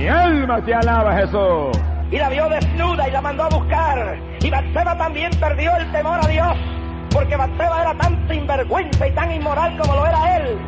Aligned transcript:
Mi 0.00 0.08
alma 0.08 0.64
te 0.64 0.72
alaba, 0.72 1.14
Jesús. 1.14 1.78
Y 2.10 2.16
la 2.16 2.30
vio 2.30 2.48
desnuda 2.48 3.06
y 3.06 3.10
la 3.10 3.20
mandó 3.20 3.42
a 3.42 3.48
buscar. 3.50 4.18
Y 4.40 4.48
Batseba 4.48 4.96
también 4.96 5.30
perdió 5.38 5.76
el 5.76 5.92
temor 5.92 6.18
a 6.24 6.26
Dios. 6.26 6.56
Porque 7.10 7.36
Batseba 7.36 7.82
era 7.82 7.94
tan 7.94 8.26
sinvergüenza 8.26 9.06
y 9.06 9.12
tan 9.12 9.30
inmoral 9.30 9.76
como 9.76 9.96
lo 9.96 10.06
era 10.06 10.38
él. 10.38 10.58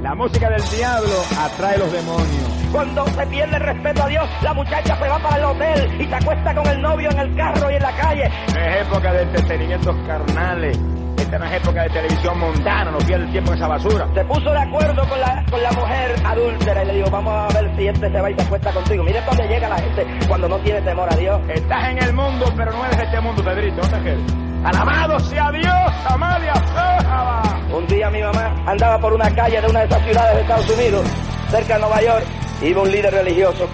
La 0.00 0.14
música 0.14 0.48
del 0.48 0.62
diablo 0.70 1.12
atrae 1.38 1.76
los 1.76 1.92
demonios. 1.92 2.68
Cuando 2.72 3.06
se 3.08 3.26
pierde 3.26 3.56
el 3.56 3.62
respeto 3.62 4.04
a 4.04 4.08
Dios, 4.08 4.26
la 4.40 4.54
muchacha 4.54 4.96
se 4.96 5.06
va 5.06 5.18
para 5.18 5.36
el 5.36 5.44
hotel 5.44 6.00
y 6.00 6.06
se 6.06 6.14
acuesta 6.14 6.54
con 6.54 6.66
el 6.66 6.80
novio 6.80 7.10
en 7.10 7.18
el 7.18 7.36
carro 7.36 7.70
y 7.70 7.74
en 7.74 7.82
la 7.82 7.92
calle. 7.94 8.30
Es 8.58 8.86
época 8.86 9.12
de 9.12 9.22
entretenimientos 9.24 9.94
carnales. 10.06 10.78
Esta 11.22 11.38
no 11.38 11.44
es 11.44 11.52
época 11.52 11.82
de 11.84 11.90
televisión 11.90 12.38
montana, 12.40 12.90
no 12.90 12.98
pierde 12.98 13.24
el 13.24 13.30
tiempo 13.30 13.52
en 13.52 13.58
esa 13.58 13.68
basura. 13.68 14.08
Se 14.12 14.24
puso 14.24 14.50
de 14.50 14.58
acuerdo 14.58 15.08
con 15.08 15.20
la, 15.20 15.44
con 15.48 15.62
la 15.62 15.70
mujer 15.70 16.16
adúltera 16.24 16.82
y 16.82 16.86
le 16.88 16.94
dijo, 16.94 17.10
vamos 17.12 17.32
a 17.32 17.60
ver 17.60 17.76
si 17.76 17.86
este 17.86 18.10
se 18.10 18.20
va 18.20 18.28
y 18.28 18.34
se 18.34 18.42
acuesta 18.42 18.72
contigo. 18.72 19.04
Mire 19.04 19.22
dónde 19.24 19.46
llega 19.46 19.68
la 19.68 19.78
gente 19.78 20.06
cuando 20.26 20.48
no 20.48 20.58
tiene 20.58 20.82
temor 20.82 21.08
a 21.12 21.16
Dios. 21.16 21.40
Estás 21.48 21.90
en 21.90 22.02
el 22.02 22.12
mundo, 22.12 22.52
pero 22.56 22.72
no 22.72 22.84
eres 22.86 22.98
de 22.98 23.04
este 23.04 23.20
mundo, 23.20 23.44
Pedrito. 23.44 23.76
¿no 23.76 23.88
te 23.88 24.16
Alabado 24.64 25.20
sea 25.20 25.52
Dios, 25.52 25.92
Amalia 26.06 26.54
Sájaba. 26.54 27.42
Un 27.72 27.86
día 27.86 28.10
mi 28.10 28.20
mamá 28.20 28.64
andaba 28.66 28.98
por 28.98 29.12
una 29.12 29.32
calle 29.32 29.60
de 29.60 29.66
una 29.68 29.80
de 29.80 29.86
esas 29.86 30.02
ciudades 30.02 30.34
de 30.34 30.42
Estados 30.42 30.70
Unidos, 30.70 31.06
cerca 31.50 31.74
de 31.74 31.80
Nueva 31.80 32.02
York, 32.02 32.24
iba 32.62 32.82
un 32.82 32.90
líder 32.90 33.14
religioso 33.14 33.68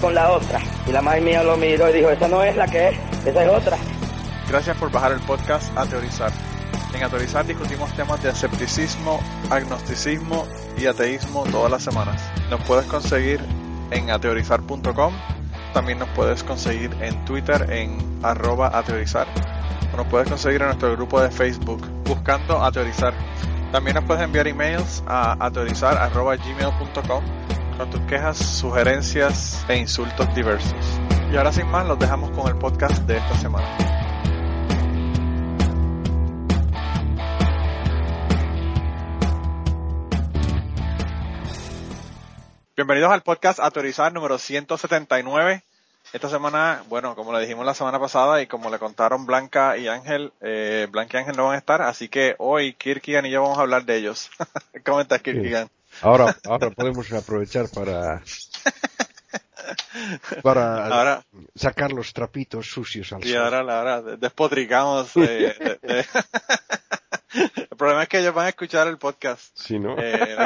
con 0.00 0.14
la 0.16 0.32
otra. 0.32 0.58
Y 0.84 0.90
la 0.90 1.00
madre 1.00 1.20
mía 1.20 1.44
lo 1.44 1.56
miró 1.56 1.88
y 1.90 1.92
dijo, 1.92 2.10
esa 2.10 2.26
no 2.26 2.42
es 2.42 2.56
la 2.56 2.66
que 2.66 2.88
es, 2.88 2.98
esa 3.24 3.44
es 3.44 3.50
otra. 3.50 3.76
Gracias 4.48 4.76
por 4.78 4.90
bajar 4.90 5.12
el 5.12 5.20
podcast 5.20 5.76
a 5.78 5.86
teorizar. 5.86 6.32
En 6.98 7.04
Ateorizar 7.04 7.46
discutimos 7.46 7.92
temas 7.92 8.20
de 8.24 8.30
escepticismo, 8.30 9.20
agnosticismo 9.50 10.48
y 10.76 10.86
ateísmo 10.86 11.44
todas 11.44 11.70
las 11.70 11.84
semanas. 11.84 12.20
Nos 12.50 12.60
puedes 12.62 12.86
conseguir 12.86 13.40
en 13.92 14.10
ateorizar.com. 14.10 15.14
También 15.72 16.00
nos 16.00 16.08
puedes 16.08 16.42
conseguir 16.42 16.90
en 17.00 17.24
Twitter 17.24 17.70
en 17.70 18.18
arroba 18.24 18.76
ateorizar. 18.76 19.28
O 19.94 19.96
nos 19.96 20.08
puedes 20.08 20.28
conseguir 20.28 20.60
en 20.60 20.66
nuestro 20.66 20.90
grupo 20.96 21.20
de 21.20 21.30
Facebook 21.30 21.86
buscando 22.04 22.60
ateorizar. 22.60 23.14
También 23.70 23.94
nos 23.94 24.02
puedes 24.04 24.24
enviar 24.24 24.48
emails 24.48 25.04
a 25.06 25.36
ateorizar.gmail.com 25.38 27.24
con 27.76 27.90
tus 27.90 28.00
quejas, 28.08 28.38
sugerencias 28.38 29.64
e 29.68 29.76
insultos 29.76 30.34
diversos. 30.34 31.00
Y 31.32 31.36
ahora 31.36 31.52
sin 31.52 31.68
más, 31.68 31.86
los 31.86 31.96
dejamos 31.96 32.32
con 32.32 32.48
el 32.48 32.56
podcast 32.56 32.98
de 33.04 33.18
esta 33.18 33.38
semana. 33.38 34.07
Bienvenidos 42.78 43.10
al 43.10 43.22
podcast 43.22 43.58
Autorizar 43.58 44.12
número 44.12 44.38
179. 44.38 45.64
Esta 46.12 46.28
semana, 46.28 46.84
bueno, 46.88 47.16
como 47.16 47.32
le 47.32 47.40
dijimos 47.40 47.66
la 47.66 47.74
semana 47.74 47.98
pasada 47.98 48.40
y 48.40 48.46
como 48.46 48.70
le 48.70 48.78
contaron 48.78 49.26
Blanca 49.26 49.76
y 49.76 49.88
Ángel, 49.88 50.32
eh, 50.40 50.86
Blanca 50.88 51.16
y 51.16 51.20
Ángel 51.22 51.36
no 51.36 51.46
van 51.46 51.56
a 51.56 51.58
estar, 51.58 51.82
así 51.82 52.08
que 52.08 52.36
hoy 52.38 52.74
Kirkigan 52.74 53.26
y 53.26 53.30
yo 53.30 53.42
vamos 53.42 53.58
a 53.58 53.62
hablar 53.62 53.84
de 53.84 53.96
ellos. 53.96 54.30
¿Cómo 54.86 55.00
estás, 55.00 55.20
Kirkigan? 55.22 55.68
Ahora, 56.02 56.36
ahora 56.46 56.70
podemos 56.70 57.12
aprovechar 57.12 57.68
para 57.68 58.22
para 60.44 61.24
sacar 61.56 61.90
los 61.90 62.12
trapitos 62.12 62.70
sucios 62.70 63.12
al 63.12 63.26
y 63.26 63.34
ahora, 63.34 63.58
ahora 63.58 64.02
despotricamos. 64.02 65.16
Eh, 65.16 65.76
El 67.34 67.76
problema 67.76 68.04
es 68.04 68.08
que 68.08 68.20
ellos 68.20 68.34
van 68.34 68.46
a 68.46 68.50
escuchar 68.50 68.86
el 68.86 68.98
podcast. 68.98 69.50
Sí, 69.54 69.80
¿no? 69.80 69.96
Eh, 69.98 70.36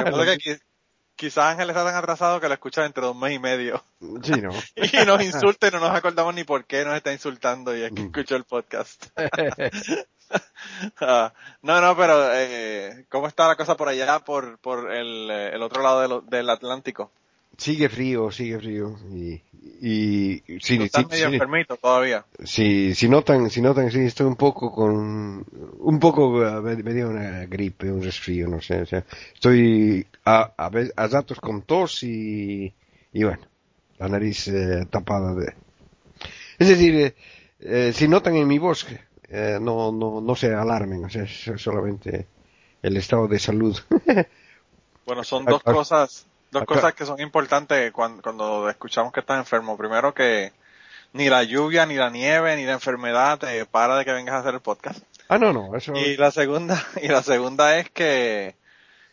quizás 1.23 1.53
Ángel 1.53 1.71
está 1.71 1.85
tan 1.85 1.95
atrasado 1.95 2.41
que 2.41 2.49
lo 2.49 2.55
escucha 2.55 2.83
dentro 2.83 3.07
de 3.07 3.13
un 3.13 3.21
mes 3.21 3.35
y 3.35 3.39
medio. 3.39 3.81
Sí, 4.25 4.41
¿no? 4.41 4.51
y 4.75 5.07
nos 5.07 5.23
insulta 5.23 5.69
y 5.69 5.71
no 5.71 5.79
nos 5.79 5.95
acordamos 5.95 6.35
ni 6.35 6.43
por 6.43 6.65
qué 6.65 6.85
nos 6.85 6.97
está 6.97 7.13
insultando 7.13 7.77
y 7.77 7.83
es 7.83 7.93
que 7.93 8.03
mm. 8.03 8.07
escuchó 8.07 8.35
el 8.35 8.43
podcast. 8.43 9.07
Ah, 11.01 11.35
no, 11.61 11.81
no, 11.83 11.95
pero 11.95 12.33
eh, 12.33 13.05
¿cómo 13.11 13.27
está 13.27 13.47
la 13.47 13.57
cosa 13.57 13.77
por 13.77 13.89
allá, 13.89 14.21
por, 14.21 14.59
por 14.59 14.91
el, 14.91 15.31
eh, 15.31 15.51
el 15.53 15.63
otro 15.63 15.83
lado 15.83 16.23
del 16.23 16.49
Atlántico? 16.49 17.11
Sigue 17.57 17.89
frío, 17.89 18.31
sigue 18.31 18.59
frío. 18.59 18.97
Y, 19.11 19.41
y 19.81 20.43
sí, 20.61 20.89
sí, 20.89 21.07
medio 21.11 21.27
enfermito 21.27 21.77
todavía. 21.77 22.25
Sí, 22.45 22.95
si 22.95 23.09
notan, 23.09 23.51
si 23.51 23.61
notan, 23.61 23.91
sí, 23.91 24.01
estoy 24.01 24.27
un 24.27 24.37
poco 24.37 24.73
con, 24.73 25.45
un 25.79 25.99
poco, 26.01 26.45
eh, 26.45 26.77
me 26.83 26.95
dio 26.95 27.09
una 27.11 27.47
gripe, 27.47 27.91
un 27.91 28.03
resfrío, 28.03 28.49
no 28.49 28.61
sé, 28.61 28.83
o 28.83 28.87
sea, 28.87 29.05
estoy 29.35 30.07
a, 30.25 30.53
a, 30.57 30.71
a 30.97 31.07
ratos 31.09 31.41
con 31.41 31.63
tos 31.63 32.03
y, 32.03 32.73
y 33.13 33.25
bueno, 33.25 33.43
la 33.99 34.09
nariz 34.09 34.49
eh, 34.49 34.87
tapada 34.91 35.35
de... 35.35 35.55
Es 36.59 36.69
decir, 36.69 36.95
eh, 36.95 37.15
eh, 37.61 37.93
si 37.95 38.09
notan 38.09 38.37
en 38.37 38.49
mi 38.49 38.59
voz, 38.59 38.87
eh, 39.29 39.59
no, 39.61 39.93
no, 39.93 40.21
no 40.21 40.37
se 40.37 40.53
alarmen, 40.53 41.05
o 41.05 41.09
sea, 41.09 41.23
es 41.23 41.51
solamente 41.57 42.27
el 42.83 42.97
estado 42.97 43.29
de 43.29 43.39
salud. 43.39 43.79
bueno, 45.07 45.25
son 45.25 45.45
dos 45.45 45.63
cosas 45.63 46.27
Dos 46.53 46.65
cosas 46.65 46.93
que 46.93 47.07
son 47.07 47.19
importantes 47.19 47.91
cuando, 47.93 48.23
cuando 48.23 48.69
escuchamos 48.69 49.11
que 49.11 49.21
estás 49.21 49.39
enfermo. 49.39 49.79
Primero 49.79 50.13
que 50.13 50.53
ni 51.15 51.31
la 51.31 51.43
lluvia, 51.45 51.87
ni 51.87 51.95
la 51.95 52.11
nieve, 52.11 52.57
ni 52.57 52.65
la 52.65 52.73
enfermedad 52.73 53.39
te 53.39 53.65
para 53.65 53.97
de 53.97 54.05
que 54.05 54.13
vengas 54.13 54.35
a 54.35 54.39
hacer 54.41 54.55
el 54.55 54.61
podcast. 54.61 55.03
Ah, 55.29 55.39
no, 55.39 55.55
no, 55.55 55.75
eso... 55.75 55.95
Y 55.95 56.19
la 56.19 56.31
segunda, 56.31 56.79
y 57.03 57.09
la 57.09 57.23
segunda 57.23 57.79
es 57.79 57.89
que, 57.89 58.55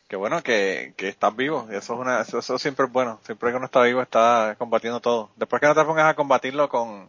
que 0.10 0.18
bueno, 0.18 0.44
que, 0.44 0.94
que 0.98 1.08
estás 1.08 1.34
vivo. 1.34 1.66
Y 1.72 1.76
eso 1.76 1.94
es 1.94 2.00
una, 2.00 2.22
eso, 2.22 2.60
siempre 2.60 2.88
es 2.88 2.92
bueno. 2.92 3.22
Siempre 3.24 3.52
que 3.52 3.56
uno 3.56 3.68
está 3.68 3.84
vivo 3.84 4.02
está 4.02 4.56
combatiendo 4.58 5.00
todo. 5.00 5.30
Después 5.38 5.62
que 5.62 5.68
no 5.68 5.76
te 5.76 5.86
pongas 5.86 6.10
a 6.10 6.16
combatirlo 6.16 6.68
con, 6.68 7.08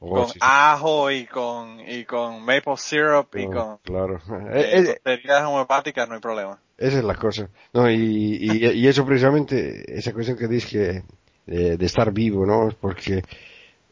oh, 0.00 0.10
con 0.10 0.26
ajo 0.40 1.10
y 1.10 1.26
con, 1.26 1.80
y 1.80 2.04
con 2.04 2.42
maple 2.42 2.76
syrup 2.76 3.34
y 3.36 3.46
oh, 3.46 3.50
con, 3.50 3.78
claro. 3.78 4.20
Eh, 4.52 4.98
eh, 5.02 5.20
eh 5.24 5.34
homeopáticas 5.44 6.06
no 6.06 6.14
hay 6.14 6.20
problema. 6.20 6.58
Esa 6.82 6.98
es 6.98 7.04
la 7.04 7.14
cosa. 7.14 7.48
No, 7.72 7.88
y, 7.88 8.38
y, 8.40 8.66
y 8.66 8.88
eso 8.88 9.06
precisamente, 9.06 9.84
esa 9.96 10.12
cuestión 10.12 10.36
que 10.36 10.48
dices 10.48 10.70
que 10.70 11.02
de, 11.46 11.76
de, 11.76 11.86
estar 11.86 12.12
vivo, 12.12 12.44
¿no? 12.44 12.70
Porque 12.80 13.22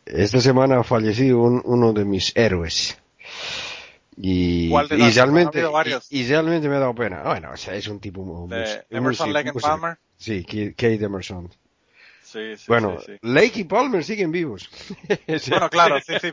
esta 0.04 0.40
semana 0.40 0.80
ha 0.80 0.82
fallecido 0.82 1.40
un, 1.40 1.62
uno 1.64 1.92
de 1.92 2.04
mis 2.04 2.36
héroes. 2.36 2.98
Y, 4.16 4.74
y 4.74 5.10
realmente, 5.14 5.62
y, 6.10 6.18
y, 6.18 6.26
realmente 6.26 6.68
me 6.68 6.76
ha 6.76 6.80
dado 6.80 6.94
pena. 6.94 7.22
Bueno, 7.22 7.50
o 7.52 7.56
sea, 7.56 7.74
es 7.74 7.86
un 7.86 8.00
tipo 8.00 8.22
muy, 8.24 8.58
Emerson 8.90 9.32
Lake 9.32 9.52
Palmer. 9.52 9.96
Sí, 10.16 10.44
Kate 10.44 11.04
Emerson. 11.04 11.48
Sí, 12.30 12.56
sí, 12.56 12.66
bueno, 12.68 12.96
sí, 13.00 13.18
Lake 13.22 13.60
y 13.60 13.64
Palmer 13.64 14.04
siguen 14.04 14.30
vivos. 14.30 14.70
bueno, 15.48 15.68
claro, 15.68 16.00
sí, 16.00 16.14
sí. 16.20 16.30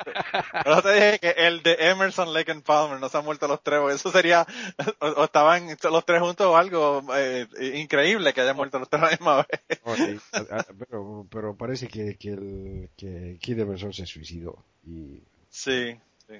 Pero 0.63 0.81
te 0.84 0.94
dije 0.94 1.19
que 1.19 1.30
el 1.47 1.63
de 1.63 1.75
Emerson, 1.90 2.31
Lake 2.34 2.52
y 2.52 2.62
Palmer 2.62 3.00
no 3.00 3.09
se 3.09 3.18
han 3.18 3.25
muerto 3.25 3.47
los 3.47 3.63
tres, 3.63 3.81
eso 3.96 4.12
sería, 4.12 4.46
o, 5.00 5.24
estaban 5.24 5.75
los 5.90 6.06
tres 6.06 6.22
juntos 6.22 6.46
o 6.46 6.56
algo 6.56 7.03
eh, 7.16 7.47
increíble 7.74 8.31
que 8.31 8.41
hayan 8.41 8.56
muerto 8.56 8.78
los 8.78 8.88
tres 8.88 9.02
a 9.02 9.06
la 9.06 9.12
misma 9.12 9.38
vez. 9.38 9.81
Oh, 9.85 9.96
pero, 10.78 11.28
pero 11.31 11.56
parece 11.56 11.88
que, 11.88 12.16
que, 12.16 12.29
el, 12.29 12.90
que 12.96 13.40
Kid 13.41 13.58
Emerson 13.58 13.91
se 13.91 14.06
suicidó. 14.06 14.64
Y... 14.85 15.19
Sí, 15.50 15.97
sí. 16.28 16.35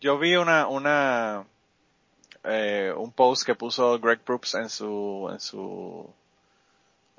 Yo 0.00 0.20
vi 0.20 0.36
una, 0.36 0.68
una, 0.68 1.44
eh, 2.44 2.92
un 2.96 3.10
post 3.10 3.44
que 3.44 3.56
puso 3.56 3.98
Greg 3.98 4.20
Proops 4.20 4.54
en 4.54 4.70
su, 4.70 5.28
en 5.32 5.40
su 5.40 6.14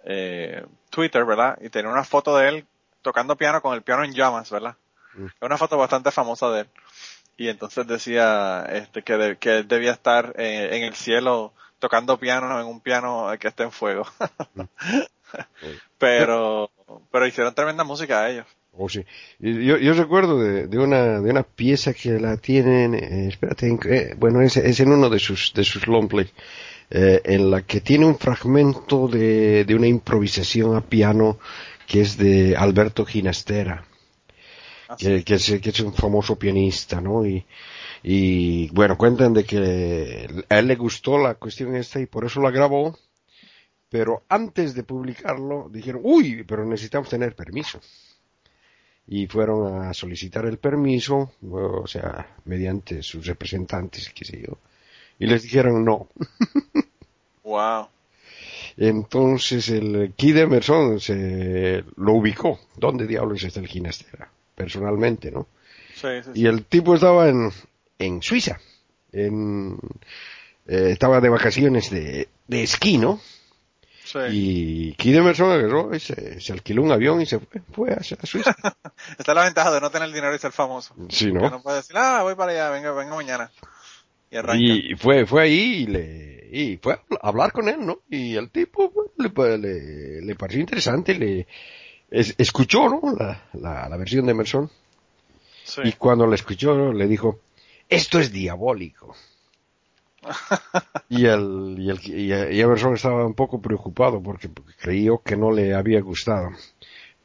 eh, 0.04 0.66
Twitter, 0.90 1.26
¿verdad? 1.26 1.58
Y 1.62 1.70
tenía 1.70 1.92
una 1.92 2.04
foto 2.04 2.38
de 2.38 2.50
él 2.50 2.66
tocando 3.02 3.36
piano 3.36 3.62
con 3.62 3.74
el 3.74 3.82
piano 3.82 4.04
en 4.04 4.14
llamas, 4.14 4.50
¿verdad? 4.52 4.76
Mm. 5.16 5.26
Es 5.26 5.42
una 5.42 5.58
foto 5.58 5.78
bastante 5.78 6.12
famosa 6.12 6.50
de 6.52 6.62
él. 6.62 6.68
Y 7.36 7.50
entonces 7.50 7.88
decía 7.88 8.66
este 8.72 9.02
que, 9.02 9.38
que 9.40 9.58
él 9.58 9.68
debía 9.68 9.92
estar 9.92 10.34
en 10.38 10.84
el 10.84 10.94
cielo 10.94 11.54
tocando 11.80 12.18
piano 12.18 12.62
en 12.62 12.68
un 12.68 12.80
piano 12.80 13.30
que 13.40 13.48
esté 13.48 13.64
en 13.64 13.72
fuego. 13.72 14.06
Mm. 14.54 14.62
pero, 15.98 16.70
pero 17.12 17.28
hicieron 17.28 17.56
tremenda 17.56 17.84
música 17.84 18.22
a 18.22 18.30
ellos. 18.30 18.46
Oh, 18.76 18.90
sí. 18.90 19.06
Yo, 19.40 19.78
yo 19.78 19.94
recuerdo 19.94 20.40
de, 20.40 20.68
de, 20.68 20.80
una, 20.80 21.20
de 21.20 21.30
una 21.30 21.44
pieza 21.44 21.94
que 21.94 22.20
la 22.20 22.38
tienen, 22.38 22.96
eh, 22.96 23.28
espérate, 23.28 23.78
eh, 23.86 24.16
bueno, 24.18 24.42
es, 24.42 24.58
es 24.58 24.80
en 24.80 24.92
uno 24.92 25.10
de 25.10 25.20
sus, 25.20 25.54
de 25.54 25.64
sus 25.64 25.88
long 25.88 26.08
play 26.08 26.32
eh, 26.90 27.22
en 27.26 27.50
la 27.50 27.64
que 27.64 27.82
tiene 27.82 28.06
un 28.06 28.18
fragmento 28.18 29.08
de, 29.08 29.66
de, 29.66 29.76
una 29.76 29.88
improvisación 29.88 30.76
a 30.76 30.82
piano 30.82 31.40
que 31.88 32.02
es 32.02 32.18
de 32.18 32.56
Alberto 32.56 33.06
Ginastera, 33.06 33.86
ah, 34.90 34.96
que, 34.98 35.24
que, 35.24 35.36
es, 35.36 35.60
que, 35.62 35.70
es, 35.70 35.80
un 35.80 35.94
famoso 35.94 36.38
pianista, 36.38 37.02
¿no? 37.02 37.26
Y, 37.26 37.46
y 38.04 38.70
bueno, 38.70 38.98
cuentan 38.98 39.34
de 39.34 39.44
que 39.44 40.28
a 40.50 40.60
él 40.60 40.68
le 40.68 40.76
gustó 40.76 41.18
la 41.18 41.36
cuestión 41.36 41.76
esta 41.76 42.00
y 42.00 42.06
por 42.06 42.26
eso 42.26 42.42
la 42.42 42.52
grabó, 42.52 42.98
pero 43.90 44.24
antes 44.30 44.74
de 44.74 44.84
publicarlo 44.84 45.70
dijeron, 45.72 46.02
uy, 46.04 46.44
pero 46.44 46.66
necesitamos 46.66 47.10
tener 47.10 47.36
permiso. 47.36 47.80
Y 49.06 49.28
fueron 49.28 49.84
a 49.84 49.94
solicitar 49.94 50.46
el 50.46 50.60
permiso, 50.60 51.34
o 51.52 51.88
sea, 51.88 52.38
mediante 52.46 53.04
sus 53.04 53.26
representantes, 53.26 54.12
qué 54.14 54.24
sé 54.26 54.42
yo 54.42 54.58
y 55.20 55.28
les 55.28 55.44
dijeron 55.44 55.84
no. 55.86 56.08
Wow. 57.44 57.90
Entonces 58.78 59.70
el 59.70 60.14
Kid 60.16 60.38
Emerson 60.38 61.00
se 61.00 61.84
lo 61.98 62.14
ubicó. 62.14 62.60
¿Dónde 62.78 63.06
diablos 63.06 63.44
está 63.44 63.60
el 63.60 63.68
Ginastera? 63.68 64.30
Personalmente, 64.56 65.30
¿no? 65.30 65.48
Sí, 65.94 66.08
sí, 66.24 66.32
Y 66.36 66.46
el 66.48 66.66
tipo 66.66 66.96
estaba 66.96 67.28
en, 67.30 67.52
en 68.00 68.22
Suiza. 68.22 68.60
En, 69.12 69.78
eh, 70.68 70.90
estaba 70.92 71.20
de 71.22 71.30
vacaciones 71.30 71.90
de, 71.92 72.30
de 72.48 72.64
esquí, 72.64 72.98
¿no? 72.98 73.20
sí. 74.06 74.20
Y 74.32 74.94
Kid 74.94 75.16
Emerson 75.16 75.52
agarró 75.52 75.94
y 75.94 76.00
se, 76.00 76.40
se 76.40 76.54
alquiló 76.54 76.82
un 76.82 76.92
avión 76.92 77.22
y 77.22 77.26
se 77.26 77.40
fue, 77.40 77.62
fue 77.72 77.92
a, 77.92 77.98
a 77.98 78.26
Suiza. 78.26 78.52
Esta 79.18 79.32
es 79.32 79.36
la 79.36 79.44
ventaja 79.44 79.72
de 79.72 79.82
no 79.82 79.92
tener 79.92 80.12
dinero 80.12 80.34
y 80.34 80.40
ser 80.40 80.52
famoso. 80.52 80.96
Sí, 81.10 81.26
Que 81.28 81.34
¿no? 81.34 81.50
no 81.50 81.62
puede 81.62 81.78
decir, 81.78 81.96
ah, 81.98 82.24
voy 82.24 82.36
para 82.36 82.52
allá, 82.54 82.70
venga, 82.70 82.92
venga 82.94 83.16
mañana. 83.16 83.52
Y 84.60 84.96
fue, 84.96 85.26
fue 85.26 85.44
ahí 85.44 85.84
y 85.84 85.86
le, 85.88 86.50
y 86.52 86.78
fue 86.78 86.94
a 86.94 87.00
hablar 87.28 87.52
con 87.52 87.68
él, 87.70 87.86
¿no? 87.86 88.00
Y 88.10 88.36
el 88.36 88.50
tipo 88.50 88.92
pues, 88.92 89.10
le, 89.18 89.30
pa- 89.30 89.58
le, 89.58 90.22
le 90.22 90.36
pareció 90.36 90.60
interesante, 90.62 91.14
le 91.16 91.48
es- 92.12 92.36
escuchó, 92.38 92.90
¿no? 92.90 93.02
La, 93.18 93.50
la, 93.54 93.90
la 93.90 93.98
versión 93.98 94.26
de 94.26 94.32
Emerson. 94.32 94.70
Sí. 95.64 95.82
Y 95.86 95.94
cuando 95.94 96.28
la 96.28 96.36
escuchó, 96.36 96.92
le 96.94 97.08
dijo, 97.08 97.40
esto 97.90 98.20
es 98.20 98.32
diabólico. 98.32 99.16
y, 101.10 101.26
el, 101.26 101.76
y, 101.78 101.90
el, 101.90 102.54
y 102.54 102.62
Emerson 102.62 102.94
estaba 102.94 103.26
un 103.26 103.34
poco 103.34 103.62
preocupado 103.62 104.22
porque, 104.22 104.50
porque 104.50 104.74
creyó 104.80 105.22
que 105.22 105.36
no 105.36 105.52
le 105.52 105.74
había 105.74 106.02
gustado. 106.02 106.50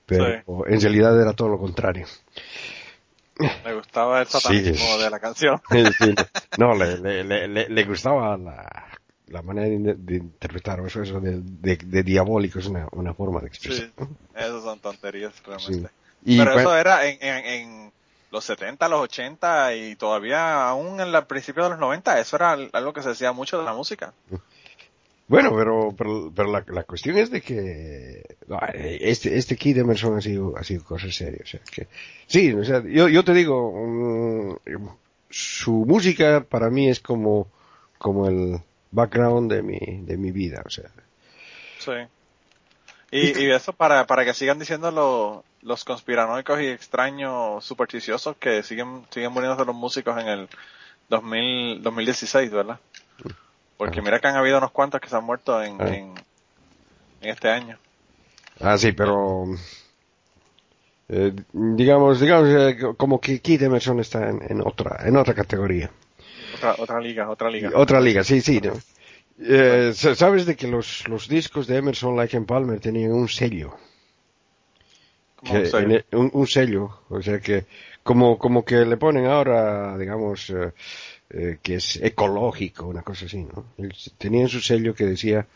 Pero 0.06 0.66
en 0.66 0.81
realidad 0.81 1.20
era 1.20 1.32
todo 1.34 1.49
lo 1.49 1.58
contrario. 1.58 2.06
Me 3.64 3.75
gustaba 3.75 4.20
el 4.20 4.26
satanismo 4.26 4.75
Sí. 4.96 5.02
de 5.02 5.11
la 5.11 5.20
canción. 5.20 5.61
Sí, 5.70 6.14
no, 6.58 6.75
le, 6.75 6.99
le, 6.99 7.25
le, 7.25 7.49
le- 7.49 7.69
le 7.69 7.85
gustaba 7.85 8.37
la, 8.37 8.88
la 9.29 9.43
manera 9.43 9.69
de, 9.69 9.94
de 9.94 10.17
interpretar 10.17 10.81
eso, 10.81 11.02
eso 11.02 11.20
de, 11.20 11.40
de, 11.43 11.76
de 11.76 12.02
diabólico 12.02 12.58
es 12.58 12.67
una, 12.67 12.88
una 12.93 13.14
forma 13.14 13.40
de 13.40 13.46
expresar. 13.49 13.90
Sí, 13.96 14.05
esas 14.35 14.62
son 14.62 14.79
tonterías 14.81 15.32
realmente. 15.46 15.90
Y 16.25 16.38
Pero 16.38 16.52
bueno, 16.55 16.70
eso 16.70 16.79
era 16.79 17.06
en, 17.06 17.19
en, 17.20 17.44
en 17.46 17.93
los 18.31 18.44
70, 18.44 18.88
los 18.88 19.00
80 19.02 19.75
y 19.75 19.96
todavía 19.96 20.69
aún 20.69 21.00
en 21.00 21.14
el 21.14 21.25
principio 21.26 21.62
de 21.64 21.70
los 21.70 21.79
90, 21.79 22.19
eso 22.20 22.37
era 22.37 22.52
algo 22.73 22.93
que 22.93 23.02
se 23.02 23.11
decía 23.11 23.32
mucho 23.32 23.58
de 23.58 23.64
la 23.64 23.73
música. 23.73 24.12
Bueno, 25.28 25.54
pero, 25.56 25.94
pero, 25.96 26.32
pero 26.34 26.50
la, 26.50 26.64
la 26.69 26.84
cuestión 26.84 27.16
es 27.19 27.30
de 27.30 27.40
que 27.42 28.22
no, 28.48 28.58
este, 28.75 29.36
este 29.36 29.56
Kid 29.56 29.78
Emerson 29.78 30.16
ha 30.16 30.20
sido, 30.20 30.56
ha 30.56 30.64
sido 30.64 30.82
cosa 30.84 31.10
seria. 31.12 31.40
O 31.42 31.46
sea, 31.46 31.60
que, 31.70 31.86
sí, 32.26 32.52
o 32.54 32.64
sea, 32.64 32.82
yo, 32.84 33.08
yo 33.08 33.22
te 33.25 33.34
digo, 33.34 33.72
mm, 33.72 34.56
su 35.30 35.84
música 35.86 36.44
para 36.48 36.70
mí 36.70 36.88
es 36.88 37.00
como, 37.00 37.46
como 37.98 38.26
el 38.28 38.58
background 38.90 39.52
de 39.52 39.62
mi, 39.62 39.78
de 39.78 40.16
mi 40.16 40.30
vida. 40.32 40.62
O 40.64 40.70
sea, 40.70 40.90
Sí. 41.78 41.92
Y, 43.10 43.38
y 43.44 43.50
eso 43.50 43.72
para, 43.72 44.06
para 44.06 44.25
que 44.25 44.34
sigan 44.34 44.58
diciendo 44.58 44.90
lo- 44.90 45.44
los 45.62 45.84
conspiranoicos 45.84 46.60
y 46.60 46.66
extraños 46.66 47.64
supersticiosos 47.64 48.36
que 48.36 48.62
siguen, 48.62 49.04
siguen 49.10 49.32
muriéndose 49.32 49.64
los 49.64 49.75
músicos 49.75 50.20
en 50.20 50.28
el 50.28 50.48
2000, 51.08 51.82
2016, 51.82 52.50
¿verdad? 52.50 52.78
Porque 53.78 54.02
mira 54.02 54.20
que 54.20 54.28
han 54.28 54.36
habido 54.36 54.58
unos 54.58 54.72
cuantos 54.72 55.00
que 55.00 55.08
se 55.08 55.16
han 55.16 55.25
muerto 55.25 55.62
en, 55.62 55.80
Ah. 55.80 55.86
en, 55.86 56.14
en 57.22 57.30
este 57.30 57.48
año. 57.48 57.78
Ah, 58.60 58.76
sí, 58.76 58.92
pero 58.92 59.46
eh, 61.08 61.32
digamos, 61.52 62.20
digamos 62.20 62.48
eh, 62.50 62.76
como 62.96 63.20
que 63.20 63.40
Keith 63.40 63.62
Emerson 63.62 64.00
está 64.00 64.28
en, 64.28 64.40
en 64.48 64.60
otra, 64.60 64.98
en 65.06 65.16
otra 65.16 65.34
categoría, 65.34 65.90
Otra, 66.50 66.75
otra 66.78 67.00
liga, 67.00 67.28
otra 67.30 67.50
liga. 67.50 67.70
otra 67.75 68.00
liga, 68.00 68.22
sí, 68.25 68.40
sí, 68.40 68.60
¿no? 68.60 68.72
Eh, 69.40 69.92
sa- 69.94 70.14
sabes 70.14 70.46
de 70.46 70.56
que 70.56 70.69
los, 70.69 71.08
los 71.08 71.28
discos 71.28 71.66
de 71.66 71.76
Emerson, 71.78 72.16
Lake 72.16 72.36
and 72.36 72.46
Palmer 72.46 72.80
tenían 72.80 73.12
un 73.12 73.28
sello, 73.28 73.76
que- 75.44 75.56
un 75.58 75.66
sello. 75.66 75.84
en 75.84 75.92
e- 75.92 76.04
un, 76.12 76.30
un 76.32 76.46
sello, 76.46 77.00
o 77.08 77.22
sea 77.22 77.40
que 77.40 77.66
como 78.02 78.38
como 78.38 78.64
que 78.64 78.84
le 78.84 78.96
ponen 78.96 79.26
ahora, 79.26 79.96
digamos, 79.98 80.50
eh, 81.30 81.58
que 81.62 81.76
es 81.76 81.96
ecológico, 81.96 82.86
una 82.86 83.02
cosa 83.02 83.26
así, 83.26 83.44
¿no? 83.44 83.64
Él 83.76 83.94
Tenían 84.16 84.48
su 84.48 84.60
sello 84.60 84.94
que 84.94 85.04
decía 85.04 85.46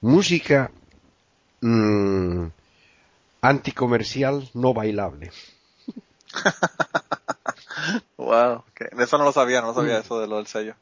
música 0.00 0.70
mm, 1.60 2.46
anticomercial 3.40 4.48
no 4.54 4.74
bailable. 4.74 5.30
Wow, 8.16 8.64
eso 8.98 9.18
no 9.18 9.24
lo 9.24 9.32
sabía, 9.32 9.60
no 9.60 9.68
lo 9.68 9.74
sabía 9.74 9.98
eso 9.98 10.18
de 10.18 10.26
lo 10.26 10.38
del 10.38 10.46
sello. 10.46 10.74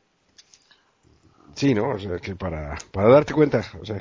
Sí, 1.54 1.74
¿no? 1.74 1.90
O 1.90 1.98
sea, 1.98 2.18
que 2.18 2.34
para, 2.34 2.76
para 2.90 3.08
darte 3.10 3.34
cuenta, 3.34 3.62
o 3.80 3.84
sea, 3.84 4.00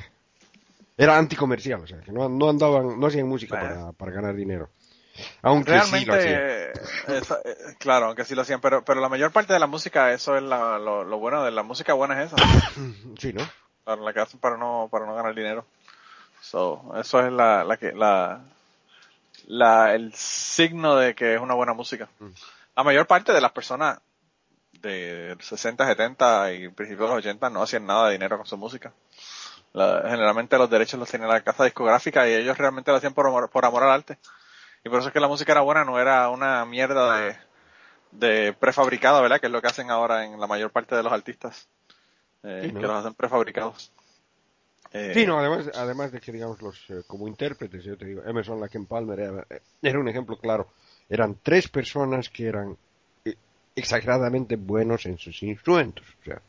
era 0.97 1.18
anticomercial, 1.18 1.81
o 1.81 1.88
sea, 1.88 2.00
que 2.01 2.12
no, 2.12 2.30
no 2.30 2.50
andaban, 2.50 3.00
no 3.00 3.07
hacían 3.07 3.27
música 3.27 3.59
Bueno. 3.59 3.75
para, 3.75 3.91
para 3.91 4.12
ganar 4.12 4.35
dinero. 4.35 4.69
Aunque 5.42 5.71
sí 5.81 6.06
lo 6.06 6.13
hacían. 6.15 6.36
Realmente, 6.36 6.71
eh, 7.07 7.21
eh, 7.45 7.75
claro, 7.80 8.07
aunque 8.07 8.25
sí 8.25 8.36
lo 8.36 8.42
hacían, 8.42 8.62
pero, 8.62 8.83
pero 8.83 9.01
la 9.01 9.10
mayor 9.10 9.31
parte 9.31 9.54
de 9.54 9.60
la 9.60 9.68
música, 9.68 10.12
eso 10.12 10.36
es 10.36 10.44
la, 10.44 10.77
lo, 10.80 11.04
lo 11.04 11.18
bueno 11.19 11.44
de 11.44 11.51
la 11.51 11.63
música 11.63 11.94
buena 11.94 12.21
es 12.24 12.31
esa. 12.33 12.44
Sí, 13.19 13.33
¿no? 13.33 13.48
Claro, 13.86 14.04
la 14.04 14.13
que 14.13 14.19
hacen 14.21 14.39
para 14.39 14.57
no, 14.57 14.88
para 14.92 15.06
no 15.06 15.13
ganar 15.15 15.36
dinero. 15.36 15.65
So, 16.42 16.94
eso 17.00 17.19
es 17.25 17.31
la, 17.31 17.63
la 17.63 17.77
que, 17.77 17.92
la, 17.94 18.42
la, 19.48 19.94
el 19.94 20.13
signo 20.13 20.95
de 20.95 21.16
que 21.16 21.36
es 21.36 21.42
una 21.42 21.54
buena 21.54 21.74
música. 21.74 22.07
La 22.75 22.83
mayor 22.83 23.06
parte 23.07 23.33
de 23.33 23.42
las 23.42 23.51
personas 23.51 24.00
de 24.81 25.36
60, 25.39 25.86
70 25.86 26.51
y 26.54 26.69
principios 26.69 27.09
de 27.09 27.16
los 27.16 27.24
80 27.25 27.50
no 27.50 27.62
hacían 27.63 27.86
nada 27.86 28.07
de 28.07 28.13
dinero 28.13 28.38
con 28.38 28.45
su 28.48 28.57
música. 28.57 28.92
La- 29.74 30.01
generalmente 30.06 30.57
los 30.57 30.69
derechos 30.69 31.00
los 31.00 31.09
tenía 31.09 31.27
la 31.27 31.42
casa 31.42 31.63
discográfica 31.63 32.27
y 32.27 32.33
ellos 32.33 32.57
realmente 32.57 32.92
lo 32.92 32.98
hacían 32.98 33.13
por 33.13 33.27
amor, 33.27 33.50
por 33.50 33.66
amor 33.66 33.83
al 33.83 33.92
arte. 33.92 34.18
Y 34.83 34.89
por 34.89 35.00
eso 35.00 35.07
es 35.07 35.13
que 35.13 35.19
la 35.19 35.27
música 35.27 35.51
era 35.53 35.62
buena, 35.62 35.85
no 35.85 36.00
era 36.00 36.30
una 36.30 36.65
mierda 36.65 37.18
de, 37.18 37.35
de 38.12 38.53
prefabricada, 38.53 39.21
¿verdad? 39.21 39.39
Que 39.39 39.47
es 39.47 39.51
lo 39.51 39.62
que 39.62 39.68
hacen 39.68 39.89
ahora 39.89 40.25
en 40.25 40.39
la 40.39 40.47
mayor 40.47 40.71
parte 40.71 40.95
de 40.95 41.03
los 41.03 41.13
artistas. 41.13 41.68
eh, 42.44 42.63
Sí, 42.65 42.71
¿no? 42.74 42.81
Que 42.81 42.88
los 42.88 42.97
hacen 42.97 43.13
prefabricados. 43.13 43.91
Eh, 44.91 45.12
Sí, 45.13 45.25
no, 45.25 45.39
además, 45.39 45.71
además 45.74 46.12
de 46.12 46.19
que, 46.19 46.31
digamos, 46.31 46.62
los, 46.62 46.77
eh, 46.89 47.03
como 47.07 47.27
intérpretes, 47.27 47.83
yo 47.83 47.97
te 47.97 48.06
digo, 48.06 48.24
Emerson, 48.25 48.59
Lake 48.59 48.77
and 48.77 48.88
Palmer 48.88 49.19
era, 49.19 49.47
era 49.81 50.00
un 50.00 50.07
ejemplo 50.07 50.38
claro. 50.38 50.68
Eran 51.09 51.38
tres 51.41 51.68
personas 51.68 52.30
que 52.30 52.47
eran 52.47 52.77
eh, 53.25 53.35
exageradamente 53.75 54.56
buenos 54.56 55.06
en 55.06 55.18
sus 55.18 55.41
instrumentos. 55.44 56.06
O 56.21 56.25
sea, 56.25 56.41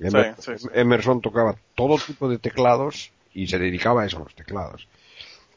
Emer- 0.00 0.34
sí, 0.38 0.52
sí. 0.58 0.68
Emerson 0.72 1.20
tocaba 1.20 1.54
todo 1.74 1.98
tipo 1.98 2.28
de 2.28 2.38
teclados 2.38 3.12
y 3.34 3.46
se 3.46 3.58
dedicaba 3.58 4.02
a 4.02 4.06
eso, 4.06 4.16
a 4.18 4.20
los 4.24 4.34
teclados. 4.34 4.88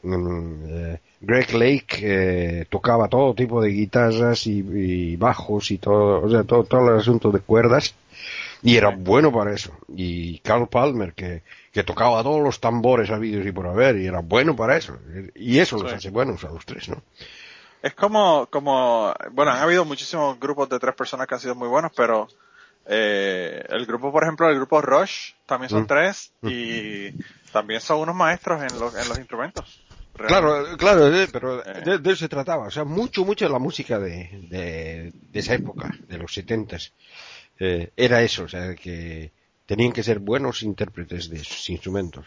Mm, 0.02 0.64
eh, 0.66 1.00
Greg 1.20 1.54
Lake 1.54 1.98
eh, 2.02 2.66
tocaba 2.68 3.08
todo 3.08 3.34
tipo 3.34 3.60
de 3.60 3.70
guitarras 3.70 4.46
y, 4.46 4.58
y 4.58 5.16
bajos 5.16 5.70
y 5.70 5.78
todo, 5.78 6.22
o 6.22 6.30
sea, 6.30 6.44
todo, 6.44 6.64
todo 6.64 6.92
el 6.94 7.00
asunto 7.00 7.30
de 7.30 7.40
cuerdas 7.40 7.94
y 8.62 8.76
era 8.76 8.90
bueno 8.90 9.32
para 9.32 9.54
eso. 9.54 9.72
Y 9.88 10.38
Carl 10.40 10.68
Palmer 10.68 11.12
que, 11.14 11.42
que 11.72 11.84
tocaba 11.84 12.22
todos 12.22 12.42
los 12.42 12.60
tambores 12.60 13.10
habidos 13.10 13.46
y 13.46 13.52
por 13.52 13.66
haber 13.66 13.96
y 13.96 14.06
era 14.06 14.20
bueno 14.20 14.56
para 14.56 14.76
eso. 14.76 14.98
Y 15.34 15.58
eso 15.58 15.78
los 15.78 15.92
hace 15.92 16.10
buenos 16.10 16.44
a 16.44 16.48
los 16.48 16.64
tres, 16.64 16.88
¿no? 16.88 17.02
Es 17.82 17.94
como, 17.94 18.46
como, 18.46 19.14
bueno, 19.32 19.52
han 19.52 19.58
habido 19.62 19.84
muchísimos 19.84 20.40
grupos 20.40 20.68
de 20.68 20.78
tres 20.78 20.94
personas 20.94 21.26
que 21.26 21.34
han 21.34 21.40
sido 21.40 21.54
muy 21.54 21.68
buenos, 21.68 21.92
pero 21.94 22.26
eh, 22.86 23.64
el 23.68 23.86
grupo, 23.86 24.10
por 24.10 24.24
ejemplo, 24.24 24.48
el 24.48 24.56
grupo 24.56 24.80
Rush, 24.80 25.32
también 25.46 25.70
son 25.70 25.82
Mm. 25.82 25.86
tres 25.86 26.32
y 26.42 27.10
también 27.52 27.80
son 27.80 28.00
unos 28.00 28.16
maestros 28.16 28.60
en, 28.62 28.78
los 28.80 28.94
en 28.96 29.08
los 29.08 29.18
instrumentos. 29.18 29.85
Realmente. 30.16 30.76
Claro, 30.76 30.76
claro, 30.76 31.14
eh, 31.14 31.28
pero 31.32 31.64
Eh. 31.64 31.82
de, 31.84 31.98
de 31.98 32.10
eso 32.12 32.20
se 32.20 32.28
trataba. 32.28 32.66
O 32.66 32.70
sea, 32.70 32.84
mucho, 32.84 33.24
mucho 33.24 33.44
de 33.46 33.52
la 33.52 33.58
música 33.58 33.98
de, 33.98 34.30
de, 34.48 35.12
de 35.12 35.38
esa 35.40 35.54
época, 35.54 35.90
de 36.08 36.18
los 36.18 36.32
setentas, 36.32 36.92
eh, 37.58 37.90
era 37.96 38.22
eso, 38.22 38.44
o 38.44 38.48
sea, 38.48 38.74
que 38.74 39.32
tenían 39.66 39.92
que 39.92 40.02
ser 40.02 40.18
buenos 40.18 40.62
intérpretes 40.62 41.28
de 41.30 41.38
sus 41.44 41.68
instrumentos. 41.70 42.26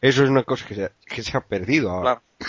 Eso 0.00 0.24
es 0.24 0.30
una 0.30 0.42
cosa 0.42 0.66
que 0.66 0.74
se, 0.74 0.92
que 1.06 1.22
se 1.22 1.36
ha 1.36 1.40
perdido 1.40 1.90
ahora. 1.90 2.20
Claro. 2.38 2.48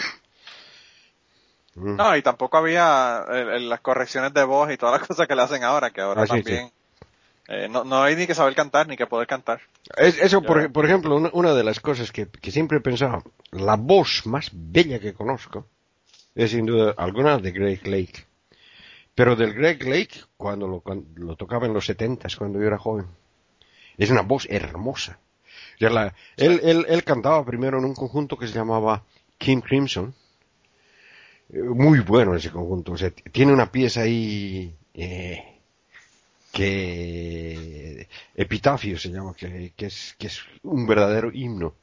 Mm. 1.76 1.96
No, 1.96 2.16
y 2.18 2.22
tampoco 2.22 2.58
había 2.58 3.24
eh, 3.32 3.60
las 3.60 3.80
correcciones 3.82 4.34
de 4.34 4.44
voz 4.44 4.72
y 4.72 4.78
todas 4.78 5.00
las 5.00 5.08
cosas 5.08 5.28
que 5.28 5.36
le 5.36 5.42
hacen 5.42 5.64
ahora, 5.64 5.90
que 5.92 6.02
ahora 6.02 6.22
Ah, 6.24 6.26
sí, 6.28 6.34
también 6.34 6.72
eh, 7.48 7.68
no, 7.70 7.84
no 7.84 8.02
hay 8.04 8.16
ni 8.16 8.26
que 8.28 8.36
saber 8.36 8.56
cantar 8.56 8.88
ni 8.88 8.96
que 8.98 9.08
poder 9.08 9.28
cantar. 9.28 9.62
Es- 9.98 10.20
eso, 10.20 10.42
por, 10.42 10.72
por 10.72 10.86
ejemplo, 10.86 11.16
una, 11.16 11.30
una 11.34 11.54
de 11.54 11.64
las 11.64 11.80
cosas 11.80 12.12
que, 12.12 12.28
que 12.28 12.52
siempre 12.52 12.78
he 12.78 12.82
pensado, 12.82 13.24
la 13.52 13.76
voz 13.76 14.26
más 14.26 14.50
bella 14.54 15.00
que 15.00 15.14
conozco 15.14 15.68
es 16.36 16.52
sin 16.52 16.66
duda 16.66 16.94
alguna 16.98 17.38
de 17.38 17.52
Greg 17.52 17.86
Lake. 17.88 18.26
Pero 19.16 19.36
del 19.36 19.54
Greg 19.54 19.84
Lake, 19.84 20.22
cuando 20.38 20.68
lo, 20.68 20.80
cuando 20.82 21.06
lo 21.16 21.36
tocaba 21.36 21.68
en 21.68 21.74
los 21.74 21.86
setentas, 21.86 22.36
cuando 22.36 22.60
yo 22.60 22.66
era 22.66 22.80
joven, 22.80 23.06
es 23.98 24.10
una 24.10 24.22
voz 24.22 24.48
hermosa. 24.50 25.20
La- 25.80 26.16
él, 26.38 26.60
él, 26.64 26.86
él 26.90 27.04
cantaba 27.04 27.46
primero 27.46 27.78
en 27.78 27.86
un 27.86 27.94
conjunto 27.94 28.38
que 28.38 28.48
se 28.48 28.54
llamaba 28.56 29.04
King 29.38 29.60
Crimson. 29.62 30.16
Eh, 31.52 31.62
Muy 31.62 32.00
bueno 32.00 32.36
ese 32.36 32.50
conjunto. 32.52 32.94
O 32.94 32.98
sea, 32.98 33.12
tiene 33.12 33.54
una 33.54 33.72
pieza 33.72 34.02
ahí 34.02 34.76
eh, 34.96 35.53
que 36.54 38.08
Epitafio 38.36 38.98
se 39.00 39.10
llama, 39.10 39.34
que, 39.34 39.74
que 39.76 39.88
es, 39.88 40.16
que 40.20 40.28
es 40.28 40.40
un 40.62 40.86
verdadero 40.86 41.32
himno. 41.34 41.74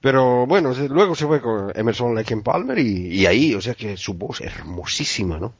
Pero 0.00 0.46
bueno, 0.46 0.72
luego 0.88 1.14
se 1.16 1.26
fue 1.26 1.40
con 1.40 1.72
Emerson 1.74 2.14
Lake 2.14 2.36
Palmer 2.38 2.78
y, 2.78 3.26
ahí, 3.26 3.54
o 3.54 3.60
sea 3.60 3.74
que 3.74 3.96
su 3.96 4.14
voz 4.14 4.40
hermosísima, 4.40 5.38
¿no? 5.38 5.52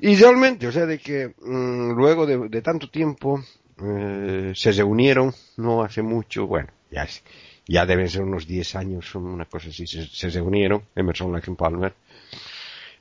Y 0.00 0.16
realmente, 0.16 0.66
o 0.68 0.72
sea, 0.72 0.86
de 0.86 0.98
que 0.98 1.34
mm, 1.40 1.92
luego 1.92 2.26
de, 2.26 2.62
tanto 2.62 2.88
tiempo 2.88 3.42
eh, 3.82 4.52
se 4.54 4.72
reunieron, 4.72 5.34
no 5.58 5.82
hace 5.82 6.02
mucho, 6.02 6.46
bueno, 6.46 6.68
ya, 6.90 7.06
ya 7.66 7.84
deben 7.84 8.08
ser 8.08 8.22
unos 8.22 8.46
10 8.46 8.74
años, 8.76 9.14
una 9.14 9.44
cosa 9.44 9.68
así, 9.68 9.86
se, 9.86 10.30
reunieron, 10.30 10.82
Emerson 10.94 11.32
Lake 11.32 11.52
Palmer, 11.52 11.94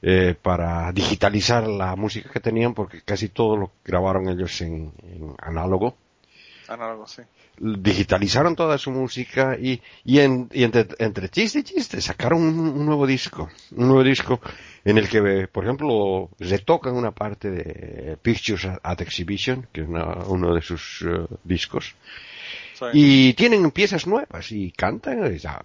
eh, 0.01 0.35
para 0.41 0.91
digitalizar 0.91 1.67
la 1.67 1.95
música 1.95 2.29
que 2.31 2.39
tenían, 2.39 2.73
porque 2.73 3.01
casi 3.01 3.29
todo 3.29 3.57
lo 3.57 3.71
grabaron 3.85 4.29
ellos 4.29 4.59
en, 4.61 4.91
en 5.03 5.33
análogo 5.41 5.95
Análogo, 6.69 7.07
sí. 7.07 7.21
digitalizaron 7.59 8.53
toda 8.55 8.77
su 8.77 8.91
música 8.91 9.57
y, 9.57 9.81
y, 10.03 10.19
en- 10.19 10.49
y 10.51 10.63
entre, 10.63 10.85
entre 10.99 11.29
chiste 11.29 11.59
y 11.59 11.63
chiste 11.63 12.01
sacaron 12.01 12.41
un, 12.41 12.59
un 12.59 12.85
nuevo 12.85 13.07
disco, 13.07 13.49
un 13.71 13.87
nuevo 13.87 14.03
disco 14.03 14.41
en 14.83 14.97
el 14.97 15.07
que, 15.07 15.47
por 15.51 15.63
ejemplo, 15.63 16.29
retocan 16.39 16.93
una 16.95 17.11
parte 17.11 17.49
de 17.49 18.17
Pictures 18.21 18.65
at- 18.83 19.01
Exhibition, 19.01 19.65
que 19.71 19.81
es 19.81 19.87
una- 19.87 20.25
uno 20.27 20.53
de 20.53 20.61
sus 20.61 21.03
eh, 21.07 21.25
discos, 21.43 21.95
Sí. 22.73 22.85
y 22.93 23.33
tienen 23.33 23.71
piezas 23.71 24.05
nuevas 24.05 24.51
y 24.51 24.71
cantan, 24.71 25.23
está 25.33 25.61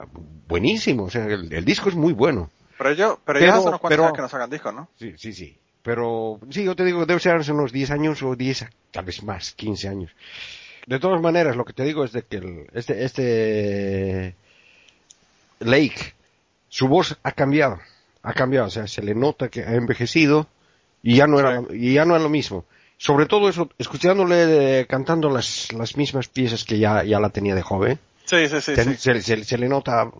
buenísimo, 0.49 1.03
o 1.05 1.11
sea, 1.11 1.27
el, 1.27 1.53
el 1.53 1.65
disco 1.65 1.91
es 1.91 1.95
muy 1.95 2.12
bueno. 2.15 2.49
Pero 2.79 2.91
ellos, 2.91 3.19
pero, 3.25 3.38
Pero- 3.38 3.52
hace 3.52 3.69
unos 3.69 3.81
cuantos 3.81 3.88
pero- 3.91 4.02
años 4.05 4.17
que 4.17 4.23
no 4.23 4.29
sacan 4.29 4.50
discos, 4.50 4.75
¿no? 4.75 4.88
Sí, 4.99 5.14
sí, 5.17 5.33
sí. 5.33 5.57
Pero 5.83 6.38
sí, 6.50 6.64
yo 6.64 6.76
te 6.76 6.85
digo, 6.85 7.05
debe 7.07 7.19
ser 7.21 7.37
hace 7.37 7.52
unos 7.52 7.73
10 7.73 7.91
años 7.91 8.23
o 8.23 8.37
10, 8.37 8.67
tal 8.93 9.05
vez 9.05 9.23
más, 9.23 9.52
15 9.52 9.88
años. 9.88 10.12
De 10.87 10.99
todas 10.99 11.21
maneras, 11.21 11.57
lo 11.57 11.64
que 11.64 11.73
te 11.73 11.85
digo 11.85 12.05
es 12.05 12.12
de 12.12 12.23
que 12.23 12.37
el- 12.37 12.67
este, 12.73 13.05
este 13.05 14.35
Lake, 15.61 16.14
su 16.69 16.88
voz 16.88 17.17
ha 17.23 17.33
cambiado, 17.33 17.79
ha 18.23 18.33
cambiado, 18.33 18.67
o 18.67 18.71
sea, 18.71 18.87
se 18.87 19.02
le 19.02 19.14
nota 19.14 19.49
que 19.49 19.62
ha 19.62 19.75
envejecido 19.75 20.47
y 21.02 21.17
ya 21.17 21.26
no 21.26 21.38
era, 21.41 21.62
y 21.73 21.95
ya 21.95 22.05
no 22.05 22.17
es 22.17 22.23
lo 22.23 22.29
mismo. 22.29 22.64
Sobre 22.97 23.26
todo 23.26 23.49
eso, 23.49 23.69
escuchándole 23.79 24.81
eh, 24.81 24.87
cantando 24.87 25.29
las, 25.29 25.73
las 25.73 25.97
mismas 25.97 26.29
piezas 26.29 26.64
que 26.64 26.79
ya, 26.79 27.02
ya 27.05 27.19
la 27.21 27.31
tenía 27.31 27.55
de 27.55 27.62
joven, 27.62 27.99
Sí, 28.25 28.49
sí, 28.49 28.61
sí. 28.61 28.75
se, 28.76 28.97
se- 28.97 29.23
se- 29.23 29.45
se 29.45 29.59
le 29.59 29.69
nota 29.69 30.11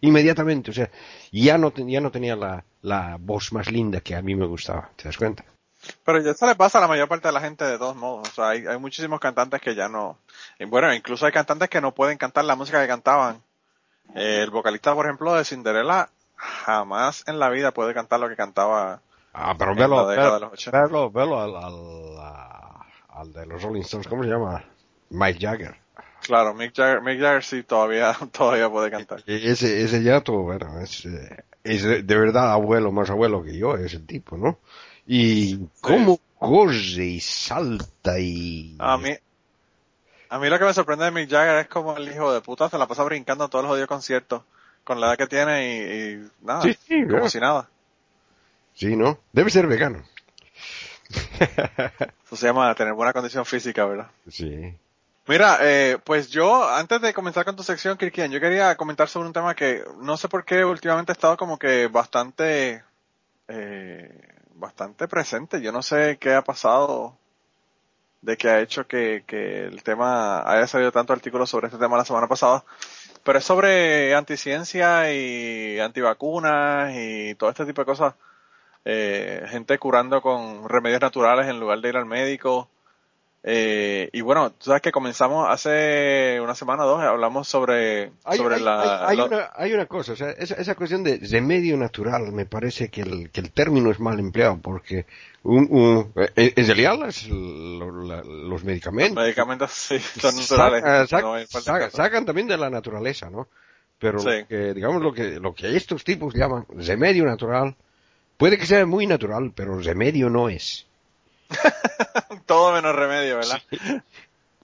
inmediatamente, 0.00 0.70
o 0.70 0.74
sea, 0.74 0.90
ya 1.32 1.56
no, 1.56 1.72
ya 1.74 2.00
no 2.00 2.10
tenía 2.10 2.36
la, 2.36 2.64
la 2.82 3.16
voz 3.20 3.52
más 3.52 3.70
linda 3.70 4.00
que 4.00 4.14
a 4.16 4.22
mí 4.22 4.34
me 4.34 4.46
gustaba, 4.46 4.90
¿te 4.96 5.04
das 5.04 5.16
cuenta? 5.16 5.44
Pero 6.04 6.20
ya 6.20 6.30
eso 6.32 6.46
le 6.46 6.54
pasa 6.56 6.78
a 6.78 6.80
la 6.80 6.88
mayor 6.88 7.08
parte 7.08 7.28
de 7.28 7.32
la 7.34 7.40
gente 7.40 7.64
de 7.64 7.76
todos 7.78 7.94
modos. 7.94 8.26
O 8.28 8.32
sea, 8.32 8.48
hay, 8.50 8.66
hay 8.66 8.78
muchísimos 8.78 9.20
cantantes 9.20 9.60
que 9.60 9.74
ya 9.74 9.86
no... 9.88 10.16
Bueno, 10.68 10.92
incluso 10.94 11.26
hay 11.26 11.32
cantantes 11.32 11.68
que 11.68 11.80
no 11.82 11.92
pueden 11.94 12.16
cantar 12.16 12.46
la 12.46 12.56
música 12.56 12.80
que 12.80 12.88
cantaban. 12.88 13.42
Eh, 14.14 14.40
el 14.42 14.50
vocalista, 14.50 14.94
por 14.94 15.04
ejemplo, 15.04 15.34
de 15.34 15.44
Cinderella 15.44 16.08
jamás 16.36 17.24
en 17.28 17.38
la 17.38 17.50
vida 17.50 17.70
puede 17.72 17.92
cantar 17.92 18.18
lo 18.20 18.28
que 18.30 18.36
cantaba. 18.36 19.02
Ah, 19.34 19.54
pero 19.58 19.72
En 19.72 19.76
velo, 19.78 20.06
la 20.08 20.32
de 20.34 20.40
los 20.40 20.52
80. 20.54 20.82
velo, 20.86 21.10
velo 21.10 21.38
al, 21.40 21.54
al, 21.54 22.86
al 23.10 23.32
de 23.32 23.44
los 23.46 23.62
Rolling 23.62 23.82
Stones, 23.82 24.08
¿cómo 24.08 24.22
se 24.24 24.30
llama? 24.30 24.64
Mike 25.10 25.38
Jagger. 25.40 25.76
Claro, 26.24 26.54
Mick 26.54 26.74
Jagger, 26.74 27.02
Mick 27.02 27.20
Jagger 27.20 27.44
sí 27.44 27.62
todavía, 27.62 28.16
todavía 28.32 28.70
puede 28.70 28.90
cantar. 28.90 29.22
E- 29.26 29.50
Ese, 29.50 29.82
ese 29.82 30.02
yato, 30.02 30.32
bueno, 30.38 30.80
es, 30.80 31.06
es 31.62 31.82
de 31.82 32.18
verdad 32.18 32.52
abuelo, 32.52 32.90
más 32.92 33.10
abuelo 33.10 33.42
que 33.44 33.56
yo, 33.58 33.76
ese 33.76 34.00
tipo, 34.00 34.36
¿no? 34.36 34.58
Y 35.06 35.58
cómo 35.82 36.18
corre 36.38 37.04
y 37.04 37.20
salta 37.20 38.18
y... 38.18 38.74
A 38.78 38.96
mí, 38.96 39.14
a 40.30 40.38
mí 40.38 40.48
lo 40.48 40.58
que 40.58 40.64
me 40.64 40.72
sorprende 40.74 41.04
de 41.04 41.10
Mick 41.10 41.30
Jagger 41.30 41.58
es 41.58 41.68
como 41.68 41.96
el 41.96 42.10
hijo 42.10 42.32
de 42.32 42.40
puta 42.40 42.70
se 42.70 42.78
la 42.78 42.86
pasa 42.88 43.04
brincando 43.04 43.48
todos 43.48 43.64
los 43.64 43.70
jodidos 43.72 43.88
conciertos 43.88 44.42
con 44.82 45.00
la 45.00 45.08
edad 45.08 45.18
que 45.18 45.26
tiene 45.26 45.66
y, 45.66 46.14
y 46.14 46.30
nada, 46.42 46.62
Sí, 46.62 46.72
sí, 46.86 47.02
como 47.02 47.08
claro. 47.08 47.28
si 47.28 47.40
nada. 47.40 47.68
Sí, 48.74 48.96
¿no? 48.96 49.18
Debe 49.32 49.50
ser 49.50 49.66
vegano. 49.66 50.02
Eso 52.24 52.36
se 52.36 52.46
llama 52.46 52.74
tener 52.74 52.94
buena 52.94 53.12
condición 53.12 53.44
física, 53.44 53.84
¿verdad? 53.84 54.10
Sí. 54.28 54.74
Mira, 55.26 55.58
eh, 55.62 55.98
pues 56.04 56.28
yo, 56.30 56.68
antes 56.68 57.00
de 57.00 57.14
comenzar 57.14 57.46
con 57.46 57.56
tu 57.56 57.62
sección, 57.62 57.96
Kirkian, 57.96 58.30
yo 58.30 58.40
quería 58.40 58.76
comentar 58.76 59.08
sobre 59.08 59.26
un 59.28 59.32
tema 59.32 59.54
que 59.54 59.82
no 59.98 60.18
sé 60.18 60.28
por 60.28 60.44
qué 60.44 60.64
últimamente 60.64 61.12
ha 61.12 61.14
estado 61.14 61.36
como 61.38 61.58
que 61.58 61.86
bastante, 61.86 62.84
eh, 63.48 64.34
bastante 64.54 65.08
presente. 65.08 65.62
Yo 65.62 65.72
no 65.72 65.80
sé 65.82 66.18
qué 66.20 66.34
ha 66.34 66.42
pasado 66.44 67.16
de 68.22 68.36
que 68.36 68.48
ha 68.50 68.60
hecho 68.60 68.86
que, 68.86 69.24
que 69.26 69.64
el 69.66 69.82
tema 69.82 70.42
haya 70.50 70.66
salido 70.66 70.92
tanto 70.92 71.12
artículos 71.12 71.50
sobre 71.50 71.68
este 71.68 71.78
tema 71.78 71.96
la 71.96 72.04
semana 72.04 72.28
pasada, 72.28 72.64
pero 73.24 73.38
es 73.38 73.44
sobre 73.44 74.14
anticiencia 74.14 75.12
y 75.12 75.78
antivacunas 75.80 76.92
y 76.94 77.34
todo 77.36 77.50
este 77.50 77.66
tipo 77.66 77.82
de 77.82 77.86
cosas. 77.86 78.14
Eh, 78.84 79.44
gente 79.48 79.78
curando 79.78 80.20
con 80.22 80.68
remedios 80.68 81.00
naturales 81.00 81.48
en 81.48 81.60
lugar 81.60 81.80
de 81.80 81.88
ir 81.88 81.96
al 81.96 82.06
médico. 82.06 82.68
Eh, 83.46 84.08
y 84.14 84.22
bueno, 84.22 84.52
tú 84.52 84.64
sabes 84.66 84.80
que 84.80 84.90
comenzamos 84.90 85.46
hace 85.50 86.40
una 86.42 86.54
semana 86.54 86.84
o 86.84 86.88
dos, 86.88 87.02
hablamos 87.02 87.46
sobre, 87.46 88.10
Hay, 88.24 88.38
sobre 88.38 88.54
hay- 88.56 88.62
la... 88.62 89.06
hay- 89.06 89.16
lo- 89.18 89.26
una, 89.26 89.50
hay 89.54 89.74
una 89.74 89.84
cosa, 89.84 90.14
o 90.14 90.16
sea, 90.16 90.30
esa, 90.30 90.54
esa 90.54 90.74
cuestión 90.74 91.04
de 91.04 91.18
remedio 91.30 91.76
natural, 91.76 92.32
me 92.32 92.46
parece 92.46 92.88
que 92.88 93.02
el, 93.02 93.28
que 93.30 93.40
el 93.42 93.50
término 93.50 93.90
es 93.90 94.00
mal 94.00 94.18
empleado, 94.18 94.58
porque 94.62 95.04
un, 95.42 95.68
un- 95.70 96.12
eh, 96.36 96.54
en 96.56 96.66
realidad 96.66 96.98
las- 96.98 97.26
lo- 97.28 98.02
la- 98.04 98.22
los 98.24 98.64
medicamentos 98.64 99.22
medicamentos 99.22 99.70
sí, 99.72 99.98
son 99.98 100.36
naturales. 100.36 100.82
saca- 100.82 101.06
saca- 101.06 101.22
no 101.22 101.46
saca- 101.60 101.90
sacan 101.90 102.24
también 102.24 102.48
de 102.48 102.56
la 102.56 102.70
naturaleza, 102.70 103.28
¿no? 103.28 103.46
Pero 103.98 104.20
Sí. 104.20 104.28
lo 104.40 104.46
que, 104.48 104.72
digamos 104.72 105.02
lo 105.02 105.12
que, 105.12 105.38
lo 105.38 105.54
que 105.54 105.76
estos 105.76 106.02
tipos 106.02 106.32
llaman 106.32 106.64
remedio 106.78 107.26
natural, 107.26 107.76
puede 108.38 108.56
que 108.56 108.64
sea 108.64 108.86
muy 108.86 109.06
natural, 109.06 109.52
pero 109.54 109.78
remedio 109.80 110.30
no 110.30 110.48
es. 110.48 110.86
Todo 112.46 112.72
menos 112.72 112.94
remedio, 112.94 113.36
¿verdad? 113.36 113.60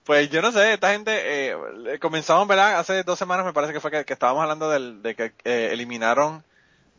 Pues 0.04 0.30
yo 0.30 0.42
no 0.42 0.50
sé, 0.52 0.72
esta 0.72 0.92
gente, 0.92 1.50
eh, 1.50 1.98
comenzamos, 2.00 2.48
¿verdad? 2.48 2.78
Hace 2.78 3.02
dos 3.04 3.18
semanas 3.18 3.46
me 3.46 3.52
parece 3.52 3.72
que 3.72 3.80
fue 3.80 3.90
que, 3.90 4.04
que 4.04 4.12
estábamos 4.12 4.42
hablando 4.42 4.68
del, 4.70 5.02
de 5.02 5.14
que 5.14 5.32
eh, 5.44 5.70
eliminaron 5.72 6.42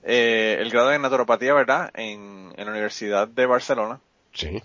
eh, 0.03 0.57
el 0.59 0.69
grado 0.69 0.89
de 0.89 0.99
naturopatía, 0.99 1.53
¿verdad? 1.53 1.91
En, 1.93 2.53
en 2.55 2.65
la 2.65 2.71
Universidad 2.71 3.27
de 3.27 3.45
Barcelona. 3.45 3.99
Sí. 4.33 4.61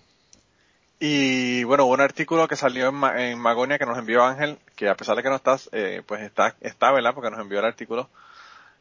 Y 0.98 1.64
bueno, 1.64 1.84
hubo 1.84 1.94
un 1.94 2.00
artículo 2.00 2.48
que 2.48 2.56
salió 2.56 2.88
en, 2.88 2.94
Ma- 2.94 3.22
en 3.22 3.38
Magonia 3.38 3.78
que 3.78 3.84
nos 3.86 3.98
envió 3.98 4.24
Ángel, 4.24 4.58
que 4.76 4.88
a 4.88 4.96
pesar 4.96 5.16
de 5.16 5.22
que 5.22 5.28
no 5.28 5.36
estás, 5.36 5.68
eh, 5.72 6.02
pues 6.06 6.22
está, 6.22 6.54
está, 6.60 6.92
¿verdad? 6.92 7.14
Porque 7.14 7.30
nos 7.30 7.40
envió 7.40 7.58
el 7.58 7.66
artículo, 7.66 8.08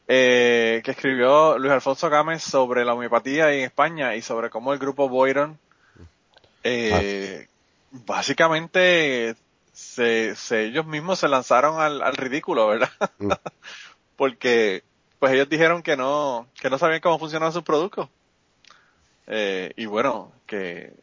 eh, 0.08 0.82
que 0.86 0.92
escribió 0.92 1.58
Luis 1.58 1.74
Alfonso 1.74 2.10
Gámez 2.10 2.42
sobre 2.44 2.86
la 2.86 2.94
homeopatía 2.94 3.51
en 3.51 3.63
España 3.65 4.15
y 4.15 4.22
sobre 4.22 4.50
cómo 4.50 4.72
el 4.72 4.80
grupo 4.80 5.10
Boyron, 5.10 5.58
eh, 6.65 7.48
básicamente, 7.91 9.36
se, 9.74 10.36
se- 10.36 10.65
ellos 10.65 10.86
mismos 10.86 11.19
se 11.19 11.27
lanzaron 11.27 11.79
al, 11.79 12.01
al 12.01 12.15
ridículo, 12.15 12.67
¿verdad? 12.67 12.89
Mm. 13.19 13.31
Porque, 14.17 14.84
pues 15.19 15.34
ellos 15.34 15.50
dijeron 15.50 15.84
que 15.84 15.95
no, 15.98 16.48
que 16.60 16.69
no 16.69 16.77
sabían 16.77 17.01
cómo 17.01 17.19
funcionaban 17.19 17.53
sus 17.53 17.63
productos. 17.63 18.10
Eh, 19.27 19.74
y 19.75 19.86
bueno, 19.86 20.31
que, 20.45 20.93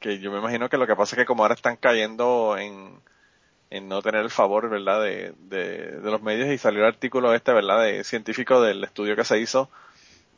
que 0.00 0.18
yo 0.20 0.30
me 0.32 0.38
imagino 0.38 0.68
que 0.68 0.76
lo 0.78 0.86
que 0.86 0.96
pasa 0.96 1.16
es 1.16 1.20
que 1.20 1.26
como 1.26 1.42
ahora 1.42 1.54
están 1.54 1.76
cayendo 1.76 2.56
en, 2.58 3.00
en 3.70 3.88
no 3.88 4.02
tener 4.02 4.22
el 4.22 4.30
favor, 4.30 4.68
¿verdad?, 4.70 5.02
de, 5.02 5.34
de, 5.40 6.00
de 6.00 6.10
los 6.10 6.22
medios 6.22 6.48
y 6.48 6.58
salió 6.58 6.80
el 6.80 6.86
artículo 6.88 7.34
este, 7.34 7.52
¿verdad?, 7.52 7.82
de 7.82 8.04
científico 8.04 8.60
del 8.62 8.84
estudio 8.84 9.16
que 9.16 9.24
se 9.24 9.38
hizo, 9.40 9.70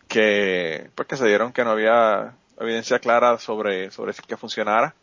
que, 0.09 0.91
pues 0.95 1.09
que 1.09 1.17
se 1.17 1.27
dieron 1.27 1.53
que 1.53 1.65
no 1.65 1.71
había 1.73 2.35
evidencia 2.61 2.99
clara 2.99 3.39
sobre, 3.39 3.91
sobre 3.91 4.13
que 4.15 4.37
funcionara. 4.37 4.95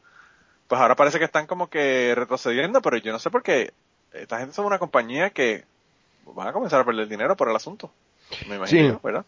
Pues 0.67 0.79
ahora 0.81 0.95
parece 0.95 1.17
que 1.19 1.25
están 1.25 1.47
como 1.47 1.69
que 1.69 2.13
retrocediendo, 2.15 2.81
pero 2.81 2.97
yo 2.97 3.11
no 3.11 3.19
sé 3.19 3.29
por 3.29 3.41
qué 3.43 3.73
esta 4.13 4.39
gente 4.39 4.53
son 4.55 4.65
una 4.65 4.79
compañía 4.79 5.29
que 5.29 5.63
van 6.25 6.47
a 6.47 6.53
comenzar 6.53 6.81
a 6.81 6.85
perder 6.85 7.07
dinero 7.07 7.35
por 7.37 7.49
el 7.49 7.55
asunto. 7.55 7.91
Me 8.49 8.55
imagino, 8.57 8.93
Sí. 8.95 8.99
¿verdad? 9.03 9.25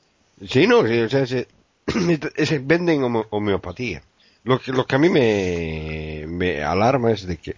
Sí, 0.47 0.67
no, 0.67 0.85
sí, 0.85 0.99
o 1.01 1.09
sea, 1.09 1.23
ese 1.23 1.47
venden 2.59 3.03
homo- 3.03 3.27
homeopatía. 3.29 4.03
Lo 4.43 4.59
que, 4.59 4.71
lo 4.71 4.85
que 4.85 4.95
a 4.95 4.99
mí 4.99 5.09
me, 5.09 6.25
me 6.27 6.63
alarma 6.63 7.11
es 7.11 7.25
de 7.27 7.37
que 7.37 7.55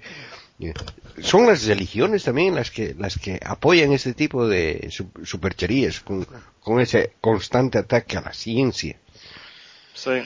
eh, 0.59 0.73
son 1.21 1.45
las 1.47 1.65
religiones 1.65 2.23
también 2.23 2.53
las 2.55 2.69
que, 2.71 2.95
las 2.97 3.17
que 3.17 3.39
apoyan 3.43 3.91
este 3.93 4.13
tipo 4.13 4.47
de 4.47 4.87
su- 4.91 5.09
supercherías 5.23 6.01
con, 6.01 6.25
con 6.61 6.79
ese 6.79 7.13
constante 7.21 7.77
ataque 7.79 8.17
a 8.17 8.21
la 8.21 8.33
ciencia. 8.33 8.97
Sí. 9.93 10.21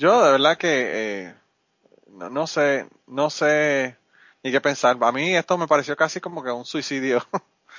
Yo 0.00 0.24
de 0.24 0.32
verdad 0.32 0.56
que 0.56 0.68
eh, 1.28 1.34
no, 2.08 2.30
no 2.30 2.46
sé, 2.46 2.88
no 3.06 3.28
sé 3.28 3.98
ni 4.42 4.50
qué 4.50 4.58
pensar. 4.58 4.96
A 4.98 5.12
mí 5.12 5.36
esto 5.36 5.58
me 5.58 5.66
pareció 5.66 5.94
casi 5.94 6.20
como 6.20 6.42
que 6.42 6.50
un 6.50 6.64
suicidio 6.64 7.22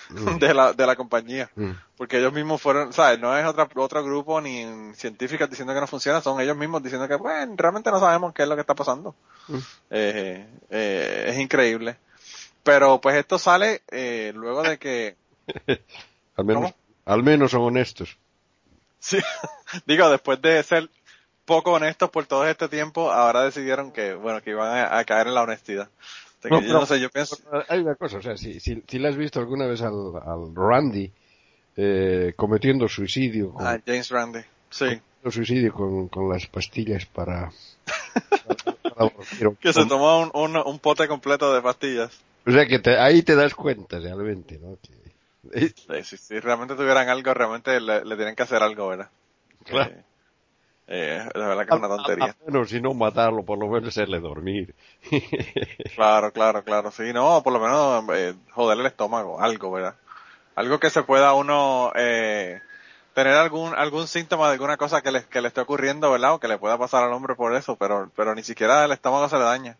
de 0.40 0.54
la 0.54 0.74
de 0.74 0.86
la 0.86 0.96
compañía, 0.96 1.50
Mm. 1.56 1.72
porque 1.98 2.20
ellos 2.20 2.32
mismos 2.32 2.62
fueron, 2.62 2.94
¿sabes? 2.94 3.20
No 3.20 3.36
es 3.36 3.44
otra, 3.46 3.68
otro 3.76 4.04
grupo 4.04 4.40
ni 4.40 4.94
científicos 4.94 5.50
diciendo 5.50 5.74
que 5.74 5.80
no 5.80 5.88
funciona, 5.88 6.22
son 6.22 6.40
ellos 6.40 6.56
mismos 6.56 6.84
diciendo 6.84 7.08
que, 7.08 7.16
bueno, 7.16 7.56
realmente 7.58 7.90
no 7.90 8.00
sabemos 8.00 8.34
qué 8.36 8.44
es 8.44 8.50
lo 8.50 8.54
que 8.56 8.62
está 8.62 8.76
pasando. 8.76 9.16
Mm. 9.48 9.58
Eh, 9.90 10.48
eh, 10.70 11.26
es 11.30 11.40
increíble. 11.40 11.98
Pero 12.62 13.02
pues 13.02 13.16
esto 13.16 13.40
sale 13.40 13.82
eh, 13.90 14.32
luego 14.36 14.62
de 14.62 14.78
que 14.78 15.16
al, 16.38 16.46
menos, 16.46 16.64
¿Cómo? 16.66 16.76
al 17.06 17.24
menos 17.24 17.50
son 17.50 17.62
honestos. 17.64 18.16
Sí, 19.00 19.18
digo, 19.88 20.08
después 20.12 20.40
de 20.40 20.62
ser 20.62 20.88
poco 21.46 21.74
honestos 21.74 22.10
por 22.10 22.26
todo 22.26 22.48
este 22.48 22.68
tiempo, 22.70 23.12
ahora 23.12 23.44
decidieron 23.44 23.92
que, 23.92 24.14
bueno, 24.14 24.42
que 24.42 24.52
iban 24.52 24.70
a, 24.78 24.98
a 24.98 25.04
caer 25.06 25.28
en 25.28 25.34
la 25.36 25.42
honestidad. 25.44 25.90
No, 26.44 26.60
yo 26.62 26.68
pero- 26.68 26.80
no 26.80 26.86
sé, 26.86 27.00
yo 27.00 27.10
pienso, 27.10 27.38
Hay 27.68 27.80
una 27.82 27.96
cosa, 27.96 28.18
o 28.18 28.22
sea, 28.22 28.36
si, 28.38 28.60
si, 28.60 28.82
si 28.88 29.00
le 29.00 29.08
has 29.10 29.16
visto 29.18 29.40
alguna 29.40 29.66
vez 29.68 29.82
al, 29.82 29.94
al 30.26 30.56
Randy 30.56 31.12
eh, 31.78 32.34
cometiendo 32.36 32.88
suicidio, 32.88 33.52
con, 33.54 33.66
ah, 33.68 33.80
James 33.86 34.10
Randy, 34.10 34.40
sí, 34.70 34.86
cometiendo 34.86 35.32
suicidio 35.32 35.74
con, 35.74 36.08
con 36.08 36.30
las 36.30 36.48
pastillas 36.48 37.06
para... 37.06 37.52
para 38.84 39.06
o- 39.06 39.56
que 39.60 39.72
se 39.74 39.86
tomó 39.86 40.20
un, 40.22 40.32
un, 40.34 40.58
un 40.58 40.80
pote 40.80 41.08
completo 41.08 41.54
de 41.54 41.62
pastillas. 41.62 42.12
O 42.46 42.52
sea 42.52 42.66
que 42.66 42.80
te- 42.80 42.98
ahí 42.98 43.22
te 43.22 43.36
das 43.36 43.54
cuenta 43.54 44.00
realmente, 44.00 44.58
¿no? 44.60 44.78
Que- 44.82 45.02
eh, 45.66 45.74
Sí, 45.76 46.04
sí, 46.04 46.18
si 46.18 46.40
realmente 46.40 46.76
tuvieran 46.76 47.08
algo, 47.10 47.34
realmente 47.34 47.80
le, 47.80 48.04
le 48.06 48.16
tienen 48.16 48.36
que 48.36 48.44
hacer 48.44 48.62
algo, 48.64 48.88
¿verdad? 48.90 49.10
Claro. 49.66 49.94
Eh, 50.88 51.24
la 51.36 51.48
verdad 51.48 51.66
que 51.66 51.74
es 51.74 51.80
una 51.80 51.88
tontería. 51.88 52.26
Al 52.26 52.36
menos 52.46 52.70
si 52.70 52.82
no 52.82 52.94
matarlo, 52.94 53.44
por 53.44 53.58
lo 53.58 53.68
menos 53.68 53.90
hacerle 53.90 54.20
dormir. 54.20 54.76
Claro, 55.96 56.32
claro, 56.32 56.64
claro. 56.64 56.92
Sí, 56.92 57.14
no, 57.14 57.44
por 57.44 57.54
lo 57.54 57.60
menos 57.60 58.04
eh, 58.14 58.34
joderle 58.52 58.84
el 58.84 58.88
estómago, 58.88 59.40
algo, 59.40 59.72
¿verdad? 59.72 59.96
Algo 60.56 60.80
que 60.80 60.90
se 60.90 61.04
pueda 61.04 61.34
uno 61.34 61.92
eh, 61.96 62.62
tener 63.14 63.34
algún 63.34 63.74
algún 63.76 64.08
síntoma 64.08 64.48
de 64.48 64.54
alguna 64.54 64.78
cosa 64.78 65.02
que 65.02 65.12
le, 65.12 65.24
que 65.26 65.42
le 65.42 65.50
esté 65.50 65.62
ocurriendo, 65.62 66.12
¿verdad? 66.12 66.34
O 66.34 66.40
que 66.40 66.48
le 66.48 66.58
pueda 66.58 66.78
pasar 66.78 67.04
al 67.04 67.14
hombre 67.14 67.36
por 67.36 67.56
eso, 67.56 67.76
pero 67.76 68.10
pero 68.16 68.34
ni 68.36 68.44
siquiera 68.44 68.86
el 68.86 68.92
estómago 68.92 69.30
se 69.30 69.38
le 69.38 69.44
daña. 69.44 69.78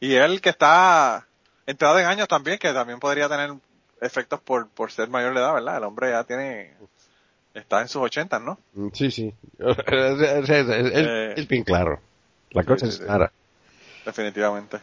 Y 0.00 0.14
él 0.14 0.40
que 0.40 0.50
está 0.50 1.26
entrado 1.66 1.98
en 1.98 2.06
años 2.06 2.28
también, 2.28 2.58
que 2.58 2.72
también 2.72 3.00
podría 3.00 3.28
tener 3.28 3.52
efectos 4.00 4.40
por, 4.40 4.68
por 4.68 4.92
ser 4.92 5.08
mayor 5.08 5.34
de 5.34 5.40
edad, 5.40 5.54
¿verdad? 5.54 5.78
El 5.78 5.84
hombre 5.84 6.10
ya 6.10 6.24
tiene, 6.24 6.76
está 7.56 7.80
en 7.80 7.88
sus 7.88 8.02
ochentas, 8.02 8.40
¿no? 8.42 8.58
Sí, 8.92 9.10
sí. 9.10 9.34
Es, 9.58 10.48
es- 10.48 10.50
es- 10.50 10.92
Eh, 10.94 11.34
es 11.36 11.48
bien 11.48 11.64
claro. 11.64 12.00
La 12.50 12.64
cosa 12.64 12.86
sí, 12.86 12.90
es 12.90 12.96
sí. 12.98 13.02
clara. 13.04 13.32
definitivamente. 14.04 14.78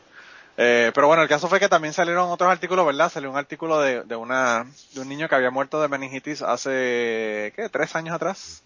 Eh, 0.58 0.92
pero 0.94 1.08
bueno, 1.08 1.24
el 1.24 1.30
caso 1.30 1.48
fue 1.48 1.60
que 1.60 1.68
también 1.70 1.94
salieron 1.94 2.30
otros 2.30 2.50
artículos, 2.51 2.86
¿verdad? 2.86 3.10
Salió 3.12 3.32
un 3.32 3.38
artículo 3.38 3.80
de, 3.82 4.03
de 4.03 4.15
una 4.15 4.68
de 4.94 5.00
un 5.01 5.10
niño 5.10 5.27
que 5.27 5.34
había 5.36 5.50
muerto 5.50 5.82
de 5.82 5.88
meningitis 5.88 6.42
hace, 6.44 7.51
¿qué? 7.56 7.70
Tres 7.72 7.96
años 7.96 8.13
atrás. 8.15 8.63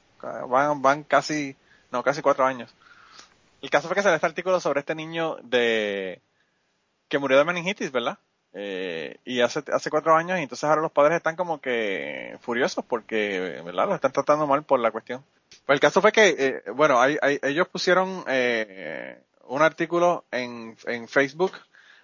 Van, 0.49 0.81
van 0.81 1.03
casi, 1.03 1.55
no, 1.91 2.03
casi 2.03 2.21
cuatro 2.21 2.43
años. 2.45 2.73
El 3.61 3.69
caso 3.69 3.87
fue 3.87 3.95
que 3.95 4.01
salió 4.01 4.15
este 4.15 4.25
artículo 4.27 4.59
sobre 4.59 4.81
este 4.81 4.95
niño 4.95 5.37
de 5.43 6.21
que 7.07 7.19
murió 7.19 7.37
de 7.37 7.45
meningitis, 7.45 7.91
¿verdad? 7.91 8.17
Eh, 8.59 9.17
y 9.23 9.41
hace, 9.41 9.63
hace 9.71 9.89
cuatro 9.91 10.15
años, 10.15 10.39
y 10.39 10.43
entonces 10.43 10.63
ahora 10.63 10.81
los 10.81 10.91
padres 10.91 11.17
están 11.17 11.35
como 11.35 11.61
que 11.61 12.37
furiosos 12.41 12.83
porque, 12.85 13.61
¿verdad? 13.63 13.85
Los 13.85 13.95
están 13.95 14.11
tratando 14.13 14.47
mal 14.47 14.63
por 14.63 14.79
la 14.79 14.89
cuestión. 14.91 15.23
Pues 15.65 15.75
el 15.75 15.79
caso 15.79 16.01
fue 16.01 16.11
que, 16.11 16.35
eh, 16.39 16.71
bueno, 16.71 16.99
hay, 16.99 17.17
hay- 17.21 17.39
ellos 17.43 17.67
pusieron 17.67 18.23
eh, 18.27 19.21
un 19.47 19.61
artículo 19.61 20.25
en, 20.31 20.75
en 20.85 21.07
Facebook 21.07 21.51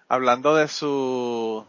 hablando 0.07 0.53
de 0.55 0.67
su, 0.67 1.65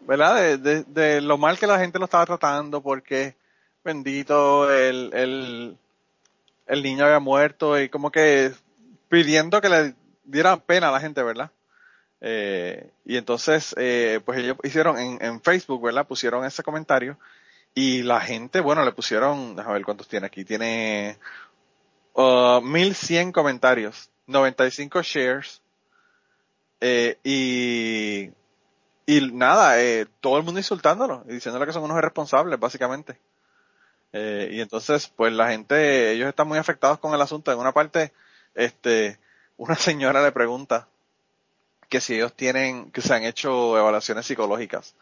¿verdad? 0.00 0.36
De, 0.42 0.58
de, 0.58 0.84
de 0.84 1.20
lo 1.20 1.38
mal 1.38 1.58
que 1.58 1.66
la 1.66 1.78
gente 1.78 1.98
lo 1.98 2.06
estaba 2.06 2.26
tratando 2.26 2.82
porque, 2.82 3.36
bendito, 3.84 4.70
el, 4.72 5.10
el, 5.14 5.78
el 6.66 6.82
niño 6.82 7.04
había 7.04 7.20
muerto 7.20 7.80
y 7.80 7.88
como 7.88 8.10
que 8.10 8.52
pidiendo 9.08 9.60
que 9.60 9.68
le 9.68 9.94
diera 10.24 10.56
pena 10.58 10.88
a 10.88 10.92
la 10.92 11.00
gente, 11.00 11.22
¿verdad? 11.22 11.50
Eh, 12.24 12.88
y 13.04 13.16
entonces, 13.16 13.74
eh, 13.76 14.20
pues 14.24 14.38
ellos 14.38 14.56
hicieron 14.62 14.96
en, 14.96 15.18
en 15.20 15.42
Facebook, 15.42 15.82
¿verdad? 15.82 16.06
Pusieron 16.06 16.44
ese 16.44 16.62
comentario 16.62 17.18
y 17.74 18.02
la 18.02 18.20
gente, 18.20 18.60
bueno, 18.60 18.84
le 18.84 18.92
pusieron, 18.92 19.56
déjame 19.56 19.74
ver 19.74 19.84
cuántos 19.84 20.06
tiene 20.06 20.26
aquí, 20.26 20.44
tiene 20.44 21.18
uh, 22.12 22.60
1100 22.60 23.32
comentarios, 23.32 24.08
95 24.28 25.02
shares, 25.02 25.62
eh, 26.80 27.18
y, 27.24 28.30
y 29.06 29.32
nada, 29.32 29.74
todo 30.20 30.38
el 30.38 30.44
mundo 30.44 30.60
insultándolo 30.60 31.24
y 31.28 31.34
diciéndole 31.34 31.66
que 31.66 31.72
son 31.72 31.82
unos 31.82 31.98
irresponsables, 31.98 32.58
básicamente. 32.58 33.18
Y 34.12 34.60
entonces, 34.60 35.08
pues 35.08 35.32
la 35.32 35.48
gente, 35.48 36.12
ellos 36.12 36.28
están 36.28 36.46
muy 36.46 36.58
afectados 36.58 36.98
con 36.98 37.14
el 37.14 37.20
asunto. 37.20 37.50
En 37.50 37.58
una 37.58 37.72
parte, 37.72 38.12
este, 38.54 39.18
una 39.56 39.74
señora 39.76 40.22
le 40.22 40.32
pregunta 40.32 40.86
que 41.92 42.00
si 42.00 42.14
ellos 42.14 42.32
tienen, 42.32 42.90
que 42.90 43.02
se 43.02 43.12
han 43.12 43.22
hecho 43.24 43.76
evaluaciones 43.76 44.24
psicológicas, 44.24 44.94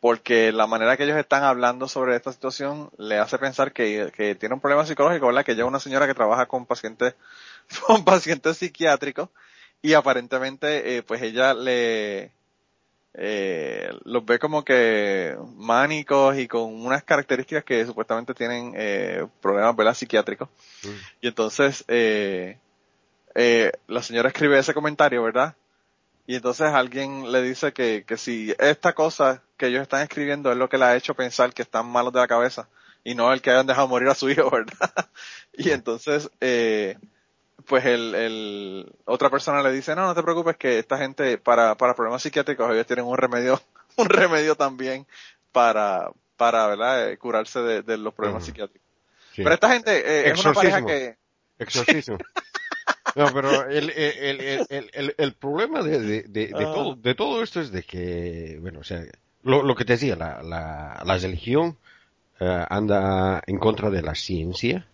porque 0.00 0.50
la 0.50 0.66
manera 0.66 0.96
que 0.96 1.04
ellos 1.04 1.16
están 1.16 1.44
hablando 1.44 1.86
sobre 1.86 2.16
esta 2.16 2.32
situación 2.32 2.90
le 2.98 3.18
hace 3.18 3.38
pensar 3.38 3.72
que, 3.72 4.10
que 4.16 4.34
tiene 4.34 4.56
un 4.56 4.60
problema 4.60 4.84
psicológico, 4.84 5.28
¿verdad? 5.28 5.44
Que 5.44 5.52
ella 5.52 5.62
es 5.62 5.68
una 5.68 5.78
señora 5.78 6.08
que 6.08 6.14
trabaja 6.14 6.46
con 6.46 6.66
pacientes, 6.66 7.14
con 7.86 8.04
pacientes 8.04 8.56
psiquiátricos 8.56 9.28
y 9.80 9.94
aparentemente, 9.94 10.96
eh, 10.96 11.04
pues 11.04 11.22
ella 11.22 11.54
le, 11.54 12.32
eh, 13.14 13.92
los 14.02 14.24
ve 14.24 14.40
como 14.40 14.64
que 14.64 15.36
mánicos 15.54 16.36
y 16.36 16.48
con 16.48 16.84
unas 16.84 17.04
características 17.04 17.62
que 17.62 17.86
supuestamente 17.86 18.34
tienen 18.34 18.72
eh, 18.76 19.24
problemas 19.40 19.76
¿verdad? 19.76 19.94
psiquiátricos. 19.94 20.48
Y 21.20 21.28
entonces 21.28 21.84
eh, 21.86 22.58
eh, 23.36 23.70
la 23.86 24.02
señora 24.02 24.30
escribe 24.30 24.58
ese 24.58 24.74
comentario, 24.74 25.22
¿verdad? 25.22 25.54
Y 26.26 26.36
entonces 26.36 26.68
alguien 26.68 27.30
le 27.30 27.42
dice 27.42 27.72
que, 27.72 28.04
que 28.06 28.16
si 28.16 28.54
esta 28.58 28.94
cosa 28.94 29.42
que 29.56 29.66
ellos 29.66 29.82
están 29.82 30.02
escribiendo 30.02 30.50
es 30.50 30.56
lo 30.56 30.68
que 30.68 30.78
le 30.78 30.84
ha 30.84 30.96
hecho 30.96 31.14
pensar 31.14 31.52
que 31.52 31.62
están 31.62 31.86
malos 31.86 32.12
de 32.12 32.20
la 32.20 32.28
cabeza 32.28 32.68
y 33.02 33.14
no 33.14 33.32
el 33.32 33.42
que 33.42 33.50
hayan 33.50 33.66
dejado 33.66 33.88
morir 33.88 34.08
a 34.08 34.14
su 34.14 34.28
hijo, 34.30 34.50
¿verdad? 34.50 35.08
y 35.52 35.70
entonces, 35.70 36.30
eh, 36.40 36.96
pues 37.66 37.84
el, 37.84 38.14
el, 38.14 38.92
otra 39.04 39.30
persona 39.30 39.62
le 39.62 39.72
dice, 39.72 39.94
no, 39.94 40.06
no 40.06 40.14
te 40.14 40.22
preocupes 40.22 40.56
que 40.56 40.78
esta 40.78 40.96
gente 40.98 41.38
para, 41.38 41.76
para 41.76 41.94
problemas 41.94 42.22
psiquiátricos 42.22 42.72
ellos 42.72 42.86
tienen 42.86 43.04
un 43.04 43.16
remedio, 43.16 43.60
un 43.96 44.08
remedio 44.08 44.56
también 44.56 45.06
para, 45.52 46.10
para, 46.36 46.66
¿verdad? 46.66 47.10
Eh, 47.10 47.18
curarse 47.18 47.60
de, 47.60 47.82
de 47.82 47.98
los 47.98 48.14
problemas 48.14 48.44
psiquiátricos. 48.44 48.88
Sí. 49.34 49.42
Pero 49.42 49.54
esta 49.54 49.70
gente 49.72 49.98
eh, 49.98 50.30
es 50.30 50.44
una 50.44 50.54
pareja 50.54 50.84
que, 50.86 51.16
Exorcismo. 51.58 52.18
No, 53.16 53.32
pero 53.32 53.68
el, 53.68 53.90
el, 53.90 54.66
el, 54.68 55.14
el, 55.16 55.32
problema 55.34 55.82
de, 55.82 56.00
de, 56.00 56.22
de, 56.22 56.46
de 56.48 56.64
Ah. 56.64 56.72
todo, 56.72 56.94
de 56.96 57.14
todo 57.14 57.42
esto 57.42 57.60
es 57.60 57.70
de 57.70 57.82
que, 57.84 58.58
bueno, 58.60 58.80
o 58.80 58.84
sea, 58.84 59.02
lo, 59.44 59.62
lo 59.62 59.74
que 59.76 59.84
te 59.84 59.92
decía, 59.92 60.16
la, 60.16 60.42
la, 60.42 61.00
la 61.04 61.16
religión 61.18 61.76
eh, 62.40 62.64
anda 62.68 63.42
en 63.46 63.58
contra 63.58 63.90
de 63.90 64.02
la 64.02 64.14
ciencia 64.16 64.86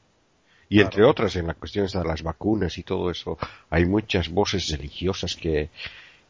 y 0.69 0.81
entre 0.83 1.05
otras 1.05 1.35
en 1.37 1.47
la 1.47 1.55
cuestión 1.55 1.87
de 1.87 2.05
las 2.05 2.23
vacunas 2.23 2.77
y 2.79 2.83
todo 2.83 3.11
eso 3.11 3.39
hay 3.71 3.87
muchas 3.87 4.29
voces 4.29 4.69
religiosas 4.69 5.35
que, 5.35 5.71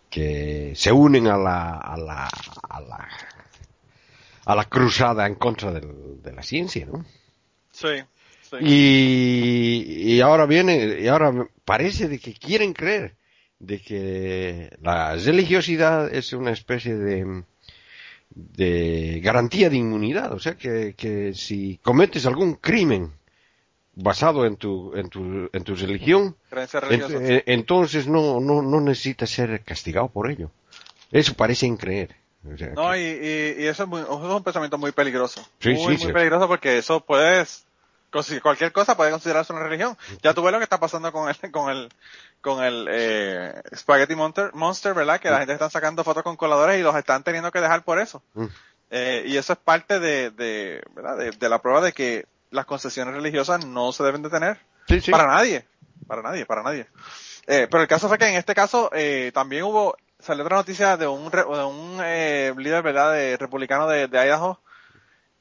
que 0.09 0.73
se 0.77 0.93
unen 0.93 1.27
a 1.27 1.37
la, 1.37 1.73
a 1.77 1.97
la, 1.97 2.29
a 2.69 2.81
la, 2.81 3.09
a 4.45 4.55
la 4.55 4.65
cruzada 4.67 5.27
en 5.27 5.35
contra 5.35 5.73
del- 5.73 6.23
de 6.23 6.33
la 6.33 6.43
ciencia, 6.43 6.87
¿no? 6.87 7.05
sí, 7.73 7.89
sí. 8.51 8.65
Y, 8.65 10.13
y 10.15 10.21
ahora 10.21 10.47
viene, 10.47 11.01
y 11.01 11.07
ahora 11.09 11.33
parece 11.65 12.09
de 12.09 12.19
que 12.19 12.35
quieren 12.35 12.73
creer 12.73 13.15
de 13.59 13.81
que 13.81 14.77
la 14.83 15.15
religiosidad 15.17 16.13
es 16.15 16.33
una 16.33 16.51
especie 16.51 16.95
de, 16.97 17.43
de 18.31 19.21
garantía 19.23 19.69
de 19.71 19.77
inmunidad. 19.77 20.33
O 20.33 20.39
sea 20.39 20.57
que, 20.57 20.95
que 20.97 21.35
si 21.35 21.79
cometes 21.83 22.27
algún 22.27 22.55
crimen 22.55 23.13
basado 23.95 24.47
en 24.47 24.57
tu, 24.57 24.95
en 24.97 25.09
tu, 25.11 25.51
en 25.53 25.65
tu 25.65 25.75
religión, 25.75 26.37
ent- 26.51 27.21
eh, 27.21 27.43
entonces 27.47 28.07
no, 28.07 28.41
no, 28.41 28.63
no 28.63 28.81
necesitas 28.81 29.31
ser 29.31 29.63
castigado 29.63 30.09
por 30.09 30.31
ello. 30.31 30.51
Eso 31.13 31.35
parecen 31.35 31.77
creer. 31.77 32.15
O 32.51 32.57
sea, 32.57 32.69
No, 32.69 32.93
que- 32.93 33.57
y, 33.59 33.61
y, 33.61 33.65
y 33.65 33.67
eso, 33.67 33.83
es 33.83 33.89
muy- 33.89 34.01
eso 34.01 34.27
es 34.31 34.35
un 34.37 34.43
pensamiento 34.43 34.79
muy 34.79 34.93
peligroso. 34.93 35.47
Sí, 35.59 35.71
muy, 35.71 35.79
sí, 35.79 35.85
muy 35.85 35.97
sí. 35.99 36.13
peligroso 36.13 36.49
porque 36.49 36.79
eso 36.79 37.01
puedes, 37.05 37.67
cualquier 38.43 38.73
cosa 38.73 38.97
puede 38.97 39.11
considerarse 39.11 39.53
una 39.53 39.63
religión. 39.63 39.97
Ya 40.23 40.35
tú 40.35 40.43
ves 40.43 40.53
lo 40.53 40.59
que 40.59 40.65
está 40.65 40.81
pasando 40.81 41.13
con 41.13 41.29
el, 41.29 41.37
con 41.53 41.71
el, 41.71 41.89
con 42.41 42.63
el, 42.65 42.87
eh, 42.91 43.63
Spaghetti 43.75 44.15
Monster, 44.15 44.51
Monster, 44.55 44.95
¿verdad? 44.95 45.21
Que 45.21 45.31
la 45.31 45.39
gente 45.39 45.53
está 45.53 45.71
sacando 45.71 46.05
fotos 46.05 46.23
con 46.23 46.37
coladores 46.37 46.79
y 46.79 46.83
los 46.83 46.97
están 46.97 47.23
teniendo 47.23 47.51
que 47.51 47.61
dejar 47.61 47.85
por 47.85 48.01
eso. 48.01 48.23
Eh, 48.91 49.25
y 49.27 49.37
eso 49.37 49.53
es 49.53 49.59
parte 49.59 50.01
de, 50.01 50.31
de, 50.31 50.83
¿verdad? 50.95 51.17
De, 51.17 51.31
de 51.31 51.49
la 51.49 51.63
prueba 51.63 51.81
de 51.81 51.93
que 51.93 52.27
las 52.51 52.67
concesiones 52.67 53.15
religiosas 53.15 53.65
no 53.65 53.93
se 53.93 54.05
deben 54.05 54.23
de 54.23 54.31
tener. 54.31 54.59
Sí, 54.89 55.01
sí. 55.01 55.11
Para 55.11 55.27
nadie, 55.27 55.67
para 56.07 56.23
nadie, 56.23 56.47
para 56.47 56.63
nadie. 56.63 56.87
Eh, 57.47 57.69
pero 57.71 57.83
el 57.83 57.89
caso 57.89 58.09
fue 58.09 58.19
que 58.19 58.27
en 58.27 58.37
este 58.37 58.55
caso 58.55 58.91
eh, 58.93 59.31
también 59.33 59.65
hubo, 59.65 59.97
salió 60.19 60.45
otra 60.45 60.57
noticia 60.57 60.97
de 60.97 61.07
un, 61.07 61.31
de 61.31 61.45
un 61.45 61.99
eh, 62.03 62.53
líder, 62.57 62.83
¿verdad?, 62.83 63.13
de 63.13 63.37
republicano 63.37 63.89
de, 63.89 64.09
de 64.09 64.19
Idaho, 64.27 64.61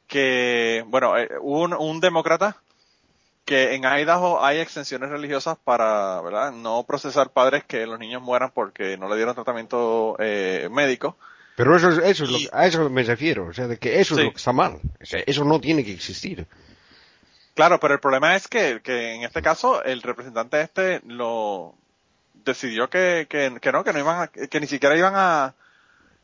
que, 0.10 0.84
bueno, 0.88 1.18
eh, 1.18 1.30
hubo 1.40 1.62
un, 1.62 1.74
un 1.74 2.00
demócrata 2.02 2.58
que 3.46 3.74
en 3.76 3.84
Idaho 3.86 4.44
hay 4.44 4.58
exenciones 4.60 5.10
religiosas 5.10 5.58
para, 5.64 6.20
¿verdad?, 6.22 6.52
no 6.52 6.84
procesar 6.84 7.30
padres 7.30 7.64
que 7.64 7.86
los 7.88 7.98
niños 7.98 8.22
mueran 8.22 8.52
porque 8.54 8.98
no 8.98 9.08
le 9.08 9.16
dieron 9.16 9.34
tratamiento 9.36 10.16
eh, 10.20 10.68
médico. 10.72 11.16
Pero 11.56 11.76
eso, 11.76 11.90
es- 11.90 11.98
eso 12.00 12.24
es 12.26 12.30
lo 12.32 12.38
Y- 12.38 12.50
a 12.52 12.66
eso 12.68 12.90
me 12.90 13.04
refiero, 13.04 13.48
o 13.48 13.54
sea, 13.54 13.68
de 13.68 13.78
que 13.78 14.00
eso 14.02 14.16
Sí. 14.16 14.22
es 14.22 14.26
lo 14.26 14.32
que 14.32 14.38
está 14.38 14.52
mal. 14.54 14.80
O 15.02 15.06
sea, 15.06 15.22
eso 15.26 15.46
no 15.46 15.60
tiene 15.62 15.84
que 15.86 15.94
existir. 15.94 16.46
Claro, 17.54 17.80
pero 17.80 17.94
el 17.96 18.00
problema 18.00 18.36
es 18.36 18.48
que, 18.48 18.82
que 18.82 19.14
en 19.16 19.24
este 19.24 19.42
caso 19.42 19.84
el 19.84 20.02
representante 20.02 20.62
este 20.62 21.02
lo 21.06 21.74
decidió 22.46 22.90
que, 22.90 23.28
que, 23.30 23.58
que 23.62 23.72
no, 23.72 23.84
que 23.84 23.94
no 23.94 24.00
iban 24.00 24.22
a, 24.22 24.28
que 24.28 24.60
ni 24.60 24.68
siquiera 24.68 24.96
iban 24.98 25.14
a, 25.16 25.54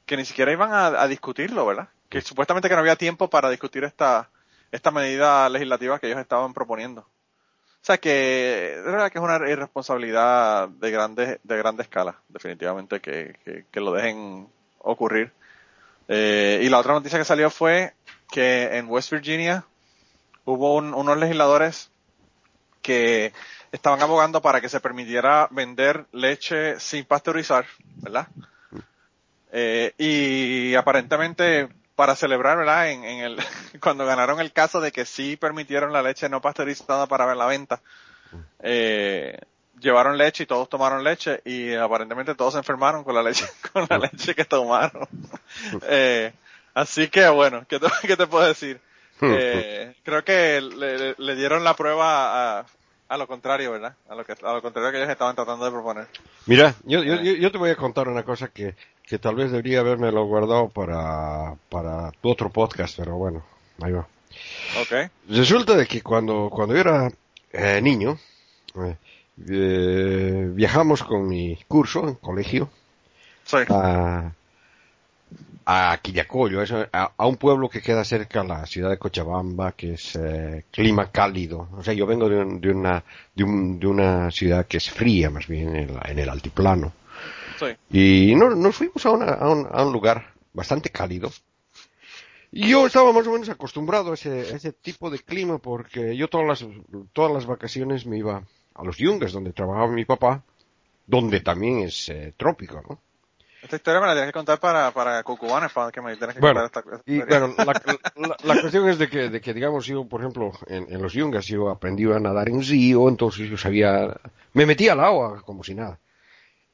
que 0.06 0.16
ni 0.18 0.26
siquiera 0.26 0.52
iban 0.52 0.72
a, 0.74 0.88
a 1.02 1.08
discutirlo, 1.08 1.66
¿verdad? 1.66 1.88
Que 2.10 2.22
supuestamente 2.22 2.70
que 2.70 2.76
no 2.76 2.82
había 2.82 2.96
tiempo 2.96 3.30
para 3.30 3.50
discutir 3.50 3.84
esta, 3.84 4.30
esta 4.72 4.92
medida 4.92 5.50
legislativa 5.50 6.00
que 6.00 6.08
ellos 6.08 6.20
estaban 6.20 6.54
proponiendo. 6.54 7.02
O 7.02 7.86
sea 7.86 7.98
que, 7.98 8.76
es 8.78 8.84
verdad 8.84 9.12
que 9.12 9.20
es 9.20 9.24
una 9.24 9.36
irresponsabilidad 9.50 10.68
de 10.70 10.92
grande, 10.92 11.40
de 11.44 11.58
grande 11.58 11.84
escala, 11.84 12.16
definitivamente, 12.30 13.00
que, 13.00 13.38
que, 13.46 13.66
que 13.72 13.80
lo 13.80 13.92
dejen 13.94 14.48
ocurrir. 14.80 15.32
Eh, 16.08 16.62
y 16.64 16.70
la 16.70 16.80
otra 16.80 16.94
noticia 16.94 17.20
que 17.20 17.26
salió 17.26 17.50
fue 17.50 17.94
que 18.32 18.78
en 18.78 18.88
West 18.90 19.12
Virginia 19.12 19.66
hubo 20.46 20.76
un- 20.76 20.94
unos 20.96 21.18
legisladores 21.18 21.92
que 22.82 23.34
estaban 23.72 24.02
abogando 24.02 24.42
para 24.42 24.62
que 24.62 24.70
se 24.70 24.80
permitiera 24.80 25.48
vender 25.52 26.06
leche 26.12 26.80
sin 26.80 27.06
pasteurizar, 27.06 27.66
¿verdad? 27.98 28.28
Eh, 29.52 29.94
y 29.98 30.76
aparentemente 30.76 31.70
para 31.96 32.16
celebrar, 32.16 32.58
¿verdad? 32.58 32.90
En, 32.92 33.04
en 33.04 33.20
el, 33.22 33.38
cuando 33.82 34.06
ganaron 34.06 34.40
el 34.40 34.52
caso 34.52 34.82
de 34.82 34.92
que 34.92 35.06
sí 35.06 35.36
permitieron 35.38 35.94
la 35.94 36.02
leche 36.02 36.30
no 36.30 36.42
pasteurizada 36.42 37.08
para 37.08 37.34
la 37.36 37.46
venta, 37.46 37.82
eh, 38.60 39.40
llevaron 39.80 40.18
leche 40.18 40.44
y 40.44 40.48
todos 40.48 40.70
tomaron 40.70 41.04
leche 41.04 41.42
y 41.46 41.74
aparentemente 41.74 42.36
todos 42.36 42.54
se 42.54 42.60
enfermaron 42.60 43.04
con 43.04 43.16
la 43.16 43.24
leche, 43.24 43.46
con 43.74 43.86
la 43.90 43.98
leche 43.98 44.36
que 44.36 44.46
tomaron. 44.46 45.08
Eh, 45.88 46.34
así 46.74 47.08
que 47.08 47.28
bueno, 47.30 47.66
¿qué 47.68 47.80
te, 47.80 47.88
qué 48.08 48.18
te 48.18 48.28
puedo 48.28 48.46
decir? 48.48 48.80
Eh, 49.22 49.96
creo 50.04 50.24
que 50.26 50.60
le, 50.62 50.98
le- 50.98 51.16
le 51.18 51.36
dieron 51.36 51.64
la 51.64 51.76
prueba 51.76 52.60
a, 52.60 52.66
a 53.08 53.18
lo 53.18 53.28
contrario, 53.28 53.72
¿verdad? 53.72 53.96
A 54.10 54.16
lo, 54.16 54.26
que, 54.26 54.34
a 54.34 54.54
lo 54.54 54.62
contrario 54.62 54.92
que 54.92 54.98
ellos 54.98 55.10
estaban 55.10 55.36
tratando 55.36 55.66
de 55.66 55.72
proponer. 55.72 56.08
Mira, 56.46 56.74
yo, 56.84 57.04
yo, 57.04 57.16
yo, 57.22 57.34
yo 57.34 57.52
te 57.52 57.58
voy 57.58 57.70
a 57.70 57.76
contar 57.76 58.08
una 58.08 58.24
cosa 58.24 58.48
que, 58.48 58.76
que 59.04 59.20
tal 59.20 59.36
vez 59.36 59.52
debería 59.52 59.82
haberme 59.82 60.12
lo 60.12 60.26
guardado 60.26 60.70
para, 60.70 61.56
para 61.70 62.12
tu 62.22 62.30
otro 62.30 62.50
podcast, 62.50 62.98
pero 62.98 63.16
bueno, 63.16 63.44
ahí 63.82 63.92
va. 63.92 64.08
Ok. 64.82 65.12
Resulta 65.30 65.76
de 65.76 65.86
que 65.88 66.02
cuando, 66.02 66.50
cuando 66.50 66.74
yo 66.74 66.82
era 66.82 67.12
eh, 67.54 67.80
niño, 67.82 68.18
eh, 68.76 68.96
eh, 69.50 70.50
viajamos 70.54 71.04
con 71.04 71.28
mi 71.28 71.58
curso 71.68 72.08
en 72.08 72.16
colegio 72.16 72.70
Sí. 73.46 73.58
a, 73.70 74.32
a 75.66 75.98
Quillacollo, 76.02 76.62
a, 76.94 77.12
a 77.18 77.26
un 77.28 77.38
pueblo 77.38 77.70
que 77.70 77.82
queda 77.82 78.04
cerca 78.04 78.44
de 78.44 78.48
la 78.50 78.66
ciudad 78.68 78.90
de 78.90 78.98
Cochabamba, 79.00 79.72
que 79.72 79.94
es 79.94 80.16
eh, 80.16 80.66
clima 80.72 81.12
cálido. 81.12 81.70
O 81.74 81.82
sea, 81.84 81.94
yo 81.94 82.06
vengo 82.06 82.30
de, 82.30 82.38
un- 82.38 82.62
de 82.62 82.70
una, 82.72 83.04
de, 83.34 83.44
un- 83.44 83.80
de 83.80 83.88
una 83.88 84.30
ciudad 84.32 84.68
que 84.68 84.78
es 84.78 84.90
fría, 84.92 85.30
más 85.30 85.48
bien 85.48 85.76
en, 85.76 85.94
la- 85.96 86.04
en 86.08 86.20
el 86.20 86.30
altiplano. 86.30 86.94
Sí. 87.60 88.30
Y 88.32 88.36
no- 88.36 88.52
nos 88.56 88.76
fuimos 88.76 89.06
a, 89.06 89.12
una- 89.12 89.34
a 89.34 89.50
un, 89.50 89.68
a 89.72 89.84
un 89.86 89.92
lugar 89.92 90.34
bastante 90.54 90.90
cálido. 90.92 91.32
Y 92.52 92.70
yo 92.70 92.86
estaba 92.88 93.12
más 93.12 93.28
o 93.28 93.32
menos 93.32 93.50
acostumbrado 93.50 94.12
a 94.12 94.14
ese, 94.14 94.30
a 94.30 94.56
ese 94.56 94.72
tipo 94.72 95.10
de 95.10 95.20
clima 95.20 95.58
porque 95.58 96.16
yo 96.16 96.28
todas 96.30 96.48
las, 96.48 96.66
todas 97.12 97.32
las 97.34 97.46
vacaciones 97.46 98.06
me 98.06 98.18
iba 98.18 98.44
a 98.76 98.84
los 98.84 98.98
yungas 98.98 99.34
donde 99.34 99.52
trabajaba 99.52 99.88
mi 99.92 100.06
papá, 100.06 100.42
donde 101.08 101.42
también 101.42 101.80
es 101.80 102.08
eh, 102.10 102.34
trópico, 102.38 102.82
¿no? 102.88 103.00
Esta 103.66 103.78
historia 103.78 104.00
me 104.00 104.06
la 104.08 104.14
tienes 104.14 104.30
que 104.30 104.34
contar 104.38 104.60
para, 104.60 104.92
para 104.92 105.24
cucubanes, 105.24 105.72
para 105.74 105.92
que 105.92 106.00
me 106.00 106.16
tienes 106.16 106.36
que 106.36 106.40
Bueno, 106.42 106.62
contar 106.62 106.84
esta, 106.84 106.96
esta 106.98 107.12
Y 107.12 107.18
bueno, 107.18 107.48
la, 107.58 107.66
la- 108.16 108.38
la 108.44 108.62
cuestión 108.62 108.88
es 108.90 109.00
de 109.00 109.10
que, 109.10 109.30
de 109.30 109.42
que, 109.42 109.54
digamos, 109.56 109.88
yo, 109.88 110.06
por 110.06 110.22
ejemplo, 110.22 110.52
en, 110.68 110.86
en 110.94 111.02
los 111.02 111.14
yungas 111.14 111.48
yo 111.48 111.70
aprendí 111.70 112.04
a 112.06 112.20
nadar 112.20 112.48
en 112.48 112.58
un 112.58 112.64
río, 112.64 113.10
entonces 113.10 113.50
yo 113.50 113.58
sabía, 113.58 114.16
me 114.54 114.68
metía 114.68 114.94
al 114.94 115.00
agua 115.00 115.42
como 115.44 115.64
si 115.64 115.74
nada. 115.74 115.98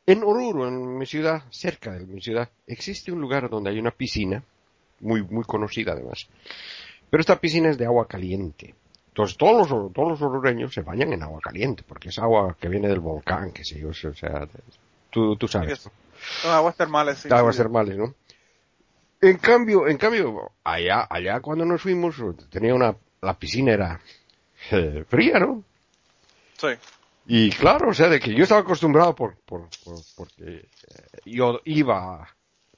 En 0.06 0.22
Oruro, 0.24 0.68
en 0.68 0.98
mi 0.98 1.06
ciudad, 1.06 1.44
cerca 1.50 1.94
de 1.94 2.06
mi 2.06 2.22
ciudad, 2.22 2.50
existe 2.68 3.12
un 3.12 3.22
lugar 3.22 3.50
donde 3.50 3.70
hay 3.70 3.80
una 3.80 3.92
piscina, 3.92 4.44
muy, 5.00 5.22
muy 5.24 5.46
conocida 5.46 5.94
además. 5.94 6.28
Pero 7.10 7.22
esta 7.22 7.40
piscina 7.40 7.70
es 7.70 7.78
de 7.78 7.86
agua 7.86 8.06
caliente. 8.06 8.76
Entonces 9.08 9.38
todos 9.38 9.70
los, 9.70 9.94
todos 9.94 10.10
los 10.10 10.22
orureños 10.22 10.74
se 10.74 10.82
bañan 10.82 11.14
en 11.14 11.24
agua 11.24 11.40
caliente, 11.42 11.84
porque 11.88 12.10
es 12.10 12.20
agua 12.20 12.58
que 12.60 12.68
viene 12.68 12.88
del 12.90 13.00
volcán, 13.00 13.52
que 13.52 13.64
sé 13.64 13.80
yo, 13.80 13.90
o 13.90 13.94
sea, 13.94 14.48
tú, 15.10 15.36
tú 15.38 15.48
sabes. 15.48 15.86
¿no? 15.86 15.92
Son 16.42 16.52
aguas 16.52 16.76
termales, 16.76 17.20
sí. 17.20 17.30
aguas 17.32 17.56
sí. 17.56 17.62
termales, 17.62 17.98
¿no? 17.98 18.16
En 19.22 19.38
cambio, 19.38 19.88
en 19.88 19.98
cambio, 19.98 20.52
allá, 20.64 21.08
allá 21.10 21.40
cuando 21.42 21.64
nos 21.66 21.82
fuimos, 21.82 22.16
tenía 22.50 22.74
una, 22.74 22.96
la 23.22 23.38
piscina 23.38 23.72
era 23.74 24.02
eh, 24.72 25.06
fría, 25.08 25.40
¿no? 25.40 25.64
Sí. 26.58 26.68
Y 27.28 27.50
claro, 27.52 27.90
o 27.90 27.94
sea, 27.94 28.10
de 28.10 28.20
que 28.20 28.34
yo 28.34 28.44
estaba 28.44 28.62
acostumbrado 28.62 29.14
por, 29.16 29.36
por, 29.46 29.70
por- 29.84 30.00
porque 30.16 30.44
eh, 30.48 30.68
yo 31.26 31.62
iba 31.66 32.28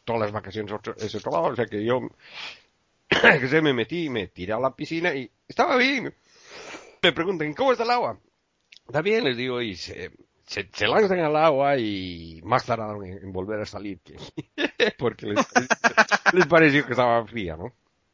todas 0.03 0.21
las 0.21 0.31
vacaciones 0.33 0.71
a 0.73 1.05
ese 1.05 1.17
otro 1.17 1.31
lado, 1.31 1.43
o 1.45 1.55
sea 1.55 1.65
que 1.65 1.83
yo, 1.83 2.01
que 3.09 3.47
se 3.47 3.61
me 3.61 3.73
metí 3.73 4.05
y 4.05 4.09
me 4.09 4.27
tiré 4.27 4.51
a 4.53 4.59
la 4.59 4.75
piscina 4.75 5.13
y 5.15 5.31
estaba 5.47 5.77
bien. 5.77 6.13
Me 7.01 7.13
preguntan, 7.13 7.53
¿cómo 7.53 7.71
está 7.71 7.85
el 7.85 7.91
agua? 7.91 8.19
Está 8.85 9.01
bien, 9.01 9.23
les 9.23 9.37
digo, 9.37 9.61
y 9.61 9.75
se, 9.77 10.11
se, 10.45 10.69
se 10.73 10.87
lanzan 10.87 11.19
al 11.19 11.35
agua 11.35 11.77
y 11.77 12.41
más 12.43 12.65
tardaron 12.65 13.05
en, 13.05 13.17
en 13.23 13.31
volver 13.33 13.61
a 13.61 13.65
salir 13.65 13.99
que, 14.01 14.17
porque 14.97 15.25
les, 15.27 15.45
les 16.33 16.45
pareció 16.47 16.85
que 16.85 16.91
estaba 16.93 17.25
fría, 17.25 17.55
¿no? 17.55 17.73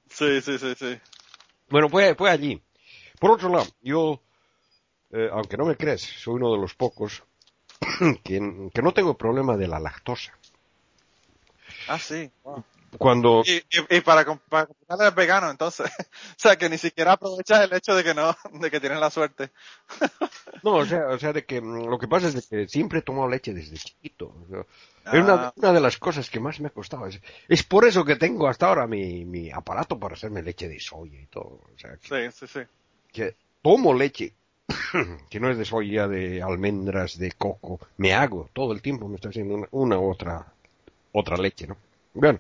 Sí, 0.10 0.42
sí, 0.42 0.58
sí, 0.58 0.74
sí. 0.76 1.00
Bueno, 1.70 1.90
fue, 1.90 2.16
fue 2.16 2.30
allí. 2.32 2.62
Por 3.20 3.32
otro 3.32 3.50
lado, 3.50 3.68
yo, 3.82 4.22
eh, 5.12 5.30
aunque 5.32 5.58
no 5.58 5.66
me 5.66 5.76
crees, 5.76 6.02
soy 6.02 6.36
uno 6.36 6.52
de 6.52 6.60
los 6.60 6.74
pocos 6.74 7.24
que, 8.24 8.70
que 8.74 8.82
no 8.82 8.92
tengo 8.94 9.18
problema 9.18 9.56
de 9.58 9.68
la 9.68 9.80
lactosa. 9.80 10.34
Ah, 11.88 12.00
sí. 12.00 12.32
Wow. 12.44 12.64
Cuando, 12.98 13.44
Y, 13.46 13.58
y, 13.58 13.98
y 13.98 14.02
para, 14.02 14.26
para 14.50 14.68
al 14.88 15.14
vegano, 15.14 15.50
entonces. 15.50 15.88
o 16.10 16.36
sea, 16.38 16.58
que 16.58 16.70
ni 16.70 16.78
siquiera 16.78 17.14
aprovechas 17.14 17.62
el 17.62 17.74
hecho 17.74 17.96
de 17.96 18.04
que 18.04 18.14
no, 18.14 18.36
de 18.54 18.72
que 18.72 18.80
tienes 18.80 19.00
la 19.00 19.10
suerte. 19.10 19.52
no, 20.64 20.76
o 20.76 20.86
sea, 20.86 21.08
o 21.08 21.20
sea, 21.20 21.34
de 21.34 21.46
que 21.46 21.62
mm, 21.62 21.86
lo 21.90 21.98
que 22.00 22.08
pasa 22.08 22.28
es 22.28 22.34
de 22.36 22.42
que 22.42 22.68
siempre 22.68 23.00
he 23.00 23.02
tomado 23.04 23.28
leche 23.30 23.54
desde 23.54 23.78
chiquito. 23.78 24.28
o 24.28 24.46
sea, 24.50 24.66
Es 25.14 25.24
una, 25.24 25.34
Ah. 25.34 25.54
una 25.56 25.74
de 25.74 25.80
las 25.82 25.98
cosas 25.98 26.30
que 26.30 26.40
más 26.40 26.60
me 26.60 26.68
ha 26.68 26.72
costado. 26.72 27.06
Es, 27.08 27.20
es 27.48 27.64
por 27.64 27.86
eso 27.86 28.04
que 28.06 28.16
tengo 28.16 28.48
hasta 28.48 28.68
ahora 28.68 28.88
mi, 28.88 29.26
mi 29.26 29.52
aparato 29.52 29.98
para 30.00 30.16
hacerme 30.16 30.42
leche 30.44 30.68
de 30.68 30.80
soya 30.80 31.20
y 31.22 31.28
todo. 31.28 31.62
O 31.74 31.78
sea, 31.78 31.98
que, 31.98 32.08
Sí, 32.32 32.48
sí, 32.48 32.48
sí. 32.48 32.60
que 33.12 33.36
tomo 33.62 33.94
leche 33.94 34.34
que 35.30 35.40
no 35.40 35.50
es 35.50 35.58
de 35.58 35.66
soya, 35.66 36.08
de 36.08 36.42
almendras, 36.44 37.18
de 37.18 37.32
coco. 37.32 37.80
Me 37.98 38.14
hago 38.14 38.50
todo 38.54 38.72
el 38.74 38.82
tiempo, 38.82 39.08
me 39.08 39.16
estoy 39.16 39.30
haciendo 39.30 39.56
una, 39.56 39.68
una 39.72 40.00
otra, 40.00 40.54
otra 41.12 41.38
leche, 41.38 41.66
¿no? 41.68 41.76
Bueno. 42.14 42.40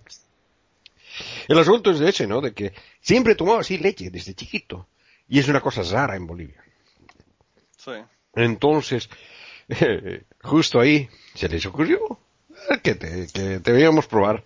El 1.47 1.59
asunto 1.59 1.91
es 1.91 1.99
de 1.99 2.09
ese, 2.09 2.27
¿no? 2.27 2.41
De 2.41 2.53
que 2.53 2.73
siempre 3.01 3.33
he 3.33 3.35
tomado 3.35 3.59
así 3.59 3.77
leche 3.77 4.09
desde 4.09 4.33
chiquito. 4.33 4.87
Y 5.27 5.39
es 5.39 5.47
una 5.47 5.61
cosa 5.61 5.83
rara 5.83 6.15
en 6.15 6.25
Bolivia. 6.27 6.63
Sí. 7.77 7.91
Entonces, 8.35 9.09
justo 10.43 10.79
ahí 10.79 11.09
se 11.33 11.47
les 11.49 11.65
ocurrió 11.65 12.19
que, 12.83 12.95
te, 12.95 13.27
que 13.33 13.59
debíamos 13.59 14.07
probar 14.07 14.43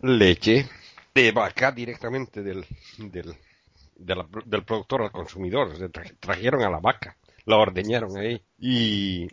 leche 0.00 0.68
de 1.14 1.32
vaca 1.32 1.72
directamente 1.72 2.42
del, 2.42 2.64
del, 2.98 3.34
de 3.96 4.14
la- 4.14 4.26
del 4.44 4.64
productor 4.64 5.02
al 5.02 5.12
consumidor. 5.12 5.72
Trajeron 6.20 6.62
a 6.62 6.70
la 6.70 6.78
vaca, 6.78 7.16
la 7.44 7.56
ordeñaron 7.58 8.16
ahí 8.16 8.40
y 8.58 9.28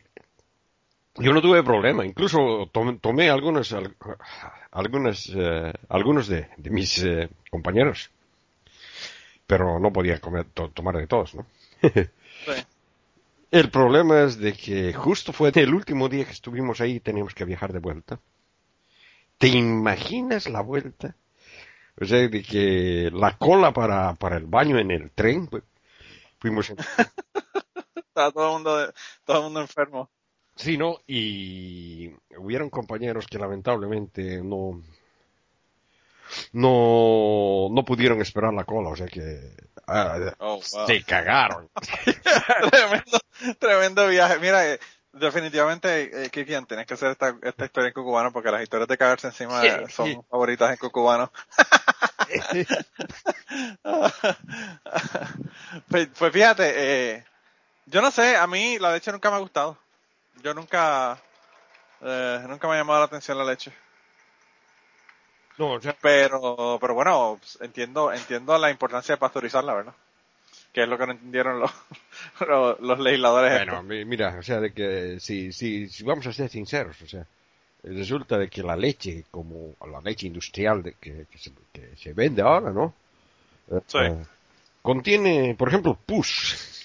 yo 1.16 1.34
no 1.34 1.42
tuve 1.42 1.64
problema. 1.64 2.06
Incluso 2.06 2.70
tomé, 2.72 3.30
algunos, 3.30 3.72
eh, 5.36 5.74
algunos 5.90 6.28
de, 6.28 6.48
de 6.58 6.70
mis 6.70 7.04
eh, 7.04 7.30
compañeros, 7.52 8.10
pero 9.48 9.80
no 9.80 9.92
podía 9.92 10.20
comer, 10.20 10.46
to- 10.54 10.70
tomar 10.72 10.96
de 10.98 11.08
todos, 11.08 11.36
¿no? 11.36 11.46
El 13.52 13.70
problema 13.70 14.24
es 14.24 14.40
de 14.40 14.54
que 14.54 14.92
justo 14.92 15.34
fue 15.34 15.52
el 15.54 15.72
último 15.76 16.10
día 16.10 16.26
que 16.26 16.32
estuvimos 16.32 16.82
ahí 16.82 16.94
y 16.96 17.00
teníamos 17.00 17.36
que 17.36 17.46
viajar 17.46 17.74
de 17.74 17.78
vuelta. 17.80 18.20
¿Te 19.38 19.48
imaginas 19.48 20.50
la 20.50 20.62
vuelta? 20.62 21.16
O 22.02 22.06
sea, 22.06 22.20
de 22.28 22.44
que 22.44 23.12
la 23.14 23.38
cola 23.38 23.74
para, 23.74 24.16
para 24.16 24.38
el 24.38 24.46
baño 24.48 24.80
en 24.80 24.92
el 24.92 25.12
tren, 25.12 25.48
pues, 25.48 25.64
fuimos 26.40 26.70
en... 26.72 26.78
Estaba 27.96 28.32
todo 28.32 28.46
el 28.48 28.54
mundo, 28.54 28.94
todo 29.26 29.38
el 29.38 29.44
mundo 29.44 29.62
enfermo. 29.62 30.10
Sí, 30.60 30.78
¿no? 30.78 30.98
Y 31.08 32.12
hubieron 32.38 32.70
compañeros 32.70 33.28
que 33.28 33.40
lamentablemente 33.40 34.44
no, 34.44 34.84
no, 36.52 37.70
no 37.72 37.86
pudieron 37.86 38.22
esperar 38.22 38.54
la 38.54 38.66
cola, 38.66 38.90
o 38.90 38.96
sea 38.98 39.08
que 39.08 39.56
ah, 39.88 40.34
Oh, 40.40 40.60
wow. 40.74 40.86
se 40.86 41.02
cagaron. 41.04 41.70
tremendo, 42.72 43.20
tremendo 43.58 44.08
viaje. 44.10 44.38
Mira, 44.40 44.68
eh, 44.68 44.82
definitivamente, 45.14 46.26
eh, 46.26 46.30
Kikian, 46.30 46.66
tienes 46.66 46.86
que 46.86 46.96
hacer 46.96 47.12
esta, 47.12 47.38
esta 47.42 47.64
historia 47.64 47.88
en 47.88 47.94
cucubano 47.94 48.34
porque 48.34 48.52
las 48.52 48.62
historias 48.62 48.90
de 48.90 48.98
caerse 48.98 49.28
encima 49.28 49.62
son 49.88 50.26
favoritas 50.30 50.72
en 50.72 50.78
cucubano. 50.78 51.32
pues, 55.88 56.10
pues, 56.20 56.34
fíjate, 56.34 56.74
eh, 56.76 57.24
yo 57.86 58.02
no 58.02 58.12
sé, 58.12 58.36
a 58.36 58.46
mí 58.46 58.78
la 58.78 58.92
leche 58.92 59.14
nunca 59.14 59.30
me 59.30 59.38
ha 59.38 59.40
gustado. 59.40 59.78
Yo 60.44 60.54
nunca, 60.54 61.18
eh, 62.02 62.46
nunca 62.48 62.68
me 62.68 62.76
ha 62.76 62.78
llamado 62.78 63.00
la 63.00 63.06
atención 63.06 63.38
la 63.38 63.46
leche. 63.46 63.72
No, 65.58 65.78
pero, 66.02 66.78
pero 66.80 66.94
bueno, 66.94 67.40
entiendo, 67.60 68.14
entiendo 68.14 68.58
la 68.58 68.72
importancia 68.72 69.16
de 69.16 69.20
pasteurizarla, 69.20 69.74
¿verdad? 69.74 69.94
Que 70.72 70.84
es 70.84 70.88
lo 70.88 70.98
que 70.98 71.06
no 71.06 71.12
entendieron 71.12 71.60
los, 71.60 71.72
los, 72.80 73.00
legisladores. 73.00 73.66
Bueno, 73.66 73.84
mira, 73.84 74.38
o 74.40 74.44
sea, 74.44 74.62
de 74.62 74.72
que 74.72 75.20
si, 75.20 75.52
si, 75.52 75.90
si 75.90 76.04
vamos 76.06 76.26
a 76.28 76.34
ser 76.34 76.50
sinceros, 76.50 77.02
o 77.02 77.08
sea, 77.08 77.26
resulta 77.84 78.38
de 78.38 78.50
que 78.50 78.64
la 78.64 78.78
leche, 78.78 79.26
como 79.30 79.76
la 79.92 80.00
leche 80.00 80.28
industrial 80.28 80.82
de 80.82 80.94
que, 80.94 81.26
que, 81.74 81.96
se, 81.98 82.14
vende 82.14 82.42
ahora, 82.42 82.72
¿no? 82.72 82.94
Sí. 83.88 83.98
Eh, 83.98 84.26
contiene, 84.82 85.56
por 85.56 85.68
ejemplo, 85.68 85.98
pus. 86.06 86.80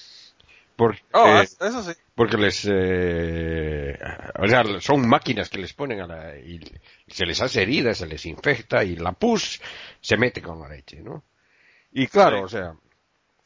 Porque, 0.77 1.03
oh, 1.13 1.41
eso 1.41 1.83
sí. 1.83 1.93
Porque 2.15 2.37
les, 2.37 2.67
eh, 2.71 3.99
o 4.39 4.49
sea, 4.49 4.65
son 4.81 5.09
máquinas 5.09 5.49
que 5.49 5.59
les 5.59 5.73
ponen 5.73 6.01
a 6.01 6.07
la, 6.07 6.37
y 6.37 6.61
se 7.07 7.27
les 7.27 7.41
hace 7.41 7.63
heridas, 7.63 7.99
se 7.99 8.07
les 8.07 8.27
infecta 8.27 8.83
y 8.85 8.97
la 8.97 9.13
pus 9.13 9.61
se 10.01 10.17
mete 10.17 10.43
con 10.43 10.61
la 10.61 10.69
leche, 10.69 11.01
¿no? 11.01 11.25
Y 11.93 12.09
claro, 12.09 12.43
o 12.43 12.49
sea, 12.49 12.75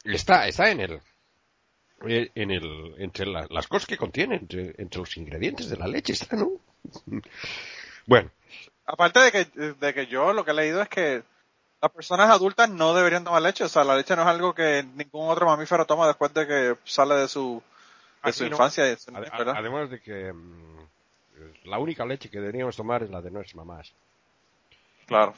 está, 0.03 0.47
está 0.47 0.71
en 0.71 0.81
el, 0.81 1.01
en 2.07 2.51
el, 2.51 2.95
entre 2.97 3.27
las 3.27 3.67
cosas 3.67 3.87
que 3.87 3.97
contiene, 3.97 4.35
entre, 4.35 4.73
entre 4.77 4.99
los 4.99 5.17
ingredientes 5.17 5.69
de 5.69 5.77
la 5.77 5.87
leche 5.87 6.13
está, 6.13 6.35
¿no? 6.35 6.51
bueno. 8.05 8.31
Aparte 8.85 9.19
de 9.19 9.31
que, 9.31 9.45
de 9.79 9.93
que 9.93 10.07
yo 10.07 10.33
lo 10.33 10.43
que 10.43 10.49
he 10.49 10.55
leído 10.55 10.81
es 10.81 10.89
que 10.89 11.23
las 11.81 11.91
personas 11.91 12.29
adultas 12.29 12.69
no 12.69 12.93
deberían 12.93 13.23
tomar 13.23 13.41
leche. 13.41 13.63
O 13.63 13.69
sea, 13.69 13.83
la 13.83 13.95
leche 13.95 14.15
no 14.15 14.23
es 14.23 14.27
algo 14.27 14.53
que 14.53 14.83
ningún 14.95 15.29
otro 15.29 15.45
mamífero 15.45 15.85
toma 15.85 16.07
después 16.07 16.33
de 16.33 16.47
que 16.47 16.75
sale 16.83 17.15
de 17.15 17.27
su, 17.27 17.61
de 18.23 18.33
su 18.33 18.45
infancia. 18.45 18.83
además 19.55 19.89
de 19.89 20.01
que 20.01 20.33
mm, 20.33 20.79
la 21.65 21.79
única 21.79 22.05
leche 22.05 22.29
que 22.29 22.39
deberíamos 22.39 22.75
tomar 22.75 23.03
es 23.03 23.09
la 23.09 23.21
de 23.21 23.31
nuestras 23.31 23.55
mamás. 23.55 23.93
Claro. 25.05 25.33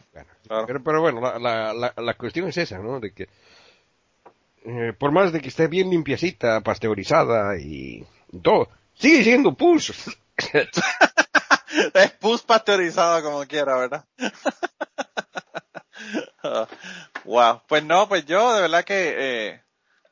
Pero, 0.83 1.01
bueno, 1.01 1.21
la, 1.21 1.73
la, 1.73 1.93
la, 1.95 2.13
cuestión 2.15 2.49
es 2.49 2.57
esa, 2.57 2.79
¿no? 2.79 2.99
De 2.99 3.13
que 3.13 3.29
eh, 4.65 4.93
por 4.97 5.11
más 5.11 5.31
de 5.31 5.39
que 5.39 5.47
esté 5.47 5.67
bien 5.67 5.89
limpiecita, 5.89 6.59
pasteurizada 6.59 7.57
y 7.57 8.05
todo, 8.43 8.67
sigue 8.95 9.23
siendo 9.23 9.53
pus. 9.53 9.93
es 11.93 12.11
pus 12.19 12.41
pasteurizado 12.41 13.23
como 13.23 13.45
quiera, 13.45 13.77
¿verdad? 13.77 14.05
wow. 17.25 17.61
Pues 17.67 17.83
no, 17.83 18.07
pues 18.07 18.25
yo 18.25 18.53
de 18.53 18.61
verdad 18.61 18.83
que 18.83 19.15
eh, 19.17 19.61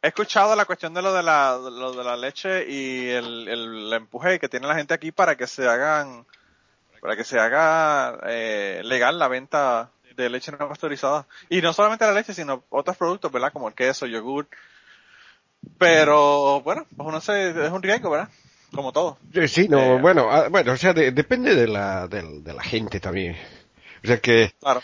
he 0.02 0.08
escuchado 0.08 0.56
la 0.56 0.66
cuestión 0.66 0.94
de 0.94 1.02
lo 1.02 1.14
de 1.14 1.24
la, 1.24 1.58
lo 1.58 1.94
de 1.94 2.04
la 2.04 2.18
leche 2.18 2.70
y 2.70 3.10
el, 3.10 3.48
el, 3.48 3.94
empuje 3.94 4.40
que 4.40 4.50
tiene 4.50 4.68
la 4.68 4.76
gente 4.76 4.94
aquí 4.94 5.12
para 5.12 5.36
que 5.36 5.48
se 5.48 5.68
hagan, 5.68 6.26
para 7.02 7.16
que 7.16 7.24
se 7.24 7.40
haga 7.40 8.20
eh, 8.28 8.82
legal 8.84 9.20
la 9.20 9.28
venta 9.28 9.92
de 10.16 10.30
leche 10.30 10.52
no 10.52 10.70
pasteurizada. 10.70 11.26
Y 11.50 11.62
no 11.62 11.74
solamente 11.74 12.06
la 12.06 12.14
leche, 12.14 12.34
sino 12.34 12.64
otros 12.70 12.98
productos, 12.98 13.32
¿verdad? 13.32 13.54
Como 13.54 13.68
el 13.68 13.74
queso, 13.74 14.06
yogur. 14.06 14.48
Pero 15.78 16.62
bueno, 16.62 16.86
pues 16.96 17.08
uno 17.08 17.22
se, 17.22 17.50
es 17.50 17.72
un 17.72 17.84
riesgo, 17.84 18.12
¿verdad? 18.12 18.30
como 18.74 18.92
todo. 18.92 19.18
Sí, 19.48 19.68
no, 19.68 19.80
eh, 19.80 20.02
bueno, 20.02 20.30
ah, 20.30 20.48
bueno, 20.50 20.74
o 20.74 20.78
sea, 20.78 20.94
depende 20.94 21.56
de 21.56 21.68
la, 21.68 22.08
de, 22.08 22.54
la 22.54 22.64
gente 22.64 23.00
también. 23.00 23.36
O 24.04 24.08
sea 24.08 24.20
que, 24.20 24.54
claro. 24.60 24.82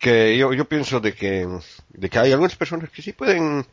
Que 0.00 0.36
yo, 0.38 0.52
yo 0.54 0.64
pienso 0.64 0.98
de 0.98 1.14
que, 1.14 1.46
de 1.90 2.08
que 2.08 2.18
hay 2.18 2.32
algunas 2.32 2.56
personas 2.56 2.88
que 2.90 3.02
sí 3.02 3.12
pueden, 3.12 3.66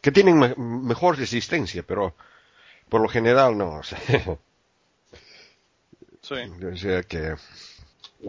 que 0.00 0.10
tienen 0.10 0.38
mejor 0.56 1.18
resistencia, 1.18 1.84
pero 1.86 2.14
por 2.88 3.02
lo 3.02 3.08
general 3.08 3.56
no. 3.56 3.80
O 3.80 3.82
sea, 3.82 3.98
sí. 6.22 6.64
O 6.64 6.76
sea 6.76 7.02
que, 7.02 7.34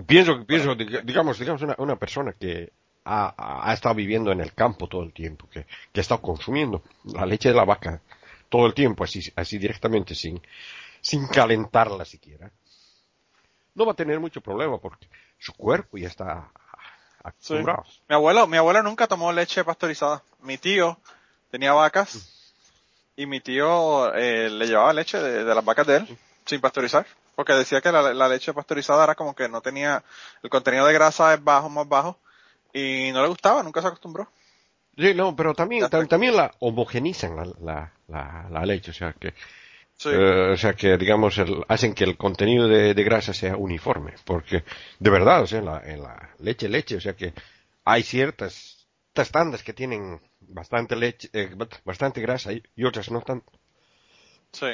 pienso, 0.06 0.46
pienso, 0.46 0.76
digamos, 0.76 1.40
digamos 1.40 1.62
una, 1.62 1.76
una 1.78 1.96
persona 1.98 2.34
que 2.34 2.72
ha, 3.06 3.70
ha, 3.70 3.74
estado 3.74 3.96
viviendo 3.96 4.32
en 4.32 4.42
el 4.42 4.54
campo 4.54 4.88
todo 4.88 5.04
el 5.04 5.14
tiempo, 5.14 5.48
que, 5.50 5.66
que 5.92 6.00
ha 6.00 6.02
estado 6.02 6.22
consumiendo 6.22 6.84
la 7.04 7.26
leche 7.26 7.50
de 7.50 7.56
la 7.56 7.66
vaca 7.66 8.02
todo 8.50 8.66
el 8.66 8.74
tiempo, 8.74 9.04
así, 9.04 9.22
así 9.36 9.58
directamente, 9.58 10.16
sin, 10.16 10.42
sin 11.00 11.28
calentarla 11.28 12.06
siquiera, 12.06 12.52
no 13.76 13.86
va 13.86 13.94
a 13.94 13.96
tener 13.96 14.20
mucho 14.20 14.42
problema 14.42 14.78
porque 14.80 15.08
su 15.38 15.54
cuerpo 15.54 15.98
ya 15.98 16.08
está 16.08 16.52
acostumbrado. 17.24 17.84
Mi 18.08 18.16
abuelo, 18.16 18.48
mi 18.48 18.58
abuelo 18.58 18.84
nunca 18.84 19.08
tomó 19.08 19.32
leche 19.32 19.64
pasteurizada. 19.64 20.24
Mi 20.42 20.58
tío 20.58 20.98
tenía 21.50 21.74
vacas 21.74 22.54
y 23.16 23.26
mi 23.26 23.40
tío 23.40 24.14
eh, 24.16 24.50
le 24.50 24.68
llevaba 24.68 24.94
leche 24.94 25.20
de, 25.20 25.44
las 25.44 25.64
vacas 25.64 25.88
de 25.88 25.98
él 25.98 26.18
sin 26.46 26.62
pasteurizar. 26.62 27.06
Porque 27.36 27.54
decía 27.54 27.82
que 27.82 27.92
la, 27.92 28.14
la, 28.14 28.28
leche 28.28 28.54
pasteurizada 28.54 29.04
era 29.04 29.16
como 29.16 29.34
que 29.34 29.48
no 29.48 29.62
tenía, 29.62 30.04
el 30.44 30.50
contenido 30.50 30.86
de 30.86 30.94
grasa 30.94 31.34
es 31.34 31.44
bajo, 31.44 31.70
más 31.70 31.88
bajo, 31.88 32.18
y 32.74 33.12
no 33.14 33.22
le 33.22 33.30
gustaba, 33.30 33.64
nunca 33.64 33.82
se 33.82 33.88
acostumbró. 33.88 34.28
Sí, 34.98 35.14
no, 35.14 35.36
pero 35.36 35.54
también, 35.54 35.90
también 35.90 36.36
la 36.36 36.54
homogenizan 36.60 37.36
la, 37.62 37.92
la, 38.08 38.48
la, 38.50 38.66
leche, 38.66 38.92
o 38.92 38.94
sea 38.94 39.14
que, 39.14 39.34
eh, 40.06 40.52
o 40.54 40.58
sea 40.58 40.74
que 40.74 40.98
digamos 40.98 41.40
hacen 41.68 41.94
que 41.94 42.04
el 42.04 42.18
contenido 42.18 42.68
de, 42.68 42.94
grasa 43.04 43.34
sea 43.34 43.56
uniforme, 43.56 44.16
porque 44.26 44.64
de 45.00 45.10
verdad, 45.10 45.44
o 45.44 45.48
sea, 45.48 45.60
en 45.60 45.66
la, 45.66 45.82
en 45.86 46.02
la 46.02 46.30
leche, 46.40 46.70
leche, 46.70 46.96
o 46.96 47.02
sea 47.02 47.14
que 47.14 47.34
hay 47.86 48.04
ciertas, 48.04 48.88
tandas 49.32 49.64
que 49.64 49.74
tienen 49.74 50.22
bastante 50.40 50.96
leche, 50.96 51.30
eh, 51.34 51.56
bastante 51.84 52.22
grasa 52.22 52.52
y, 52.54 52.84
otras 52.84 53.12
no 53.12 53.22
tanto. 53.22 53.52
Sí. 54.52 54.72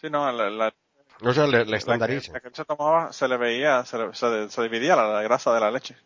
Sí, 0.00 0.10
no, 0.10 0.30
la, 0.32 0.72
o 1.20 1.32
sea, 1.32 1.46
la, 1.46 1.76
estandarizan. 1.76 2.34
La 2.34 2.40
que, 2.40 2.50
se 2.52 2.64
tomaba 2.64 3.12
se 3.12 3.28
le 3.28 3.36
veía, 3.36 3.84
se, 3.84 3.98
se 4.12 4.62
dividía 4.62 4.96
la 4.96 5.22
grasa 5.22 5.54
de 5.54 5.60
la 5.60 5.70
leche. 5.70 5.96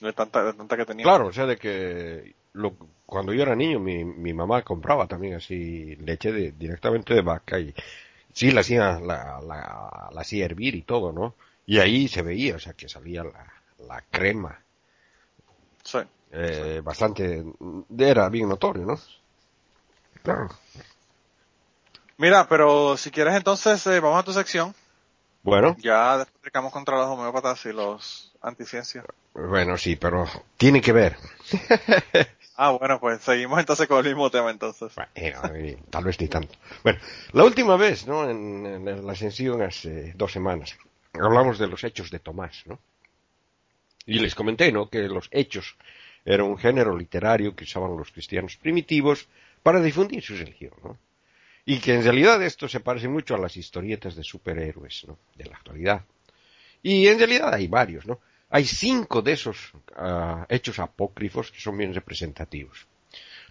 De 0.00 0.12
tanta, 0.12 0.52
tanta 0.52 0.76
que 0.76 0.84
tenía. 0.84 1.02
Claro, 1.02 1.26
o 1.26 1.32
sea, 1.32 1.46
de 1.46 1.56
que 1.56 2.36
lo, 2.52 2.74
cuando 3.06 3.32
yo 3.32 3.42
era 3.42 3.54
niño 3.54 3.78
mi, 3.78 4.04
mi 4.04 4.32
mamá 4.32 4.62
compraba 4.62 5.06
también 5.06 5.34
así 5.34 5.96
leche 5.96 6.32
de, 6.32 6.52
directamente 6.52 7.14
de 7.14 7.22
vaca 7.22 7.58
y 7.58 7.74
sí 8.32 8.50
la 8.50 8.60
hacía, 8.60 9.00
la, 9.00 9.40
la, 9.40 10.10
la 10.12 10.20
hacía 10.20 10.44
hervir 10.44 10.74
y 10.74 10.82
todo, 10.82 11.12
¿no? 11.12 11.34
Y 11.66 11.78
ahí 11.78 12.08
se 12.08 12.22
veía, 12.22 12.56
o 12.56 12.58
sea, 12.58 12.72
que 12.72 12.88
salía 12.88 13.24
la, 13.24 13.52
la 13.86 14.02
crema. 14.10 14.58
Sí. 15.82 15.98
Eh, 16.32 16.80
Bastante, 16.84 17.44
era 17.98 18.28
bien 18.28 18.48
notorio, 18.48 18.84
¿no? 18.84 18.98
Claro. 20.22 20.48
Mira, 22.16 22.48
pero 22.48 22.96
si 22.96 23.10
quieres 23.10 23.34
entonces, 23.34 23.86
eh, 23.86 24.00
vamos 24.00 24.18
a 24.18 24.24
tu 24.24 24.32
sección. 24.32 24.74
Bueno. 25.42 25.76
Ya 25.78 26.22
explicamos 26.22 26.72
contra 26.72 26.96
los 26.96 27.06
homeópatas 27.06 27.64
y 27.66 27.72
los 27.72 28.32
anticiencias. 28.42 29.04
Bueno, 29.34 29.76
sí, 29.76 29.96
pero 29.96 30.26
tiene 30.56 30.80
que 30.80 30.92
ver. 30.92 31.16
ah, 32.58 32.70
bueno, 32.72 33.00
pues 33.00 33.22
seguimos 33.22 33.58
entonces 33.58 33.86
con 33.86 33.98
el 33.98 34.12
mismo 34.12 34.30
tema 34.30 34.50
entonces. 34.50 34.92
Bueno, 34.94 35.40
tal 35.88 36.04
vez 36.04 36.20
ni 36.20 36.28
tanto. 36.28 36.54
Bueno, 36.82 36.98
la 37.32 37.44
última 37.44 37.76
vez, 37.76 38.06
¿no? 38.06 38.28
En, 38.28 38.84
la 38.84 39.12
ascensión 39.12 39.62
hace 39.62 40.12
dos 40.14 40.32
semanas, 40.32 40.76
hablamos 41.14 41.58
de 41.58 41.68
los 41.68 41.82
hechos 41.84 42.10
de 42.10 42.18
Tomás, 42.18 42.64
¿no? 42.66 42.78
Y 44.04 44.18
les 44.18 44.34
comenté, 44.34 44.72
¿no? 44.72 44.90
Que 44.90 45.02
los 45.02 45.28
hechos 45.30 45.76
era 46.24 46.44
un 46.44 46.58
género 46.58 46.96
literario 46.96 47.54
que 47.54 47.64
usaban 47.64 47.96
los 47.96 48.10
cristianos 48.10 48.56
primitivos 48.56 49.28
para 49.62 49.80
difundir 49.80 50.22
su 50.22 50.36
religión, 50.36 50.72
¿no? 50.82 50.98
Y 51.64 51.78
que 51.78 51.94
en 51.94 52.02
realidad 52.02 52.42
esto 52.42 52.66
se 52.68 52.80
parece 52.80 53.08
mucho 53.08 53.34
a 53.34 53.38
las 53.38 53.56
historietas 53.56 54.16
de 54.16 54.24
superhéroes, 54.24 55.04
¿no? 55.06 55.18
De 55.36 55.44
la 55.44 55.56
actualidad. 55.56 56.04
Y 56.82 57.06
en 57.06 57.18
realidad 57.18 57.52
hay 57.52 57.68
varios, 57.68 58.06
¿no? 58.06 58.20
Hay 58.50 58.64
cinco 58.64 59.20
de 59.20 59.32
esos 59.32 59.72
ah, 59.96 60.46
hechos 60.48 60.78
apócrifos 60.78 61.50
que 61.50 61.60
son 61.60 61.76
bien 61.76 61.94
representativos. 61.94 62.86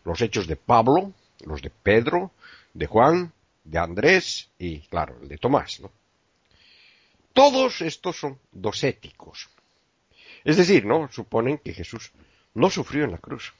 Los 0.03 0.21
hechos 0.21 0.47
de 0.47 0.55
Pablo, 0.55 1.13
los 1.45 1.62
de 1.62 1.69
Pedro, 1.69 2.31
de 2.73 2.88
Juan, 2.88 3.33
de 3.63 3.77
Andrés 3.77 4.49
y, 4.57 4.79
claro, 4.88 5.19
el 5.21 5.27
de 5.27 5.38
Tomás, 5.38 5.79
¿no? 5.81 5.91
Todos 7.33 7.81
estos 7.81 8.17
son 8.17 8.39
docéticos. 8.51 9.49
Es 10.43 10.57
decir, 10.57 10.86
¿no? 10.86 11.12
Suponen 11.12 11.60
que 11.60 11.73
Jesús 11.73 12.12
no 12.55 12.69
sufrió 12.69 13.03
en 13.03 13.12
la 13.12 13.19
cruz. 13.19 13.53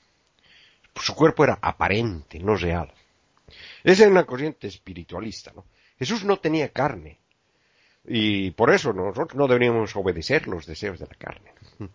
Su 0.96 1.14
cuerpo 1.14 1.44
era 1.44 1.60
aparente, 1.62 2.40
no 2.40 2.56
real. 2.56 2.92
Esa 3.84 4.06
es 4.06 4.10
una 4.10 4.26
corriente 4.26 4.68
espiritualista, 4.68 5.52
¿no? 5.54 5.66
Jesús 6.00 6.24
no 6.24 6.38
tenía 6.38 6.70
carne, 6.70 7.20
y 8.08 8.52
por 8.52 8.74
eso 8.74 8.94
nosotros 8.94 9.36
no 9.36 9.48
deberíamos 9.48 9.96
obedecer 9.96 10.48
los 10.48 10.66
deseos 10.66 11.00
de 11.00 11.08
la 11.08 11.16
carne. 11.16 11.52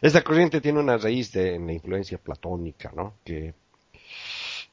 Esta 0.00 0.22
corriente 0.22 0.60
tiene 0.60 0.80
una 0.80 0.96
raíz 0.96 1.30
de, 1.32 1.54
en 1.56 1.66
la 1.66 1.74
influencia 1.74 2.16
platónica, 2.16 2.90
¿no? 2.96 3.14
Que 3.22 3.52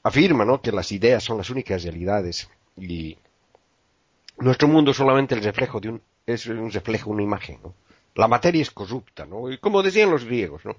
afirma, 0.03 0.45
¿no? 0.45 0.61
Que 0.61 0.71
las 0.71 0.91
ideas 0.93 1.23
son 1.23 1.37
las 1.37 1.49
únicas 1.49 1.83
realidades 1.83 2.49
y 2.77 3.17
nuestro 4.37 4.69
mundo 4.69 4.91
es 4.91 4.97
solamente 4.97 5.35
el 5.35 5.43
reflejo 5.43 5.81
de 5.81 5.89
un, 5.89 6.01
es 6.25 6.47
un 6.47 6.71
reflejo, 6.71 7.09
una 7.09 7.23
imagen, 7.23 7.59
¿no? 7.61 7.73
La 8.15 8.27
materia 8.27 8.61
es 8.61 8.71
corrupta, 8.71 9.25
¿no? 9.25 9.51
Y 9.51 9.57
como 9.57 9.83
decían 9.83 10.09
los 10.09 10.23
griegos, 10.23 10.63
¿no? 10.65 10.77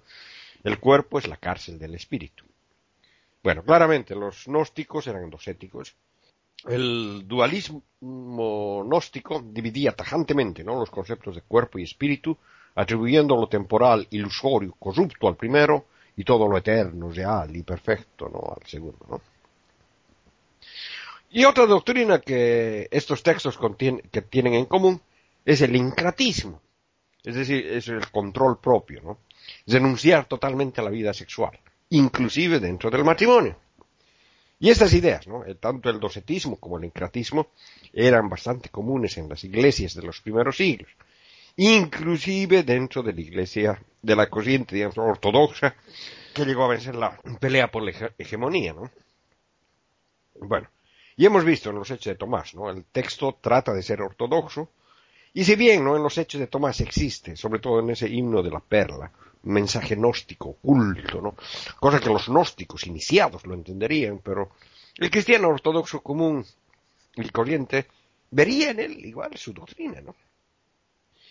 El 0.64 0.78
cuerpo 0.78 1.18
es 1.18 1.28
la 1.28 1.36
cárcel 1.36 1.78
del 1.78 1.94
espíritu. 1.94 2.44
Bueno, 3.42 3.62
claramente 3.62 4.14
los 4.14 4.46
gnósticos 4.46 5.06
eran 5.06 5.30
docéticos. 5.30 5.94
El 6.66 7.22
dualismo 7.26 7.82
gnóstico 8.00 9.42
dividía 9.44 9.92
tajantemente 9.92 10.64
¿no? 10.64 10.74
los 10.74 10.90
conceptos 10.90 11.36
de 11.36 11.42
cuerpo 11.42 11.78
y 11.78 11.84
espíritu, 11.84 12.36
atribuyendo 12.74 13.36
lo 13.36 13.48
temporal, 13.48 14.06
ilusorio, 14.10 14.74
corrupto 14.78 15.28
al 15.28 15.36
primero 15.36 15.86
y 16.16 16.24
todo 16.24 16.48
lo 16.48 16.58
eterno, 16.58 17.10
real 17.10 17.54
y 17.54 17.62
perfecto 17.62 18.26
al 18.26 18.66
segundo. 18.66 19.20
Y 21.30 21.44
otra 21.44 21.66
doctrina 21.66 22.20
que 22.20 22.88
estos 22.90 23.22
textos 23.22 23.58
que 24.10 24.22
tienen 24.22 24.54
en 24.54 24.64
común 24.64 25.00
es 25.44 25.60
el 25.60 25.76
incratismo, 25.76 26.60
es 27.22 27.34
decir, 27.34 27.66
es 27.66 27.88
el 27.88 28.10
control 28.10 28.58
propio, 28.58 29.02
¿no? 29.02 29.18
renunciar 29.66 30.26
totalmente 30.26 30.80
a 30.80 30.84
la 30.84 30.90
vida 30.90 31.12
sexual, 31.12 31.58
inclusive 31.90 32.60
dentro 32.60 32.90
del 32.90 33.04
matrimonio. 33.04 33.56
Y 34.60 34.70
estas 34.70 34.92
ideas, 34.92 35.26
¿no? 35.28 35.44
tanto 35.60 35.88
el 35.88 36.00
docetismo 36.00 36.56
como 36.56 36.78
el 36.78 36.84
incratismo, 36.84 37.48
eran 37.92 38.28
bastante 38.28 38.70
comunes 38.70 39.16
en 39.16 39.28
las 39.28 39.44
iglesias 39.44 39.94
de 39.94 40.02
los 40.02 40.20
primeros 40.20 40.56
siglos, 40.56 40.90
inclusive 41.56 42.64
dentro 42.64 43.02
de 43.02 43.12
la 43.12 43.20
iglesia, 43.20 43.80
de 44.02 44.16
la 44.16 44.28
corriente 44.28 44.84
ortodoxa, 44.84 45.76
que 46.34 46.44
llegó 46.44 46.64
a 46.64 46.68
vencer 46.68 46.96
la 46.96 47.16
pelea 47.40 47.70
por 47.70 47.84
la 47.84 48.12
hegemonía. 48.18 48.72
¿no? 48.72 48.90
Bueno, 50.40 50.68
y 51.16 51.26
hemos 51.26 51.44
visto 51.44 51.70
en 51.70 51.76
los 51.76 51.90
hechos 51.90 52.12
de 52.12 52.14
Tomás, 52.16 52.54
¿no? 52.54 52.68
el 52.70 52.84
texto 52.84 53.38
trata 53.40 53.72
de 53.72 53.82
ser 53.82 54.02
ortodoxo, 54.02 54.70
y 55.34 55.44
si 55.44 55.56
bien 55.56 55.84
¿no? 55.84 55.96
en 55.96 56.02
los 56.02 56.16
hechos 56.18 56.40
de 56.40 56.46
Tomás 56.46 56.80
existe, 56.80 57.36
sobre 57.36 57.60
todo 57.60 57.80
en 57.80 57.90
ese 57.90 58.08
himno 58.08 58.42
de 58.42 58.50
la 58.50 58.60
perla, 58.60 59.10
un 59.42 59.52
mensaje 59.52 59.94
gnóstico 59.94 60.50
oculto, 60.50 61.20
¿no? 61.20 61.34
cosa 61.78 62.00
que 62.00 62.08
los 62.08 62.28
gnósticos 62.28 62.86
iniciados 62.86 63.46
lo 63.46 63.54
entenderían, 63.54 64.18
pero 64.18 64.50
el 64.96 65.10
cristiano 65.10 65.48
ortodoxo 65.48 66.02
común 66.02 66.44
y 67.14 67.28
corriente 67.30 67.86
vería 68.30 68.70
en 68.70 68.80
él 68.80 69.04
igual 69.04 69.36
su 69.36 69.52
doctrina, 69.52 70.00
¿no? 70.00 70.14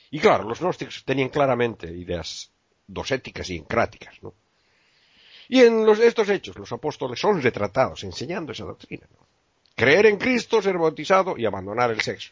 Y 0.10 0.20
claro, 0.20 0.46
los 0.46 0.60
gnósticos 0.60 1.04
tenían 1.04 1.30
claramente 1.30 1.92
ideas 1.92 2.50
docéticas 2.88 3.50
y 3.50 3.58
encráticas, 3.58 4.16
¿no? 4.22 4.34
Y 5.50 5.62
en 5.62 5.88
estos 5.90 6.30
hechos 6.30 6.58
los 6.58 6.72
apóstoles 6.72 7.20
son 7.20 7.42
retratados 7.42 8.04
enseñando 8.04 8.52
esa 8.52 8.66
doctrina, 8.66 9.08
¿no? 9.12 9.28
Creer 9.76 10.08
en 10.08 10.18
Cristo, 10.18 10.62
ser 10.62 10.78
bautizado 10.78 11.38
y 11.38 11.46
abandonar 11.46 11.92
el 11.92 12.02
sexo. 12.02 12.32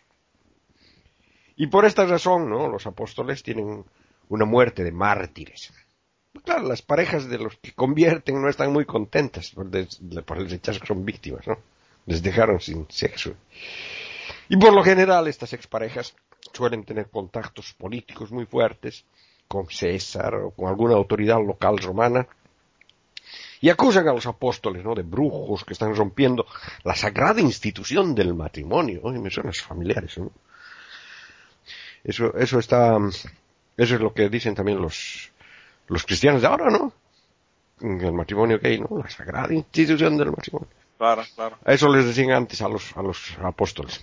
Y 1.55 1.67
por 1.67 1.85
esta 1.85 2.05
razón, 2.05 2.49
¿no? 2.49 2.67
Los 2.67 2.85
apóstoles 2.85 3.43
tienen 3.43 3.85
una 4.29 4.45
muerte 4.45 4.83
de 4.83 4.91
mártires. 4.91 5.71
Claro, 6.43 6.67
las 6.67 6.81
parejas 6.81 7.29
de 7.29 7.37
los 7.37 7.55
que 7.57 7.73
convierten 7.73 8.41
no 8.41 8.49
están 8.49 8.73
muy 8.73 8.85
contentas 8.85 9.51
por, 9.51 9.67
el 9.73 10.49
rechazo 10.49 10.79
que 10.79 10.87
son 10.87 11.05
víctimas, 11.05 11.47
¿no? 11.47 11.57
Les 12.05 12.21
dejaron 12.21 12.59
sin 12.59 12.85
sexo. 12.89 13.33
Y 14.49 14.57
por 14.57 14.73
lo 14.73 14.83
general 14.83 15.27
estas 15.27 15.53
exparejas 15.53 16.15
suelen 16.53 16.83
tener 16.83 17.09
contactos 17.09 17.73
políticos 17.73 18.31
muy 18.31 18.45
fuertes 18.45 19.05
con 19.47 19.67
César 19.69 20.35
o 20.35 20.51
con 20.51 20.67
alguna 20.67 20.95
autoridad 20.95 21.37
local 21.43 21.77
romana 21.79 22.27
y 23.61 23.69
acusan 23.69 24.07
a 24.07 24.13
los 24.13 24.25
apóstoles 24.27 24.83
¿no? 24.83 24.93
de 24.93 25.03
brujos 25.03 25.63
que 25.63 25.73
están 25.73 25.95
rompiendo 25.95 26.45
la 26.83 26.95
sagrada 26.95 27.41
institución 27.41 28.13
del 28.13 28.33
matrimonio. 28.33 28.99
Oye, 29.03 29.19
me 29.19 29.31
familiares. 29.31 30.17
¿no? 30.17 30.31
Eso, 32.05 32.37
eso 32.37 32.59
está, 32.59 32.97
eso 33.77 33.95
es 33.95 33.99
lo 33.99 34.13
que 34.13 34.29
dicen 34.29 34.53
también 34.53 34.79
los, 34.79 35.31
los 35.87 36.05
cristianos 36.05 36.41
de 36.41 36.47
ahora, 36.47 36.69
¿no? 36.69 36.93
El 37.81 38.13
matrimonio 38.13 38.59
gay, 38.59 38.79
¿no? 38.79 38.99
La 38.99 39.09
sagrada 39.09 39.53
institución 39.53 40.15
del 40.15 40.31
matrimonio. 40.31 40.69
Claro, 40.97 41.23
claro. 41.33 41.57
Eso 41.65 41.89
les 41.89 42.05
decían 42.05 42.31
antes 42.31 42.61
a 42.61 42.69
los, 42.69 42.95
a 42.95 43.01
los 43.01 43.35
apóstoles. 43.39 43.99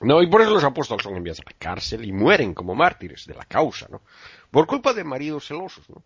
No, 0.00 0.22
y 0.22 0.28
por 0.28 0.42
eso 0.42 0.50
los 0.50 0.62
apóstoles 0.62 1.02
son 1.02 1.16
enviados 1.16 1.40
a 1.40 1.50
la 1.50 1.56
cárcel 1.58 2.04
y 2.04 2.12
mueren 2.12 2.52
como 2.52 2.74
mártires 2.74 3.26
de 3.26 3.34
la 3.34 3.44
causa, 3.46 3.88
¿no? 3.90 4.02
Por 4.50 4.66
culpa 4.66 4.92
de 4.92 5.04
maridos 5.04 5.46
celosos, 5.46 5.88
¿no? 5.88 6.02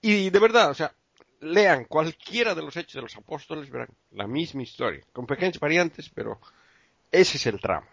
Y 0.00 0.30
de 0.30 0.38
verdad, 0.40 0.70
o 0.70 0.74
sea, 0.74 0.92
lean 1.40 1.84
cualquiera 1.84 2.56
de 2.56 2.62
los 2.62 2.76
hechos 2.76 2.94
de 2.94 3.02
los 3.02 3.16
apóstoles, 3.16 3.70
verán 3.70 3.88
la 4.10 4.26
misma 4.26 4.62
historia, 4.62 5.04
con 5.12 5.26
pequeñas 5.26 5.60
variantes, 5.60 6.10
pero 6.12 6.40
ese 7.12 7.36
es 7.36 7.46
el 7.46 7.60
tramo. 7.60 7.86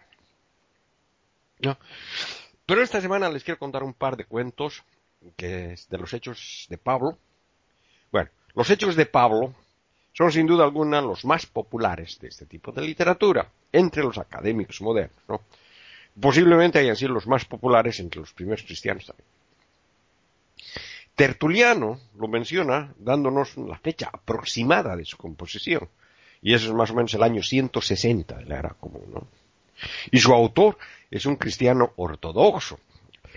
Pero 2.66 2.82
esta 2.82 3.00
semana 3.00 3.28
les 3.28 3.44
quiero 3.44 3.58
contar 3.58 3.82
un 3.82 3.94
par 3.94 4.16
de 4.16 4.24
cuentos 4.24 4.82
que 5.36 5.72
es 5.72 5.88
de 5.88 5.98
los 5.98 6.12
hechos 6.14 6.66
de 6.68 6.78
Pablo. 6.78 7.18
Bueno, 8.10 8.30
los 8.54 8.70
hechos 8.70 8.96
de 8.96 9.06
Pablo 9.06 9.54
son 10.12 10.32
sin 10.32 10.46
duda 10.46 10.64
alguna 10.64 11.00
los 11.00 11.24
más 11.24 11.46
populares 11.46 12.18
de 12.20 12.28
este 12.28 12.46
tipo 12.46 12.72
de 12.72 12.82
literatura 12.82 13.50
entre 13.72 14.02
los 14.02 14.18
académicos 14.18 14.80
modernos, 14.80 15.22
¿no? 15.28 15.42
Posiblemente 16.20 16.78
hayan 16.78 16.96
sido 16.96 17.12
los 17.12 17.26
más 17.26 17.44
populares 17.44 18.00
entre 18.00 18.20
los 18.20 18.32
primeros 18.32 18.62
cristianos 18.62 19.06
también. 19.06 19.26
Tertuliano 21.14 22.00
lo 22.18 22.28
menciona 22.28 22.92
dándonos 22.98 23.56
la 23.56 23.78
fecha 23.78 24.10
aproximada 24.12 24.96
de 24.96 25.04
su 25.04 25.16
composición, 25.16 25.88
y 26.42 26.54
eso 26.54 26.68
es 26.68 26.72
más 26.72 26.90
o 26.90 26.94
menos 26.94 27.12
el 27.14 27.22
año 27.22 27.42
160 27.42 28.38
de 28.38 28.44
la 28.46 28.58
era 28.58 28.70
común, 28.70 29.04
¿no? 29.12 29.26
Y 30.10 30.18
su 30.18 30.32
autor 30.32 30.78
es 31.10 31.26
un 31.26 31.36
cristiano 31.36 31.92
ortodoxo, 31.96 32.78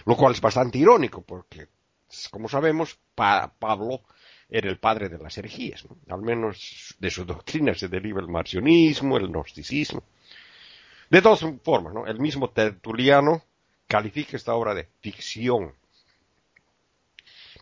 lo 0.06 0.16
cual 0.16 0.34
es 0.34 0.42
bastante 0.42 0.78
irónico 0.78 1.22
porque, 1.22 1.68
como 2.32 2.48
sabemos, 2.48 2.98
Pablo 3.16 4.02
era 4.50 4.70
el 4.70 4.78
padre 4.78 5.10
de 5.10 5.18
las 5.18 5.38
herejías, 5.38 5.86
al 6.10 6.22
menos 6.22 6.96
de 7.00 7.10
su 7.10 7.26
doctrina 7.26 7.74
se 7.74 7.88
deriva 7.88 8.22
el 8.22 8.28
marcionismo, 8.28 9.18
el 9.18 9.30
gnosticismo. 9.30 10.04
De 11.10 11.22
todas 11.22 11.46
formas, 11.64 11.94
el 12.08 12.20
mismo 12.20 12.50
Tertuliano 12.50 13.44
califica 13.88 14.38
esta 14.38 14.54
obra 14.54 14.74
de 14.74 14.88
ficción, 15.02 15.74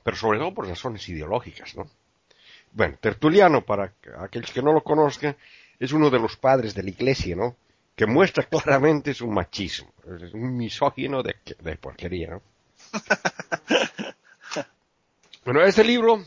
pero 0.04 0.18
sobre 0.18 0.40
todo 0.40 0.54
por 0.54 0.68
razones 0.68 1.08
ideológicas. 1.10 1.76
¿no? 1.76 1.90
Bueno, 2.72 2.98
Tertuliano, 3.00 3.66
para 3.66 3.94
aquellos 4.20 4.52
que 4.52 4.62
no 4.62 4.74
lo 4.74 4.84
conozcan, 4.84 5.36
es 5.80 5.92
uno 5.92 6.10
de 6.10 6.20
los 6.20 6.38
padres 6.38 6.74
de 6.74 6.84
la 6.84 6.90
Iglesia, 6.92 7.36
¿no? 7.36 7.58
Que 8.02 8.08
muestra 8.08 8.46
claramente 8.46 9.14
su 9.14 9.28
machismo. 9.28 9.94
Es 10.20 10.34
un 10.34 10.58
misógino 10.58 11.22
de, 11.22 11.36
porquería, 11.80 12.32
¿no? 12.32 12.42
bueno, 15.46 15.62
este 15.62 15.84
libro 15.84 16.20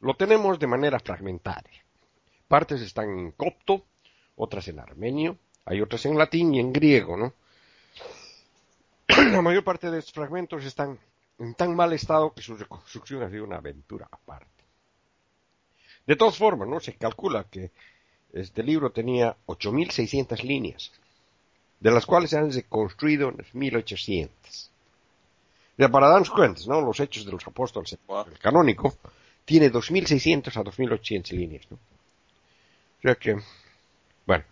lo 0.00 0.12
tenemos 0.12 0.58
de 0.58 0.66
manera 0.66 0.98
fragmentaria. 0.98 1.82
Partes 2.46 2.82
están 2.82 3.18
en 3.18 3.30
copto, 3.30 3.82
otras 4.36 4.68
en 4.68 4.78
armenio, 4.78 5.38
hay 5.64 5.80
otras 5.80 6.04
en 6.04 6.18
latín 6.18 6.52
y 6.52 6.60
en 6.60 6.70
griego, 6.70 7.16
¿no? 7.16 7.32
La 9.32 9.40
mayor 9.40 9.64
parte 9.64 9.90
de 9.90 10.00
estos 10.00 10.12
fragmentos 10.12 10.66
están 10.66 10.98
en 11.38 11.54
tan 11.54 11.74
mal 11.74 11.94
estado 11.94 12.34
que 12.34 12.42
su 12.42 12.58
reconstrucción 12.58 13.22
ha 13.22 13.30
sido 13.30 13.44
una 13.44 13.56
aventura 13.56 14.06
aparte. 14.10 14.64
De 16.06 16.14
todas 16.14 16.36
formas, 16.36 16.68
¿no? 16.68 16.78
Se 16.78 16.92
calcula 16.92 17.44
que 17.44 17.70
este 18.34 18.62
libro 18.62 18.92
tenía 18.92 19.34
8.600 19.46 20.42
líneas 20.42 20.92
de 21.82 21.90
las 21.90 22.06
cuales 22.06 22.30
se 22.30 22.38
han 22.38 22.52
reconstruido 22.52 23.30
en 23.30 23.44
1800. 23.52 24.70
Ya 25.76 25.88
para 25.88 26.08
darnos 26.08 26.30
cuenta, 26.30 26.60
¿no? 26.68 26.80
Los 26.80 27.00
hechos 27.00 27.24
de 27.24 27.32
los 27.32 27.44
apóstoles, 27.44 27.92
el 27.92 28.38
canónico, 28.38 28.96
tiene 29.44 29.68
2600 29.68 30.56
a 30.56 30.62
2800 30.62 31.32
líneas, 31.32 31.66
¿no? 31.70 31.76
O 31.76 33.02
sea 33.02 33.16
que, 33.16 33.36
bueno, 34.24 34.44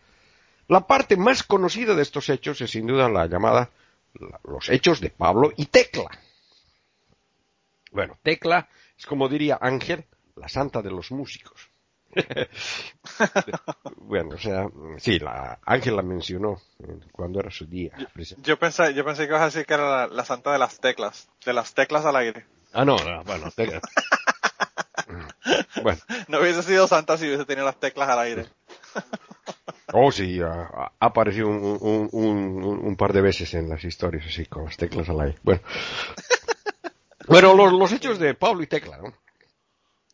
la 0.67 0.85
parte 0.85 1.17
más 1.17 1.45
conocida 1.45 1.95
de 1.95 2.03
estos 2.03 2.29
hechos 2.31 2.61
es 2.63 2.71
sin 2.73 2.89
duda 2.89 3.09
la 3.09 3.27
llamada 3.27 3.71
los 4.43 4.69
hechos 4.69 5.01
de 5.01 5.11
Pablo 5.11 5.53
y 5.57 5.67
Tecla. 5.67 6.11
Bueno, 7.93 8.19
Tecla 8.25 8.69
es 8.99 9.07
como 9.07 9.29
diría 9.29 9.57
Ángel, 9.61 10.05
la 10.35 10.49
santa 10.49 10.83
de 10.83 10.91
los 10.91 11.13
músicos. 11.13 11.70
bueno, 13.97 14.35
o 14.35 14.39
sea, 14.39 14.69
sí, 14.99 15.19
la 15.19 15.59
Ángel 15.65 15.97
la 15.97 16.03
mencionó 16.03 16.61
cuando 17.13 17.41
era 17.41 17.51
su 17.51 17.67
día. 17.67 17.93
Yo, 18.43 18.59
pensé, 18.59 18.95
yo 18.95 19.05
pensé 19.05 19.25
que 19.25 19.29
ibas 19.29 19.43
a 19.43 19.47
decir 19.47 19.67
que 19.67 19.75
era 19.75 20.07
la, 20.09 20.25
santa 20.25 20.53
de 20.53 20.59
las 20.59 20.81
teclas, 20.81 21.29
de 21.45 21.53
las 21.53 21.75
teclas 21.75 22.05
al 22.05 22.17
aire. 22.17 22.47
Ah, 22.73 22.85
no, 22.85 22.97
no 22.97 23.25
bueno, 23.25 23.51
teclas. 23.51 23.83
bueno. 25.83 26.01
No 26.29 26.41
hubiese 26.41 26.63
sido 26.63 26.87
santa 26.87 27.17
si 27.17 27.27
hubiese 27.27 27.45
tenido 27.45 27.67
las 27.67 27.79
teclas 27.79 28.09
al 28.09 28.19
aire. 28.19 28.47
Oh, 29.93 30.13
sí, 30.13 30.41
ha, 30.41 30.93
aparecido 31.01 31.49
un, 31.49 32.09
un, 32.13 32.63
un, 32.63 32.97
par 32.97 33.13
de 33.13 33.21
veces 33.23 33.55
en 33.55 33.69
las 33.69 33.83
historias 33.83 34.25
así, 34.25 34.47
con 34.47 34.65
las 34.65 34.77
teclas 34.77 35.09
al 35.09 35.21
aire. 35.21 35.39
Bueno, 35.43 35.63
bueno 37.27 37.55
los, 37.55 37.73
los 37.73 37.93
hechos 37.93 38.21
de 38.21 38.35
Pablo 38.35 38.63
y 38.63 38.69
Tecla, 38.69 38.99
¿no? 38.99 39.13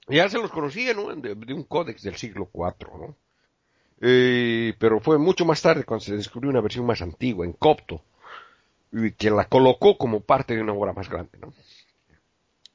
Ya 0.09 0.29
se 0.29 0.39
los 0.39 0.51
conocía, 0.51 0.95
¿no? 0.95 1.15
De, 1.15 1.55
un 1.55 1.65
códex 1.65 2.03
del 2.03 2.17
siglo 2.17 2.49
IV, 2.55 2.89
¿no? 2.99 3.17
eh, 4.01 4.75
pero 4.79 5.01
fue 5.01 5.19
mucho 5.19 5.45
más 5.45 5.61
tarde 5.61 5.85
cuando 5.85 6.05
se 6.05 6.17
descubrió 6.17 6.51
una 6.51 6.61
versión 6.61 6.87
más 6.87 7.03
antigua, 7.03 7.45
en 7.45 7.53
copto, 7.53 8.03
y 8.93 9.13
que 9.13 9.31
la 9.31 9.49
colocó 9.49 9.99
como 9.99 10.21
parte 10.21 10.55
de 10.55 10.63
una 10.63 10.75
obra 10.75 10.93
más 10.93 11.09
grande. 11.09 11.39
¿no? 11.41 11.53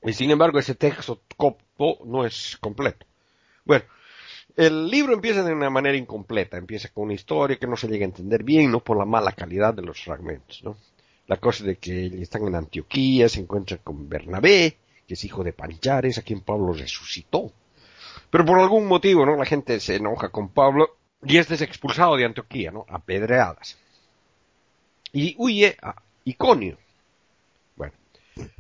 Y 0.03 0.13
sin 0.13 0.32
embargo, 0.32 0.59
ese 0.59 0.75
texto 0.75 1.21
copto 1.38 1.99
no 2.05 2.25
es 2.25 2.57
completo. 2.59 3.05
Bueno, 3.63 3.86
el 4.55 4.88
libro 4.89 5.13
empieza 5.13 5.43
de 5.43 5.53
una 5.53 5.69
manera 5.69 5.97
incompleta, 5.97 6.57
empieza 6.57 6.89
con 6.89 7.05
una 7.05 7.13
historia 7.13 7.57
que 7.57 7.67
no 7.67 7.77
se 7.77 7.88
llega 7.88 8.05
a 8.05 8.09
entender 8.09 8.43
bien, 8.43 8.71
no 8.71 8.84
por 8.84 8.97
la 8.97 9.05
mala 9.05 9.32
calidad 9.32 9.73
de 9.73 9.84
los 9.84 10.03
fragmentos, 10.03 10.63
¿no? 10.63 10.75
La 11.27 11.38
cosa 11.38 11.63
de 11.63 11.77
que 11.77 12.07
están 12.21 12.45
en 12.47 12.55
Antioquía, 12.55 13.29
se 13.29 13.39
encuentran 13.39 13.79
con 13.84 14.09
Bernabé, 14.09 14.77
que 15.12 15.16
es 15.16 15.26
hijo 15.26 15.43
de 15.43 15.51
Panchares, 15.51 16.18
a 16.18 16.22
quien 16.22 16.39
Pablo 16.39 16.72
resucitó. 16.72 17.51
Pero 18.30 18.45
por 18.45 18.59
algún 18.59 18.88
motivo, 18.88 19.26
¿no? 19.26 19.36
La 19.36 19.43
gente 19.43 19.78
se 19.82 19.97
enoja 19.97 20.30
con 20.30 20.47
Pablo 20.47 20.95
y 21.22 21.36
este 21.36 21.55
es 21.55 21.62
expulsado 21.62 22.16
de 22.16 22.24
Antioquía, 22.24 22.72
¿no? 22.72 22.86
Apedreadas. 22.88 23.78
Y 25.12 25.36
huye 25.38 25.76
a 25.82 26.01
Iconio. 26.24 26.78
Bueno, 27.76 27.91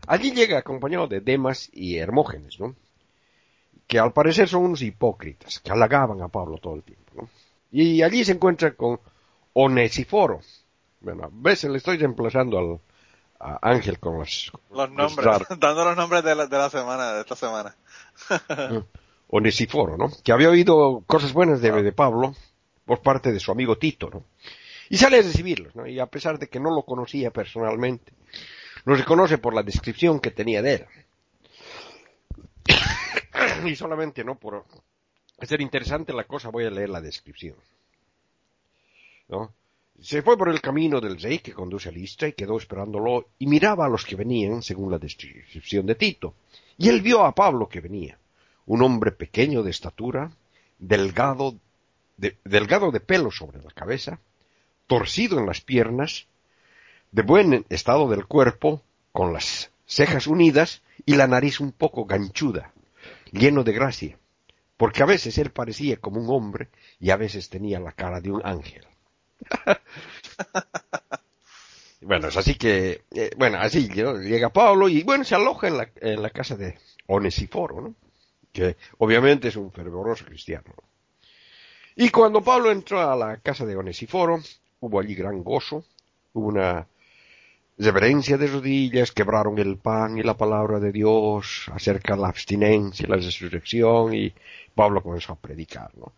allí 0.07 0.33
llega 0.33 0.57
acompañado 0.57 1.07
de 1.07 1.21
Demas 1.21 1.69
y 1.71 1.95
Hermógenes, 1.95 2.59
¿no? 2.59 2.75
Que 3.87 3.97
al 3.97 4.11
parecer 4.11 4.49
son 4.49 4.65
unos 4.65 4.81
hipócritas, 4.81 5.61
que 5.61 5.71
halagaban 5.71 6.21
a 6.21 6.27
Pablo 6.27 6.57
todo 6.57 6.75
el 6.75 6.83
tiempo. 6.83 7.29
Y 7.71 8.01
allí 8.01 8.25
se 8.25 8.33
encuentra 8.33 8.75
con 8.75 8.99
Onesiforo. 9.53 10.41
Bueno, 10.99 11.23
a 11.23 11.29
veces 11.31 11.71
le 11.71 11.77
estoy 11.77 11.95
reemplazando 11.95 12.59
al 12.59 12.81
a 13.41 13.59
Ángel 13.61 13.99
con 13.99 14.19
los, 14.19 14.51
los 14.71 14.91
nombres, 14.91 15.27
dando 15.59 15.83
los 15.83 15.97
nombres 15.97 16.23
de 16.23 16.35
la, 16.35 16.47
de 16.47 16.57
la 16.57 16.69
semana, 16.69 17.13
de 17.13 17.21
esta 17.21 17.35
semana. 17.35 17.75
Onesiforo, 19.29 19.97
¿no? 19.97 20.11
Que 20.23 20.31
había 20.31 20.49
oído 20.49 21.03
cosas 21.07 21.33
buenas 21.33 21.61
de, 21.61 21.71
de 21.71 21.91
Pablo 21.91 22.35
por 22.85 23.01
parte 23.01 23.31
de 23.31 23.39
su 23.39 23.51
amigo 23.51 23.77
Tito, 23.77 24.09
¿no? 24.09 24.25
Y 24.89 24.97
sale 24.97 25.19
a 25.19 25.21
recibirlos, 25.21 25.75
¿no? 25.75 25.87
Y 25.87 25.99
a 25.99 26.05
pesar 26.05 26.37
de 26.37 26.47
que 26.47 26.59
no 26.59 26.69
lo 26.69 26.83
conocía 26.83 27.31
personalmente, 27.31 28.11
lo 28.85 28.95
reconoce 28.95 29.37
por 29.37 29.53
la 29.53 29.63
descripción 29.63 30.19
que 30.19 30.31
tenía 30.31 30.61
de 30.61 30.73
él. 30.73 30.85
y 33.65 33.75
solamente, 33.75 34.23
¿no? 34.23 34.35
Por 34.35 34.65
ser 35.41 35.61
interesante 35.61 36.13
la 36.13 36.25
cosa, 36.25 36.49
voy 36.49 36.65
a 36.65 36.69
leer 36.69 36.89
la 36.89 37.01
descripción. 37.01 37.55
¿No? 39.29 39.53
Se 40.01 40.23
fue 40.23 40.35
por 40.35 40.49
el 40.49 40.61
camino 40.61 40.99
del 40.99 41.21
rey 41.21 41.37
que 41.39 41.53
conduce 41.53 41.89
a 41.89 41.91
Listra 41.91 42.27
y 42.27 42.33
quedó 42.33 42.57
esperándolo 42.57 43.29
y 43.37 43.45
miraba 43.45 43.85
a 43.85 43.89
los 43.89 44.03
que 44.03 44.15
venían, 44.15 44.63
según 44.63 44.89
la 44.89 44.97
descripción 44.97 45.85
de 45.85 45.93
Tito. 45.93 46.33
Y 46.75 46.89
él 46.89 47.01
vio 47.01 47.23
a 47.23 47.35
Pablo 47.35 47.69
que 47.69 47.81
venía, 47.81 48.17
un 48.65 48.81
hombre 48.81 49.11
pequeño 49.11 49.61
de 49.61 49.69
estatura, 49.69 50.31
delgado 50.79 51.55
de, 52.17 52.35
delgado 52.43 52.89
de 52.89 52.99
pelo 52.99 53.29
sobre 53.29 53.61
la 53.61 53.69
cabeza, 53.69 54.19
torcido 54.87 55.37
en 55.37 55.45
las 55.45 55.61
piernas, 55.61 56.25
de 57.11 57.21
buen 57.21 57.65
estado 57.69 58.09
del 58.09 58.25
cuerpo, 58.25 58.81
con 59.11 59.33
las 59.33 59.69
cejas 59.85 60.25
unidas 60.25 60.81
y 61.05 61.15
la 61.15 61.27
nariz 61.27 61.59
un 61.59 61.73
poco 61.73 62.05
ganchuda, 62.05 62.73
lleno 63.31 63.63
de 63.63 63.73
gracia, 63.73 64.17
porque 64.77 65.03
a 65.03 65.05
veces 65.05 65.37
él 65.37 65.51
parecía 65.51 65.97
como 65.97 66.19
un 66.21 66.35
hombre 66.35 66.69
y 66.99 67.11
a 67.11 67.17
veces 67.17 67.49
tenía 67.49 67.79
la 67.79 67.91
cara 67.91 68.19
de 68.19 68.31
un 68.31 68.41
ángel. 68.43 68.87
bueno, 72.01 72.27
es 72.27 72.37
así 72.37 72.55
que, 72.55 73.03
eh, 73.11 73.31
bueno, 73.37 73.57
así 73.59 73.89
llega 73.89 74.49
Pablo 74.49 74.89
y 74.89 75.03
bueno, 75.03 75.23
se 75.23 75.35
aloja 75.35 75.67
en 75.67 75.77
la, 75.77 75.89
en 75.95 76.21
la 76.21 76.29
casa 76.29 76.55
de 76.55 76.77
Onesiforo, 77.07 77.81
¿no? 77.81 77.95
que 78.51 78.75
obviamente 78.97 79.47
es 79.47 79.55
un 79.55 79.71
fervoroso 79.71 80.25
cristiano. 80.25 80.73
Y 81.95 82.09
cuando 82.09 82.41
Pablo 82.41 82.71
entró 82.71 83.01
a 83.01 83.15
la 83.15 83.37
casa 83.37 83.65
de 83.65 83.75
Onesiforo, 83.75 84.39
hubo 84.79 84.99
allí 84.99 85.15
gran 85.15 85.43
gozo, 85.43 85.83
hubo 86.33 86.47
una 86.47 86.87
reverencia 87.77 88.37
de 88.37 88.47
rodillas, 88.47 89.11
quebraron 89.11 89.57
el 89.59 89.77
pan 89.77 90.17
y 90.17 90.23
la 90.23 90.37
palabra 90.37 90.79
de 90.79 90.91
Dios 90.91 91.69
acerca 91.73 92.15
de 92.15 92.21
la 92.21 92.29
abstinencia 92.29 93.05
y 93.05 93.09
la 93.09 93.17
resurrección, 93.17 94.13
y 94.13 94.33
Pablo 94.75 95.01
comenzó 95.01 95.33
a 95.33 95.39
predicar, 95.39 95.91
¿no? 95.97 96.13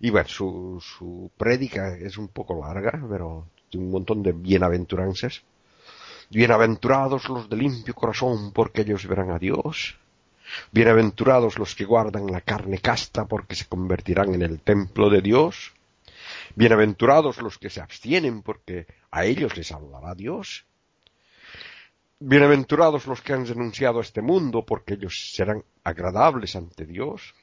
Y 0.00 0.10
bueno, 0.10 0.28
su, 0.28 0.82
su 0.82 1.30
prédica 1.36 1.96
es 1.96 2.16
un 2.18 2.28
poco 2.28 2.60
larga, 2.60 3.02
pero 3.08 3.48
tiene 3.68 3.86
un 3.86 3.92
montón 3.92 4.22
de 4.22 4.32
bienaventuranzas. 4.32 5.42
Bienaventurados 6.30 7.28
los 7.28 7.48
de 7.48 7.56
limpio 7.56 7.94
corazón, 7.94 8.52
porque 8.52 8.82
ellos 8.82 9.06
verán 9.06 9.30
a 9.30 9.38
Dios. 9.38 9.96
Bienaventurados 10.72 11.58
los 11.58 11.74
que 11.74 11.84
guardan 11.84 12.26
la 12.26 12.40
carne 12.40 12.78
casta, 12.78 13.26
porque 13.26 13.54
se 13.54 13.66
convertirán 13.66 14.34
en 14.34 14.42
el 14.42 14.60
templo 14.60 15.10
de 15.10 15.20
Dios. 15.20 15.72
Bienaventurados 16.54 17.38
los 17.38 17.58
que 17.58 17.70
se 17.70 17.80
abstienen, 17.80 18.42
porque 18.42 18.86
a 19.10 19.24
ellos 19.24 19.56
les 19.56 19.70
hablará 19.72 20.14
Dios. 20.14 20.64
Bienaventurados 22.18 23.06
los 23.06 23.20
que 23.20 23.32
han 23.32 23.46
renunciado 23.46 23.98
a 23.98 24.02
este 24.02 24.22
mundo, 24.22 24.64
porque 24.64 24.94
ellos 24.94 25.32
serán 25.34 25.64
agradables 25.84 26.56
ante 26.56 26.86
Dios. 26.86 27.34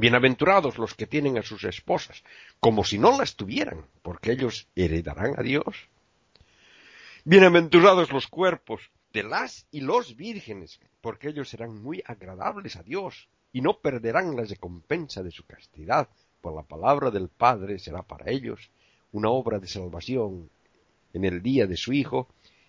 Bienaventurados 0.00 0.78
los 0.78 0.94
que 0.94 1.08
tienen 1.08 1.38
a 1.38 1.42
sus 1.42 1.64
esposas, 1.64 2.22
como 2.60 2.84
si 2.84 3.00
no 3.00 3.18
las 3.18 3.34
tuvieran, 3.34 3.84
porque 4.02 4.30
ellos 4.30 4.68
heredarán 4.76 5.34
a 5.36 5.42
Dios. 5.42 5.88
Bienaventurados 7.24 8.12
los 8.12 8.28
cuerpos 8.28 8.92
de 9.12 9.24
las 9.24 9.66
y 9.72 9.80
los 9.80 10.14
vírgenes, 10.14 10.78
porque 11.00 11.30
ellos 11.30 11.48
serán 11.48 11.82
muy 11.82 12.00
agradables 12.06 12.76
a 12.76 12.84
Dios 12.84 13.28
y 13.52 13.60
no 13.60 13.80
perderán 13.80 14.36
la 14.36 14.44
recompensa 14.44 15.24
de 15.24 15.32
su 15.32 15.44
castidad, 15.44 16.08
por 16.40 16.54
la 16.54 16.62
palabra 16.62 17.10
del 17.10 17.28
Padre 17.28 17.80
será 17.80 18.04
para 18.04 18.30
ellos 18.30 18.70
una 19.10 19.30
obra 19.30 19.58
de 19.58 19.66
salvación 19.66 20.48
en 21.12 21.24
el 21.24 21.42
día 21.42 21.66
de 21.66 21.76
su 21.76 21.92
Hijo, 21.92 22.28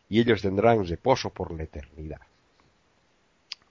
y 0.10 0.20
ellos 0.20 0.42
tendrán 0.42 0.84
reposo 0.88 1.30
por 1.30 1.56
la 1.56 1.62
eternidad. 1.62 2.22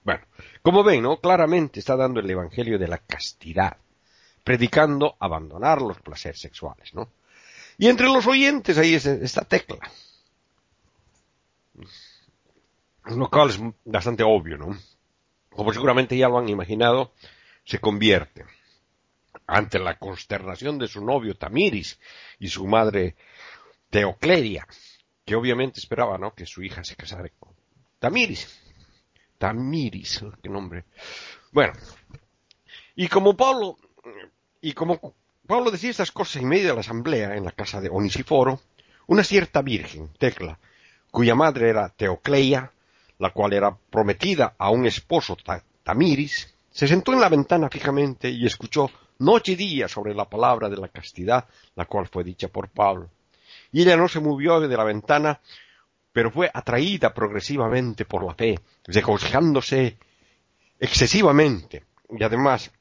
Bueno, 0.09 0.25
como 0.63 0.83
ven, 0.83 1.03
¿no? 1.03 1.21
Claramente 1.21 1.79
está 1.79 1.95
dando 1.95 2.19
el 2.19 2.27
Evangelio 2.27 2.79
de 2.79 2.87
la 2.87 2.97
castidad, 2.97 3.77
predicando 4.43 5.15
abandonar 5.19 5.83
los 5.83 5.99
placeres 6.01 6.41
sexuales, 6.41 6.95
¿no? 6.95 7.09
Y 7.77 7.89
entre 7.89 8.07
los 8.07 8.25
oyentes 8.25 8.79
ahí 8.79 8.95
está 8.95 9.11
esta 9.11 9.41
tecla 9.43 9.77
lo 13.05 13.29
cual 13.29 13.49
es 13.49 13.59
bastante 13.85 14.23
obvio, 14.23 14.57
¿no? 14.57 14.75
Como 15.51 15.71
seguramente 15.73 16.17
ya 16.17 16.27
lo 16.27 16.39
han 16.39 16.49
imaginado, 16.49 17.13
se 17.63 17.77
convierte 17.77 18.45
ante 19.45 19.77
la 19.77 19.99
consternación 19.99 20.79
de 20.79 20.87
su 20.87 21.05
novio 21.05 21.35
Tamiris 21.35 21.99
y 22.39 22.47
su 22.47 22.65
madre 22.65 23.15
Teocleria, 23.91 24.67
que 25.23 25.35
obviamente 25.35 25.79
esperaba, 25.79 26.17
¿no? 26.17 26.33
Que 26.33 26.47
su 26.47 26.63
hija 26.63 26.83
se 26.83 26.95
casara 26.95 27.29
con 27.39 27.53
Tamiris. 27.99 28.68
Tamiris, 29.39 30.23
qué 30.43 30.49
nombre. 30.49 30.83
Bueno, 31.51 31.73
y 32.95 33.07
como 33.07 33.35
Pablo, 33.35 33.77
y 34.61 34.73
como 34.73 35.15
Pablo 35.47 35.71
decía 35.71 35.89
estas 35.89 36.11
cosas 36.11 36.43
en 36.43 36.49
medio 36.49 36.67
de 36.67 36.73
la 36.75 36.81
asamblea 36.81 37.35
en 37.35 37.45
la 37.45 37.51
casa 37.51 37.81
de 37.81 37.89
Onisiforo, 37.89 38.59
una 39.07 39.23
cierta 39.23 39.61
virgen, 39.61 40.09
Tecla, 40.19 40.59
cuya 41.09 41.33
madre 41.35 41.69
era 41.69 41.89
Teocleia, 41.89 42.71
la 43.17 43.31
cual 43.31 43.53
era 43.53 43.75
prometida 43.75 44.55
a 44.57 44.69
un 44.69 44.85
esposo 44.85 45.37
Tamiris, 45.83 46.53
se 46.69 46.87
sentó 46.87 47.13
en 47.13 47.21
la 47.21 47.29
ventana 47.29 47.69
fijamente 47.69 48.29
y 48.29 48.45
escuchó 48.45 48.91
noche 49.19 49.53
y 49.53 49.55
día 49.55 49.87
sobre 49.87 50.13
la 50.13 50.29
palabra 50.29 50.69
de 50.69 50.77
la 50.77 50.89
castidad, 50.89 51.45
la 51.75 51.85
cual 51.85 52.07
fue 52.07 52.23
dicha 52.23 52.49
por 52.49 52.69
Pablo. 52.69 53.09
Y 53.71 53.81
ella 53.81 53.95
no 53.95 54.07
se 54.09 54.19
movió 54.19 54.59
de 54.59 54.75
la 54.75 54.83
ventana, 54.83 55.39
pero 56.11 56.31
fue 56.31 56.49
atraída 56.53 57.13
progresivamente 57.13 58.05
por 58.05 58.23
la 58.25 58.33
fe, 58.33 58.59
regocijándose 58.85 59.97
excesivamente. 60.79 61.83
Y 62.09 62.23
además, 62.23 62.71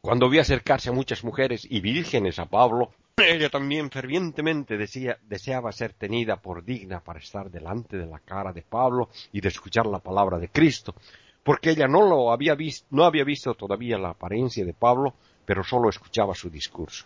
cuando 0.00 0.28
vio 0.28 0.40
acercarse 0.40 0.90
a 0.90 0.92
muchas 0.92 1.24
mujeres 1.24 1.66
y 1.68 1.80
vírgenes 1.80 2.38
a 2.38 2.46
Pablo, 2.46 2.90
ella 3.16 3.48
también 3.48 3.90
fervientemente 3.90 4.76
deseaba 4.76 5.72
ser 5.72 5.94
tenida 5.94 6.36
por 6.36 6.64
digna 6.64 7.00
para 7.00 7.18
estar 7.18 7.50
delante 7.50 7.96
de 7.96 8.06
la 8.06 8.18
cara 8.18 8.52
de 8.52 8.62
Pablo 8.62 9.08
y 9.32 9.40
de 9.40 9.48
escuchar 9.48 9.86
la 9.86 10.00
palabra 10.00 10.38
de 10.38 10.48
Cristo, 10.48 10.94
porque 11.42 11.70
ella 11.70 11.88
no 11.88 12.06
lo 12.08 12.32
había 12.32 12.54
visto, 12.54 12.86
no 12.90 13.04
había 13.04 13.24
visto 13.24 13.54
todavía 13.54 13.98
la 13.98 14.10
apariencia 14.10 14.64
de 14.64 14.74
Pablo, 14.74 15.14
pero 15.44 15.64
solo 15.64 15.88
escuchaba 15.88 16.34
su 16.34 16.50
discurso. 16.50 17.04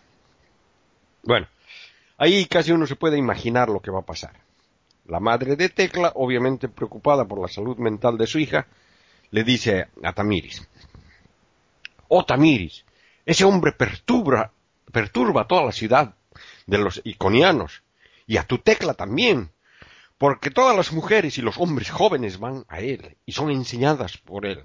Bueno, 1.23 1.47
ahí 2.17 2.45
casi 2.45 2.71
uno 2.71 2.85
se 2.85 2.95
puede 2.95 3.17
imaginar 3.17 3.69
lo 3.69 3.79
que 3.79 3.91
va 3.91 3.99
a 3.99 4.05
pasar. 4.05 4.46
La 5.07 5.19
madre 5.19 5.55
de 5.55 5.69
Tecla, 5.69 6.11
obviamente 6.15 6.67
preocupada 6.67 7.25
por 7.25 7.41
la 7.41 7.47
salud 7.47 7.77
mental 7.77 8.17
de 8.17 8.27
su 8.27 8.39
hija, 8.39 8.67
le 9.31 9.43
dice 9.43 9.87
a 10.03 10.13
Tamiris, 10.13 10.67
Oh 12.09 12.25
Tamiris, 12.25 12.85
ese 13.25 13.43
hombre 13.43 13.73
perturba 13.73 14.51
perturba 14.91 15.47
toda 15.47 15.65
la 15.65 15.71
ciudad 15.71 16.15
de 16.65 16.77
los 16.77 17.01
iconianos 17.03 17.83
y 18.25 18.37
a 18.37 18.43
tu 18.43 18.59
tecla 18.59 18.93
también, 18.93 19.51
porque 20.17 20.49
todas 20.49 20.75
las 20.75 20.91
mujeres 20.91 21.37
y 21.37 21.41
los 21.41 21.57
hombres 21.57 21.89
jóvenes 21.89 22.39
van 22.39 22.65
a 22.67 22.79
él 22.79 23.17
y 23.25 23.31
son 23.31 23.51
enseñadas 23.51 24.17
por 24.17 24.45
él. 24.45 24.63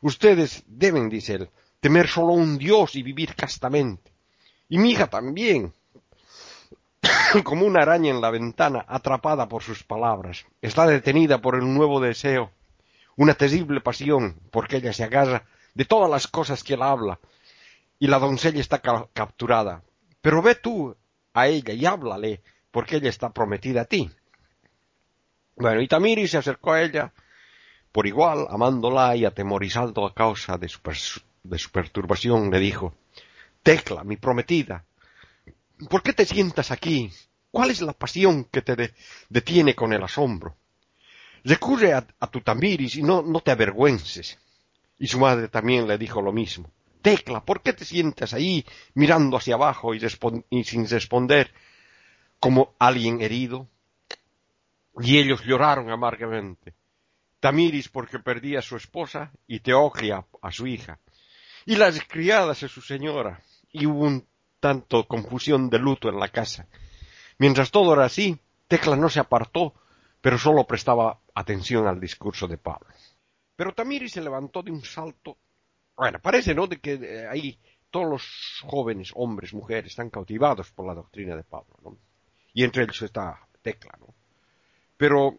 Ustedes 0.00 0.62
deben, 0.66 1.08
dice 1.08 1.34
él, 1.34 1.50
temer 1.80 2.08
solo 2.08 2.32
un 2.32 2.58
Dios 2.58 2.94
y 2.94 3.02
vivir 3.02 3.34
castamente. 3.34 4.12
Y 4.68 4.78
mi 4.78 4.92
hija 4.92 5.08
también, 5.08 5.72
como 7.44 7.66
una 7.66 7.82
araña 7.82 8.10
en 8.10 8.20
la 8.20 8.30
ventana, 8.30 8.84
atrapada 8.86 9.48
por 9.48 9.62
sus 9.62 9.82
palabras. 9.82 10.46
Está 10.62 10.86
detenida 10.86 11.40
por 11.40 11.56
el 11.56 11.72
nuevo 11.72 12.00
deseo, 12.00 12.50
una 13.16 13.34
terrible 13.34 13.80
pasión, 13.80 14.36
porque 14.50 14.76
ella 14.76 14.92
se 14.92 15.04
agarra 15.04 15.44
de 15.74 15.84
todas 15.84 16.10
las 16.10 16.26
cosas 16.26 16.62
que 16.62 16.74
él 16.74 16.82
habla, 16.82 17.18
y 17.98 18.06
la 18.06 18.18
doncella 18.18 18.60
está 18.60 18.80
capturada. 19.12 19.82
Pero 20.20 20.42
ve 20.42 20.54
tú 20.54 20.96
a 21.34 21.48
ella 21.48 21.72
y 21.72 21.86
háblale, 21.86 22.42
porque 22.70 22.96
ella 22.96 23.10
está 23.10 23.30
prometida 23.30 23.82
a 23.82 23.84
ti. 23.84 24.10
Bueno, 25.56 25.80
y 25.80 25.88
Tamiri 25.88 26.28
se 26.28 26.38
acercó 26.38 26.72
a 26.72 26.82
ella 26.82 27.12
por 27.90 28.06
igual, 28.06 28.46
amándola 28.50 29.16
y 29.16 29.24
atemorizando 29.24 30.06
a 30.06 30.14
causa 30.14 30.56
de 30.56 30.68
su, 30.68 30.80
de 31.42 31.58
su 31.58 31.70
perturbación, 31.70 32.50
le 32.50 32.60
dijo, 32.60 32.94
Tecla, 33.62 34.04
mi 34.04 34.16
prometida, 34.16 34.84
¿por 35.88 36.02
qué 36.02 36.12
te 36.12 36.24
sientas 36.24 36.70
aquí? 36.70 37.10
¿Cuál 37.50 37.70
es 37.70 37.80
la 37.80 37.92
pasión 37.92 38.44
que 38.44 38.62
te 38.62 38.94
detiene 39.28 39.74
con 39.74 39.92
el 39.92 40.02
asombro? 40.02 40.56
Recurre 41.44 41.94
a, 41.94 42.02
tu 42.02 42.40
Tamiris 42.40 42.96
y 42.96 43.02
no, 43.02 43.22
no 43.22 43.40
te 43.40 43.50
avergüences. 43.50 44.38
Y 44.98 45.06
su 45.06 45.18
madre 45.18 45.48
también 45.48 45.86
le 45.86 45.96
dijo 45.96 46.20
lo 46.20 46.32
mismo. 46.32 46.70
Tecla, 47.00 47.44
¿por 47.44 47.62
qué 47.62 47.72
te 47.72 47.84
sientas 47.84 48.34
ahí 48.34 48.64
mirando 48.94 49.36
hacia 49.36 49.54
abajo 49.54 49.94
y, 49.94 50.64
sin 50.64 50.88
responder 50.88 51.52
como 52.38 52.74
alguien 52.78 53.22
herido? 53.22 53.68
Y 55.00 55.18
ellos 55.18 55.42
lloraron 55.44 55.90
amargamente. 55.90 56.74
Tamiris 57.40 57.88
porque 57.88 58.18
perdía 58.18 58.58
a 58.58 58.62
su 58.62 58.76
esposa 58.76 59.32
y 59.46 59.60
Teoclia 59.60 60.26
a 60.42 60.52
su 60.52 60.66
hija. 60.66 60.98
Y 61.64 61.76
las 61.76 62.02
criadas 62.04 62.62
a 62.62 62.68
su 62.68 62.82
señora. 62.82 63.40
Y 63.70 63.86
un 63.86 64.27
tanto 64.60 65.06
confusión 65.06 65.70
de 65.70 65.78
luto 65.78 66.08
en 66.08 66.18
la 66.18 66.28
casa. 66.28 66.66
Mientras 67.38 67.70
todo 67.70 67.92
era 67.94 68.04
así, 68.04 68.38
Tecla 68.66 68.96
no 68.96 69.08
se 69.08 69.20
apartó, 69.20 69.74
pero 70.20 70.38
solo 70.38 70.66
prestaba 70.66 71.20
atención 71.34 71.86
al 71.86 72.00
discurso 72.00 72.48
de 72.48 72.58
Pablo. 72.58 72.88
Pero 73.56 73.72
Tamiris 73.72 74.12
se 74.12 74.20
levantó 74.20 74.62
de 74.62 74.70
un 74.70 74.82
salto. 74.82 75.36
Bueno, 75.96 76.18
parece, 76.20 76.54
¿no?, 76.54 76.66
de 76.66 76.78
que 76.78 76.94
eh, 76.94 77.26
ahí 77.28 77.58
todos 77.90 78.08
los 78.08 78.62
jóvenes, 78.62 79.12
hombres, 79.14 79.54
mujeres, 79.54 79.90
están 79.90 80.10
cautivados 80.10 80.70
por 80.72 80.86
la 80.86 80.94
doctrina 80.94 81.34
de 81.34 81.44
Pablo, 81.44 81.74
¿no? 81.82 81.96
Y 82.52 82.64
entre 82.64 82.84
ellos 82.84 83.02
está 83.02 83.46
Tecla, 83.62 83.92
¿no? 83.98 84.14
Pero 84.96 85.36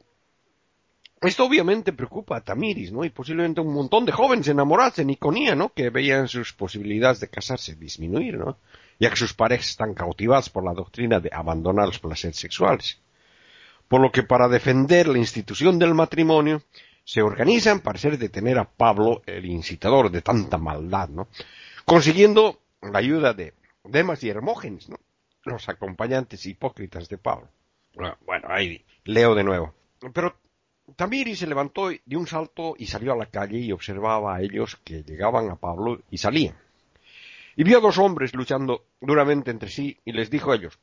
esto 1.22 1.46
obviamente 1.46 1.92
preocupa 1.94 2.38
a 2.38 2.42
Tamiris, 2.42 2.92
¿no? 2.92 3.04
Y 3.04 3.10
posiblemente 3.10 3.62
un 3.62 3.74
montón 3.74 4.06
de 4.06 4.12
jóvenes 4.12 4.48
enamorados 4.48 5.00
en 5.00 5.10
Iconía, 5.10 5.54
¿no? 5.54 5.70
Que 5.74 5.90
veían 5.90 6.28
sus 6.28 6.54
posibilidades 6.54 7.20
de 7.20 7.30
casarse 7.30 7.76
disminuir, 7.76 8.38
¿no? 8.38 8.58
Ya 9.00 9.10
que 9.10 9.16
sus 9.16 9.34
parejas 9.34 9.70
están 9.70 9.94
cautivadas 9.94 10.50
por 10.50 10.64
la 10.64 10.74
doctrina 10.74 11.20
de 11.20 11.30
abandonar 11.34 11.88
los 11.88 12.00
placeres 12.00 12.38
sexuales. 12.38 13.00
Por 13.88 14.02
lo 14.02 14.12
que 14.12 14.24
para 14.24 14.48
defender 14.48 15.08
la 15.08 15.18
institución 15.18 15.80
del 15.80 15.96
matrimonio, 15.96 16.62
se 17.04 17.24
organizan 17.24 17.80
para 17.80 17.98
hacer 17.98 18.20
detener 18.20 18.60
a 18.60 18.70
Pablo, 18.70 19.24
el 19.26 19.46
incitador 19.46 20.12
de 20.12 20.22
tanta 20.22 20.60
maldad, 20.60 21.10
¿no? 21.10 21.28
Consiguiendo 21.84 22.60
la 22.82 23.00
ayuda 23.00 23.34
de 23.34 23.56
Demas 23.84 24.24
y 24.24 24.30
Hermógenes, 24.30 24.90
¿no? 24.90 24.98
Los 25.44 25.68
acompañantes 25.70 26.46
hipócritas 26.46 27.10
de 27.10 27.18
Pablo. 27.18 27.48
Bueno, 27.96 28.48
ahí 28.50 28.86
leo 29.06 29.34
de 29.34 29.44
nuevo. 29.44 29.74
Pero 30.14 30.36
Tamiri 30.96 31.36
se 31.36 31.48
levantó 31.48 31.90
de 31.90 32.18
un 32.18 32.28
salto 32.28 32.76
y 32.78 32.86
salió 32.86 33.14
a 33.14 33.18
la 33.18 33.26
calle 33.26 33.58
y 33.58 33.72
observaba 33.72 34.36
a 34.36 34.42
ellos 34.42 34.78
que 34.84 35.02
llegaban 35.04 35.50
a 35.50 35.56
Pablo 35.56 36.02
y 36.12 36.20
salían. 36.20 36.56
Y 37.56 37.64
vio 37.64 37.82
dos 37.82 37.98
hombres 37.98 38.34
luchando 38.34 38.86
duramente 39.02 39.52
entre 39.52 39.70
sí 39.70 39.98
y 40.06 40.12
les 40.12 40.30
dijo 40.30 40.52
a 40.52 40.56
ellos, 40.56 40.80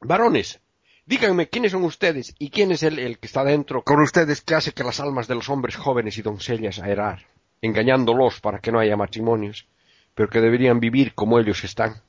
varones, 0.00 0.60
díganme 1.06 1.48
quiénes 1.48 1.72
son 1.72 1.84
ustedes 1.84 2.34
y 2.38 2.50
quién 2.50 2.72
es 2.72 2.82
el, 2.82 2.98
el 2.98 3.18
que 3.18 3.26
está 3.26 3.44
dentro 3.44 3.82
con 3.82 4.00
ustedes 4.00 4.40
que 4.40 4.54
hace 4.54 4.72
que 4.72 4.84
las 4.84 5.00
almas 5.00 5.28
de 5.28 5.34
los 5.34 5.48
hombres 5.48 5.76
jóvenes 5.76 6.18
y 6.18 6.22
doncellas 6.22 6.78
aerar, 6.78 7.26
engañándolos 7.60 8.40
para 8.40 8.58
que 8.58 8.72
no 8.72 8.80
haya 8.80 8.96
matrimonios, 8.96 9.66
pero 10.14 10.28
que 10.28 10.40
deberían 10.40 10.80
vivir 10.80 11.14
como 11.14 11.38
ellos 11.38 11.62
están. 11.64 12.02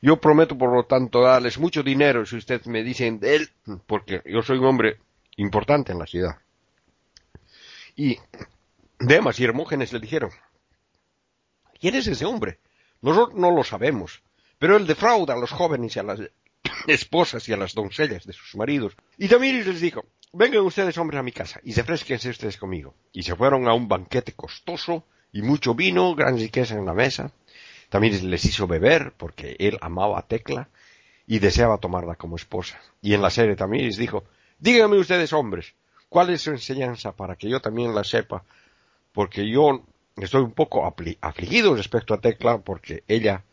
Yo 0.00 0.20
prometo, 0.20 0.58
por 0.58 0.74
lo 0.74 0.84
tanto, 0.84 1.22
darles 1.22 1.58
mucho 1.58 1.84
dinero 1.84 2.26
si 2.26 2.36
ustedes 2.36 2.66
me 2.66 2.82
dicen 2.82 3.20
de 3.20 3.36
él, 3.36 3.50
porque 3.86 4.20
yo 4.24 4.42
soy 4.42 4.58
un 4.58 4.66
hombre 4.66 4.98
importante 5.36 5.92
en 5.92 6.00
la 6.00 6.06
ciudad. 6.06 6.38
Y 7.94 8.18
Demas 8.98 9.38
y 9.38 9.44
Hermógenes 9.44 9.92
le 9.92 10.00
dijeron, 10.00 10.30
¿quién 11.82 11.96
es 11.96 12.06
ese 12.06 12.24
hombre? 12.24 12.60
Nosotros 13.00 13.36
no 13.36 13.50
lo 13.50 13.64
sabemos, 13.64 14.22
pero 14.58 14.76
él 14.76 14.86
defrauda 14.86 15.34
a 15.34 15.36
los 15.36 15.50
jóvenes 15.50 15.96
y 15.96 15.98
a 15.98 16.04
las 16.04 16.20
esposas 16.86 17.48
y 17.48 17.52
a 17.52 17.56
las 17.56 17.74
doncellas 17.74 18.24
de 18.24 18.32
sus 18.32 18.54
maridos. 18.54 18.94
Y 19.18 19.26
Damiris 19.26 19.66
les 19.66 19.80
dijo, 19.80 20.04
vengan 20.32 20.62
ustedes 20.62 20.96
hombres 20.96 21.18
a 21.18 21.24
mi 21.24 21.32
casa 21.32 21.60
y 21.64 21.74
refresquense 21.74 22.30
ustedes 22.30 22.56
conmigo. 22.56 22.94
Y 23.12 23.24
se 23.24 23.34
fueron 23.34 23.66
a 23.66 23.74
un 23.74 23.88
banquete 23.88 24.32
costoso 24.32 25.04
y 25.32 25.42
mucho 25.42 25.74
vino, 25.74 26.14
gran 26.14 26.38
riqueza 26.38 26.76
en 26.76 26.86
la 26.86 26.94
mesa. 26.94 27.32
También 27.88 28.30
les 28.30 28.44
hizo 28.44 28.68
beber 28.68 29.12
porque 29.16 29.56
él 29.58 29.76
amaba 29.80 30.20
a 30.20 30.26
Tecla 30.28 30.68
y 31.26 31.40
deseaba 31.40 31.78
tomarla 31.78 32.14
como 32.14 32.36
esposa. 32.36 32.80
Y 33.02 33.14
en 33.14 33.22
la 33.22 33.30
serie 33.30 33.56
les 33.56 33.96
dijo, 33.96 34.22
Díganme 34.60 34.98
ustedes, 34.98 35.32
hombres, 35.32 35.74
¿cuál 36.08 36.30
es 36.30 36.42
su 36.42 36.50
enseñanza 36.50 37.16
para 37.16 37.34
que 37.34 37.48
yo 37.48 37.60
también 37.60 37.92
la 37.92 38.04
sepa? 38.04 38.44
Porque 39.12 39.50
yo 39.50 39.84
estoy 40.16 40.42
un 40.42 40.52
poco 40.52 40.86
afligido 41.20 41.74
respecto 41.74 42.14
a 42.14 42.20
Tecla 42.20 42.58
porque 42.58 43.04
ella, 43.08 43.44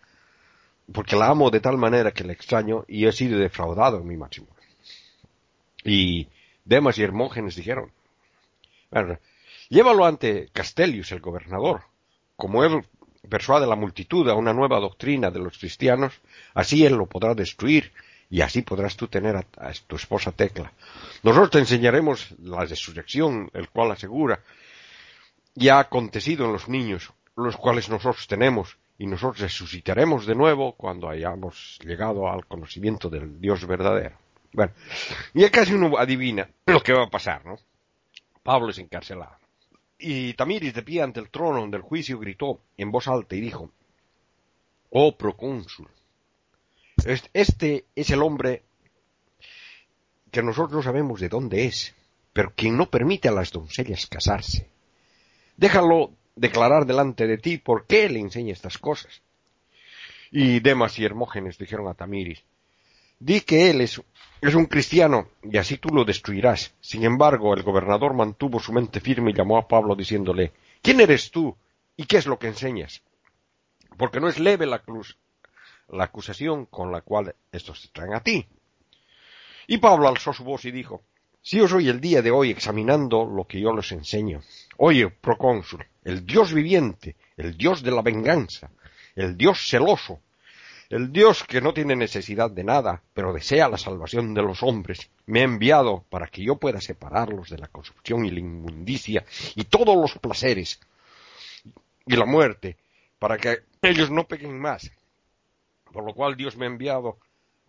porque 0.92 1.16
la 1.16 1.28
amo 1.28 1.50
de 1.50 1.60
tal 1.60 1.78
manera 1.78 2.12
que 2.12 2.24
la 2.24 2.34
extraño 2.34 2.86
y 2.88 3.06
he 3.06 3.12
sido 3.12 3.40
defraudado 3.40 3.98
en 3.98 4.08
mi 4.08 4.18
máximo. 4.18 4.48
Y 5.84 6.28
Demas 6.66 6.98
y 6.98 7.04
Hermógenes 7.04 7.56
dijeron, 7.56 7.92
bueno, 8.92 9.18
llévalo 9.70 10.06
ante 10.06 10.50
Castellius, 10.52 11.12
el 11.12 11.22
gobernador. 11.22 11.84
Como 12.36 12.64
él 12.64 12.86
persuade 13.30 13.66
a 13.66 13.70
la 13.70 13.76
multitud 13.76 14.28
a 14.30 14.36
una 14.36 14.54
nueva 14.54 14.80
doctrina 14.80 15.32
de 15.32 15.40
los 15.40 15.58
cristianos, 15.58 16.20
así 16.54 16.86
él 16.86 16.96
lo 16.96 17.06
podrá 17.06 17.34
destruir 17.36 17.92
y 18.30 18.42
así 18.42 18.62
podrás 18.62 18.96
tú 18.96 19.08
tener 19.08 19.36
a, 19.36 19.44
tu 19.88 19.96
esposa 19.96 20.32
Tecla. 20.32 20.72
Nosotros 21.24 21.52
te 21.52 21.60
enseñaremos 21.60 22.36
la 22.44 22.66
resurrección, 22.66 23.50
el 23.54 23.70
cual 23.70 23.92
asegura, 23.92 24.42
ya 25.56 25.78
ha 25.78 25.82
acontecido 25.82 26.46
en 26.46 26.54
los 26.54 26.70
niños, 26.70 27.14
los 27.36 27.58
cuales 27.58 27.90
nosotros 27.90 28.28
tenemos, 28.28 28.78
y 28.98 29.08
nosotros 29.08 29.40
resucitaremos 29.40 30.26
de 30.26 30.36
nuevo 30.36 30.74
cuando 30.74 31.10
hayamos 31.10 31.80
llegado 31.84 32.30
al 32.30 32.46
conocimiento 32.46 33.10
del 33.10 33.40
Dios 33.40 33.66
verdadero. 33.66 34.18
Bueno, 34.52 34.74
ya 35.34 35.50
casi 35.50 35.74
uno 35.74 35.98
adivina 35.98 36.50
lo 36.66 36.82
que 36.82 36.94
va 36.94 37.04
a 37.06 37.10
pasar, 37.10 37.46
¿no? 37.46 37.58
Pablo 38.44 38.70
es 38.70 38.80
encarcelado. 38.80 39.38
Y 39.98 40.34
Tamiris, 40.34 40.74
de 40.74 40.84
pie 40.84 41.02
ante 41.02 41.20
el 41.20 41.30
trono 41.30 41.66
del 41.68 41.82
juicio, 41.82 42.20
gritó 42.20 42.62
en 42.78 42.92
voz 42.92 43.08
alta 43.08 43.36
y 43.36 43.42
dijo, 43.42 43.72
Oh 44.90 45.16
procónsul, 45.16 45.88
este 47.34 47.86
es 47.96 48.10
el 48.10 48.22
hombre 48.22 48.64
que 50.32 50.44
nosotros 50.44 50.74
no 50.74 50.84
sabemos 50.84 51.20
de 51.20 51.30
dónde 51.30 51.66
es, 51.66 51.96
pero 52.34 52.54
quien 52.56 52.78
no 52.78 52.90
permite 52.90 53.28
a 53.28 53.32
las 53.32 53.52
doncellas 53.52 54.08
casarse. 54.08 54.70
Déjalo 55.60 56.14
declarar 56.38 56.86
delante 56.86 57.28
de 57.28 57.38
ti 57.38 57.58
por 57.58 57.86
qué 57.86 58.08
le 58.08 58.20
enseña 58.20 58.54
estas 58.54 58.78
cosas. 58.78 59.22
Y 60.32 60.62
Demas 60.62 60.98
y 61.00 61.04
Hermógenes 61.04 61.58
dijeron 61.58 61.90
a 61.90 61.96
Tamiris, 61.96 62.46
di 63.20 63.42
que 63.42 63.70
él 63.70 63.82
es, 63.82 64.00
un 64.56 64.66
cristiano 64.68 65.28
y 65.44 65.58
así 65.58 65.78
tú 65.78 65.90
lo 65.90 66.06
destruirás. 66.06 66.74
Sin 66.80 67.04
embargo, 67.04 67.54
el 67.54 67.64
gobernador 67.64 68.14
mantuvo 68.14 68.62
su 68.62 68.72
mente 68.72 69.02
firme 69.02 69.32
y 69.32 69.34
llamó 69.34 69.58
a 69.58 69.68
Pablo 69.68 69.98
diciéndole, 69.98 70.54
¿quién 70.82 71.02
eres 71.02 71.30
tú 71.30 71.58
y 71.98 72.06
qué 72.06 72.20
es 72.20 72.26
lo 72.26 72.40
que 72.40 72.48
enseñas? 72.48 73.02
Porque 73.98 74.22
no 74.22 74.30
es 74.30 74.40
leve 74.40 74.66
la 74.66 74.80
cruz, 74.80 75.18
la 75.90 76.06
acusación 76.06 76.68
con 76.68 76.94
la 76.94 77.02
cual 77.02 77.36
estos 77.52 77.82
te 77.82 77.90
traen 77.90 78.14
a 78.14 78.24
ti. 78.24 78.48
Y 79.68 79.80
Pablo 79.80 80.08
alzó 80.08 80.32
su 80.32 80.46
voz 80.46 80.64
y 80.64 80.72
dijo, 80.72 81.04
si 81.42 81.58
yo 81.58 81.68
soy 81.68 81.90
el 81.90 82.00
día 82.00 82.22
de 82.22 82.32
hoy 82.32 82.50
examinando 82.50 83.26
lo 83.26 83.46
que 83.46 83.60
yo 83.60 83.74
les 83.74 83.92
enseño. 83.92 84.42
Oye, 84.82 85.10
procónsul, 85.10 85.86
el 86.06 86.26
Dios 86.26 86.54
viviente, 86.54 87.18
el 87.36 87.58
Dios 87.58 87.84
de 87.84 87.92
la 87.92 88.02
venganza, 88.02 88.72
el 89.14 89.36
Dios 89.36 89.68
celoso, 89.70 90.22
el 90.90 91.12
Dios 91.12 91.44
que 91.44 91.60
no 91.60 91.74
tiene 91.74 91.98
necesidad 91.98 92.50
de 92.50 92.64
nada, 92.64 93.04
pero 93.14 93.34
desea 93.34 93.68
la 93.68 93.78
salvación 93.78 94.34
de 94.34 94.42
los 94.42 94.64
hombres, 94.64 95.12
me 95.26 95.42
ha 95.42 95.44
enviado 95.44 96.06
para 96.10 96.28
que 96.28 96.46
yo 96.46 96.56
pueda 96.56 96.80
separarlos 96.80 97.50
de 97.50 97.58
la 97.58 97.68
corrupción 97.68 98.26
y 98.26 98.32
la 98.32 98.40
inmundicia 98.40 99.26
y 99.54 99.66
todos 99.66 99.98
los 99.98 100.18
placeres 100.18 100.80
y 102.06 102.16
la 102.16 102.26
muerte, 102.26 102.78
para 103.20 103.38
que 103.38 103.64
ellos 103.82 104.10
no 104.10 104.30
peguen 104.30 104.58
más. 104.58 104.90
Por 105.92 106.06
lo 106.06 106.14
cual 106.14 106.38
Dios 106.38 106.56
me 106.56 106.66
ha 106.66 106.70
enviado 106.70 107.18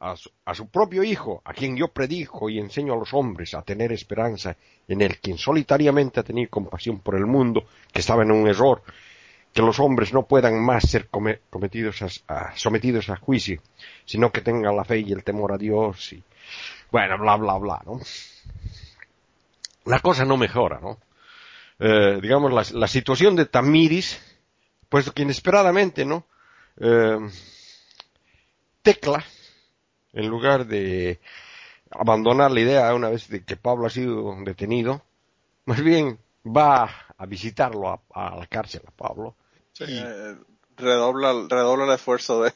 a 0.01 0.17
su, 0.55 0.71
propio 0.71 1.03
Hijo, 1.03 1.43
a 1.45 1.53
quien 1.53 1.77
yo 1.77 1.89
predijo 1.89 2.49
y 2.49 2.59
enseño 2.59 2.95
a 2.95 2.97
los 2.97 3.13
hombres 3.13 3.53
a 3.53 3.63
tener 3.63 3.93
esperanza 3.93 4.57
en 4.89 5.03
el 5.03 5.19
quien 5.19 5.37
solitariamente 5.37 6.21
ha 6.21 6.23
tenido 6.23 6.49
compasión 6.49 7.01
por 7.01 7.17
el 7.17 7.27
mundo, 7.27 7.65
que 7.93 8.01
estaba 8.01 8.23
en 8.23 8.33
un 8.33 8.49
error, 8.49 8.83
que 9.53 9.61
los 9.61 9.79
hombres 9.79 10.15
no 10.15 10.25
puedan 10.25 10.59
más 10.65 10.89
ser 10.89 11.09
cometidos 11.09 12.23
a, 12.29 12.57
sometidos 12.57 13.11
a 13.11 13.17
juicio, 13.17 13.61
sino 14.07 14.33
que 14.33 14.41
tengan 14.41 14.75
la 14.75 14.85
fe 14.85 15.01
y 15.01 15.13
el 15.13 15.23
temor 15.23 15.53
a 15.53 15.59
Dios 15.59 16.15
y, 16.15 16.23
bueno, 16.91 17.19
bla, 17.19 17.37
bla, 17.37 17.59
bla, 17.59 17.83
¿no? 17.85 18.01
La 19.85 20.01
cosa 20.01 20.25
no 20.25 20.39
mejora, 20.39 20.81
¿no? 20.81 20.99
Eh, 21.79 22.21
digamos, 22.23 22.53
la, 22.53 22.79
la, 22.79 22.87
situación 22.87 23.37
de 23.37 23.47
Tamiris, 23.47 24.21
puesto 24.89 25.13
que 25.13 25.23
inesperadamente, 25.23 26.05
¿no? 26.05 26.27
Eh, 26.79 27.19
Tecla, 28.83 29.25
en 30.13 30.29
lugar 30.29 30.67
de 30.67 31.21
abandonar 31.91 32.51
la 32.51 32.61
idea 32.61 32.95
una 32.95 33.09
vez 33.09 33.29
de 33.29 33.45
que 33.45 33.57
Pablo 33.57 33.87
ha 33.87 33.91
sido 33.91 34.35
detenido, 34.45 35.03
más 35.65 35.83
bien 35.83 36.19
va 36.45 36.91
a 37.17 37.27
visitarlo 37.27 38.01
a, 38.13 38.37
la 38.37 38.47
cárcel 38.47 38.83
a 38.87 38.91
Pablo. 38.91 39.37
Eh, 39.81 40.37
redobla, 40.77 41.33
redobla 41.49 41.85
el 41.85 41.93
esfuerzo 41.93 42.43
de... 42.43 42.53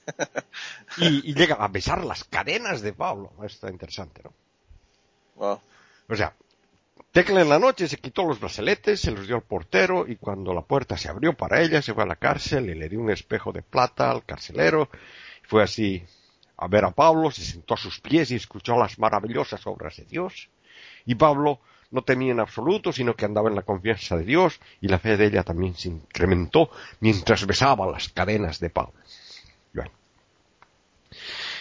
y, 0.98 1.34
llega 1.34 1.56
a 1.56 1.68
besar 1.68 2.04
las 2.04 2.24
cadenas 2.24 2.82
de 2.82 2.92
Pablo. 2.92 3.32
Está 3.42 3.70
interesante, 3.70 4.22
¿no? 4.24 4.32
Wow. 5.36 5.60
O 6.08 6.14
sea, 6.14 6.34
Tecla 7.14 7.42
en 7.42 7.48
la 7.48 7.60
noche 7.60 7.86
se 7.86 7.98
quitó 7.98 8.24
los 8.24 8.40
brazaletes, 8.40 9.00
se 9.00 9.12
los 9.12 9.26
dio 9.26 9.36
al 9.36 9.42
portero 9.42 10.04
y 10.06 10.16
cuando 10.16 10.52
la 10.52 10.62
puerta 10.62 10.96
se 10.96 11.08
abrió 11.08 11.32
para 11.34 11.62
ella 11.62 11.80
se 11.80 11.94
fue 11.94 12.02
a 12.02 12.06
la 12.06 12.16
cárcel 12.16 12.68
y 12.70 12.74
le 12.74 12.88
dio 12.88 13.00
un 13.00 13.10
espejo 13.10 13.52
de 13.52 13.62
plata 13.62 14.10
al 14.10 14.24
carcelero. 14.24 14.88
Fue 15.44 15.62
así 15.62 16.04
a 16.56 16.68
ver 16.68 16.84
a 16.84 16.90
Pablo, 16.90 17.30
se 17.30 17.42
sentó 17.42 17.74
a 17.74 17.78
sus 17.78 18.00
pies 18.00 18.30
y 18.30 18.36
escuchó 18.36 18.76
las 18.76 18.98
maravillosas 18.98 19.66
obras 19.66 19.96
de 19.96 20.04
Dios. 20.04 20.48
Y 21.04 21.14
Pablo 21.14 21.60
no 21.90 22.02
temía 22.02 22.32
en 22.32 22.40
absoluto, 22.40 22.92
sino 22.92 23.14
que 23.14 23.24
andaba 23.24 23.48
en 23.48 23.56
la 23.56 23.62
confianza 23.62 24.16
de 24.16 24.24
Dios 24.24 24.60
y 24.80 24.88
la 24.88 24.98
fe 24.98 25.16
de 25.16 25.26
ella 25.26 25.42
también 25.42 25.74
se 25.74 25.88
incrementó 25.88 26.70
mientras 27.00 27.46
besaba 27.46 27.90
las 27.90 28.08
cadenas 28.08 28.60
de 28.60 28.70
Pablo. 28.70 28.94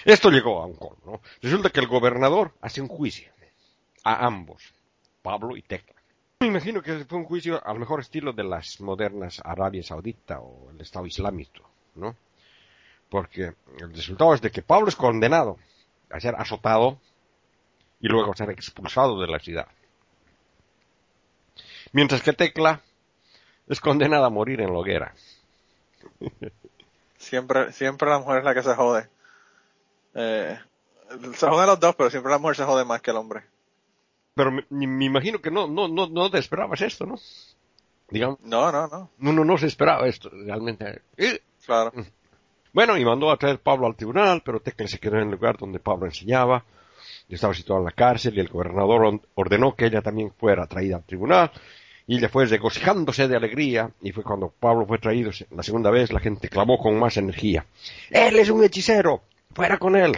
Esto 0.05 0.29
llegó 0.29 0.61
a 0.61 0.65
un 0.65 0.75
colmo. 0.75 1.21
Resulta 1.41 1.69
que 1.69 1.79
el 1.79 1.87
gobernador 1.87 2.53
hace 2.61 2.81
un 2.81 2.89
juicio 2.89 3.31
a 4.03 4.25
ambos, 4.25 4.73
Pablo 5.21 5.55
y 5.55 5.61
Tecla. 5.61 5.95
Me 6.41 6.47
imagino 6.47 6.81
que 6.81 7.05
fue 7.05 7.19
un 7.19 7.25
juicio 7.25 7.65
al 7.65 7.79
mejor 7.79 8.01
estilo 8.01 8.33
de 8.33 8.43
las 8.43 8.81
modernas 8.81 9.41
Arabia 9.45 9.81
Saudita 9.81 10.41
o 10.41 10.71
el 10.71 10.81
Estado 10.81 11.05
Islámico, 11.05 11.69
¿no? 11.95 12.17
Porque 13.13 13.53
el 13.77 13.93
resultado 13.93 14.33
es 14.33 14.41
de 14.41 14.49
que 14.49 14.63
Pablo 14.63 14.89
es 14.89 14.95
condenado 14.95 15.59
a 16.09 16.19
ser 16.19 16.33
azotado 16.35 16.97
y 17.99 18.07
luego 18.07 18.31
a 18.31 18.35
ser 18.35 18.49
expulsado 18.49 19.21
de 19.21 19.27
la 19.27 19.37
ciudad. 19.37 19.67
Mientras 21.91 22.23
que 22.23 22.33
Tecla 22.33 22.81
es 23.67 23.79
condenada 23.79 24.25
a 24.25 24.31
morir 24.31 24.61
en 24.61 24.73
la 24.73 24.79
hoguera. 24.79 25.13
Siempre, 27.17 27.71
siempre 27.71 28.09
la 28.09 28.17
mujer 28.17 28.39
es 28.39 28.45
la 28.45 28.53
que 28.55 28.63
se 28.63 28.73
jode. 28.73 29.07
Eh, 30.15 30.59
se 31.35 31.47
joden 31.47 31.67
los 31.67 31.79
dos, 31.79 31.95
pero 31.95 32.09
siempre 32.09 32.31
la 32.31 32.39
mujer 32.39 32.55
se 32.55 32.65
jode 32.65 32.83
más 32.83 33.01
que 33.01 33.11
el 33.11 33.17
hombre. 33.17 33.43
Pero 34.33 34.51
me, 34.51 35.05
imagino 35.05 35.39
que 35.39 35.51
no, 35.51 35.67
no, 35.67 35.87
no, 35.87 36.07
no 36.07 36.31
te 36.31 36.39
esperabas 36.39 36.81
esto, 36.81 37.05
¿no? 37.05 37.19
Digamos. 38.09 38.41
No, 38.41 38.71
no, 38.71 38.87
no. 38.87 39.11
Uno 39.21 39.45
no 39.45 39.57
se 39.59 39.67
esperaba 39.67 40.07
esto, 40.07 40.29
realmente. 40.31 41.03
Claro. 41.65 41.93
Bueno, 42.73 42.97
y 42.97 43.05
mandó 43.05 43.29
a 43.29 43.37
traer 43.37 43.59
Pablo 43.59 43.85
al 43.85 43.95
tribunal, 43.95 44.41
pero 44.43 44.59
Tecla 44.59 44.87
se 44.87 44.97
quedó 44.97 45.17
en 45.17 45.27
el 45.27 45.31
lugar 45.31 45.57
donde 45.57 45.79
Pablo 45.79 46.07
enseñaba. 46.07 46.65
Estaba 47.29 47.53
situado 47.53 47.81
en 47.81 47.85
la 47.85 47.91
cárcel 47.91 48.35
y 48.35 48.39
el 48.39 48.47
gobernador 48.47 49.21
ordenó 49.35 49.75
que 49.75 49.85
ella 49.85 50.01
también 50.01 50.31
fuera 50.31 50.65
traída 50.65 50.95
al 50.95 51.03
tribunal. 51.03 51.51
Y 52.07 52.17
ella 52.17 52.29
fue 52.29 52.47
regocijándose 52.47 53.27
de 53.27 53.37
alegría, 53.37 53.91
y 54.01 54.11
fue 54.11 54.23
cuando 54.23 54.49
Pablo 54.49 54.87
fue 54.87 54.97
traído 54.97 55.29
la 55.51 55.61
segunda 55.61 55.91
vez, 55.91 56.11
la 56.11 56.19
gente 56.19 56.49
clamó 56.49 56.79
con 56.79 56.97
más 56.97 57.15
energía. 57.17 57.65
¡Él 58.09 58.37
es 58.39 58.49
un 58.49 58.63
hechicero! 58.63 59.21
¡Fuera 59.53 59.77
con 59.77 59.95
él! 59.95 60.17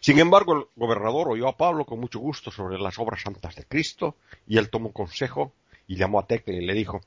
Sin 0.00 0.18
embargo, 0.18 0.54
el 0.54 0.64
gobernador 0.76 1.28
oyó 1.30 1.48
a 1.48 1.56
Pablo 1.56 1.86
con 1.86 1.98
mucho 1.98 2.18
gusto 2.18 2.50
sobre 2.50 2.78
las 2.78 2.98
obras 2.98 3.22
santas 3.22 3.56
de 3.56 3.64
Cristo, 3.64 4.16
y 4.46 4.58
él 4.58 4.68
tomó 4.68 4.92
consejo 4.92 5.52
y 5.86 5.96
llamó 5.96 6.20
a 6.20 6.26
Tecla 6.26 6.54
y 6.54 6.64
le 6.64 6.74
dijo, 6.74 7.00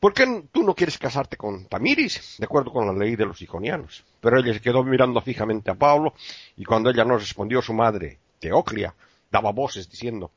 ¿por 0.00 0.12
qué 0.14 0.44
tú 0.52 0.62
no 0.62 0.74
quieres 0.74 0.98
casarte 0.98 1.36
con 1.36 1.66
Tamiris? 1.66 2.36
De 2.38 2.44
acuerdo 2.44 2.72
con 2.72 2.86
la 2.86 2.92
ley 2.92 3.16
de 3.16 3.26
los 3.26 3.40
iconianos. 3.42 4.04
Pero 4.20 4.38
ella 4.38 4.54
se 4.54 4.60
quedó 4.60 4.82
mirando 4.84 5.20
fijamente 5.20 5.70
a 5.70 5.74
Pablo, 5.74 6.14
y 6.56 6.64
cuando 6.64 6.90
ella 6.90 7.04
no 7.04 7.18
respondió, 7.18 7.62
su 7.62 7.72
madre, 7.72 8.18
Teoclia, 8.38 8.94
daba 9.30 9.52
voces 9.52 9.90
diciendo, 9.90 10.30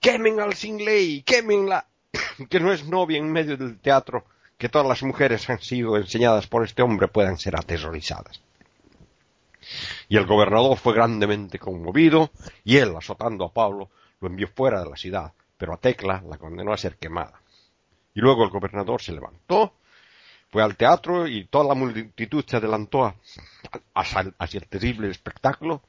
quemen 0.00 0.40
al 0.40 0.54
sin 0.54 0.84
ley, 0.84 1.22
quemenla, 1.22 1.86
que 2.50 2.60
no 2.60 2.72
es 2.72 2.86
novia 2.86 3.18
en 3.18 3.30
medio 3.30 3.56
del 3.56 3.78
teatro, 3.78 4.24
que 4.58 4.68
todas 4.68 4.86
las 4.86 5.02
mujeres 5.02 5.48
han 5.50 5.60
sido 5.60 5.96
enseñadas 5.96 6.46
por 6.46 6.64
este 6.64 6.82
hombre 6.82 7.08
puedan 7.08 7.38
ser 7.38 7.56
aterrorizadas. 7.56 8.40
Y 10.08 10.16
el 10.16 10.26
gobernador 10.26 10.76
fue 10.76 10.94
grandemente 10.94 11.58
conmovido, 11.58 12.30
y 12.64 12.76
él, 12.76 12.94
azotando 12.96 13.44
a 13.44 13.52
Pablo, 13.52 13.90
lo 14.20 14.28
envió 14.28 14.48
fuera 14.48 14.82
de 14.82 14.90
la 14.90 14.96
ciudad, 14.96 15.32
pero 15.56 15.74
a 15.74 15.78
Tecla 15.78 16.22
la 16.28 16.38
condenó 16.38 16.72
a 16.72 16.76
ser 16.76 16.96
quemada. 16.96 17.41
Y 18.14 18.20
luego 18.20 18.44
el 18.44 18.50
gobernador 18.50 19.00
se 19.00 19.12
levantó, 19.12 19.74
fue 20.50 20.62
al 20.62 20.76
teatro 20.76 21.26
y 21.26 21.46
toda 21.46 21.64
la 21.64 21.74
multitud 21.74 22.44
se 22.46 22.58
adelantó 22.58 23.14
hacia 23.94 24.58
el 24.58 24.68
terrible 24.68 25.08
espectáculo, 25.08 25.82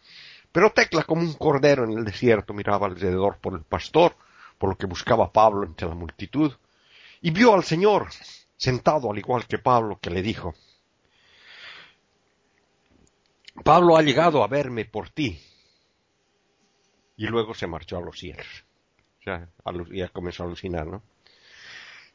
pero 0.51 0.71
Tecla 0.71 1.03
como 1.03 1.21
un 1.21 1.34
cordero 1.34 1.84
en 1.84 1.97
el 1.97 2.05
desierto 2.05 2.53
miraba 2.53 2.88
alrededor 2.88 3.39
por 3.39 3.53
el 3.53 3.63
pastor, 3.63 4.15
por 4.57 4.69
lo 4.69 4.78
que 4.78 4.86
buscaba 4.86 5.32
Pablo 5.32 5.65
entre 5.65 5.88
la 5.88 5.95
multitud, 5.95 6.53
y 7.21 7.32
vio 7.32 7.53
al 7.53 7.63
Señor 7.63 8.07
sentado 8.55 9.11
al 9.11 9.17
igual 9.17 9.45
que 9.45 9.57
Pablo, 9.57 9.99
que 9.99 10.09
le 10.09 10.21
dijo, 10.21 10.53
Pablo 13.63 13.97
ha 13.97 14.01
llegado 14.01 14.43
a 14.43 14.47
verme 14.47 14.86
por 14.86 15.09
ti. 15.09 15.39
Y 17.15 17.28
luego 17.28 17.53
se 17.53 17.67
marchó 17.67 17.97
a 17.97 18.01
los 18.01 18.17
cielos. 18.17 18.65
O 19.19 19.24
sea, 19.24 19.49
ya 19.91 20.09
comenzó 20.09 20.43
a 20.43 20.47
alucinar, 20.47 20.88
¿no? 20.88 21.03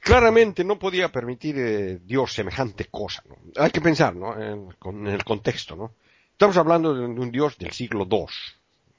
Claramente 0.08 0.64
no 0.64 0.78
podía 0.78 1.12
permitir 1.12 1.58
eh, 1.58 1.98
Dios 2.02 2.32
semejante 2.32 2.86
cosa, 2.86 3.22
¿no? 3.28 3.36
Hay 3.62 3.70
que 3.70 3.82
pensar, 3.82 4.16
¿no? 4.16 4.32
En, 4.40 5.06
el 5.06 5.22
contexto, 5.22 5.76
¿no? 5.76 5.92
Estamos 6.32 6.56
hablando 6.56 6.94
de 6.94 7.04
un 7.04 7.30
Dios 7.30 7.58
del 7.58 7.72
siglo 7.72 8.08
II, 8.10 8.24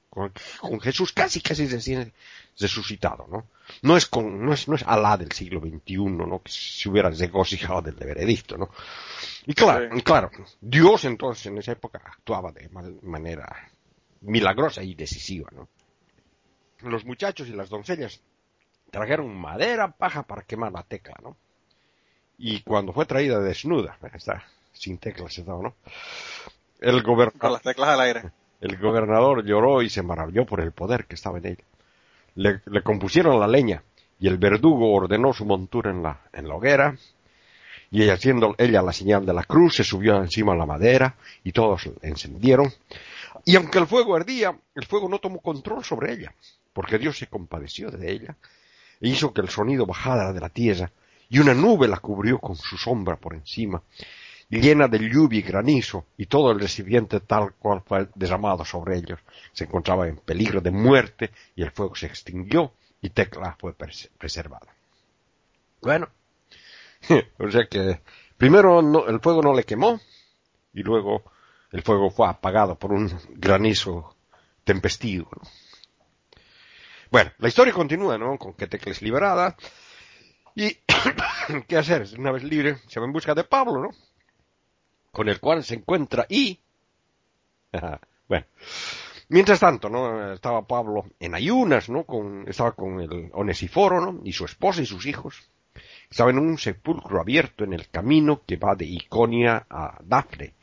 con, 0.08 0.80
Jesús 0.80 1.12
casi 1.12 1.40
casi 1.40 1.66
recién 1.66 2.12
resucitado, 2.56 3.26
¿no? 3.28 3.48
No 3.82 3.96
es 3.96 4.06
con, 4.06 4.46
no 4.46 4.52
es, 4.52 4.68
no 4.68 4.76
es 4.76 4.84
Alá 4.84 5.16
del 5.16 5.32
siglo 5.32 5.58
XXI, 5.58 5.96
¿no? 5.96 6.42
Que 6.44 6.52
se 6.52 6.88
hubiera 6.88 7.10
regocijado 7.10 7.82
del 7.82 7.96
veredicto, 7.96 8.56
¿no? 8.56 8.70
Y 9.46 9.54
claro, 9.54 9.90
claro, 10.04 10.30
Dios 10.60 11.04
entonces 11.06 11.46
en 11.46 11.58
esa 11.58 11.72
época 11.72 12.00
actuaba 12.04 12.52
de 12.52 12.68
manera 13.02 13.72
milagrosa 14.20 14.84
y 14.84 14.94
decisiva, 14.94 15.50
¿no? 15.50 15.68
Los 16.88 17.04
muchachos 17.04 17.48
y 17.48 17.52
las 17.52 17.68
doncellas 17.68 18.22
trajeron 18.90 19.34
madera, 19.34 19.90
paja 19.90 20.22
para 20.22 20.42
quemar 20.42 20.72
la 20.72 20.82
tecla, 20.82 21.16
¿no? 21.22 21.36
Y 22.38 22.62
cuando 22.62 22.92
fue 22.92 23.06
traída 23.06 23.38
desnuda, 23.40 23.98
está 24.14 24.44
sin 24.72 24.98
teclas, 24.98 25.38
¿no? 25.46 25.74
El 26.80 27.02
gobernador. 27.02 27.52
Las 27.52 27.62
teclas 27.62 27.88
al 27.90 28.00
aire. 28.00 28.22
El 28.60 28.76
gobernador 28.78 29.44
lloró 29.44 29.82
y 29.82 29.90
se 29.90 30.02
maravilló 30.02 30.46
por 30.46 30.60
el 30.60 30.72
poder 30.72 31.06
que 31.06 31.14
estaba 31.14 31.38
en 31.38 31.46
él. 31.46 31.58
Le, 32.34 32.60
le 32.66 32.82
compusieron 32.82 33.40
la 33.40 33.48
leña 33.48 33.82
y 34.18 34.28
el 34.28 34.38
verdugo 34.38 34.92
ordenó 34.92 35.32
su 35.32 35.44
montura 35.44 35.90
en 35.90 36.02
la, 36.02 36.20
en 36.32 36.46
la 36.46 36.54
hoguera 36.54 36.96
y 37.90 38.08
haciendo 38.08 38.54
ella 38.56 38.82
la 38.82 38.92
señal 38.92 39.26
de 39.26 39.34
la 39.34 39.44
cruz 39.44 39.76
se 39.76 39.84
subió 39.84 40.16
encima 40.16 40.54
la 40.54 40.66
madera 40.66 41.16
y 41.42 41.52
todos 41.52 41.90
encendieron. 42.02 42.72
Y 43.44 43.56
aunque 43.56 43.78
el 43.78 43.86
fuego 43.86 44.14
ardía, 44.14 44.56
el 44.74 44.86
fuego 44.86 45.08
no 45.08 45.18
tomó 45.18 45.40
control 45.40 45.84
sobre 45.84 46.12
ella, 46.12 46.34
porque 46.72 46.98
Dios 46.98 47.18
se 47.18 47.26
compadeció 47.26 47.90
de 47.90 48.12
ella 48.12 48.36
hizo 49.00 49.32
que 49.32 49.40
el 49.40 49.48
sonido 49.48 49.86
bajara 49.86 50.32
de 50.32 50.40
la 50.40 50.48
tierra 50.48 50.90
y 51.28 51.38
una 51.38 51.54
nube 51.54 51.88
la 51.88 51.98
cubrió 51.98 52.38
con 52.38 52.56
su 52.56 52.76
sombra 52.76 53.16
por 53.16 53.34
encima 53.34 53.82
llena 54.58 54.88
de 54.88 54.98
lluvia 54.98 55.38
y 55.38 55.42
granizo, 55.42 56.06
y 56.16 56.26
todo 56.26 56.50
el 56.50 56.58
recipiente 56.58 57.20
tal 57.20 57.54
cual 57.54 57.82
fue 57.86 58.08
derramado 58.14 58.64
sobre 58.64 58.96
ellos 58.98 59.20
se 59.52 59.64
encontraba 59.64 60.08
en 60.08 60.16
peligro 60.16 60.60
de 60.60 60.72
muerte, 60.72 61.30
y 61.54 61.62
el 61.62 61.70
fuego 61.70 61.94
se 61.94 62.06
extinguió, 62.06 62.72
y 63.00 63.10
Tecla 63.10 63.56
fue 63.58 63.74
preservada. 63.74 64.74
Bueno, 65.80 66.08
o 67.38 67.50
sea 67.50 67.66
que 67.66 68.00
primero 68.36 68.80
el 69.08 69.20
fuego 69.20 69.40
no 69.40 69.54
le 69.54 69.64
quemó, 69.64 70.00
y 70.74 70.82
luego 70.82 71.22
el 71.70 71.82
fuego 71.82 72.10
fue 72.10 72.26
apagado 72.26 72.76
por 72.76 72.92
un 72.92 73.08
granizo 73.30 74.16
tempestivo. 74.64 75.30
Bueno, 77.10 77.32
la 77.38 77.48
historia 77.48 77.72
continúa, 77.72 78.18
¿no? 78.18 78.38
Con 78.38 78.54
que 78.54 78.66
Tecla 78.66 78.92
es 78.92 79.02
liberada, 79.02 79.56
y 80.54 80.76
¿qué 81.68 81.76
hacer? 81.76 82.06
Una 82.18 82.32
vez 82.32 82.44
libre, 82.44 82.78
se 82.86 83.00
va 83.00 83.06
en 83.06 83.12
busca 83.12 83.34
de 83.34 83.44
Pablo, 83.44 83.82
¿no? 83.82 83.90
con 85.10 85.28
el 85.28 85.40
cual 85.40 85.64
se 85.64 85.74
encuentra 85.74 86.26
y... 86.28 86.58
bueno, 88.28 88.46
mientras 89.28 89.60
tanto, 89.60 89.88
¿no? 89.88 90.32
Estaba 90.32 90.66
Pablo 90.66 91.06
en 91.18 91.34
ayunas, 91.34 91.88
¿no? 91.88 92.04
Con, 92.04 92.48
estaba 92.48 92.72
con 92.72 93.00
el 93.00 93.30
Onesiforo, 93.32 94.00
¿no? 94.00 94.20
Y 94.24 94.32
su 94.32 94.44
esposa 94.44 94.82
y 94.82 94.86
sus 94.86 95.06
hijos, 95.06 95.50
Estaba 96.10 96.30
en 96.30 96.38
un 96.38 96.58
sepulcro 96.58 97.20
abierto 97.20 97.62
en 97.62 97.72
el 97.72 97.88
camino 97.88 98.42
que 98.44 98.56
va 98.56 98.74
de 98.74 98.84
Iconia 98.84 99.66
a 99.70 99.96
Dafne. 100.02 100.54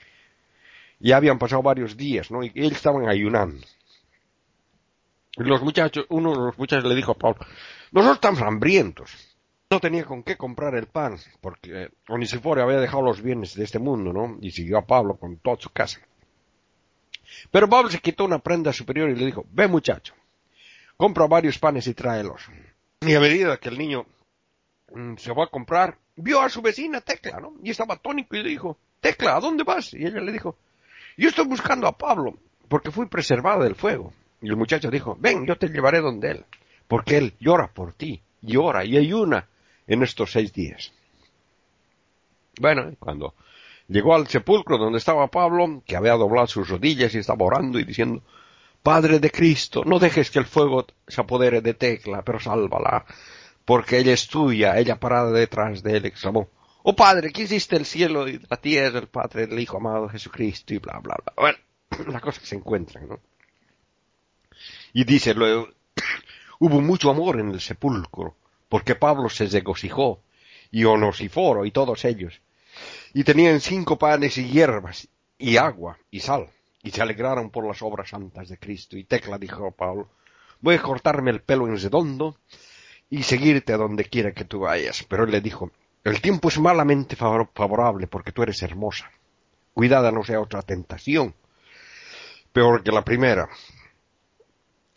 Ya 0.99 1.15
habían 1.15 1.39
pasado 1.39 1.61
varios 1.61 1.95
días, 1.95 2.29
¿no? 2.31 2.43
Y 2.43 2.51
ellos 2.53 2.73
estaban 2.73 3.07
ayunando. 3.07 3.65
Los 5.38 5.61
muchachos, 5.61 6.05
uno 6.09 6.31
de 6.31 6.38
los 6.38 6.57
muchachos 6.57 6.89
le 6.89 6.95
dijo 6.95 7.11
a 7.11 7.15
Pablo, 7.15 7.45
nosotros 7.91 8.17
estamos 8.17 8.41
hambrientos. 8.41 9.38
No 9.69 9.79
tenía 9.79 10.05
con 10.05 10.23
qué 10.23 10.38
comprar 10.38 10.75
el 10.75 10.88
pan, 10.88 11.17
porque 11.41 11.89
Onisifore 12.07 12.61
había 12.61 12.79
dejado 12.79 13.03
los 13.03 13.21
bienes 13.21 13.53
de 13.53 13.65
este 13.65 13.79
mundo, 13.79 14.13
¿no? 14.13 14.38
Y 14.41 14.51
siguió 14.51 14.77
a 14.77 14.85
Pablo 14.85 15.17
con 15.17 15.38
toda 15.38 15.57
su 15.57 15.69
casa. 15.69 15.99
Pero 17.51 17.69
Pablo 17.69 17.89
se 17.89 17.99
quitó 17.99 18.25
una 18.25 18.39
prenda 18.39 18.71
superior 18.71 19.09
y 19.09 19.15
le 19.15 19.25
dijo, 19.25 19.45
ve 19.51 19.67
muchacho, 19.67 20.13
compra 20.95 21.27
varios 21.27 21.59
panes 21.59 21.85
y 21.88 21.93
tráelos. 21.93 22.41
Y 23.01 23.13
a 23.13 23.19
medida 23.19 23.57
que 23.57 23.69
el 23.69 23.77
niño 23.77 24.05
mm, 24.93 25.17
se 25.17 25.33
va 25.33 25.43
a 25.43 25.49
comprar, 25.49 25.97
vio 26.15 26.41
a 26.41 26.49
su 26.49 26.61
vecina 26.61 27.01
Tecla, 27.01 27.39
¿no? 27.39 27.53
Y 27.61 27.69
estaba 27.69 27.97
tónico 27.97 28.35
y 28.35 28.43
le 28.43 28.49
dijo, 28.49 28.77
Tecla, 29.01 29.35
¿a 29.35 29.39
dónde 29.39 29.63
vas? 29.63 29.93
Y 29.93 30.05
ella 30.05 30.21
le 30.21 30.31
dijo, 30.31 30.57
yo 31.17 31.29
estoy 31.29 31.45
buscando 31.45 31.88
a 31.88 31.97
Pablo, 31.97 32.38
porque 32.69 32.89
fui 32.89 33.05
preservada 33.05 33.65
del 33.65 33.75
fuego. 33.75 34.13
Y 34.41 34.49
el 34.49 34.55
muchacho 34.55 34.91
dijo, 34.91 35.17
ven, 35.19 35.45
yo 35.45 35.57
te 35.57 35.67
llevaré 35.67 36.01
donde 36.01 36.31
él, 36.31 36.45
porque 36.88 37.17
él 37.17 37.33
llora 37.39 37.67
por 37.67 37.93
ti, 37.93 38.21
llora 38.41 38.85
y 38.85 38.97
ayuna 38.97 39.47
en 39.88 40.03
estos 40.03 40.31
seis 40.31 40.53
días. 40.53 40.93
Bueno, 42.59 42.91
cuando 42.99 43.33
llegó 43.88 44.15
al 44.15 44.27
sepulcro 44.27 44.77
donde 44.77 44.99
estaba 44.99 45.27
Pablo, 45.27 45.81
que 45.85 45.95
había 45.95 46.13
doblado 46.13 46.47
sus 46.47 46.69
rodillas 46.69 47.13
y 47.15 47.19
estaba 47.19 47.45
orando 47.45 47.79
y 47.79 47.83
diciendo, 47.83 48.21
Padre 48.83 49.19
de 49.19 49.31
Cristo, 49.31 49.83
no 49.85 49.99
dejes 49.99 50.31
que 50.31 50.39
el 50.39 50.45
fuego 50.45 50.85
se 51.07 51.21
apodere 51.21 51.61
de 51.61 51.73
Tecla, 51.73 52.21
pero 52.21 52.39
sálvala, 52.39 53.05
porque 53.65 53.97
ella 53.97 54.13
es 54.13 54.27
tuya, 54.27 54.77
ella 54.77 54.99
parada 54.99 55.31
detrás 55.31 55.83
de 55.83 55.97
él, 55.97 56.05
exclamó, 56.05 56.49
Oh 56.83 56.95
Padre, 56.95 57.33
¿qué 57.33 57.41
hiciste 57.41 57.75
el 57.75 57.85
cielo 57.85 58.29
y 58.29 58.39
la 58.49 58.55
tierra, 58.55 58.99
el 58.99 59.07
Padre 59.07 59.47
del 59.47 59.59
Hijo 59.59 59.75
amado 59.75 60.07
Jesucristo 60.07 60.73
y 60.73 60.77
bla, 60.77 60.99
bla, 61.03 61.17
bla. 61.21 61.33
Bueno, 61.35 61.57
las 62.11 62.21
cosas 62.21 62.39
que 62.39 62.45
se 62.45 62.55
encuentran, 62.55 63.09
¿no? 63.09 63.19
Y 64.97 65.03
dice 65.03 65.35
hubo 66.59 66.81
mucho 66.81 67.11
amor 67.11 67.39
en 67.39 67.51
el 67.51 67.61
sepulcro, 67.61 68.35
porque 68.67 68.95
Pablo 68.95 69.29
se 69.29 69.45
regocijó, 69.45 70.23
y 70.71 70.85
Onosiforo 70.85 71.65
y 71.65 71.71
todos 71.71 72.03
ellos, 72.03 72.41
y 73.13 73.23
tenían 73.23 73.61
cinco 73.61 73.99
panes 73.99 74.39
y 74.39 74.49
hierbas, 74.49 75.07
y 75.37 75.57
agua, 75.57 75.99
y 76.09 76.19
sal, 76.21 76.49
y 76.81 76.89
se 76.89 77.03
alegraron 77.03 77.51
por 77.51 77.67
las 77.67 77.83
obras 77.83 78.09
santas 78.09 78.49
de 78.49 78.57
Cristo. 78.57 78.97
Y 78.97 79.03
Tecla 79.03 79.37
dijo 79.37 79.67
a 79.67 79.71
Pablo, 79.71 80.09
voy 80.61 80.73
a 80.73 80.81
cortarme 80.81 81.29
el 81.29 81.41
pelo 81.41 81.67
en 81.67 81.79
redondo 81.79 82.35
y 83.07 83.21
seguirte 83.21 83.73
a 83.73 83.77
donde 83.77 84.05
quiera 84.05 84.31
que 84.31 84.45
tú 84.45 84.61
vayas. 84.61 85.03
Pero 85.03 85.25
él 85.25 85.31
le 85.31 85.41
dijo, 85.41 85.69
el 86.03 86.21
tiempo 86.21 86.49
es 86.49 86.57
malamente 86.57 87.15
favorable 87.15 88.07
porque 88.07 88.31
tú 88.31 88.41
eres 88.41 88.63
hermosa. 88.63 89.11
Cuidada 89.75 90.11
no 90.11 90.23
sea 90.23 90.41
otra 90.41 90.63
tentación, 90.63 91.35
peor 92.51 92.81
que 92.81 92.91
la 92.91 93.05
primera. 93.05 93.47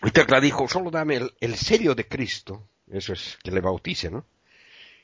Y 0.02 0.10
Tecla 0.12 0.40
dijo, 0.40 0.66
solo 0.66 0.90
dame 0.90 1.16
el, 1.16 1.34
el 1.40 1.94
de 1.94 2.08
Cristo, 2.08 2.68
eso 2.90 3.12
es 3.12 3.38
que 3.42 3.50
le 3.50 3.60
bautice, 3.60 4.10
¿no? 4.10 4.24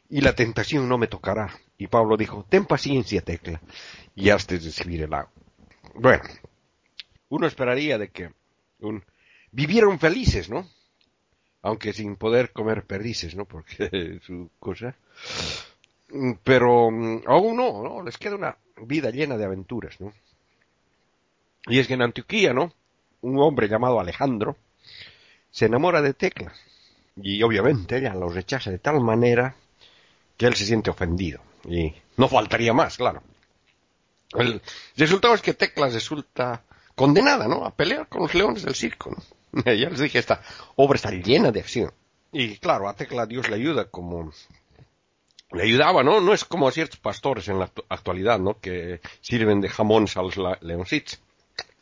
Y 0.09 0.21
la 0.21 0.35
tentación 0.35 0.89
no 0.89 0.97
me 0.97 1.09
tocará. 1.09 1.53
Y 1.77 1.89
Pablo 1.89 2.17
dijo, 2.17 2.47
ten 2.49 2.65
paciencia, 2.65 3.21
Tecla, 3.21 3.61
y 4.15 4.31
has 4.31 4.47
de 4.47 4.59
recibir 4.59 5.03
el 5.03 5.13
agua. 5.13 5.31
Bueno, 5.95 6.23
uno 7.29 7.47
esperaría 7.47 7.99
de 7.99 8.09
que 8.09 8.31
un, 8.81 9.05
vivieron 9.51 9.99
felices, 9.99 10.49
¿no? 10.49 10.67
Aunque 11.61 11.93
sin 11.93 12.17
poder 12.17 12.53
comer 12.53 12.85
perdices, 12.85 13.35
¿no? 13.35 13.45
Porque 13.45 14.21
su 14.27 14.51
cosa. 14.59 14.97
Pero 16.43 16.91
mm, 16.91 17.23
aún 17.27 17.57
no, 17.57 17.83
¿no? 17.83 18.03
Les 18.03 18.17
queda 18.17 18.37
una 18.37 18.57
vida 18.83 19.11
llena 19.11 19.37
de 19.37 19.45
aventuras, 19.45 20.01
¿no? 20.01 20.13
Y 21.67 21.81
es 21.81 21.89
que 21.89 21.95
en 21.95 22.03
Antioquía, 22.03 22.55
¿no? 22.55 22.73
Un 23.21 23.39
hombre 23.41 23.69
llamado 23.69 24.01
Alejandro 24.01 24.57
se 25.57 25.65
enamora 25.65 26.03
de 26.03 26.13
Tecla. 26.13 26.53
Y 27.17 27.43
obviamente 27.43 27.97
ella 27.97 28.13
lo 28.13 28.29
rechaza 28.29 28.71
de 28.71 28.79
tal 28.79 29.01
manera 29.01 29.57
que 30.37 30.45
él 30.45 30.55
se 30.55 30.67
siente 30.67 30.91
ofendido. 30.91 31.41
Y 31.67 31.95
no 32.19 32.29
faltaría 32.29 32.75
más, 32.75 32.99
claro. 32.99 33.23
El 34.35 34.61
resultado 34.99 35.33
es 35.33 35.41
que 35.41 35.55
Tecla 35.55 35.89
resulta 35.89 36.63
condenada, 36.95 37.49
¿no? 37.49 37.65
A 37.65 37.75
pelear 37.75 38.07
con 38.07 38.21
los 38.21 38.35
leones 38.35 38.65
del 38.65 38.75
circo, 38.75 39.17
ya 39.65 39.73
les 39.73 39.99
dije, 39.99 40.19
esta 40.19 40.43
obra 40.75 40.97
está 40.97 41.11
llena 41.11 41.51
de 41.51 41.61
acción. 41.61 41.91
Y 42.33 42.59
claro, 42.59 42.87
a 42.87 42.95
Tecla 42.95 43.25
Dios 43.25 43.49
le 43.49 43.55
ayuda 43.55 43.87
como 43.87 44.31
le 45.53 45.63
ayudaba, 45.63 46.03
¿no? 46.03 46.21
No 46.21 46.35
es 46.35 46.45
como 46.45 46.69
a 46.69 46.73
ciertos 46.73 47.01
pastores 47.01 47.49
en 47.49 47.61
la 47.61 47.71
actualidad, 47.89 48.39
¿no? 48.39 48.61
Que 48.61 49.01
sirven 49.23 49.63
de 49.63 49.71
jamones 49.71 50.19
a 50.19 50.23
los 50.23 50.37
leoncitos. 50.61 51.19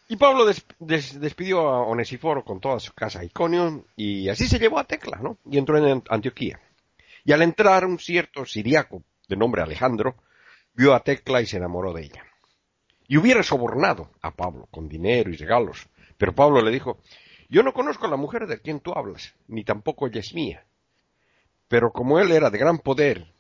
Y 0.08 0.16
Pablo 0.16 0.44
despidió 0.78 1.60
a 1.60 1.86
Onesiforo 1.86 2.44
con 2.44 2.60
toda 2.60 2.78
su 2.78 2.92
casa 2.92 3.20
a 3.20 3.24
Iconio 3.24 3.86
y 3.96 4.28
así 4.28 4.46
se 4.46 4.58
llevó 4.58 4.78
a 4.78 4.84
Tecla, 4.84 5.18
¿no? 5.22 5.38
Y 5.50 5.56
entró 5.56 5.78
en 5.78 6.02
Antioquía. 6.10 6.60
Y 7.24 7.32
al 7.32 7.42
entrar 7.42 7.86
un 7.86 7.98
cierto 7.98 8.44
siriaco 8.44 9.02
de 9.28 9.36
nombre 9.36 9.62
Alejandro 9.62 10.16
vio 10.74 10.94
a 10.94 11.00
Tecla 11.00 11.40
y 11.40 11.46
se 11.46 11.56
enamoró 11.56 11.94
de 11.94 12.02
ella 12.02 12.24
y 13.06 13.16
hubiera 13.16 13.42
sobornado 13.42 14.10
a 14.22 14.30
Pablo 14.30 14.68
con 14.70 14.88
dinero 14.88 15.30
y 15.30 15.36
regalos. 15.36 15.88
Pero 16.16 16.34
Pablo 16.34 16.62
le 16.62 16.70
dijo, 16.70 16.98
yo 17.48 17.62
no 17.62 17.72
conozco 17.72 18.06
a 18.06 18.10
la 18.10 18.16
mujer 18.16 18.46
de 18.46 18.60
quien 18.60 18.80
tú 18.80 18.92
hablas, 18.94 19.34
ni 19.48 19.64
tampoco 19.64 20.06
ella 20.06 20.20
es 20.20 20.34
mía. 20.34 20.64
Pero 21.68 21.92
como 21.92 22.18
él 22.18 22.32
era 22.32 22.50
de 22.50 22.58
gran 22.58 22.78
poder, 22.78 23.32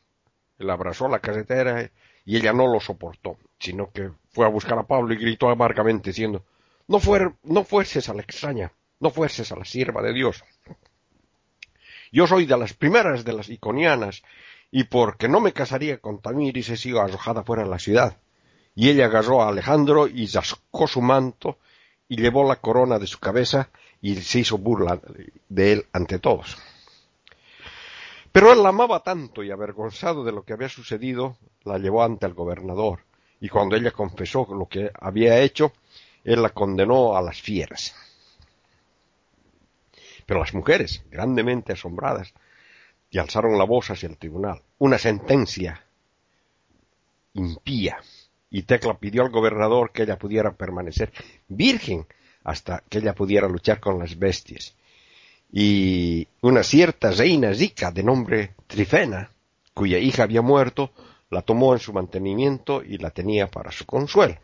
él 0.58 0.70
abrazó 0.70 1.08
la 1.08 1.20
carretera 1.20 1.90
y 2.24 2.36
ella 2.36 2.52
no 2.52 2.66
lo 2.66 2.80
soportó, 2.80 3.36
sino 3.58 3.90
que 3.90 4.10
fue 4.30 4.46
a 4.46 4.50
buscar 4.50 4.78
a 4.78 4.86
Pablo 4.86 5.14
y 5.14 5.18
gritó 5.18 5.48
amargamente 5.48 6.10
diciendo, 6.10 6.44
no, 6.86 7.00
no 7.42 7.64
fuerces 7.64 8.08
a 8.08 8.14
la 8.14 8.22
extraña, 8.22 8.72
no 9.00 9.10
fuerces 9.10 9.50
a 9.52 9.56
la 9.56 9.64
sierva 9.64 10.02
de 10.02 10.12
Dios. 10.12 10.42
Yo 12.12 12.26
soy 12.26 12.46
de 12.46 12.56
las 12.56 12.74
primeras 12.74 13.24
de 13.24 13.32
las 13.32 13.48
iconianas, 13.48 14.22
y 14.70 14.84
porque 14.84 15.28
no 15.28 15.40
me 15.40 15.52
casaría 15.52 15.98
con 15.98 16.20
Tamiris 16.20 16.68
he 16.68 16.76
sido 16.76 17.00
arrojada 17.00 17.44
fuera 17.44 17.62
de 17.62 17.70
la 17.70 17.78
ciudad. 17.78 18.18
Y 18.74 18.88
ella 18.88 19.06
agarró 19.06 19.42
a 19.42 19.48
Alejandro 19.48 20.08
y 20.08 20.26
zascó 20.26 20.88
su 20.88 21.00
manto 21.00 21.58
y 22.08 22.16
llevó 22.16 22.46
la 22.46 22.56
corona 22.56 22.98
de 22.98 23.06
su 23.06 23.20
cabeza 23.20 23.70
y 24.00 24.16
se 24.16 24.40
hizo 24.40 24.58
burla 24.58 25.00
de 25.48 25.72
él 25.72 25.86
ante 25.92 26.18
todos. 26.18 26.56
Pero 28.32 28.52
él 28.52 28.64
la 28.64 28.70
amaba 28.70 29.04
tanto 29.04 29.44
y 29.44 29.52
avergonzado 29.52 30.24
de 30.24 30.32
lo 30.32 30.42
que 30.42 30.52
había 30.52 30.68
sucedido, 30.68 31.36
la 31.62 31.78
llevó 31.78 32.02
ante 32.02 32.26
el 32.26 32.34
gobernador, 32.34 33.04
y 33.40 33.48
cuando 33.48 33.76
ella 33.76 33.92
confesó 33.92 34.46
lo 34.50 34.66
que 34.66 34.90
había 35.00 35.38
hecho, 35.38 35.72
él 36.24 36.42
la 36.42 36.50
condenó 36.50 37.16
a 37.16 37.22
las 37.22 37.40
fieras. 37.40 37.94
Pero 40.26 40.40
las 40.40 40.54
mujeres, 40.54 41.04
grandemente 41.10 41.74
asombradas, 41.74 42.32
y 43.10 43.18
alzaron 43.18 43.56
la 43.58 43.64
voz 43.64 43.90
hacia 43.90 44.08
el 44.08 44.16
tribunal. 44.16 44.60
Una 44.78 44.98
sentencia 44.98 45.84
impía 47.34 47.98
y 48.50 48.62
Tecla 48.62 48.98
pidió 48.98 49.22
al 49.22 49.30
gobernador 49.30 49.92
que 49.92 50.04
ella 50.04 50.18
pudiera 50.18 50.52
permanecer 50.52 51.12
virgen 51.48 52.06
hasta 52.44 52.82
que 52.88 52.98
ella 52.98 53.14
pudiera 53.14 53.48
luchar 53.48 53.80
con 53.80 53.98
las 53.98 54.18
bestias. 54.18 54.74
Y 55.52 56.26
una 56.40 56.62
cierta 56.62 57.10
reina 57.10 57.54
Zika 57.54 57.90
de 57.90 58.02
nombre 58.02 58.54
Trifena, 58.66 59.30
cuya 59.72 59.98
hija 59.98 60.24
había 60.24 60.42
muerto, 60.42 60.90
la 61.30 61.42
tomó 61.42 61.72
en 61.72 61.80
su 61.80 61.92
mantenimiento 61.92 62.82
y 62.82 62.98
la 62.98 63.10
tenía 63.10 63.48
para 63.48 63.70
su 63.72 63.86
consuelo. 63.86 64.36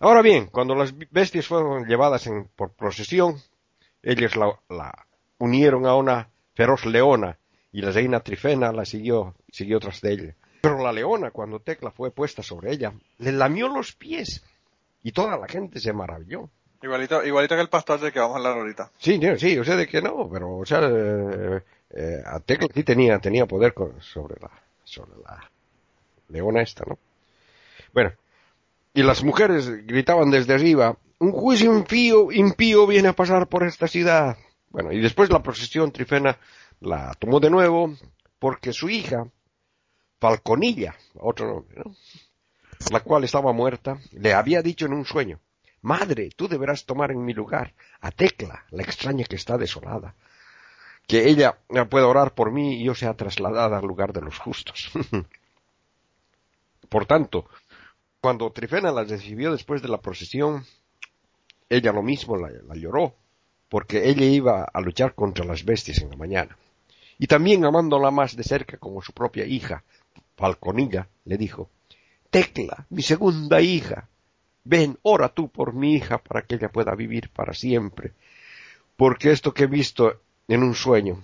Ahora 0.00 0.22
bien, 0.22 0.46
cuando 0.46 0.74
las 0.74 0.94
bestias 1.10 1.46
fueron 1.46 1.86
llevadas 1.86 2.28
por 2.54 2.72
procesión, 2.72 3.36
ellos 4.02 4.36
la, 4.36 4.58
la, 4.68 5.06
unieron 5.38 5.86
a 5.86 5.96
una 5.96 6.28
feroz 6.54 6.86
leona 6.86 7.38
y 7.72 7.82
la 7.82 7.90
reina 7.90 8.20
Trifena 8.20 8.72
la 8.72 8.84
siguió, 8.84 9.34
siguió 9.50 9.80
tras 9.80 10.00
de 10.00 10.12
ella. 10.12 10.34
Pero 10.60 10.78
la 10.82 10.92
leona, 10.92 11.30
cuando 11.30 11.60
Tecla 11.60 11.90
fue 11.90 12.10
puesta 12.10 12.42
sobre 12.42 12.72
ella, 12.72 12.92
le 13.18 13.32
lamió 13.32 13.68
los 13.68 13.92
pies 13.92 14.44
y 15.02 15.12
toda 15.12 15.36
la 15.36 15.48
gente 15.48 15.80
se 15.80 15.92
maravilló. 15.92 16.48
Igualito, 16.80 17.24
igualito 17.24 17.56
que 17.56 17.60
el 17.60 17.68
pastor 17.68 18.12
que 18.12 18.20
vamos 18.20 18.36
a 18.36 18.38
hablar 18.38 18.58
ahorita. 18.58 18.90
Sí, 18.98 19.20
sí, 19.36 19.54
yo 19.54 19.64
sé 19.64 19.74
de 19.74 19.88
que 19.88 20.00
no, 20.00 20.28
pero, 20.30 20.58
o 20.58 20.64
sea, 20.64 20.80
eh, 20.88 21.62
eh, 21.90 22.22
a 22.24 22.38
Tecla 22.38 22.68
sí 22.72 22.84
tenía, 22.84 23.18
tenía 23.18 23.46
poder 23.46 23.74
sobre 24.00 24.40
la, 24.40 24.50
sobre 24.84 25.20
la 25.24 25.50
leona 26.28 26.62
esta, 26.62 26.84
¿no? 26.86 26.98
Bueno, 27.92 28.12
y 28.98 29.02
las 29.04 29.22
mujeres 29.22 29.70
gritaban 29.86 30.28
desde 30.28 30.54
arriba, 30.54 30.98
un 31.20 31.30
juicio 31.30 31.72
impío, 31.72 32.32
impío 32.32 32.84
viene 32.84 33.06
a 33.06 33.12
pasar 33.12 33.46
por 33.46 33.62
esta 33.62 33.86
ciudad. 33.86 34.36
Bueno, 34.70 34.90
y 34.90 35.00
después 35.00 35.30
la 35.30 35.40
procesión 35.40 35.92
Trifena 35.92 36.36
la 36.80 37.14
tomó 37.14 37.38
de 37.38 37.48
nuevo 37.48 37.94
porque 38.40 38.72
su 38.72 38.88
hija, 38.90 39.24
Falconilla, 40.18 40.96
otro 41.14 41.46
nombre, 41.46 41.76
¿no? 41.84 41.94
la 42.90 42.98
cual 42.98 43.22
estaba 43.22 43.52
muerta, 43.52 44.00
le 44.10 44.34
había 44.34 44.62
dicho 44.62 44.86
en 44.86 44.94
un 44.94 45.04
sueño, 45.04 45.38
Madre, 45.80 46.30
tú 46.34 46.48
deberás 46.48 46.84
tomar 46.84 47.12
en 47.12 47.24
mi 47.24 47.34
lugar 47.34 47.74
a 48.00 48.10
Tecla, 48.10 48.64
la 48.70 48.82
extraña 48.82 49.24
que 49.26 49.36
está 49.36 49.56
desolada, 49.56 50.16
que 51.06 51.28
ella 51.28 51.56
pueda 51.88 52.08
orar 52.08 52.34
por 52.34 52.50
mí 52.50 52.80
y 52.80 52.84
yo 52.86 52.96
sea 52.96 53.14
trasladada 53.14 53.78
al 53.78 53.86
lugar 53.86 54.12
de 54.12 54.22
los 54.22 54.40
justos. 54.40 54.90
por 56.88 57.06
tanto, 57.06 57.48
cuando 58.20 58.50
Trifena 58.50 58.90
la 58.90 59.04
recibió 59.04 59.52
después 59.52 59.82
de 59.82 59.88
la 59.88 60.00
procesión, 60.00 60.64
ella 61.68 61.92
lo 61.92 62.02
mismo 62.02 62.36
la, 62.36 62.50
lloró, 62.74 63.14
porque 63.68 64.08
ella 64.08 64.24
iba 64.24 64.64
a 64.64 64.80
luchar 64.80 65.14
contra 65.14 65.44
las 65.44 65.64
bestias 65.64 65.98
en 66.00 66.10
la 66.10 66.16
mañana. 66.16 66.56
Y 67.18 67.26
también 67.26 67.64
amándola 67.64 68.10
más 68.10 68.36
de 68.36 68.44
cerca 68.44 68.76
como 68.76 69.02
su 69.02 69.12
propia 69.12 69.44
hija, 69.44 69.84
Falconilla, 70.36 71.08
le 71.24 71.36
dijo, 71.36 71.68
Tecla, 72.30 72.86
mi 72.90 73.02
segunda 73.02 73.60
hija, 73.60 74.08
ven, 74.64 74.98
ora 75.02 75.28
tú 75.28 75.48
por 75.48 75.72
mi 75.72 75.94
hija 75.94 76.18
para 76.18 76.42
que 76.42 76.56
ella 76.56 76.70
pueda 76.70 76.94
vivir 76.94 77.30
para 77.30 77.54
siempre, 77.54 78.12
porque 78.96 79.30
esto 79.30 79.52
que 79.52 79.64
he 79.64 79.66
visto 79.66 80.20
en 80.46 80.62
un 80.62 80.74
sueño 80.74 81.22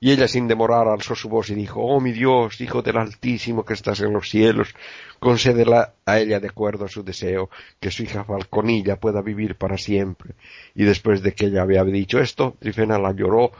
y 0.00 0.12
ella 0.12 0.28
sin 0.28 0.46
demorar 0.46 0.86
alzó 0.88 1.14
su 1.14 1.28
voz 1.28 1.50
y 1.50 1.54
dijo, 1.54 1.80
Oh 1.80 2.00
mi 2.00 2.12
Dios, 2.12 2.60
Hijo 2.60 2.82
del 2.82 2.98
Altísimo 2.98 3.64
que 3.64 3.74
estás 3.74 4.00
en 4.00 4.12
los 4.12 4.28
cielos, 4.28 4.74
concédela 5.18 5.94
a 6.06 6.18
ella 6.18 6.38
de 6.38 6.48
acuerdo 6.48 6.84
a 6.84 6.88
su 6.88 7.02
deseo, 7.02 7.50
que 7.80 7.90
su 7.90 8.04
hija 8.04 8.24
Falconilla 8.24 8.96
pueda 8.96 9.22
vivir 9.22 9.56
para 9.56 9.76
siempre. 9.76 10.34
Y 10.74 10.84
después 10.84 11.22
de 11.22 11.32
que 11.32 11.46
ella 11.46 11.62
había 11.62 11.82
dicho 11.84 12.20
esto, 12.20 12.54
Trifena 12.60 12.98
la 12.98 13.12
lloró, 13.12 13.50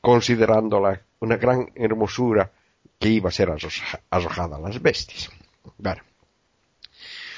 considerándola 0.00 1.00
una 1.20 1.36
gran 1.36 1.70
hermosura 1.74 2.52
que 2.98 3.08
iba 3.08 3.28
a 3.28 3.32
ser 3.32 3.52
arrojada 4.10 4.56
a 4.56 4.60
las 4.60 4.80
bestias. 4.80 5.30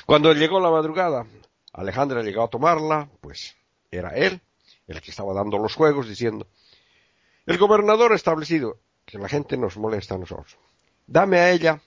Cuando 0.05 0.33
llegó 0.35 0.61
la 0.61 0.71
madrugada, 0.71 1.25
Alejandra 1.73 2.23
llegó 2.23 2.43
a 2.43 2.49
tomarla, 2.49 3.09
pues 3.21 3.57
era 3.91 4.11
él, 4.11 4.41
el 4.87 5.01
que 5.01 5.11
estaba 5.11 5.33
dando 5.33 5.59
los 5.59 5.75
juegos, 5.75 6.09
diciendo, 6.09 6.47
el 7.47 7.59
gobernador 7.59 8.13
ha 8.13 8.17
establecido 8.17 8.79
que 9.05 9.19
la 9.19 9.29
gente 9.29 9.57
nos 9.57 9.77
molesta 9.77 10.15
a 10.15 10.19
nosotros. 10.19 10.57
Dame 11.07 11.39
a 11.39 11.51
ella, 11.51 11.81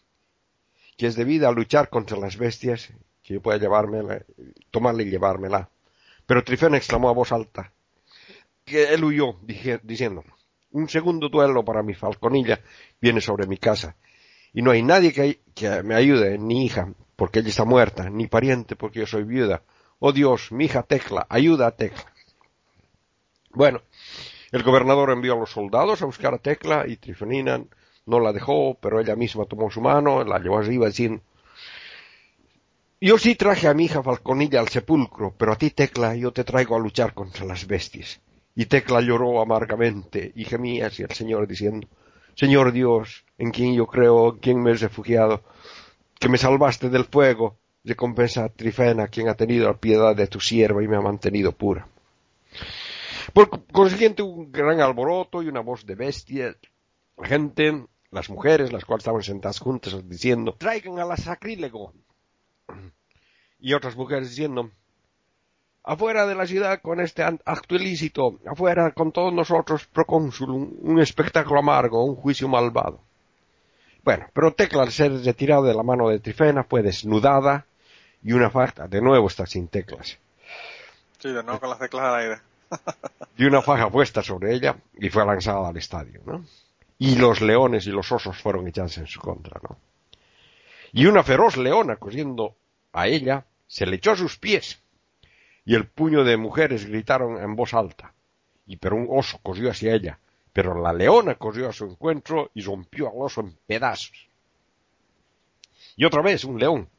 que 0.97 1.07
es 1.07 1.15
debida 1.15 1.47
a 1.47 1.51
luchar 1.51 1.89
contra 1.89 2.17
las 2.17 2.37
bestias, 2.37 2.91
que 3.23 3.35
yo 3.35 3.41
pueda 3.41 3.57
llevármela, 3.57 4.23
tomarla 4.71 5.03
y 5.03 5.09
llevármela. 5.09 5.69
Pero 6.25 6.43
Trifena 6.43 6.77
exclamó 6.77 7.09
a 7.09 7.13
voz 7.13 7.31
alta, 7.31 7.71
que 8.65 8.93
él 8.93 9.03
huyó, 9.03 9.37
diciendo, 9.83 10.23
un 10.71 10.89
segundo 10.89 11.29
duelo 11.29 11.63
para 11.63 11.83
mi 11.83 11.93
falconilla 11.93 12.59
viene 12.99 13.21
sobre 13.21 13.47
mi 13.47 13.57
casa, 13.57 13.95
y 14.53 14.61
no 14.61 14.71
hay 14.71 14.83
nadie 14.83 15.13
que, 15.13 15.41
que 15.53 15.83
me 15.83 15.95
ayude, 15.95 16.37
ni 16.37 16.65
hija, 16.65 16.93
porque 17.15 17.39
ella 17.39 17.49
está 17.49 17.65
muerta, 17.65 18.09
ni 18.09 18.27
pariente, 18.27 18.75
porque 18.75 18.99
yo 18.99 19.07
soy 19.07 19.23
viuda. 19.23 19.63
Oh 19.99 20.11
Dios, 20.11 20.51
mi 20.51 20.65
hija 20.65 20.83
Tecla, 20.83 21.25
ayuda 21.29 21.67
a 21.67 21.71
Tecla. 21.71 22.11
Bueno, 23.51 23.81
el 24.53 24.61
gobernador 24.61 25.09
envió 25.09 25.33
a 25.33 25.37
los 25.37 25.49
soldados 25.49 26.03
a 26.03 26.05
buscar 26.05 26.35
a 26.35 26.37
Tecla 26.37 26.85
y 26.87 26.97
Trifonina 26.97 27.59
no 28.05 28.19
la 28.19 28.31
dejó, 28.31 28.77
pero 28.79 28.99
ella 28.99 29.15
misma 29.15 29.45
tomó 29.45 29.71
su 29.71 29.81
mano, 29.81 30.23
la 30.23 30.37
llevó 30.37 30.59
arriba 30.59 30.85
diciendo, 30.85 31.23
yo 33.01 33.17
sí 33.17 33.33
traje 33.33 33.67
a 33.67 33.73
mi 33.73 33.85
hija 33.85 34.03
Falconilla 34.03 34.59
al 34.59 34.69
sepulcro, 34.69 35.33
pero 35.35 35.53
a 35.53 35.55
ti, 35.55 35.71
Tecla, 35.71 36.15
yo 36.15 36.31
te 36.31 36.43
traigo 36.43 36.75
a 36.75 36.79
luchar 36.79 37.15
contra 37.15 37.45
las 37.45 37.65
bestias. 37.65 38.21
Y 38.53 38.67
Tecla 38.67 39.01
lloró 39.01 39.41
amargamente 39.41 40.31
y 40.35 40.45
gemía 40.45 40.85
hacia 40.85 41.07
el 41.07 41.15
Señor 41.15 41.47
diciendo, 41.47 41.87
Señor 42.35 42.73
Dios, 42.73 43.25
en 43.39 43.49
quien 43.49 43.73
yo 43.73 43.87
creo, 43.87 44.33
en 44.33 44.39
quien 44.39 44.61
me 44.61 44.69
he 44.69 44.75
refugiado, 44.75 45.41
que 46.19 46.29
me 46.29 46.37
salvaste 46.37 46.91
del 46.91 47.05
fuego, 47.05 47.57
recompensa 47.83 48.45
a 48.45 48.49
Trifena, 48.49 49.07
quien 49.07 49.29
ha 49.29 49.33
tenido 49.33 49.65
la 49.65 49.77
piedad 49.77 50.15
de 50.15 50.27
tu 50.27 50.39
sierva 50.39 50.83
y 50.83 50.87
me 50.87 50.97
ha 50.97 51.01
mantenido 51.01 51.53
pura. 51.53 51.87
Por 53.31 53.65
consiguiente, 53.71 54.21
un 54.21 54.51
gran 54.51 54.81
alboroto 54.81 55.41
y 55.41 55.47
una 55.47 55.61
voz 55.61 55.85
de 55.85 55.95
bestia. 55.95 56.55
La 57.17 57.27
gente, 57.27 57.85
las 58.11 58.29
mujeres, 58.29 58.73
las 58.73 58.83
cuales 58.83 59.01
estaban 59.01 59.21
sentadas 59.21 59.59
juntas, 59.59 59.95
diciendo, 60.07 60.55
traigan 60.57 60.99
a 60.99 61.05
la 61.05 61.15
sacrílego. 61.15 61.93
Y 63.59 63.73
otras 63.73 63.95
mujeres 63.95 64.29
diciendo, 64.29 64.71
afuera 65.83 66.25
de 66.25 66.35
la 66.35 66.45
ciudad 66.45 66.81
con 66.81 66.99
este 66.99 67.23
acto 67.23 67.75
ilícito, 67.75 68.39
afuera 68.45 68.91
con 68.91 69.11
todos 69.11 69.33
nosotros, 69.33 69.85
procónsul, 69.85 70.49
un, 70.49 70.99
espectáculo 70.99 71.59
amargo, 71.59 72.03
un 72.03 72.15
juicio 72.15 72.47
malvado. 72.49 72.99
Bueno, 74.03 74.27
pero 74.33 74.53
Tecla, 74.53 74.83
al 74.83 74.91
ser 74.91 75.13
retirado 75.23 75.63
de 75.63 75.73
la 75.73 75.83
mano 75.83 76.09
de 76.09 76.19
Trifena, 76.19 76.65
fue 76.65 76.81
desnudada 76.81 77.65
y 78.21 78.33
una 78.33 78.49
faja, 78.49 78.87
de 78.87 79.01
nuevo 79.01 79.27
está 79.27 79.45
sin 79.45 79.69
teclas. 79.69 80.19
Sí, 81.19 81.29
de 81.29 81.41
nuevo 81.41 81.61
con 81.61 81.69
las 81.69 81.79
teclas 81.79 82.03
al 82.03 82.15
aire 82.15 82.52
y 83.37 83.45
una 83.45 83.61
faja 83.61 83.89
puesta 83.89 84.21
sobre 84.21 84.53
ella 84.53 84.75
y 84.97 85.09
fue 85.09 85.25
lanzada 85.25 85.67
al 85.67 85.77
estadio, 85.77 86.21
¿no? 86.25 86.45
Y 86.99 87.15
los 87.15 87.41
leones 87.41 87.87
y 87.87 87.91
los 87.91 88.11
osos 88.11 88.37
fueron 88.37 88.67
echados 88.67 88.97
en 88.97 89.07
su 89.07 89.19
contra, 89.19 89.59
¿no? 89.67 89.77
Y 90.91 91.07
una 91.07 91.23
feroz 91.23 91.57
leona 91.57 91.95
cogiendo 91.95 92.55
a 92.93 93.07
ella 93.07 93.45
se 93.67 93.85
le 93.85 93.95
echó 93.95 94.11
a 94.11 94.15
sus 94.15 94.37
pies 94.37 94.79
y 95.65 95.75
el 95.75 95.87
puño 95.87 96.23
de 96.23 96.37
mujeres 96.37 96.85
gritaron 96.85 97.41
en 97.41 97.55
voz 97.55 97.73
alta. 97.73 98.13
Y 98.65 98.77
pero 98.77 98.95
un 98.95 99.07
oso 99.09 99.39
corrió 99.41 99.71
hacia 99.71 99.93
ella, 99.93 100.19
pero 100.51 100.79
la 100.79 100.93
leona 100.93 101.35
corrió 101.35 101.69
a 101.69 101.73
su 101.73 101.85
encuentro 101.85 102.51
y 102.53 102.61
rompió 102.61 103.07
al 103.07 103.15
oso 103.17 103.41
en 103.41 103.57
pedazos. 103.65 104.27
Y 105.95 106.05
otra 106.05 106.21
vez 106.21 106.43
un 106.43 106.59
león, 106.59 106.89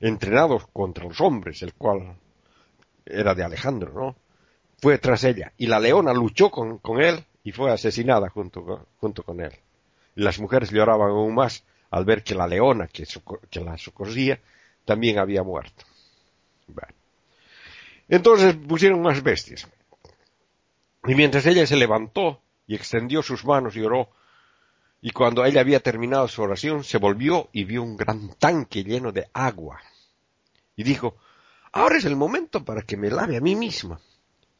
entrenado 0.00 0.58
contra 0.72 1.04
los 1.04 1.20
hombres, 1.20 1.62
el 1.62 1.74
cual 1.74 2.16
era 3.04 3.34
de 3.34 3.44
Alejandro, 3.44 3.92
¿no? 3.92 4.16
Fue 4.86 4.98
tras 4.98 5.24
ella 5.24 5.52
y 5.58 5.66
la 5.66 5.80
leona 5.80 6.12
luchó 6.12 6.48
con, 6.48 6.80
él 7.02 7.24
y 7.42 7.50
fue 7.50 7.72
asesinada 7.72 8.28
junto 8.28 8.64
con, 8.64 8.86
junto 8.98 9.24
con 9.24 9.40
él. 9.40 9.50
las 10.14 10.38
mujeres 10.38 10.70
lloraban 10.70 11.10
aún 11.10 11.34
más 11.34 11.64
al 11.90 12.04
ver 12.04 12.22
que 12.22 12.36
la 12.36 12.46
leona 12.46 12.86
que, 12.86 13.04
la 13.60 13.76
socorría 13.78 14.38
también 14.84 15.18
había 15.18 15.42
muerto. 15.42 15.84
Entonces 18.08 18.54
pusieron 18.54 19.02
más 19.02 19.24
bestias. 19.24 19.66
Y 21.04 21.16
mientras 21.16 21.44
ella 21.46 21.66
se 21.66 21.74
levantó 21.74 22.40
y 22.68 22.76
extendió 22.76 23.24
sus 23.24 23.44
manos 23.44 23.74
y 23.74 23.80
oró, 23.80 24.10
y 25.00 25.10
cuando 25.10 25.44
ella 25.44 25.62
había 25.62 25.80
terminado 25.80 26.28
su 26.28 26.42
oración, 26.42 26.84
se 26.84 26.98
volvió 26.98 27.48
y 27.50 27.64
vio 27.64 27.82
un 27.82 27.96
gran 27.96 28.34
tanque 28.38 28.84
lleno 28.84 29.10
de 29.10 29.28
agua. 29.32 29.80
Y 30.76 30.84
dijo, 30.84 31.16
ahora 31.72 31.96
es 31.96 32.04
el 32.04 32.14
momento 32.14 32.64
para 32.64 32.82
que 32.82 32.96
me 32.96 33.10
lave 33.10 33.36
a 33.36 33.40
mí 33.40 33.56
misma 33.56 34.00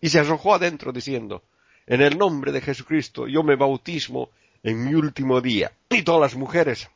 y 0.01 0.09
se 0.09 0.21
arrojó 0.21 0.55
adentro 0.55 0.93
diciendo, 0.93 1.43
en 1.87 2.03
el 2.03 2.19
nombre 2.19 2.53
de 2.53 2.61
Jesucristo 2.61 3.27
yo 3.27 3.43
me 3.43 3.57
bautismo 3.57 4.31
en 4.63 4.85
mi 4.85 4.95
último 4.95 5.41
día. 5.41 5.73
Y 5.91 6.03
todas 6.03 6.21
las 6.21 6.37
mujeres, 6.37 6.91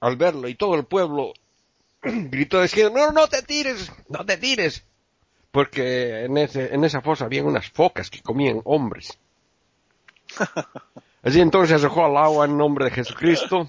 al 0.00 0.16
verlo, 0.16 0.48
y 0.48 0.54
todo 0.54 0.74
el 0.76 0.84
pueblo 0.84 1.32
gritó 2.02 2.62
diciendo, 2.62 2.98
no, 2.98 3.12
no 3.12 3.26
te 3.26 3.42
tires, 3.42 3.92
no 4.08 4.24
te 4.24 4.36
tires, 4.36 4.84
porque 5.50 6.24
en, 6.24 6.38
ese, 6.38 6.74
en 6.74 6.84
esa 6.84 7.00
fosa 7.00 7.24
había 7.24 7.44
unas 7.44 7.68
focas 7.70 8.10
que 8.10 8.22
comían 8.22 8.60
hombres. 8.64 9.18
Así 11.22 11.40
entonces 11.40 11.80
se 11.80 11.86
arrojó 11.86 12.04
al 12.04 12.16
agua 12.16 12.44
en 12.46 12.56
nombre 12.56 12.84
de 12.84 12.92
Jesucristo, 12.92 13.68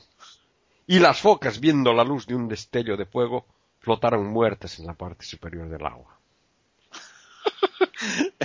y 0.85 0.99
las 0.99 1.19
focas, 1.19 1.59
viendo 1.59 1.93
la 1.93 2.03
luz 2.03 2.25
de 2.27 2.35
un 2.35 2.47
destello 2.47 2.97
de 2.97 3.05
fuego, 3.05 3.45
flotaron 3.79 4.27
muertas 4.27 4.79
en 4.79 4.87
la 4.87 4.93
parte 4.93 5.25
superior 5.25 5.69
del 5.69 5.85
agua. 5.85 6.18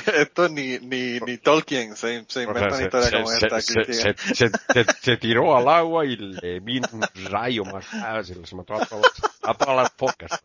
Esto 0.15 0.49
ni, 0.49 0.79
ni, 0.79 1.19
ni 1.21 1.39
Tolkien 1.39 1.97
se, 1.97 2.25
se 2.29 2.43
inventa 2.43 2.75
una 2.75 2.83
historia 2.83 3.11
como 3.11 3.33
esta. 3.33 3.61
Se, 3.61 4.15
se, 5.01 5.17
tiró 5.17 5.57
al 5.57 5.69
agua 5.69 6.05
y 6.05 6.17
le 6.17 6.61
vino 6.61 6.89
un 6.93 7.03
rayo 7.31 7.65
más 7.65 7.87
y 7.93 8.33
se 8.33 8.41
les 8.41 8.55
mató 8.55 8.75
a, 8.75 8.87
todas, 8.87 9.13
a 9.43 9.55
todas 9.55 9.77
las 9.77 9.93
focas. 9.93 10.43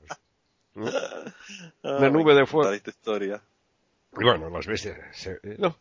Pues. 0.73 0.93
Una 1.83 2.09
nube 2.09 2.35
de 2.35 2.45
fuego. 2.45 2.71
Esta 2.71 2.89
historia. 2.89 3.41
Y 4.17 4.23
bueno, 4.23 4.49
las 4.49 4.65
bestias, 4.65 4.97
no. 5.57 5.77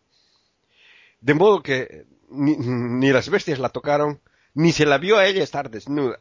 De 1.21 1.35
modo 1.35 1.63
que 1.63 2.07
ni, 2.31 2.57
ni, 2.57 3.11
las 3.11 3.29
bestias 3.31 3.59
la 3.59 3.71
tocaron, 3.71 4.21
ni 4.55 4.73
se 4.73 4.87
la 4.87 4.99
vio 4.99 5.19
a 5.19 5.27
ella 5.27 5.43
estar 5.43 5.71
desnuda. 5.71 6.21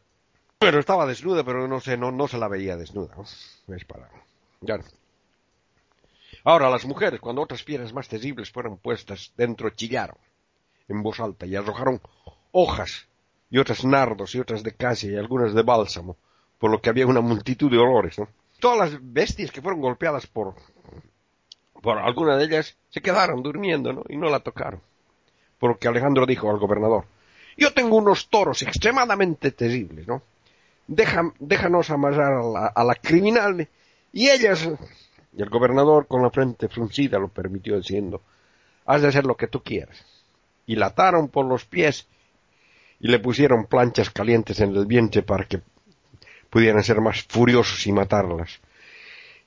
Pero 0.58 0.80
estaba 0.80 1.06
desnuda, 1.06 1.44
pero 1.44 1.68
no 1.68 1.80
sé, 1.80 1.96
no, 1.96 2.10
no 2.10 2.26
se 2.26 2.38
la 2.38 2.48
veía 2.48 2.76
desnuda. 2.76 3.14
Es 3.68 3.84
para, 3.84 4.10
ya 4.60 4.78
no. 4.78 4.84
Ahora 6.44 6.70
las 6.70 6.84
mujeres, 6.84 7.20
cuando 7.20 7.42
otras 7.42 7.62
piedras 7.62 7.92
más 7.92 8.08
terribles 8.08 8.50
fueron 8.50 8.78
puestas 8.78 9.32
dentro, 9.36 9.70
chillaron 9.70 10.16
en 10.88 11.02
voz 11.02 11.20
alta 11.20 11.46
y 11.46 11.54
arrojaron 11.54 12.00
hojas 12.52 13.06
y 13.50 13.58
otras 13.58 13.84
nardos 13.84 14.34
y 14.34 14.40
otras 14.40 14.62
de 14.62 14.74
casia 14.74 15.12
y 15.12 15.16
algunas 15.16 15.54
de 15.54 15.62
bálsamo, 15.62 16.16
por 16.58 16.70
lo 16.70 16.80
que 16.80 16.90
había 16.90 17.06
una 17.06 17.20
multitud 17.20 17.70
de 17.70 17.78
olores. 17.78 18.18
¿no? 18.18 18.28
Todas 18.58 18.92
las 18.92 19.00
bestias 19.00 19.50
que 19.50 19.62
fueron 19.62 19.80
golpeadas 19.80 20.26
por, 20.26 20.54
por 21.80 21.98
alguna 21.98 22.36
de 22.36 22.44
ellas 22.44 22.76
se 22.88 23.00
quedaron 23.00 23.42
durmiendo 23.42 23.92
¿no? 23.92 24.02
y 24.08 24.16
no 24.16 24.28
la 24.28 24.40
tocaron. 24.40 24.80
Por 25.58 25.70
lo 25.70 25.78
que 25.78 25.88
Alejandro 25.88 26.26
dijo 26.26 26.50
al 26.50 26.58
gobernador, 26.58 27.04
yo 27.56 27.72
tengo 27.72 27.96
unos 27.96 28.28
toros 28.28 28.62
extremadamente 28.62 29.50
terribles, 29.50 30.06
¿no? 30.06 30.22
déjanos 30.86 31.90
amarrar 31.90 32.32
a 32.32 32.42
la, 32.42 32.66
a 32.68 32.84
la 32.84 32.94
criminal 32.94 33.68
y 34.10 34.30
ellas 34.30 34.66
y 35.32 35.42
el 35.42 35.50
gobernador, 35.50 36.06
con 36.06 36.22
la 36.22 36.30
frente 36.30 36.68
fruncida, 36.68 37.18
lo 37.18 37.28
permitió 37.28 37.76
diciendo, 37.76 38.22
has 38.86 39.02
de 39.02 39.08
hacer 39.08 39.24
lo 39.24 39.36
que 39.36 39.48
tú 39.48 39.62
quieras. 39.62 40.04
y 40.66 40.76
la 40.76 40.86
ataron 40.86 41.28
por 41.28 41.46
los 41.46 41.64
pies 41.64 42.06
y 43.00 43.08
le 43.08 43.20
pusieron 43.20 43.66
planchas 43.66 44.10
calientes 44.10 44.60
en 44.60 44.76
el 44.76 44.84
vientre 44.84 45.22
para 45.22 45.44
que 45.46 45.62
pudieran 46.50 46.84
ser 46.84 47.00
más 47.00 47.22
furiosos 47.22 47.86
y 47.86 47.92
matarlas. 47.92 48.60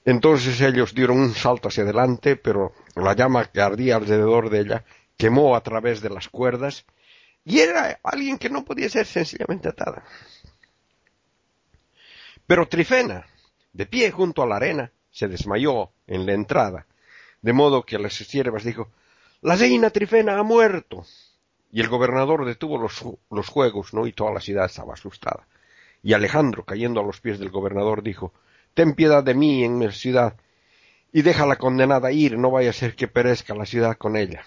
Entonces 0.04 0.60
ellos 0.62 0.96
dieron 0.96 1.20
un 1.20 1.36
salto 1.36 1.68
hacia 1.68 1.84
adelante, 1.84 2.36
pero 2.36 2.74
la 2.96 3.14
llama 3.14 3.46
que 3.46 3.62
ardía 3.62 3.98
alrededor 3.98 4.50
de 4.50 4.62
ella 4.62 4.84
quemó 5.16 5.56
a 5.56 5.62
través 5.62 6.02
de 6.02 6.10
las 6.10 6.28
cuerdas 6.28 6.86
y 7.46 7.60
era 7.60 8.00
alguien 8.04 8.38
que 8.38 8.50
no 8.50 8.66
podía 8.66 8.90
ser 8.90 9.06
sencillamente 9.06 9.70
atada. 9.70 10.04
Pero 12.48 12.68
Trifena, 12.68 13.26
de 13.74 13.86
pie 13.86 14.12
junto 14.12 14.42
a 14.42 14.48
la 14.48 14.56
arena, 14.56 14.92
se 15.12 15.28
desmayó 15.28 15.92
en 16.08 16.26
la 16.26 16.34
entrada, 16.34 16.88
de 17.42 17.54
modo 17.54 17.84
que 17.84 17.98
a 17.98 18.00
las 18.00 18.14
siervas 18.14 18.64
dijo, 18.64 18.90
la 19.42 19.56
reina 19.56 19.90
Trifena 19.90 20.38
ha 20.38 20.44
muerto. 20.44 21.04
Y 21.72 21.82
el 21.82 21.88
gobernador 21.88 22.46
detuvo 22.46 22.78
los, 22.78 23.50
juegos, 23.50 23.94
¿no? 23.94 24.06
Y 24.06 24.14
toda 24.14 24.32
la 24.32 24.40
ciudad 24.40 24.66
estaba 24.66 24.94
asustada. 24.94 25.48
Y 26.04 26.14
Alejandro, 26.14 26.64
cayendo 26.64 27.00
a 27.00 27.04
los 27.04 27.22
pies 27.22 27.40
del 27.40 27.50
gobernador, 27.50 28.04
dijo, 28.04 28.34
Ten 28.74 28.94
piedad 28.94 29.24
de 29.24 29.34
mí 29.34 29.64
en 29.64 29.78
mi 29.78 29.92
ciudad, 29.92 30.36
y 31.12 31.22
deja 31.24 31.46
la 31.46 31.56
condenada 31.56 32.12
ir, 32.12 32.38
no 32.38 32.52
vaya 32.52 32.70
a 32.70 32.74
ser 32.74 32.96
que 32.96 33.08
perezca 33.08 33.56
la 33.56 33.66
ciudad 33.66 33.98
con 33.98 34.16
ella. 34.16 34.44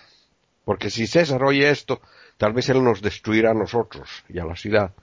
Porque 0.65 0.91
si 0.91 1.07
César 1.07 1.43
oye 1.43 1.69
esto, 1.69 2.01
tal 2.37 2.53
vez 2.53 2.69
él 2.69 2.83
nos 2.83 3.03
destruirá 3.03 3.51
a 3.51 3.55
nosotros 3.55 4.25
y 4.29 4.39
a 4.39 4.45
la 4.45 4.57
ciudad. 4.57 4.95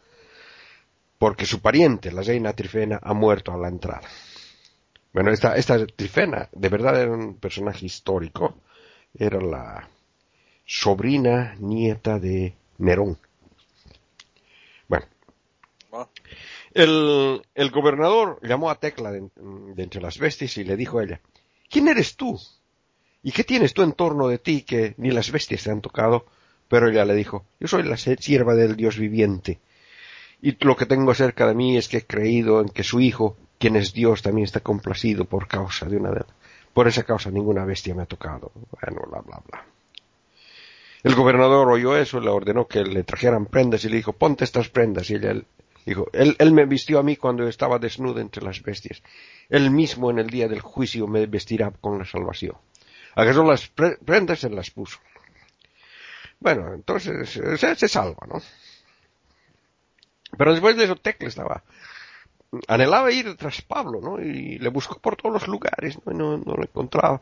Porque 1.18 1.46
su 1.46 1.62
pariente, 1.62 2.12
la 2.12 2.24
reina 2.24 2.54
Trifena, 2.54 3.00
ha 3.02 3.14
muerto 3.14 3.52
a 3.52 3.58
la 3.58 3.68
entrada. 3.68 4.08
Bueno, 5.14 5.32
esta, 5.32 5.56
esta 5.56 5.86
Trifena 5.88 6.50
de 6.52 6.70
verdad 6.70 7.02
era 7.02 7.12
un 7.12 7.36
personaje 7.36 7.86
histórico. 7.86 8.56
Era 9.14 9.42
la 9.42 9.90
sobrina 10.66 11.56
nieta 11.60 12.18
de 12.20 12.54
Nerón. 12.78 13.18
Bueno. 14.88 15.06
El, 16.74 17.42
el 17.54 17.72
gobernador 17.72 18.40
llamó 18.42 18.70
a 18.70 18.80
Tecla 18.80 19.12
de, 19.12 19.28
de, 19.36 19.84
entre 19.84 20.02
las 20.02 20.18
bestias 20.18 20.56
y 20.58 20.64
le 20.64 20.78
dijo 20.78 21.00
a 21.00 21.04
ella, 21.04 21.20
¿quién 21.70 21.90
eres 21.90 22.16
tú? 22.16 22.40
¿Y 23.24 23.34
qué 23.34 23.44
tienes 23.44 23.74
tú 23.74 23.84
en 23.84 23.92
torno 23.92 24.30
de 24.30 24.40
ti 24.40 24.62
que 24.62 24.96
ni 24.98 25.12
las 25.12 25.32
bestias 25.32 25.64
te 25.64 25.72
han 25.72 25.82
tocado? 25.82 26.26
Pero 26.70 26.90
ella 26.90 27.04
le 27.04 27.14
dijo, 27.14 27.46
yo 27.60 27.68
soy 27.68 27.84
la 27.84 27.98
sierva 27.98 28.56
del 28.56 28.78
Dios 28.78 28.98
viviente. 28.98 29.60
Y 30.42 30.56
lo 30.64 30.78
que 30.78 30.86
tengo 30.86 31.14
cerca 31.14 31.46
de 31.46 31.54
mí 31.54 31.78
es 31.78 31.90
que 31.90 31.98
he 31.98 32.06
creído 32.06 32.62
en 32.62 32.70
que 32.70 32.84
su 32.84 33.02
hijo, 33.02 33.36
quien 33.62 33.76
es 33.76 33.94
Dios, 33.94 34.24
también 34.24 34.46
está 34.46 34.60
complacido 34.60 35.26
por 35.26 35.48
causa 35.48 35.86
de 35.86 35.96
una 35.96 36.10
de 36.10 36.26
Por 36.74 36.88
esa 36.88 37.04
causa 37.04 37.30
ninguna 37.30 37.64
bestia 37.64 37.94
me 37.94 38.02
ha 38.02 38.08
tocado. 38.08 38.52
Bueno, 38.56 39.02
bla, 39.08 39.22
bla, 39.22 39.40
bla. 39.48 39.66
El 41.04 41.14
gobernador 41.14 41.70
oyó 41.70 41.96
eso, 41.96 42.20
le 42.20 42.32
ordenó 42.32 42.68
que 42.68 42.84
le 42.84 43.04
trajeran 43.04 43.46
prendas 43.46 43.86
y 43.86 43.90
le 43.90 43.98
dijo, 43.98 44.14
ponte 44.14 44.46
estas 44.46 44.70
prendas. 44.70 45.12
Y 45.12 45.16
ella 45.16 45.36
dijo, 45.86 46.08
él, 46.12 46.36
él 46.40 46.52
me 46.54 46.66
vistió 46.66 46.98
a 46.98 47.04
mí 47.04 47.18
cuando 47.18 47.48
estaba 47.48 47.78
desnudo 47.78 48.20
entre 48.20 48.44
las 48.44 48.64
bestias. 48.64 49.04
Él 49.48 49.70
mismo 49.70 50.10
en 50.10 50.18
el 50.18 50.28
día 50.28 50.48
del 50.48 50.62
juicio 50.62 51.06
me 51.06 51.28
vestirá 51.28 51.70
con 51.70 52.00
la 52.00 52.06
salvación. 52.06 52.56
Agarró 53.14 53.46
las 53.46 53.68
prendas 53.68 54.40
y 54.40 54.42
se 54.42 54.50
las 54.50 54.72
puso. 54.72 54.98
Bueno, 56.40 56.74
entonces 56.74 57.30
se, 57.30 57.76
se, 57.76 57.88
salva, 57.88 58.26
¿no? 58.28 58.42
Pero 60.36 60.52
después 60.52 60.76
de 60.76 60.86
eso 60.86 60.96
Tecla 60.96 61.28
estaba 61.28 61.64
anhelaba 62.68 63.12
ir 63.12 63.36
tras 63.38 63.62
Pablo, 63.62 64.00
¿no? 64.02 64.22
Y 64.22 64.60
le 64.60 64.70
buscó 64.70 65.00
por 65.00 65.16
todos 65.16 65.34
los 65.34 65.48
lugares, 65.48 65.98
¿no? 66.06 66.12
Y 66.12 66.16
no, 66.16 66.38
lo 66.38 66.64
encontraba. 66.64 67.22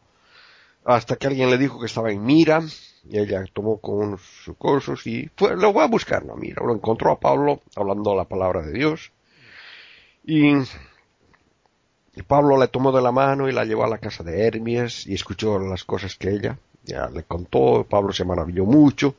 Hasta 0.85 1.17
que 1.17 1.27
alguien 1.27 1.49
le 1.49 1.57
dijo 1.57 1.79
que 1.79 1.85
estaba 1.85 2.11
en 2.11 2.23
Mira, 2.23 2.61
y 3.07 3.17
ella 3.17 3.43
tomó 3.53 3.77
con 3.77 3.97
unos 3.97 4.21
cursos 4.57 5.05
y 5.05 5.29
fue, 5.35 5.55
lo 5.55 5.73
voy 5.73 5.83
a 5.83 5.87
buscar, 5.87 6.25
¿no? 6.25 6.35
Mira, 6.35 6.63
lo 6.65 6.73
encontró 6.73 7.11
a 7.11 7.19
Pablo 7.19 7.61
hablando 7.75 8.15
la 8.15 8.25
palabra 8.25 8.61
de 8.61 8.73
Dios. 8.73 9.11
Y, 10.23 10.51
y 10.55 12.21
Pablo 12.27 12.57
le 12.57 12.67
tomó 12.67 12.91
de 12.91 13.01
la 13.01 13.11
mano 13.11 13.47
y 13.47 13.51
la 13.51 13.65
llevó 13.65 13.83
a 13.83 13.89
la 13.89 13.97
casa 13.97 14.23
de 14.23 14.47
Hermes 14.47 15.05
y 15.07 15.13
escuchó 15.13 15.59
las 15.59 15.83
cosas 15.83 16.15
que 16.15 16.29
ella 16.29 16.57
le 17.13 17.23
contó. 17.23 17.85
Pablo 17.87 18.13
se 18.13 18.25
maravilló 18.25 18.65
mucho. 18.65 19.15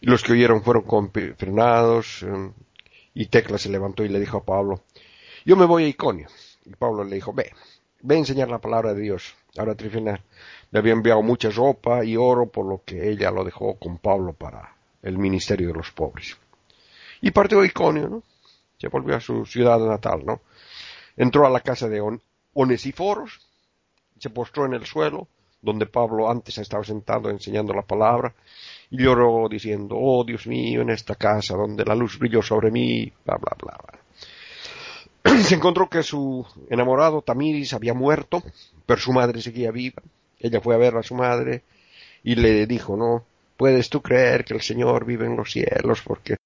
Y 0.00 0.06
los 0.06 0.22
que 0.22 0.32
oyeron 0.32 0.62
fueron 0.62 0.82
confrenados. 0.82 2.24
Y 3.14 3.26
Tecla 3.26 3.58
se 3.58 3.70
levantó 3.70 4.04
y 4.04 4.08
le 4.08 4.20
dijo 4.20 4.38
a 4.38 4.44
Pablo, 4.44 4.82
yo 5.44 5.56
me 5.56 5.66
voy 5.66 5.84
a 5.84 5.88
Iconio. 5.88 6.28
Y 6.64 6.70
Pablo 6.70 7.04
le 7.04 7.16
dijo, 7.16 7.32
ve, 7.32 7.52
ve 8.00 8.14
a 8.14 8.18
enseñar 8.18 8.48
la 8.48 8.58
palabra 8.58 8.94
de 8.94 9.02
Dios. 9.02 9.34
Ahora 9.56 9.74
Trifena 9.74 10.20
le 10.70 10.78
había 10.78 10.92
enviado 10.92 11.22
mucha 11.22 11.50
ropa 11.50 12.04
y 12.04 12.16
oro, 12.16 12.46
por 12.46 12.66
lo 12.66 12.82
que 12.84 13.10
ella 13.10 13.30
lo 13.30 13.44
dejó 13.44 13.78
con 13.78 13.98
Pablo 13.98 14.32
para 14.32 14.74
el 15.02 15.18
ministerio 15.18 15.68
de 15.68 15.74
los 15.74 15.90
pobres. 15.92 16.36
Y 17.20 17.30
partió 17.30 17.60
a 17.60 17.66
Iconio, 17.66 18.08
¿no? 18.08 18.22
Se 18.78 18.88
volvió 18.88 19.16
a 19.16 19.20
su 19.20 19.46
ciudad 19.46 19.78
natal, 19.78 20.24
¿no? 20.24 20.40
Entró 21.16 21.46
a 21.46 21.50
la 21.50 21.60
casa 21.60 21.88
de 21.88 22.00
On 22.00 22.20
Onesiforos, 22.54 23.40
se 24.18 24.30
postró 24.30 24.66
en 24.66 24.74
el 24.74 24.86
suelo, 24.86 25.28
donde 25.60 25.86
Pablo 25.86 26.30
antes 26.30 26.58
estaba 26.58 26.84
sentado 26.84 27.30
enseñando 27.30 27.72
la 27.72 27.82
palabra, 27.82 28.34
y 28.90 29.02
lloró 29.02 29.48
diciendo, 29.48 29.96
oh 29.98 30.24
Dios 30.24 30.46
mío, 30.46 30.82
en 30.82 30.90
esta 30.90 31.14
casa 31.14 31.56
donde 31.56 31.84
la 31.84 31.94
luz 31.94 32.18
brilló 32.18 32.42
sobre 32.42 32.70
mí, 32.70 33.12
bla, 33.24 33.36
bla, 33.36 33.56
bla. 33.58 34.03
Se 35.44 35.54
encontró 35.54 35.88
que 35.88 36.02
su 36.02 36.46
enamorado 36.70 37.22
Tamiris 37.22 37.72
había 37.72 37.94
muerto, 37.94 38.42
pero 38.86 39.00
su 39.00 39.12
madre 39.12 39.40
seguía 39.40 39.70
viva. 39.70 40.02
Ella 40.38 40.60
fue 40.60 40.74
a 40.74 40.78
ver 40.78 40.96
a 40.96 41.02
su 41.02 41.14
madre 41.14 41.62
y 42.22 42.34
le 42.34 42.66
dijo, 42.66 42.96
no, 42.96 43.24
puedes 43.56 43.88
tú 43.88 44.02
creer 44.02 44.44
que 44.44 44.54
el 44.54 44.60
Señor 44.60 45.04
vive 45.04 45.26
en 45.26 45.36
los 45.36 45.50
cielos, 45.50 46.02
porque 46.02 46.36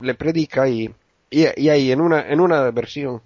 le 0.00 0.14
predica 0.14 0.68
y, 0.68 0.92
y, 1.30 1.46
y 1.56 1.68
ahí 1.68 1.90
en 1.90 2.00
una, 2.00 2.28
en 2.28 2.40
una 2.40 2.70
versión 2.70 3.22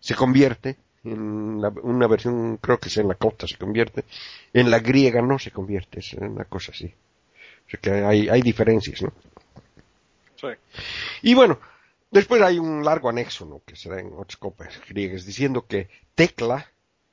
se 0.00 0.14
convierte, 0.14 0.76
en 1.04 1.60
la, 1.60 1.68
una 1.82 2.06
versión 2.06 2.58
creo 2.58 2.78
que 2.78 2.88
es 2.88 2.96
en 2.96 3.08
la 3.08 3.14
copta 3.14 3.46
se 3.46 3.56
convierte, 3.56 4.04
en 4.52 4.70
la 4.70 4.78
griega 4.78 5.22
no 5.22 5.38
se 5.38 5.50
convierte, 5.50 6.00
es 6.00 6.14
una 6.14 6.44
cosa 6.44 6.72
así. 6.72 6.86
O 6.86 7.70
sea 7.70 7.80
que 7.80 7.90
hay, 7.90 8.28
hay 8.28 8.42
diferencias, 8.42 9.02
¿no? 9.02 9.12
Sí. 10.36 10.48
Y 11.22 11.34
bueno, 11.34 11.58
después 12.10 12.42
hay 12.42 12.58
un 12.58 12.84
largo 12.84 13.08
anexo, 13.08 13.46
¿no? 13.46 13.62
Que 13.64 13.76
se 13.76 13.88
da 13.88 14.00
en 14.00 14.12
otras 14.14 14.36
copas 14.36 14.80
griegas, 14.88 15.24
diciendo 15.24 15.66
que 15.66 15.88
Tecla, 16.14 16.66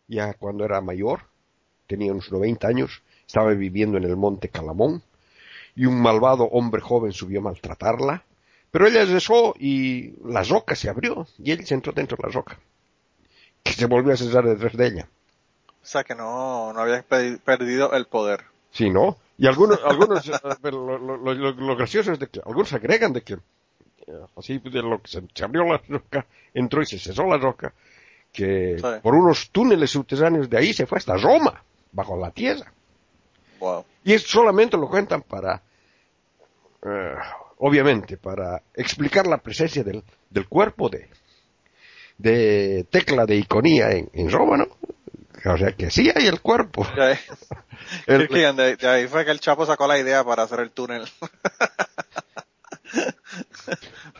ya 0.08 0.34
cuando 0.34 0.66
era 0.66 0.82
mayor, 0.82 1.22
tenía 1.88 2.12
unos 2.12 2.32
90 2.32 2.68
años, 2.68 3.04
estaba 3.28 3.52
viviendo 3.52 3.98
en 3.98 4.04
el 4.04 4.16
monte 4.16 4.50
Calamón, 4.50 5.04
y 5.76 5.86
un 5.86 6.02
malvado 6.02 6.46
hombre 6.46 6.82
joven 6.82 7.12
subió 7.12 7.40
a 7.40 7.44
maltratarla, 7.44 8.24
pero 8.72 8.88
ella 8.88 9.06
regresó 9.06 9.54
y 9.60 10.14
la 10.28 10.44
roca 10.44 10.76
se 10.76 10.90
abrió, 10.90 11.28
y 11.38 11.52
él 11.52 11.66
se 11.66 11.76
entró 11.76 11.92
dentro 11.92 12.18
de 12.18 12.28
la 12.28 12.34
roca, 12.34 12.60
que 13.64 13.74
se 13.74 13.86
volvió 13.86 14.14
a 14.14 14.18
cesar 14.18 14.46
detrás 14.46 14.76
de 14.76 14.88
ella. 14.88 15.10
O 15.82 15.86
sea 15.86 16.04
que 16.04 16.16
no, 16.16 16.74
no 16.74 16.80
había 16.82 17.04
perdido 17.04 17.94
el 17.94 18.06
poder. 18.08 18.46
Sí, 18.72 18.90
¿no? 18.90 19.18
Y 19.38 19.48
algunos, 19.48 19.80
algunos, 19.84 20.30
pero 20.62 20.86
lo, 20.86 21.18
lo, 21.18 21.34
lo, 21.34 21.52
lo, 21.52 21.76
gracioso 21.76 22.12
es 22.12 22.20
de 22.20 22.28
que 22.28 22.42
algunos 22.46 22.74
agregan 22.74 23.14
de 23.14 23.22
que 23.22 23.38
así 24.36 24.60
de 24.60 24.82
lo 24.82 25.02
que 25.02 25.10
se, 25.10 25.24
se, 25.34 25.44
abrió 25.44 25.64
la 25.64 25.82
roca, 25.88 26.26
entró 26.54 26.82
y 26.82 26.86
se 26.86 27.00
cesó 27.00 27.24
la 27.24 27.38
roca, 27.38 27.74
que 28.32 28.78
sí. 28.78 28.86
por 29.02 29.16
unos 29.16 29.50
túneles 29.52 29.92
subterráneos 29.92 30.50
de 30.50 30.58
ahí 30.58 30.74
se 30.74 30.86
fue 30.86 30.98
hasta 30.98 31.18
Roma, 31.18 31.64
bajo 31.92 32.18
la 32.18 32.32
tierra. 32.32 32.72
Wow. 33.60 33.86
Y 34.04 34.14
esto 34.14 34.30
solamente 34.30 34.78
lo 34.78 34.88
cuentan 34.88 35.22
para, 35.22 35.62
uh, 36.82 36.88
obviamente, 37.60 38.18
para 38.18 38.62
explicar 38.74 39.28
la 39.28 39.38
presencia 39.38 39.84
del, 39.84 40.04
del 40.30 40.48
cuerpo 40.48 40.90
de, 40.90 41.10
de 42.18 42.86
Tecla 42.90 43.26
de 43.26 43.38
Iconía 43.38 43.92
en, 43.92 44.10
en 44.14 44.30
Roma, 44.30 44.58
¿no? 44.58 44.68
O 45.46 45.58
sea 45.58 45.72
que 45.74 45.92
sí 45.92 46.12
hay 46.14 46.28
el 46.28 46.42
cuerpo. 46.42 46.88
el, 48.08 48.28
de, 48.28 48.76
de, 48.78 48.88
ahí 48.88 49.08
fue 49.08 49.26
que 49.26 49.32
el 49.32 49.40
Chapo 49.40 49.66
sacó 49.66 49.88
la 49.88 50.00
idea 50.00 50.24
para 50.24 50.44
hacer 50.44 50.60
el 50.60 50.72
túnel. 50.72 51.08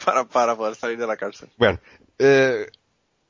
para, 0.06 0.26
para 0.26 0.56
poder 0.56 0.76
salir 0.76 0.98
de 0.98 1.08
la 1.08 1.18
cárcel. 1.18 1.50
Bueno, 1.58 1.80
eh, 2.20 2.68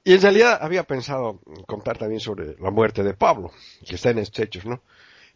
y 0.03 0.13
en 0.13 0.21
realidad 0.21 0.59
había 0.61 0.83
pensado 0.83 1.39
contar 1.65 1.97
también 1.97 2.19
sobre 2.19 2.55
la 2.59 2.69
muerte 2.69 3.03
de 3.03 3.13
Pablo, 3.13 3.51
que 3.87 3.95
está 3.95 4.11
en 4.11 4.19
estos 4.19 4.45
hechos, 4.45 4.65
¿no? 4.65 4.81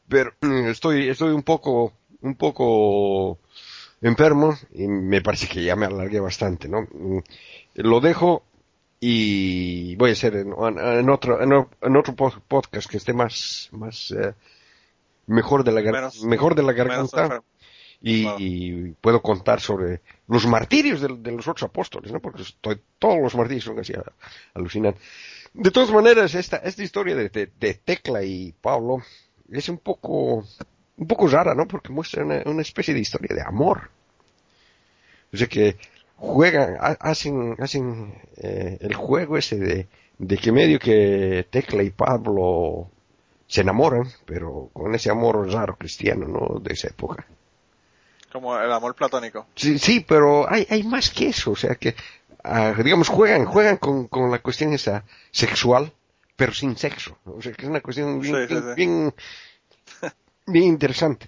Pero 0.08 0.32
estoy, 0.70 1.10
estoy 1.10 1.34
un 1.34 1.44
poco, 1.44 1.94
un 2.22 2.36
poco 2.36 3.40
enfermo 4.02 4.56
y 4.72 4.88
me 4.88 5.22
parece 5.22 5.48
que 5.48 5.64
ya 5.64 5.76
me 5.76 5.86
alargué 5.86 6.20
bastante, 6.20 6.68
¿no? 6.68 6.88
Lo 7.76 8.00
dejo 8.00 8.44
y 9.00 9.96
voy 9.96 10.10
a 10.12 10.14
hacer 10.14 10.36
en, 10.36 10.54
en 10.54 11.10
otro 11.10 11.42
en, 11.42 11.52
en, 11.82 11.96
otro 11.96 12.16
podcast 12.16 12.90
que 12.90 12.98
esté 12.98 13.14
más 13.14 13.70
más 13.72 14.12
eh, 14.12 14.34
mejor 15.26 15.64
de 15.64 15.72
la 15.72 15.82
menos, 15.82 16.22
mejor 16.24 16.54
de 16.54 16.64
la 16.64 16.74
garganta 16.74 17.42
y, 18.02 18.24
wow. 18.24 18.36
y, 18.40 18.92
puedo 19.02 19.22
contar 19.22 19.60
sobre 19.60 20.02
los 20.28 20.46
martirios 20.48 21.02
de, 21.02 21.10
de, 21.18 21.32
los 21.32 21.48
otros 21.48 21.70
apóstoles 21.70 22.12
no 22.12 22.20
porque 22.20 22.44
estoy, 22.44 22.80
todos 22.98 23.20
los 23.22 23.36
martirios 23.36 23.66
son 23.66 23.80
así 23.80 23.94
alucinantes 24.54 25.02
de 25.54 25.72
todas 25.72 25.92
maneras 25.92 26.34
esta 26.36 26.58
esta 26.58 26.84
historia 26.84 27.16
de, 27.16 27.30
de, 27.30 27.50
de 27.60 27.74
Tecla 27.74 28.24
y 28.24 28.54
Pablo 28.62 29.02
es 29.52 29.68
un 29.68 29.80
poco 29.80 30.46
un 31.00 31.08
poco 31.08 31.28
rara, 31.28 31.56
¿no? 31.56 31.68
Porque 31.68 31.92
muestra 31.92 32.24
una, 32.26 32.44
una 32.46 32.62
especie 32.62 32.94
de 32.94 33.00
historia 33.00 33.34
de 33.34 33.42
amor. 33.42 33.90
O 35.34 35.38
sea 35.38 35.48
que 35.48 35.78
juegan, 36.18 36.76
ha- 36.80 36.98
hacen, 37.00 37.56
hacen 37.60 38.14
eh, 38.38 38.78
el 38.82 38.94
juego 38.96 39.38
ese 39.38 39.58
de, 39.58 39.88
de 40.18 40.38
que 40.38 40.52
medio 40.52 40.80
que 40.80 41.48
Tecla 41.50 41.84
y 41.84 41.92
Pablo 41.92 42.90
se 43.48 43.62
enamoran, 43.62 44.08
pero 44.26 44.70
con 44.74 44.94
ese 44.94 45.10
amor 45.10 45.50
raro 45.52 45.76
cristiano, 45.78 46.28
¿no? 46.28 46.60
De 46.60 46.74
esa 46.74 46.90
época. 46.90 47.26
Como 48.32 48.58
el 48.60 48.72
amor 48.72 48.96
platónico. 48.96 49.48
Sí, 49.56 49.80
sí, 49.80 50.02
pero 50.08 50.50
hay, 50.52 50.68
hay 50.70 50.84
más 50.84 51.10
que 51.10 51.30
eso, 51.30 51.52
o 51.52 51.56
sea 51.56 51.76
que, 51.76 51.96
ah, 52.44 52.74
digamos, 52.84 53.10
juegan, 53.10 53.46
juegan 53.46 53.78
con, 53.78 54.08
con 54.08 54.30
la 54.30 54.40
cuestión 54.40 54.72
esa 54.74 55.04
sexual, 55.32 55.92
pero 56.36 56.54
sin 56.54 56.78
sexo. 56.78 57.18
O 57.26 57.42
sea 57.42 57.54
que 57.54 57.64
es 57.64 57.70
una 57.70 57.82
cuestión 57.82 58.20
bien, 58.22 58.36
Sí, 58.48 58.56
sí, 58.56 58.62
sí. 58.62 58.74
bien, 58.76 59.14
bien 60.46 60.66
interesante. 60.66 61.28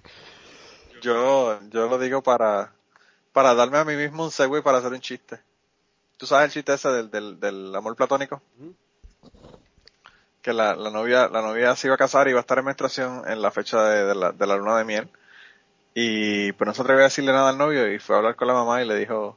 Yo, 1.02 1.58
yo 1.70 1.88
lo 1.88 1.98
digo 1.98 2.22
para, 2.22 2.72
para 3.32 3.54
darme 3.54 3.78
a 3.78 3.84
mí 3.84 3.96
mismo 3.96 4.24
un 4.24 4.30
segue 4.30 4.62
para 4.62 4.78
hacer 4.78 4.92
un 4.92 5.00
chiste. 5.00 5.40
¿Tú 6.16 6.26
sabes 6.26 6.46
el 6.46 6.52
chiste 6.52 6.74
ese 6.74 6.88
del, 6.90 7.10
del, 7.10 7.40
del 7.40 7.74
amor 7.74 7.96
platónico? 7.96 8.40
Que 10.40 10.52
la, 10.52 10.74
la 10.76 10.90
novia, 10.90 11.28
la 11.28 11.42
novia 11.42 11.74
se 11.74 11.88
iba 11.88 11.94
a 11.94 11.98
casar 11.98 12.26
y 12.26 12.30
iba 12.30 12.38
a 12.38 12.42
estar 12.42 12.58
en 12.58 12.64
menstruación 12.64 13.22
en 13.26 13.42
la 13.42 13.50
fecha 13.50 13.82
de, 13.84 14.04
de 14.04 14.14
la, 14.14 14.32
de 14.32 14.46
la 14.46 14.56
luna 14.56 14.78
de 14.78 14.84
miel. 14.84 15.10
Y 15.94 16.52
pues 16.52 16.66
no 16.66 16.74
se 16.74 16.82
atrevió 16.82 17.02
a 17.02 17.04
decirle 17.04 17.32
nada 17.32 17.50
al 17.50 17.58
novio 17.58 17.92
y 17.92 17.98
fue 17.98 18.16
a 18.16 18.18
hablar 18.18 18.36
con 18.36 18.48
la 18.48 18.54
mamá 18.54 18.82
y 18.82 18.86
le 18.86 18.96
dijo, 18.96 19.36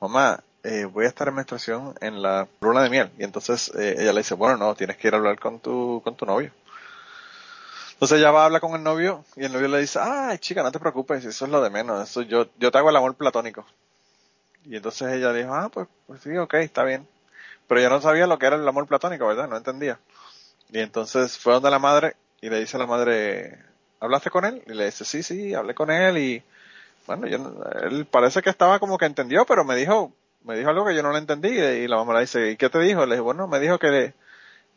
mamá, 0.00 0.42
eh, 0.62 0.84
voy 0.84 1.06
a 1.06 1.08
estar 1.08 1.28
en 1.28 1.34
menstruación 1.34 1.94
en 2.00 2.20
la 2.20 2.48
luna 2.60 2.82
de 2.82 2.90
miel. 2.90 3.10
Y 3.18 3.24
entonces 3.24 3.72
eh, 3.74 3.96
ella 3.98 4.12
le 4.12 4.20
dice, 4.20 4.34
bueno, 4.34 4.56
no, 4.56 4.74
tienes 4.74 4.96
que 4.96 5.08
ir 5.08 5.14
a 5.14 5.16
hablar 5.16 5.38
con 5.38 5.60
tu, 5.60 6.02
con 6.04 6.16
tu 6.16 6.26
novio. 6.26 6.52
Entonces 7.92 8.18
ella 8.18 8.30
va 8.30 8.42
a 8.42 8.44
hablar 8.46 8.60
con 8.60 8.74
el 8.74 8.82
novio 8.82 9.24
y 9.34 9.44
el 9.44 9.52
novio 9.52 9.68
le 9.68 9.80
dice, 9.80 9.98
ay 10.00 10.38
chica, 10.38 10.62
no 10.62 10.70
te 10.70 10.78
preocupes, 10.78 11.24
eso 11.24 11.44
es 11.46 11.50
lo 11.50 11.60
de 11.60 11.70
menos, 11.70 12.08
eso 12.08 12.22
yo, 12.22 12.46
yo 12.56 12.70
te 12.70 12.78
hago 12.78 12.90
el 12.90 12.96
amor 12.96 13.16
platónico. 13.16 13.66
Y 14.64 14.76
entonces 14.76 15.12
ella 15.14 15.32
dijo, 15.32 15.54
ah, 15.54 15.68
pues, 15.68 15.88
pues 16.06 16.20
sí, 16.20 16.36
ok, 16.36 16.54
está 16.54 16.84
bien. 16.84 17.08
Pero 17.66 17.80
ella 17.80 17.90
no 17.90 18.00
sabía 18.00 18.26
lo 18.26 18.38
que 18.38 18.46
era 18.46 18.56
el 18.56 18.68
amor 18.68 18.86
platónico, 18.86 19.26
¿verdad? 19.26 19.48
No 19.48 19.56
entendía. 19.56 19.98
Y 20.70 20.78
entonces 20.78 21.38
fue 21.38 21.54
donde 21.54 21.70
la 21.70 21.78
madre 21.78 22.16
y 22.40 22.50
le 22.50 22.60
dice 22.60 22.76
a 22.76 22.80
la 22.80 22.86
madre, 22.86 23.58
¿hablaste 24.00 24.30
con 24.30 24.44
él? 24.44 24.62
Y 24.66 24.74
le 24.74 24.86
dice, 24.86 25.04
sí, 25.04 25.22
sí, 25.22 25.54
hablé 25.54 25.74
con 25.74 25.90
él 25.90 26.18
y 26.18 26.42
bueno, 27.06 27.26
yo, 27.28 27.38
él 27.82 28.06
parece 28.06 28.42
que 28.42 28.50
estaba 28.50 28.78
como 28.80 28.98
que 28.98 29.06
entendió, 29.06 29.46
pero 29.46 29.64
me 29.64 29.76
dijo, 29.76 30.12
me 30.44 30.56
dijo 30.56 30.70
algo 30.70 30.86
que 30.86 30.94
yo 30.96 31.02
no 31.02 31.12
le 31.12 31.18
entendí 31.18 31.48
y 31.50 31.88
la 31.88 31.96
mamá 31.96 32.14
le 32.14 32.20
dice, 32.22 32.50
¿y 32.52 32.56
qué 32.56 32.70
te 32.70 32.78
dijo? 32.80 33.06
Le 33.06 33.14
dije, 33.16 33.20
bueno, 33.22 33.48
me 33.48 33.60
dijo 33.60 33.78
que, 33.78 34.14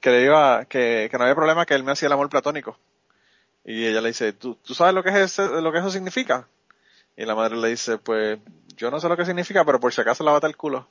que 0.01 0.09
le 0.11 0.23
iba, 0.25 0.65
que, 0.65 1.09
que 1.11 1.17
no 1.17 1.23
había 1.25 1.35
problema 1.35 1.65
que 1.65 1.75
él 1.75 1.83
me 1.83 1.91
hacía 1.93 2.07
el 2.07 2.13
amor 2.13 2.29
platónico. 2.29 2.77
Y 3.65 3.85
ella 3.87 4.01
le 4.01 4.09
dice, 4.09 4.33
¿tú, 4.33 4.55
tú 4.55 4.73
sabes 4.73 4.93
lo 4.93 5.03
que, 5.03 5.09
es 5.09 5.15
ese- 5.39 5.61
lo 5.61 5.71
que 5.71 5.79
eso 5.79 5.91
significa? 5.91 6.47
Y 7.17 7.25
la 7.25 7.35
madre 7.35 7.57
le 7.57 7.69
dice, 7.69 7.97
pues 7.99 8.39
yo 8.77 8.91
no 8.91 8.99
sé 8.99 9.09
lo 9.09 9.17
que 9.17 9.25
significa, 9.25 9.65
pero 9.65 9.79
por 9.79 9.93
si 9.93 10.01
acaso 10.01 10.23
lávate 10.23 10.47
el 10.47 10.57
culo. 10.57 10.87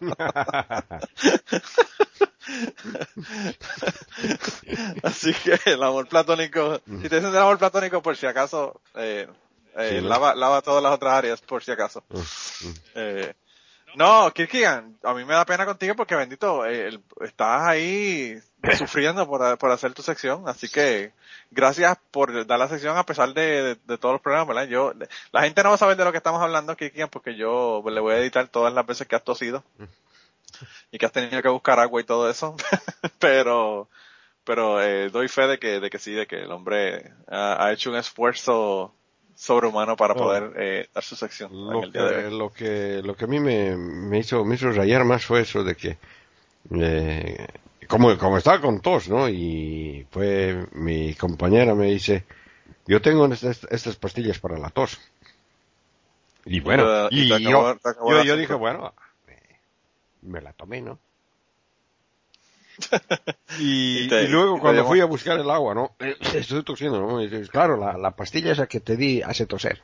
Así 5.02 5.32
que 5.34 5.58
el 5.66 5.82
amor 5.82 6.08
platónico, 6.08 6.80
si 7.02 7.08
te 7.08 7.16
dicen 7.16 7.32
del 7.32 7.42
amor 7.42 7.58
platónico, 7.58 8.02
por 8.02 8.16
si 8.16 8.26
acaso, 8.26 8.80
eh, 8.94 9.28
eh, 9.76 9.98
lava, 10.08 10.34
lava 10.34 10.62
todas 10.62 10.82
las 10.82 10.92
otras 10.92 11.14
áreas, 11.14 11.40
por 11.40 11.62
si 11.62 11.70
acaso. 11.70 12.02
Eh, 12.94 13.34
no, 13.96 14.30
Kirkigan, 14.32 14.98
a 15.02 15.14
mí 15.14 15.24
me 15.24 15.34
da 15.34 15.44
pena 15.46 15.64
contigo 15.64 15.94
porque 15.96 16.14
bendito, 16.14 16.64
eh, 16.66 16.88
el- 16.88 17.02
estás 17.22 17.62
ahí 17.66 18.38
sufriendo 18.76 19.26
por, 19.26 19.56
por 19.58 19.70
hacer 19.70 19.94
tu 19.94 20.02
sección, 20.02 20.46
así 20.46 20.68
que 20.68 21.12
gracias 21.50 21.96
por 22.10 22.46
dar 22.46 22.58
la 22.58 22.68
sección 22.68 22.96
a 22.98 23.06
pesar 23.06 23.32
de, 23.32 23.62
de- 23.62 23.74
de 23.86 23.98
todos 23.98 24.12
los 24.14 24.20
problemas, 24.20 24.46
¿verdad? 24.48 24.66
Yo, 24.68 24.92
la 25.32 25.42
gente 25.42 25.62
no 25.62 25.70
va 25.70 25.76
a 25.76 25.78
saber 25.78 25.96
de 25.96 26.04
lo 26.04 26.12
que 26.12 26.18
estamos 26.18 26.42
hablando, 26.42 26.76
Kirkigan, 26.76 27.08
porque 27.08 27.34
yo 27.36 27.82
le 27.88 28.00
voy 28.00 28.14
a 28.14 28.18
editar 28.18 28.46
todas 28.48 28.72
las 28.74 28.84
veces 28.86 29.06
que 29.06 29.16
has 29.16 29.24
tosido 29.24 29.64
y 30.90 30.98
que 30.98 31.06
has 31.06 31.12
tenido 31.12 31.42
que 31.42 31.48
buscar 31.48 31.78
agua 31.80 32.00
y 32.00 32.04
todo 32.04 32.30
eso, 32.30 32.56
pero, 33.20 33.88
pero 34.44 34.82
eh, 34.82 35.10
doy 35.10 35.28
fe 35.28 35.46
de 35.48 35.58
que, 35.58 35.80
de 35.80 35.90
que 35.90 35.98
sí, 36.00 36.12
de 36.12 36.26
que 36.26 36.36
el 36.42 36.52
hombre 36.52 37.12
ha, 37.28 37.64
ha 37.66 37.72
hecho 37.72 37.90
un 37.90 37.96
esfuerzo 37.96 38.94
sobrehumano 39.34 39.96
para 39.96 40.14
Oh. 40.14 40.16
poder 40.16 40.52
eh, 40.58 40.88
dar 40.94 41.04
su 41.04 41.16
sección 41.16 41.54
en 41.70 41.82
Lo 41.82 41.84
el 41.84 41.92
día 41.92 42.04
de 42.06 42.16
que, 42.16 42.28
hoy. 42.28 42.30
lo 42.30 42.50
que, 42.52 43.00
lo 43.02 43.16
que 43.16 43.24
a 43.24 43.28
mí 43.28 43.40
me, 43.40 43.74
me 43.76 44.18
hizo, 44.18 44.44
me 44.44 44.56
hizo 44.56 44.70
rayar 44.70 45.04
más 45.04 45.24
fue 45.24 45.40
eso 45.42 45.64
de 45.64 45.74
que, 45.76 45.96
eh, 46.80 47.48
como, 47.88 48.16
como 48.18 48.38
estaba 48.38 48.60
con 48.60 48.80
tos, 48.80 49.08
¿no? 49.08 49.28
Y 49.28 50.06
fue 50.10 50.66
mi 50.72 51.14
compañera 51.14 51.74
me 51.74 51.86
dice, 51.88 52.24
yo 52.86 53.02
tengo 53.02 53.26
estas, 53.26 53.66
estas 53.70 53.96
pastillas 53.96 54.38
para 54.40 54.58
la 54.58 54.70
tos. 54.70 54.98
Y 56.44 56.60
bueno, 56.60 56.90
y 57.10 57.24
y, 57.24 57.28
te 57.28 57.34
acabó- 57.34 57.68
yo, 58.06 58.22
yo, 58.22 58.36
dije, 58.36 58.54
bueno, 58.54 58.94
me 60.22 60.40
la 60.40 60.52
tomé, 60.52 60.80
¿no? 60.82 60.98
Y, 63.58 64.04
Y 64.04 64.08
te- 64.08 64.24
y 64.24 64.28
luego 64.28 64.56
y 64.58 64.60
cuando 64.60 64.84
fui 64.84 65.00
a 65.00 65.06
buscar 65.06 65.38
el 65.38 65.50
agua, 65.50 65.74
¿no? 65.74 65.96
Estoy 66.34 66.62
tosiendo, 66.62 67.00
¿no? 67.00 67.18
Dices, 67.18 67.48
claro, 67.50 67.76
la, 67.76 67.96
la 67.96 68.12
pastilla 68.12 68.52
esa 68.52 68.66
que 68.66 68.80
te 68.80 68.96
di 68.96 69.22
hace 69.22 69.46
toser. 69.46 69.80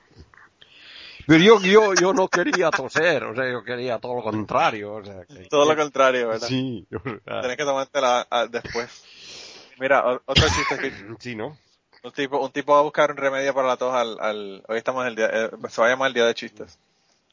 Pero 1.27 1.43
yo, 1.43 1.61
yo, 1.61 1.95
yo 1.95 2.13
no 2.13 2.29
quería 2.29 2.71
toser, 2.71 3.25
o 3.25 3.35
sea, 3.35 3.51
yo 3.51 3.65
quería 3.65 3.99
todo 3.99 4.15
lo 4.17 4.23
contrario, 4.23 4.95
o 4.95 5.05
sea. 5.05 5.25
que- 5.25 5.47
Todo 5.49 5.65
lo 5.65 5.75
contrario, 5.77 6.29
¿verdad? 6.29 6.47
Sí, 6.47 6.87
o 6.95 7.01
sea, 7.03 7.41
Tienes 7.41 7.57
que 7.57 7.65
tomártela 7.65 8.27
ah, 8.31 8.47
después. 8.47 9.71
Mira, 9.81 10.05
otro 10.27 10.47
chiste 10.51 10.79
que 10.79 10.93
sí, 11.19 11.35
¿no? 11.35 11.57
un 12.03 12.13
tipo, 12.13 12.39
un 12.39 12.53
tipo 12.53 12.75
va 12.75 12.81
a 12.81 12.83
buscar 12.83 13.11
un 13.11 13.17
remedio 13.17 13.55
para 13.55 13.67
la 13.69 13.77
tos 13.79 13.95
al, 13.95 14.21
al 14.21 14.63
hoy 14.69 14.77
estamos 14.77 15.03
en 15.03 15.09
el 15.09 15.17
día, 15.17 15.31
eh, 15.33 15.51
se 15.71 15.81
va 15.81 15.87
a 15.87 15.91
llamar 15.91 16.09
el 16.09 16.15
día 16.15 16.27
de 16.27 16.35
chistes. 16.35 16.79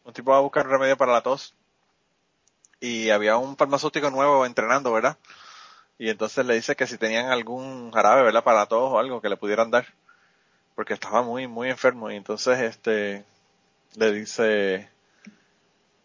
Un 0.06 0.14
tipo 0.14 0.32
va 0.32 0.38
a 0.38 0.42
buscar 0.42 0.66
un 0.66 0.72
remedio 0.72 0.96
para 0.96 1.12
la 1.12 1.22
tos 1.22 1.54
y 2.82 3.12
había 3.12 3.38
un 3.38 3.56
farmacéutico 3.56 4.10
nuevo 4.10 4.46
entrenando, 4.46 4.92
¿verdad? 4.92 5.18
Y 6.00 6.10
entonces 6.10 6.46
le 6.46 6.56
dice 6.56 6.76
que 6.76 6.88
si 6.88 6.98
tenían 6.98 7.28
algún 7.28 7.92
jarabe, 7.92 8.24
¿verdad? 8.24 8.44
Para 8.44 8.66
tos 8.66 8.92
o 8.92 9.00
algo 9.00 9.22
que 9.22 9.30
le 9.30 9.38
pudieran 9.38 9.72
dar. 9.72 9.86
Porque 10.76 10.96
estaba 10.96 11.22
muy, 11.22 11.48
muy 11.48 11.70
enfermo 11.70 12.10
y 12.10 12.16
entonces 12.16 12.60
este, 12.60 13.24
le 13.96 14.12
dice, 14.12 14.90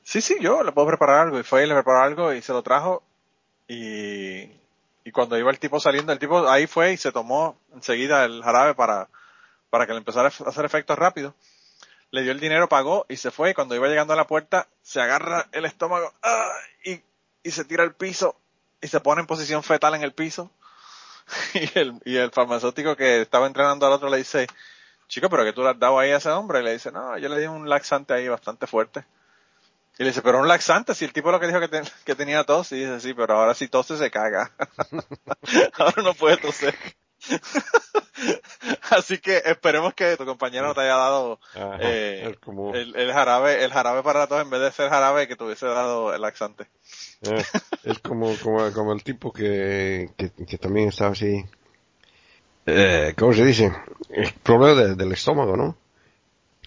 sí, 0.02 0.20
sí, 0.20 0.36
yo 0.40 0.62
le 0.62 0.72
puedo 0.72 0.88
preparar 0.88 1.20
algo. 1.20 1.40
Y 1.40 1.44
fue 1.44 1.64
y 1.64 1.66
le 1.66 1.74
preparó 1.74 2.02
algo 2.02 2.32
y 2.34 2.42
se 2.42 2.52
lo 2.52 2.62
trajo 2.62 3.02
y, 3.68 4.42
y 5.04 5.12
cuando 5.12 5.38
iba 5.38 5.50
el 5.50 5.58
tipo 5.58 5.80
saliendo, 5.80 6.12
el 6.12 6.18
tipo 6.18 6.46
ahí 6.48 6.66
fue 6.66 6.92
y 6.92 6.96
se 6.98 7.10
tomó 7.10 7.58
enseguida 7.74 8.24
el 8.26 8.42
jarabe 8.42 8.74
para, 8.74 9.08
para 9.70 9.86
que 9.86 9.92
le 9.92 9.98
empezara 9.98 10.28
a 10.28 10.48
hacer 10.48 10.64
efectos 10.64 10.98
rápidos. 10.98 11.32
Le 12.10 12.22
dio 12.22 12.32
el 12.32 12.40
dinero, 12.40 12.68
pagó 12.68 13.06
y 13.08 13.16
se 13.16 13.30
fue. 13.30 13.50
Y 13.50 13.54
cuando 13.54 13.74
iba 13.74 13.88
llegando 13.88 14.12
a 14.12 14.16
la 14.16 14.26
puerta, 14.26 14.68
se 14.82 15.00
agarra 15.00 15.48
el 15.52 15.64
estómago 15.64 16.12
¡ah! 16.22 16.52
y, 16.84 17.02
se 17.50 17.64
tira 17.64 17.84
al 17.84 17.94
piso 17.94 18.36
y 18.80 18.88
se 18.88 19.00
pone 19.00 19.20
en 19.20 19.26
posición 19.26 19.62
fetal 19.62 19.94
en 19.94 20.02
el 20.02 20.12
piso. 20.12 20.50
Y 22.04 22.16
el, 22.16 22.30
farmacéutico 22.30 22.96
que 22.96 23.22
estaba 23.22 23.46
entrenando 23.46 23.86
al 23.86 23.92
otro 23.92 24.08
le 24.08 24.18
dice, 24.18 24.46
chico, 25.08 25.28
pero 25.28 25.44
que 25.44 25.52
tú 25.52 25.62
le 25.62 25.70
has 25.70 25.78
dado 25.78 25.98
ahí 25.98 26.10
a 26.10 26.18
ese 26.18 26.30
hombre. 26.30 26.60
Y 26.60 26.64
le 26.64 26.72
dice, 26.72 26.92
no, 26.92 27.18
yo 27.18 27.28
le 27.28 27.40
di 27.40 27.46
un 27.46 27.68
laxante 27.68 28.14
ahí 28.14 28.28
bastante 28.28 28.66
fuerte. 28.66 29.04
Y 29.98 30.02
le 30.02 30.10
dice, 30.10 30.22
pero 30.22 30.38
un 30.40 30.48
laxante, 30.48 30.94
si 30.94 31.04
el 31.06 31.12
tipo 31.12 31.32
lo 31.32 31.40
que 31.40 31.46
dijo 31.46 31.60
que, 31.60 31.68
te- 31.68 31.82
que 32.04 32.14
tenía 32.14 32.44
tos, 32.44 32.70
y 32.72 32.76
dice, 32.80 33.00
sí, 33.00 33.14
pero 33.14 33.34
ahora 33.34 33.54
si 33.54 33.66
tose 33.68 33.96
se 33.96 34.10
caga. 34.10 34.52
ahora 35.78 36.02
no 36.02 36.14
puede 36.14 36.36
toser. 36.36 36.76
Así 38.90 39.18
que 39.18 39.42
esperemos 39.44 39.94
que 39.94 40.16
tu 40.16 40.24
compañero 40.24 40.74
te 40.74 40.80
haya 40.80 40.96
dado 40.96 41.38
Ajá, 41.54 41.78
eh, 41.80 42.36
como, 42.44 42.74
el, 42.74 42.94
el 42.96 43.12
jarabe, 43.12 43.64
el 43.64 43.72
jarabe 43.72 44.02
para 44.02 44.26
tos 44.26 44.40
en 44.42 44.50
vez 44.50 44.60
de 44.60 44.72
ser 44.72 44.88
jarabe 44.90 45.28
que 45.28 45.36
te 45.36 45.44
hubiese 45.44 45.66
dado 45.66 46.14
el 46.14 46.20
laxante. 46.22 46.66
eh, 47.22 47.42
es 47.84 47.98
como, 48.00 48.34
como, 48.42 48.72
como 48.72 48.92
el 48.92 49.02
tipo 49.02 49.32
que, 49.32 50.10
que, 50.16 50.30
que 50.30 50.58
también 50.58 50.88
estaba 50.88 51.12
así, 51.12 51.44
eh, 52.66 53.14
¿cómo 53.18 53.32
se 53.32 53.44
dice? 53.44 53.72
El 54.10 54.32
problema 54.42 54.80
de- 54.80 54.94
del 54.94 55.12
estómago, 55.12 55.56
¿no? 55.56 55.76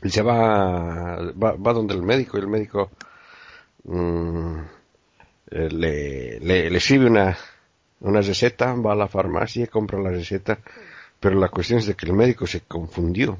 Y 0.02 0.10
se 0.10 0.22
va, 0.22 1.15
va, 1.34 1.53
va 1.53 1.73
donde 1.73 1.94
el 1.94 2.03
médico 2.03 2.38
y 2.38 2.41
el 2.41 2.48
médico 2.48 2.90
mm, 3.84 4.60
eh, 5.52 5.69
le, 5.72 6.40
le, 6.40 6.69
le 6.69 6.77
escribe 6.77 7.07
una, 7.07 7.38
una 8.02 8.22
receta, 8.22 8.74
va 8.74 8.94
a 8.94 8.96
la 8.96 9.08
farmacia, 9.08 9.68
compra 9.68 10.00
la 10.00 10.12
receta, 10.12 10.60
pero 11.20 11.40
la 11.40 11.50
cuestión 11.50 11.80
es 11.80 11.86
de 11.86 11.96
que 11.96 12.06
el 12.06 12.14
médico 12.14 12.48
se 12.48 12.62
confundió 12.62 13.38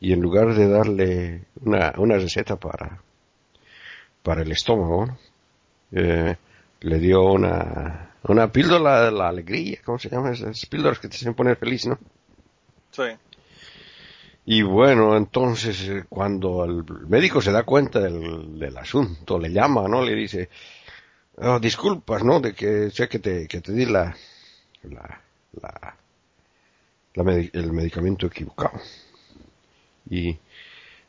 y 0.00 0.12
en 0.12 0.20
lugar 0.20 0.54
de 0.54 0.68
darle 0.68 1.44
una, 1.62 1.94
una 1.96 2.16
receta 2.18 2.56
para, 2.56 3.00
para 4.22 4.42
el 4.42 4.52
estómago, 4.52 5.06
¿no? 5.06 5.18
eh, 5.92 6.36
le 6.80 6.98
dio 6.98 7.24
una, 7.24 8.10
una 8.24 8.52
píldora 8.52 9.06
de 9.06 9.12
la 9.12 9.28
alegría, 9.28 9.78
¿cómo 9.84 9.98
se 9.98 10.10
llama? 10.10 10.32
Esas 10.32 10.66
píldoras 10.66 10.98
que 10.98 11.08
te 11.08 11.16
hacen 11.16 11.34
poner 11.34 11.56
feliz, 11.56 11.86
¿no? 11.86 11.98
Sí. 12.90 13.04
Y 14.44 14.62
bueno, 14.62 15.16
entonces 15.16 15.88
eh, 15.88 16.04
cuando 16.08 16.64
el 16.64 16.84
médico 17.08 17.40
se 17.40 17.50
da 17.50 17.64
cuenta 17.64 18.00
del, 18.00 18.58
del 18.58 18.76
asunto, 18.76 19.38
le 19.38 19.50
llama, 19.50 19.88
¿no? 19.88 20.02
Le 20.02 20.14
dice, 20.14 20.48
"Oh, 21.38 21.58
disculpas, 21.58 22.24
¿no? 22.24 22.40
De 22.40 22.54
que 22.54 22.90
sé 22.90 23.08
que 23.08 23.18
te, 23.18 23.46
que 23.46 23.60
te 23.60 23.72
di 23.72 23.86
la, 23.86 24.16
la, 24.82 25.20
la, 25.52 25.96
el 27.14 27.72
medicamento 27.72 28.26
equivocado. 28.26 28.80
Y... 30.08 30.30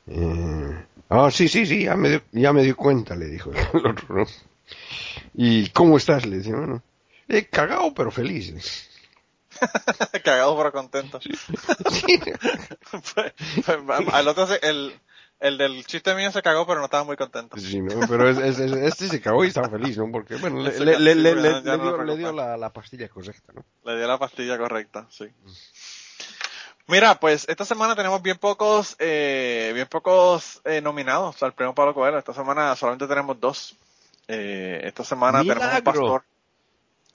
eh, 0.07 0.85
ah, 1.09 1.29
sí, 1.31 1.47
sí, 1.47 1.65
sí, 1.65 1.83
ya 1.83 1.95
me, 1.95 2.09
dio, 2.09 2.21
ya 2.31 2.53
me 2.53 2.63
di 2.63 2.73
cuenta, 2.73 3.15
le 3.15 3.27
dijo 3.27 3.51
el 3.51 3.85
otro, 3.85 4.15
¿no? 4.15 4.25
¿Y 5.33 5.69
cómo 5.69 5.97
estás? 5.97 6.25
Le 6.25 6.37
decía, 6.37 6.55
bueno, 6.55 6.81
he 7.27 7.45
cagado 7.45 7.93
pero 7.93 8.11
feliz. 8.11 8.89
Cagado 10.23 10.57
pero 10.57 10.71
contento. 10.71 11.19
Sí. 11.21 11.31
Pues, 13.13 13.33
pues, 13.65 14.13
al 14.13 14.27
otro, 14.27 14.47
el, 14.61 14.93
el 15.39 15.57
del 15.57 15.85
chiste 15.85 16.13
mío 16.15 16.31
se 16.31 16.41
cagó 16.41 16.65
pero 16.65 16.79
no 16.79 16.85
estaba 16.85 17.03
muy 17.03 17.15
contento. 17.15 17.57
Sí, 17.57 17.79
¿no? 17.81 18.07
Pero 18.07 18.29
es- 18.29 18.37
es- 18.37 18.59
es- 18.59 18.71
este 18.71 19.07
se 19.07 19.21
cagó 19.21 19.43
y 19.45 19.49
estaba 19.49 19.69
feliz, 19.69 19.97
¿no? 19.97 20.11
Porque, 20.11 20.35
bueno, 20.35 20.61
le, 20.61 20.79
le, 20.79 20.99
le, 20.99 21.15
le- 21.15 21.35
le- 21.35 21.63
ya 21.63 21.77
no 21.77 21.97
dio, 22.05 22.15
dio 22.15 22.31
la, 22.31 22.57
la 22.57 22.73
pastilla 22.73 23.07
correcta, 23.09 23.53
¿no? 23.53 23.63
Le 23.85 23.97
dio 23.97 24.07
la 24.07 24.17
pastilla 24.17 24.57
correcta, 24.57 25.05
sí. 25.09 25.25
Mira, 26.87 27.19
pues 27.19 27.45
esta 27.49 27.65
semana 27.65 27.95
tenemos 27.95 28.21
bien 28.21 28.37
pocos, 28.37 28.95
eh, 28.99 29.71
bien 29.73 29.87
pocos 29.87 30.61
eh, 30.63 30.79
nominados 30.81 31.43
al 31.43 31.53
premio 31.53 31.75
Pablo 31.75 31.93
Coelho. 31.93 32.17
Esta 32.17 32.33
semana 32.33 32.75
solamente 32.77 33.07
tenemos 33.07 33.37
dos. 33.39 33.75
Eh, 34.29 34.79
esta 34.85 35.03
semana 35.03 35.39
tenemos 35.55 35.63
un 35.79 35.83
pastor. 35.83 36.23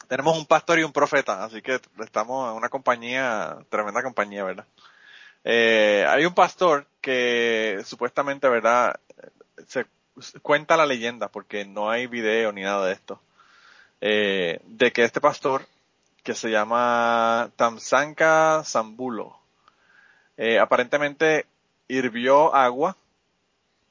Tenemos 0.08 0.38
un 0.38 0.44
pastor 0.46 0.78
y 0.78 0.82
un 0.82 0.92
profeta, 0.92 1.42
así 1.42 1.62
que 1.62 1.80
estamos 2.04 2.50
en 2.50 2.56
una 2.56 2.68
compañía, 2.68 3.56
tremenda 3.70 4.02
compañía, 4.02 4.44
¿verdad? 4.44 4.66
Eh, 5.44 6.06
hay 6.08 6.24
un 6.24 6.34
pastor 6.34 6.86
que 7.00 7.82
supuestamente, 7.84 8.48
¿verdad? 8.48 8.98
Se 9.66 9.86
cuenta 10.42 10.76
la 10.76 10.86
leyenda, 10.86 11.28
porque 11.28 11.64
no 11.64 11.90
hay 11.90 12.06
video 12.06 12.52
ni 12.52 12.62
nada 12.62 12.86
de 12.86 12.92
esto, 12.92 13.20
eh, 14.00 14.60
de 14.64 14.92
que 14.92 15.04
este 15.04 15.20
pastor, 15.20 15.66
que 16.22 16.34
se 16.34 16.50
llama 16.50 17.50
Tamsanka 17.56 18.62
Sambulo, 18.64 19.38
eh, 20.36 20.58
aparentemente 20.58 21.46
hirvió 21.88 22.54
agua 22.54 22.96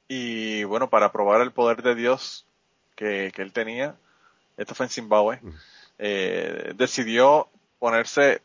y 0.08 0.64
bueno, 0.64 0.90
para 0.90 1.12
probar 1.12 1.40
el 1.40 1.52
poder 1.52 1.82
de 1.82 1.94
Dios 1.94 2.46
que, 2.96 3.32
que 3.34 3.42
él 3.42 3.52
tenía, 3.52 3.96
esto 4.56 4.74
fue 4.74 4.86
en 4.86 4.90
Zimbabue, 4.90 5.40
eh, 5.98 6.72
decidió 6.76 7.48
ponerse, 7.78 8.42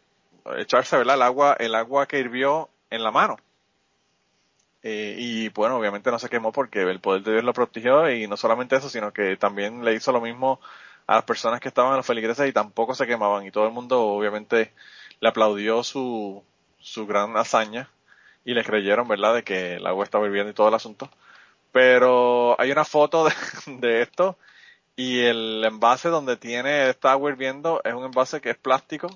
echarse 0.57 0.97
¿verdad? 0.97 1.15
el 1.15 1.21
agua, 1.21 1.55
el 1.59 1.75
agua 1.75 2.07
que 2.07 2.19
hirvió 2.19 2.69
en 2.89 3.03
la 3.03 3.11
mano. 3.11 3.37
Eh, 4.83 5.15
y 5.17 5.49
bueno, 5.49 5.77
obviamente 5.77 6.11
no 6.11 6.19
se 6.19 6.29
quemó 6.29 6.51
porque 6.51 6.81
el 6.81 6.99
poder 7.01 7.23
de 7.23 7.33
Dios 7.33 7.43
lo 7.43 7.53
protegió 7.53 8.09
y 8.11 8.27
no 8.27 8.37
solamente 8.37 8.75
eso, 8.75 8.89
sino 8.89 9.11
que 9.11 9.35
también 9.37 9.83
le 9.83 9.93
hizo 9.93 10.11
lo 10.11 10.21
mismo 10.21 10.59
a 11.07 11.15
las 11.15 11.23
personas 11.23 11.59
que 11.59 11.67
estaban 11.69 11.91
en 11.91 11.97
los 11.97 12.05
feligreses 12.05 12.47
y 12.47 12.53
tampoco 12.53 12.93
se 12.95 13.07
quemaban 13.07 13.45
y 13.45 13.51
todo 13.51 13.65
el 13.65 13.73
mundo 13.73 14.01
obviamente 14.01 14.73
le 15.19 15.29
aplaudió 15.29 15.83
su, 15.83 16.43
su 16.79 17.07
gran 17.07 17.35
hazaña 17.37 17.89
y 18.45 18.53
le 18.53 18.63
creyeron, 18.63 19.07
¿verdad?, 19.07 19.35
de 19.35 19.43
que 19.43 19.75
el 19.75 19.87
agua 19.87 20.03
estaba 20.05 20.25
hirviendo 20.27 20.51
y 20.51 20.53
todo 20.53 20.69
el 20.69 20.75
asunto. 20.75 21.09
Pero 21.71 22.59
hay 22.59 22.71
una 22.71 22.85
foto 22.85 23.25
de, 23.25 23.33
de 23.79 24.01
esto 24.01 24.37
y 24.95 25.19
el 25.21 25.63
envase 25.65 26.09
donde 26.09 26.37
tiene 26.37 26.89
esta 26.89 27.11
agua 27.11 27.31
hirviendo 27.31 27.81
es 27.83 27.93
un 27.93 28.05
envase 28.05 28.41
que 28.41 28.51
es 28.51 28.57
plástico 28.57 29.09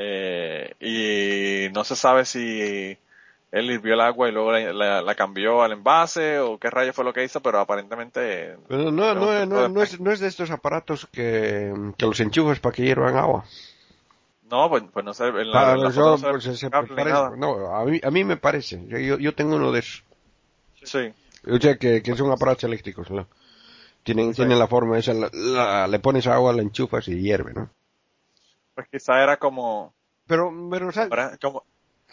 eh, 0.00 0.74
y 0.80 1.72
no 1.74 1.82
se 1.84 1.96
sabe 1.96 2.24
si 2.24 2.96
él 3.50 3.70
hirvió 3.70 3.94
el 3.94 4.00
agua 4.00 4.28
y 4.28 4.32
luego 4.32 4.52
la, 4.52 4.72
la- 4.72 5.02
la 5.02 5.14
cambió 5.14 5.62
al 5.62 5.72
envase 5.72 6.38
o 6.38 6.58
qué 6.58 6.70
rayo 6.70 6.92
fue 6.92 7.04
lo 7.04 7.12
que 7.12 7.24
hizo, 7.24 7.40
pero 7.40 7.58
aparentemente 7.60 8.56
Pero 8.68 8.92
no, 8.92 9.14
no, 9.14 9.44
no, 9.46 9.68
no 9.68 9.82
es, 9.82 9.98
no 10.00 10.12
es 10.12 10.20
de 10.20 10.28
estos 10.28 10.50
aparatos 10.50 11.06
que, 11.10 11.72
que 11.96 12.06
los 12.06 12.20
enchufas 12.20 12.60
para 12.60 12.74
que 12.74 12.84
hiervan 12.84 13.16
agua. 13.16 13.44
no, 14.50 14.68
pues, 14.70 14.84
pues 14.92 15.04
no 15.04 15.12
sé, 15.14 15.26
en 15.28 15.50
la, 15.50 15.74
en 15.74 15.80
no 15.80 15.90
pues, 15.90 15.92
se- 15.92 16.00
parece- 16.94 17.36
no, 17.38 17.74
a 17.74 17.84
mí, 17.84 18.00
a 18.02 18.10
mí 18.10 18.24
me 18.24 18.36
parece. 18.36 18.82
Yo, 18.86 19.18
yo, 19.18 19.34
tengo 19.34 19.56
uno 19.56 19.72
de 19.72 19.80
esos. 19.80 20.04
Sí, 20.84 21.12
O 21.50 21.58
sea, 21.58 21.76
que, 21.76 22.02
que 22.02 22.14
son 22.16 22.30
aparatos 22.30 22.64
eléctricos, 22.64 23.10
¿no? 23.10 23.26
Tienen, 24.04 24.32
Sí. 24.32 24.36
tienen 24.36 24.58
la 24.58 24.68
forma 24.68 24.98
esa, 24.98 25.12
la- 25.12 25.30
la- 25.32 25.86
le 25.88 25.98
pones 25.98 26.26
agua, 26.26 26.52
la 26.52 26.62
enchufas 26.62 27.08
y 27.08 27.20
hierve, 27.20 27.52
¿no? 27.54 27.70
Pues 28.78 28.86
quizá 28.92 29.20
era 29.20 29.38
como, 29.38 29.92
Pero, 30.28 30.52
pero, 30.70 30.92
¿sabes? 30.92 31.10
era- 31.10 31.36
como, 31.42 31.64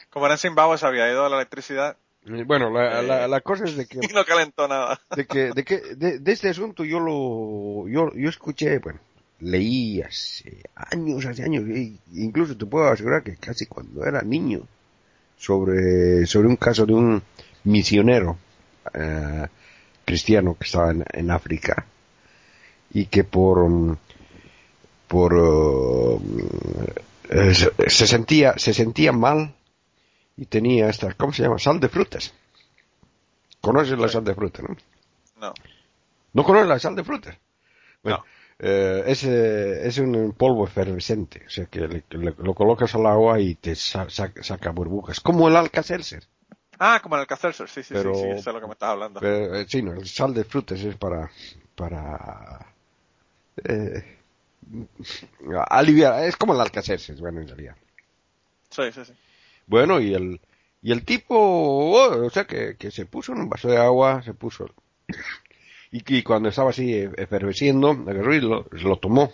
como 0.10 0.26
era 0.26 0.34
en 0.34 0.40
Zimbabue 0.40 0.80
se 0.80 0.88
había 0.88 1.08
ido 1.12 1.30
la 1.30 1.36
electricidad 1.36 1.96
Bueno, 2.26 2.72
la, 2.72 3.02
Eh. 3.02 3.04
la, 3.08 3.28
la 3.28 3.42
cosa 3.42 3.66
es 3.66 3.78
de 3.78 3.86
que, 3.86 4.00
y 4.10 4.14
no 4.14 4.26
calentó 4.26 4.68
nada. 4.68 5.00
de 5.16 5.28
que, 5.28 5.52
de 5.52 5.64
que, 5.64 5.78
de, 5.96 6.18
de 6.18 6.32
este 6.32 6.50
asunto 6.50 6.84
yo 6.84 7.00
lo, 7.00 7.88
yo, 7.88 8.12
yo 8.16 8.30
escuché, 8.30 8.80
bueno, 8.80 9.00
leí 9.42 10.02
hace 10.02 10.64
años, 10.76 11.24
hace 11.28 11.44
años, 11.44 11.66
e 11.70 11.94
incluso 12.14 12.58
te 12.58 12.66
puedo 12.66 12.88
asegurar 12.88 13.22
que 13.22 13.36
casi 13.38 13.68
cuando 13.68 14.04
era 14.04 14.24
niño, 14.24 14.62
sobre, 15.38 16.26
sobre 16.26 16.48
un 16.48 16.56
caso 16.56 16.88
de 16.88 16.94
un 16.94 17.22
misionero 17.66 18.38
eh, 18.92 19.46
cristiano 20.04 20.56
que 20.58 20.64
estaba 20.66 20.90
en, 20.90 21.06
en 21.14 21.30
África 21.30 21.86
y 22.92 23.06
que 23.06 23.24
por, 23.24 23.70
mm, 23.70 23.98
por, 25.08 25.34
uh, 25.34 26.22
eh, 27.30 27.54
se, 27.54 27.72
se 27.90 28.08
sentía, 28.08 28.54
se 28.58 28.74
sentía 28.74 29.12
mal 29.12 29.56
y 30.38 30.46
tenía 30.46 30.90
esta, 30.90 31.14
¿cómo 31.14 31.34
se 31.34 31.44
llama? 31.44 31.60
Sal 31.60 31.80
de 31.80 31.90
frutas. 31.90 32.34
¿Conoces 33.62 33.98
la 33.98 34.08
sal 34.08 34.24
de 34.24 34.36
fruta, 34.36 34.62
no? 34.62 34.76
No. 35.40 35.54
¿No 36.34 36.44
conoces 36.44 36.68
la 36.68 36.80
sal 36.80 36.96
de 36.96 37.04
frutas? 37.04 37.38
Bueno, 38.04 38.20
No. 38.20 38.26
eh, 38.60 39.04
es, 39.08 39.24
es 39.24 39.98
un 39.98 40.34
polvo 40.38 40.66
efervescente, 40.66 41.44
o 41.48 41.50
sea 41.50 41.66
que 41.66 41.80
le- 41.82 42.04
lo 42.38 42.54
colocas 42.54 42.94
al 42.96 43.06
agua 43.08 43.40
y 43.40 43.56
te 43.56 43.76
sa- 43.76 44.10
sa- 44.10 44.32
saca 44.42 44.72
burbujas, 44.72 45.20
como 45.20 45.48
el 45.48 45.56
Alka-Seltzer. 45.56 46.24
Ah, 46.78 47.00
como 47.02 47.16
el 47.18 47.26
Castellser, 47.26 47.70
sí, 47.70 47.84
sí, 47.84 47.94
Pero- 47.94 48.14
sí, 48.14 48.22
sí, 48.22 48.28
eso 48.32 48.50
es 48.50 48.54
lo 48.54 48.60
que 48.60 48.68
me 48.68 48.74
estás 48.74 48.90
hablando. 48.90 49.22
Pero, 49.22 49.56
eh, 49.56 49.66
sí, 49.68 49.82
no, 49.82 49.94
el 49.94 50.06
sal 50.08 50.34
de 50.34 50.44
frutas 50.44 50.80
es 50.82 50.96
para, 50.98 51.32
para 51.74 52.68
eh, 53.64 54.15
aliviar, 55.70 56.24
es 56.24 56.36
como 56.36 56.54
el 56.54 56.62
Alka-Seltzer, 56.62 57.16
bueno, 57.18 57.42
en 57.42 57.48
realidad. 57.48 57.76
Sí, 58.70 58.84
sí, 58.94 59.06
sí. 59.06 59.14
Bueno, 59.68 60.00
y 60.00 60.14
el, 60.14 60.40
y 60.82 60.92
el 60.92 61.04
tipo, 61.04 61.36
oh, 61.36 62.26
o 62.26 62.30
sea, 62.30 62.46
que, 62.46 62.76
que 62.78 62.92
se 62.92 63.06
puso 63.06 63.34
en 63.34 63.40
un 63.40 63.50
vaso 63.50 63.68
de 63.68 63.78
agua, 63.78 64.22
se 64.24 64.34
puso, 64.34 64.70
y, 65.92 66.18
y 66.18 66.24
cuando 66.24 66.50
estaba 66.50 66.72
así 66.72 66.94
eh, 66.94 67.12
efervesciendo, 67.16 67.92
agarró 67.92 68.36
y 68.36 68.42
lo, 68.42 68.98
tomó. 68.98 69.32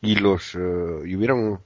Y 0.00 0.16
los, 0.16 0.54
eh, 0.54 1.02
y 1.06 1.16
hubieron 1.16 1.60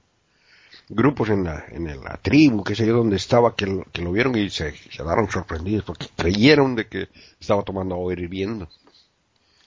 grupos 0.89 1.29
en 1.29 1.43
la, 1.43 1.65
en 1.69 1.85
la 1.85 2.17
tribu, 2.17 2.63
que 2.63 2.75
sé 2.75 2.87
yo, 2.87 2.95
donde 2.97 3.17
estaba, 3.17 3.55
que 3.55 3.67
lo, 3.67 3.83
que 3.91 4.01
lo 4.01 4.11
vieron 4.11 4.35
y 4.37 4.49
se 4.49 4.73
quedaron 4.73 5.29
sorprendidos 5.29 5.83
porque 5.85 6.07
creyeron 6.15 6.75
de 6.75 6.87
que 6.87 7.09
estaba 7.39 7.63
tomando 7.63 7.95
agua 7.95 8.13
hirviendo. 8.13 8.69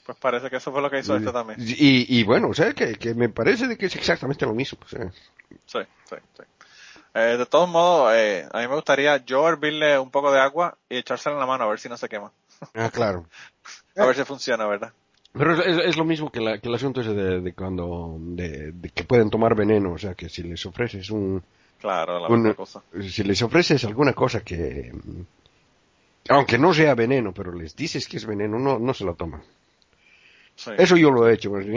Pues 0.04 0.18
parece 0.18 0.48
que 0.50 0.56
eso 0.56 0.72
fue 0.72 0.82
lo 0.82 0.90
que 0.90 0.98
hizo 1.00 1.16
este 1.16 1.30
también. 1.32 1.58
Y, 1.60 2.18
y 2.18 2.24
bueno, 2.24 2.48
o 2.48 2.54
sea, 2.54 2.72
que, 2.72 2.94
que 2.94 3.14
me 3.14 3.28
parece 3.28 3.68
de 3.68 3.76
que 3.76 3.86
es 3.86 3.96
exactamente 3.96 4.46
lo 4.46 4.54
mismo. 4.54 4.78
o 4.84 4.88
sea. 4.88 5.10
Sí, 5.66 5.78
sí, 6.08 6.16
sí. 6.36 6.42
Eh, 7.14 7.36
de 7.36 7.46
todos 7.46 7.68
modos, 7.68 8.12
eh, 8.14 8.46
a 8.52 8.60
mí 8.60 8.68
me 8.68 8.74
gustaría 8.74 9.16
yo 9.24 9.48
hervirle 9.48 9.98
un 9.98 10.10
poco 10.10 10.30
de 10.32 10.40
agua 10.40 10.76
y 10.88 10.96
echársela 10.98 11.34
en 11.34 11.40
la 11.40 11.46
mano 11.46 11.64
a 11.64 11.68
ver 11.68 11.78
si 11.80 11.88
no 11.88 11.96
se 11.96 12.08
quema. 12.08 12.30
Ah, 12.74 12.90
claro. 12.90 13.26
A 13.96 14.06
ver 14.06 14.14
si 14.16 14.24
funciona, 14.24 14.66
¿verdad? 14.66 14.92
Pero 15.32 15.54
es, 15.54 15.66
es- 15.66 15.84
es 15.86 15.96
lo 15.96 16.04
mismo 16.04 16.30
que, 16.30 16.40
la- 16.40 16.58
que 16.58 16.68
el 16.68 16.74
asunto 16.74 17.00
ese 17.00 17.12
de, 17.14 17.40
de 17.40 17.52
cuando, 17.52 18.16
de, 18.20 18.72
de 18.72 18.88
que 18.90 19.04
pueden 19.04 19.28
tomar 19.30 19.54
veneno, 19.54 19.92
o 19.92 19.98
sea, 19.98 20.14
que 20.14 20.28
si 20.28 20.42
les 20.42 20.64
ofreces 20.66 21.10
un, 21.10 21.42
Claro, 21.80 22.20
la 22.20 22.28
un- 22.28 22.40
misma 22.42 22.54
cosa. 22.54 22.82
si 23.08 23.22
les 23.24 23.42
ofreces 23.42 23.84
alguna 23.84 24.12
cosa 24.12 24.40
que, 24.42 24.92
aunque 26.28 26.58
no 26.58 26.72
sea 26.72 26.94
veneno, 26.94 27.32
pero 27.32 27.52
les 27.52 27.74
dices 27.76 28.06
que 28.08 28.16
es 28.18 28.26
veneno, 28.26 28.58
no, 28.58 28.78
no 28.78 28.94
se 28.94 29.04
lo 29.04 29.14
toman. 29.14 29.42
Sí. 30.60 30.72
Eso 30.76 30.94
yo 30.96 31.10
lo 31.10 31.26
he 31.26 31.32
hecho, 31.32 31.48
pues, 31.48 31.64
¿sí? 31.66 31.72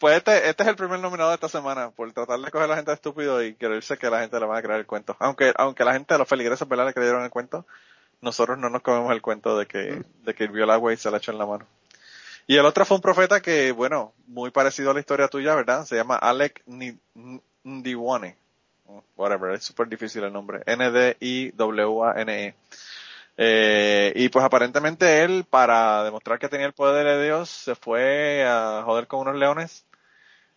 Pues 0.00 0.16
este, 0.16 0.48
este 0.48 0.62
es 0.64 0.68
el 0.68 0.74
primer 0.74 0.98
nominado 0.98 1.28
de 1.30 1.36
esta 1.36 1.48
semana, 1.48 1.90
por 1.90 2.12
tratar 2.12 2.40
de 2.40 2.50
coger 2.50 2.64
a 2.64 2.70
la 2.70 2.74
gente 2.74 2.90
de 2.90 2.96
estúpido 2.96 3.40
y 3.44 3.54
creerse 3.54 3.96
que 3.96 4.10
la 4.10 4.20
gente 4.20 4.40
le 4.40 4.46
va 4.46 4.58
a 4.58 4.62
creer 4.62 4.80
el 4.80 4.86
cuento. 4.86 5.16
Aunque, 5.20 5.52
aunque 5.56 5.84
la 5.84 5.92
gente 5.92 6.14
de 6.14 6.18
los 6.18 6.26
feligreses, 6.26 6.66
¿verdad? 6.66 6.86
Le 6.86 6.94
creyeron 6.94 7.22
el 7.22 7.30
cuento, 7.30 7.64
nosotros 8.20 8.58
no 8.58 8.70
nos 8.70 8.82
comemos 8.82 9.12
el 9.12 9.22
cuento 9.22 9.56
de 9.56 9.66
que, 9.66 10.02
de 10.24 10.34
que 10.34 10.44
hirvió 10.44 10.64
el 10.64 10.70
agua 10.70 10.92
y 10.92 10.96
se 10.96 11.08
la 11.12 11.18
echó 11.18 11.30
en 11.30 11.38
la 11.38 11.46
mano. 11.46 11.64
Y 12.48 12.56
el 12.56 12.66
otro 12.66 12.84
fue 12.84 12.96
un 12.96 13.00
profeta 13.00 13.40
que, 13.40 13.70
bueno, 13.70 14.14
muy 14.26 14.50
parecido 14.50 14.90
a 14.90 14.94
la 14.94 15.00
historia 15.00 15.28
tuya, 15.28 15.54
¿verdad? 15.54 15.84
Se 15.84 15.94
llama 15.94 16.16
Alec 16.16 16.64
Ndiwane. 17.62 18.36
Whatever, 19.16 19.52
es 19.52 19.62
súper 19.62 19.88
difícil 19.88 20.24
el 20.24 20.32
nombre. 20.32 20.62
N-D-I-W-A-N-E. 20.66 22.54
Eh, 23.44 24.12
y 24.14 24.28
pues 24.28 24.44
aparentemente 24.44 25.24
él, 25.24 25.44
para 25.50 26.04
demostrar 26.04 26.38
que 26.38 26.48
tenía 26.48 26.66
el 26.66 26.72
poder 26.74 27.04
de 27.04 27.24
Dios, 27.24 27.48
se 27.50 27.74
fue 27.74 28.44
a 28.46 28.82
joder 28.84 29.08
con 29.08 29.20
unos 29.20 29.34
leones. 29.34 29.84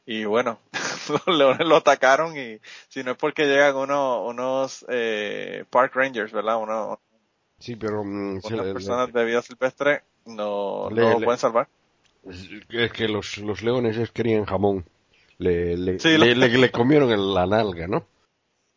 Y 0.05 0.25
bueno, 0.25 0.59
los 1.27 1.35
leones 1.35 1.67
lo 1.67 1.77
atacaron 1.77 2.37
y 2.37 2.59
si 2.89 3.03
no 3.03 3.11
es 3.11 3.17
porque 3.17 3.45
llegan 3.47 3.75
unos, 3.75 4.29
unos 4.29 4.85
eh, 4.89 5.65
park 5.71 5.95
rangers, 5.95 6.31
¿verdad? 6.31 6.57
Unos, 6.57 6.99
Sí, 7.57 7.75
pero 7.75 8.01
unas 8.01 8.43
le- 8.43 8.73
personas 8.73 9.11
de 9.11 9.25
vida 9.25 9.41
silvestre 9.41 10.03
no, 10.25 10.89
Le- 10.91 11.01
no 11.01 11.09
lo 11.13 11.21
pueden 11.21 11.39
salvar. 11.39 11.67
es 12.69 12.91
que 12.91 13.07
los, 13.07 13.39
los 13.39 13.63
leones 13.63 13.97
es- 13.97 14.11
querían 14.11 14.45
jamón. 14.45 14.85
le, 15.39 15.75
le, 15.75 15.97
Sí, 15.99 16.17
le, 16.17 16.71
comieron 16.71 17.33
la 17.33 17.47
nalga, 17.47 17.87
¿no? 17.87 18.05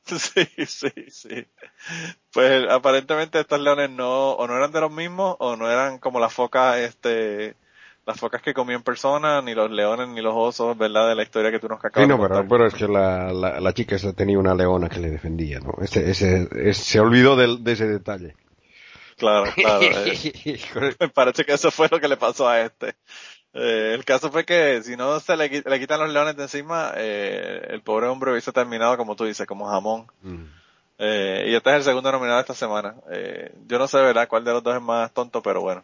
Sí, 0.19 0.67
sí, 0.67 0.91
sí. 1.11 1.47
Pues 2.33 2.69
aparentemente 2.71 3.41
estos 3.41 3.61
leones 3.61 3.91
no, 3.91 4.33
o 4.33 4.47
no 4.47 4.57
eran 4.57 4.73
de 4.73 4.81
los 4.81 4.93
mismos, 4.93 5.37
o 5.41 5.57
no 5.57 5.71
eran 5.71 5.99
como 5.99 6.21
las 6.21 6.33
focas, 6.35 6.79
este, 6.79 7.57
las 8.07 8.19
focas 8.21 8.43
que 8.43 8.55
comían 8.55 8.83
personas, 8.83 9.43
ni 9.45 9.55
los 9.55 9.71
leones, 9.71 10.09
ni 10.09 10.21
los 10.23 10.35
osos, 10.37 10.77
¿verdad? 10.79 11.09
De 11.09 11.15
la 11.17 11.23
historia 11.25 11.51
que 11.51 11.61
tú 11.61 11.69
nos 11.69 11.85
acabas 11.85 11.93
Sí, 11.97 12.07
no, 12.07 12.17
de 12.17 12.19
pero, 12.21 12.37
contar. 12.37 12.49
pero 12.49 12.67
es 12.67 12.75
que 12.75 12.87
la, 12.89 13.33
la, 13.33 13.61
la 13.61 13.73
chica 13.75 13.97
esa 13.97 14.13
tenía 14.13 14.39
una 14.39 14.55
leona 14.55 14.89
que 14.89 15.01
le 15.01 15.11
defendía, 15.11 15.59
¿no? 15.61 15.73
Ese, 15.83 16.09
ese, 16.11 16.49
ese- 16.53 16.75
se 16.85 17.01
olvidó 17.01 17.35
de, 17.37 17.73
ese 17.73 17.87
detalle. 17.87 18.35
Claro, 19.17 19.55
claro. 19.57 19.91
eh. 20.07 20.21
Me 21.01 21.09
parece 21.09 21.45
que 21.45 21.53
eso 21.53 21.71
fue 21.71 21.89
lo 21.91 22.01
que 22.01 22.09
le 22.09 22.17
pasó 22.17 22.49
a 22.49 22.61
este. 22.63 22.97
Eh, 23.61 23.93
el 23.95 24.05
caso 24.05 24.31
fue 24.31 24.45
que 24.45 24.83
si 24.83 24.97
no 24.97 25.19
se 25.19 25.37
le, 25.37 25.49
le 25.49 25.81
quitan 25.81 25.99
los 25.99 26.13
leones 26.13 26.37
de 26.37 26.45
encima, 26.45 26.93
eh, 26.97 27.67
el 27.71 27.83
pobre 27.83 28.07
hombre 28.07 28.31
hubiese 28.31 28.53
terminado, 28.53 28.97
como 28.97 29.17
tú 29.17 29.25
dices, 29.25 29.47
como 29.47 29.67
jamón. 29.67 30.07
Mm. 30.23 30.45
Eh, 30.99 31.47
y 31.49 31.55
este 31.55 31.71
es 31.71 31.77
el 31.77 31.83
segundo 31.83 32.13
nominado 32.13 32.39
esta 32.41 32.55
semana. 32.55 32.95
Eh, 33.11 33.53
yo 33.67 33.79
no 33.79 33.89
sé, 33.89 33.99
¿verdad?, 33.99 34.29
cuál 34.29 34.45
de 34.45 34.53
los 34.53 34.63
dos 34.63 34.77
es 34.77 34.83
más 34.83 35.13
tonto, 35.13 35.43
pero 35.43 35.61
bueno. 35.61 35.83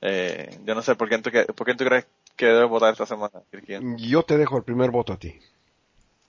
Yo 0.00 0.74
no 0.74 0.82
sé 0.82 0.94
por 0.94 1.08
quién 1.08 1.22
tú, 1.22 1.30
por 1.54 1.64
quién 1.64 1.76
tú 1.76 1.84
crees 1.84 2.06
que 2.36 2.46
debe 2.46 2.64
votar 2.64 2.92
esta 2.92 3.06
semana, 3.06 3.40
Kirkian. 3.50 3.96
Yo 3.96 4.22
te 4.22 4.36
dejo 4.36 4.58
el 4.58 4.62
primer 4.62 4.90
voto 4.90 5.14
a 5.14 5.16
ti. 5.18 5.34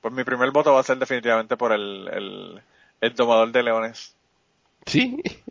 Pues 0.01 0.13
mi 0.13 0.23
primer 0.23 0.51
voto 0.51 0.73
va 0.73 0.79
a 0.79 0.83
ser 0.83 0.97
definitivamente 0.97 1.57
por 1.57 1.73
el, 1.73 2.07
el, 2.11 2.61
el 3.01 3.13
domador 3.15 3.51
de 3.51 3.63
leones. 3.63 4.15
¿Sí? 4.85 5.21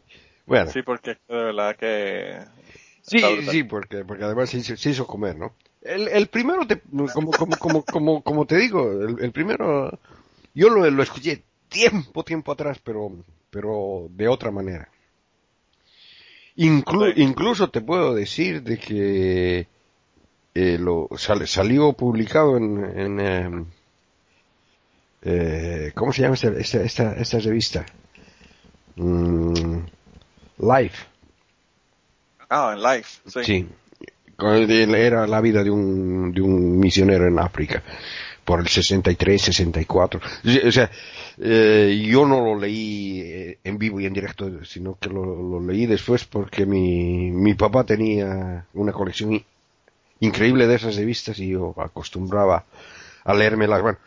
Bueno, 0.47 0.71
Sí, 0.71 0.81
porque 0.81 1.19
de 1.29 1.37
verdad 1.37 1.77
que... 1.77 2.39
sí, 3.09 3.21
sí, 3.51 3.63
porque, 3.65 4.05
porque 4.05 4.25
además 4.25 4.51
se 4.51 4.59
hizo, 4.59 4.77
se 4.77 4.91
hizo 4.91 5.07
comer, 5.07 5.37
¿no? 5.37 5.53
El, 5.83 6.09
el 6.09 6.27
primero, 6.29 6.67
te, 6.67 6.81
como, 6.81 7.37
como, 7.37 7.59
como, 7.59 7.83
como, 7.85 8.23
como 8.23 8.47
te 8.47 8.57
digo, 8.57 8.91
el, 9.03 9.23
el 9.23 9.33
primero, 9.33 9.99
yo 10.55 10.69
lo, 10.71 10.89
lo 10.91 11.03
escuché 11.03 11.43
tiempo, 11.69 12.25
tiempo 12.25 12.53
atrás, 12.53 12.79
pero, 12.83 13.13
pero 13.51 14.09
de 14.11 14.29
otra 14.29 14.51
manera. 14.51 14.89
Inclu-. 16.57 17.13
Incluso 17.17 17.71
te 17.71 17.81
puedo 17.81 18.15
decir 18.15 18.63
de 18.63 18.79
que 18.79 19.69
eh, 20.55 20.79
lo 20.79 21.09
sal- 21.17 21.47
salió 21.47 21.93
publicado 21.93 22.57
en, 22.57 22.85
en 22.99 23.21
em, 23.21 23.67
eh, 25.23 25.93
¿cómo 25.95 26.13
se 26.13 26.23
llama 26.23 26.35
esta, 26.35 26.49
esta, 26.51 26.83
esta, 26.83 27.13
esta 27.15 27.39
revista? 27.39 27.87
Mm, 28.97 29.79
Life. 30.59 31.07
Ah, 32.49 32.75
en 32.75 32.83
live, 32.83 33.05
sí. 33.27 33.45
Sí. 33.45 33.67
Era 34.41 35.27
la 35.27 35.41
vida 35.41 35.65
de 35.65 35.71
un, 35.71 36.33
de 36.33 36.41
un 36.41 36.79
misionero 36.79 37.27
en 37.27 37.39
África. 37.39 37.83
Por 38.45 38.61
el 38.61 38.69
63, 38.69 39.43
64. 39.43 40.21
O 40.67 40.73
sea, 40.73 40.91
eh, 41.39 42.07
yo 42.09 42.25
no 42.25 42.41
lo 42.43 42.59
leí 42.59 43.21
eh, 43.21 43.59
en 43.63 43.77
vivo 43.77 44.01
y 44.01 44.07
en 44.07 44.15
directo, 44.15 44.65
sino 44.65 44.97
que 44.99 45.11
lo, 45.11 45.25
lo 45.25 45.61
leí 45.61 45.85
después 45.85 46.25
porque 46.25 46.65
mi, 46.65 47.31
mi 47.31 47.55
papá 47.55 47.85
tenía 47.85 48.65
una 48.73 48.93
colección 48.93 49.45
increíble 50.21 50.67
de 50.67 50.77
esas 50.77 50.97
revistas 50.97 51.39
y 51.41 51.49
yo 51.51 51.75
acostumbraba 51.77 52.65
a 53.25 53.35
leérmelas. 53.35 53.83
Bueno, 53.83 53.99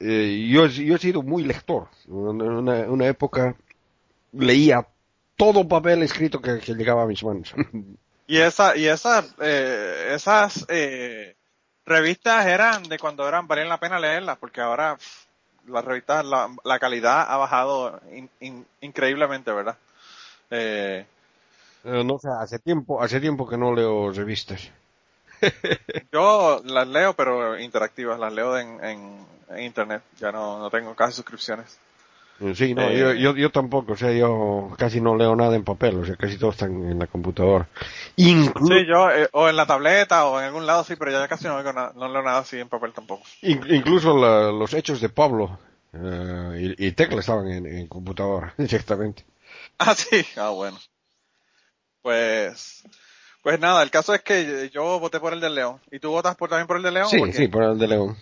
eh, 0.00 0.48
yo, 0.50 0.66
yo 0.66 0.96
he 0.96 0.98
sido 0.98 1.22
muy 1.22 1.44
lector. 1.44 1.86
En 2.08 2.14
una, 2.14 2.78
una 2.90 3.06
época 3.06 3.54
leía 4.32 4.86
todo 5.36 5.68
papel 5.68 6.02
escrito 6.02 6.40
que, 6.40 6.58
que 6.60 6.74
llegaba 6.74 7.02
a 7.04 7.06
mis 7.06 7.22
manos. 7.24 7.54
Y 8.26 8.38
esa, 8.38 8.76
y 8.76 8.86
esas, 8.86 9.34
eh, 9.40 10.12
esas, 10.14 10.64
eh, 10.68 11.36
revistas 11.84 12.46
eran 12.46 12.82
de 12.84 12.98
cuando 12.98 13.28
eran, 13.28 13.46
valían 13.46 13.68
la 13.68 13.78
pena 13.80 13.98
leerlas, 14.00 14.38
porque 14.38 14.60
ahora 14.62 14.96
pff, 14.96 15.26
las 15.66 15.84
revistas, 15.84 16.24
la, 16.24 16.48
la 16.64 16.78
calidad 16.78 17.26
ha 17.28 17.36
bajado 17.36 18.00
in- 18.12 18.30
in- 18.40 18.66
increíblemente, 18.80 19.52
¿verdad? 19.52 19.76
Eh, 20.50 21.06
Eh, 21.84 22.02
no 22.04 22.18
sé, 22.18 22.28
hace 22.40 22.58
tiempo, 22.58 23.00
hace 23.02 23.20
tiempo 23.20 23.48
que 23.48 23.56
no 23.56 23.72
leo 23.74 24.10
revistas. 24.10 24.72
yo 26.12 26.60
las 26.64 26.86
leo, 26.88 27.14
pero 27.14 27.58
interactivas, 27.58 28.18
las 28.18 28.32
leo 28.32 28.58
en, 28.58 28.82
en, 28.84 29.26
en 29.50 29.62
internet, 29.64 30.02
ya 30.18 30.32
no, 30.32 30.58
no 30.58 30.70
tengo 30.70 30.94
casi 30.94 31.14
suscripciones. 31.16 31.78
Sí, 32.54 32.74
no, 32.74 32.82
Eh. 32.82 32.98
yo, 32.98 33.12
yo, 33.14 33.36
yo 33.36 33.50
tampoco, 33.50 33.92
o 33.92 33.96
sea, 33.96 34.12
yo 34.12 34.70
casi 34.76 35.00
no 35.00 35.16
leo 35.16 35.36
nada 35.36 35.54
en 35.54 35.62
papel, 35.64 35.96
o 36.00 36.04
sea, 36.04 36.16
casi 36.16 36.36
todo 36.36 36.50
está 36.50 36.66
en, 36.66 36.90
en 36.90 36.98
la 36.98 37.06
computadora. 37.06 37.68
Inclu- 38.16 38.68
Sí, 38.80 38.86
yo, 38.88 39.08
eh, 39.10 39.28
o 39.32 39.48
en 39.48 39.56
la 39.56 39.66
tableta, 39.66 40.26
o 40.26 40.40
en 40.40 40.46
algún 40.46 40.66
lado, 40.66 40.82
sí, 40.84 40.96
pero 40.96 41.12
ya 41.12 41.28
casi 41.28 41.44
no, 41.46 41.62
no 41.62 42.08
leo 42.12 42.22
nada 42.22 42.38
así 42.38 42.58
en 42.58 42.68
papel 42.68 42.92
tampoco. 42.92 43.22
in- 43.42 43.64
incluso 43.70 44.16
la- 44.18 44.50
los 44.50 44.74
hechos 44.74 45.00
de 45.00 45.08
Pablo 45.10 45.58
eh, 45.92 46.74
y, 46.78 46.86
y 46.88 46.92
Tecla 46.92 47.20
estaban 47.20 47.46
en, 47.48 47.66
en 47.66 47.86
computadora, 47.86 48.52
directamente. 48.58 49.24
Ah, 49.78 49.94
sí. 49.94 50.26
Ah, 50.36 50.48
bueno. 50.50 50.76
Pues, 52.02 52.82
pues 53.42 53.60
nada, 53.60 53.82
el 53.82 53.90
caso 53.90 54.12
es 54.14 54.22
que 54.22 54.70
yo 54.72 54.98
voté 54.98 55.20
por 55.20 55.32
el 55.32 55.40
del 55.40 55.54
León. 55.54 55.80
¿Y 55.90 55.98
tú 56.00 56.10
votas 56.10 56.36
por, 56.36 56.48
también 56.48 56.66
por 56.66 56.76
el 56.76 56.82
de 56.82 56.90
León? 56.90 57.08
Sí, 57.08 57.20
sí, 57.32 57.48
por 57.48 57.62
el 57.62 57.78
de 57.78 57.86
León. 57.88 58.16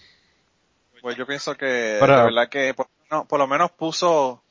Pues 1.00 1.16
yo 1.16 1.26
pienso 1.26 1.56
que, 1.56 1.96
Para- 1.98 2.18
de 2.18 2.24
verdad 2.24 2.48
que, 2.48 2.74
por, 2.74 2.86
no, 3.12 3.26
por 3.26 3.38
lo 3.38 3.46
menos 3.46 3.70
puso, 3.72 4.42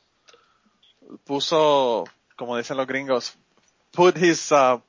puso, 1.25 2.05
como 2.37 2.55
dicen 2.57 2.77
los 2.77 2.85
gringos, 2.87 3.35
put 3.91 4.15
his 4.17 4.51
uh, 4.51 4.79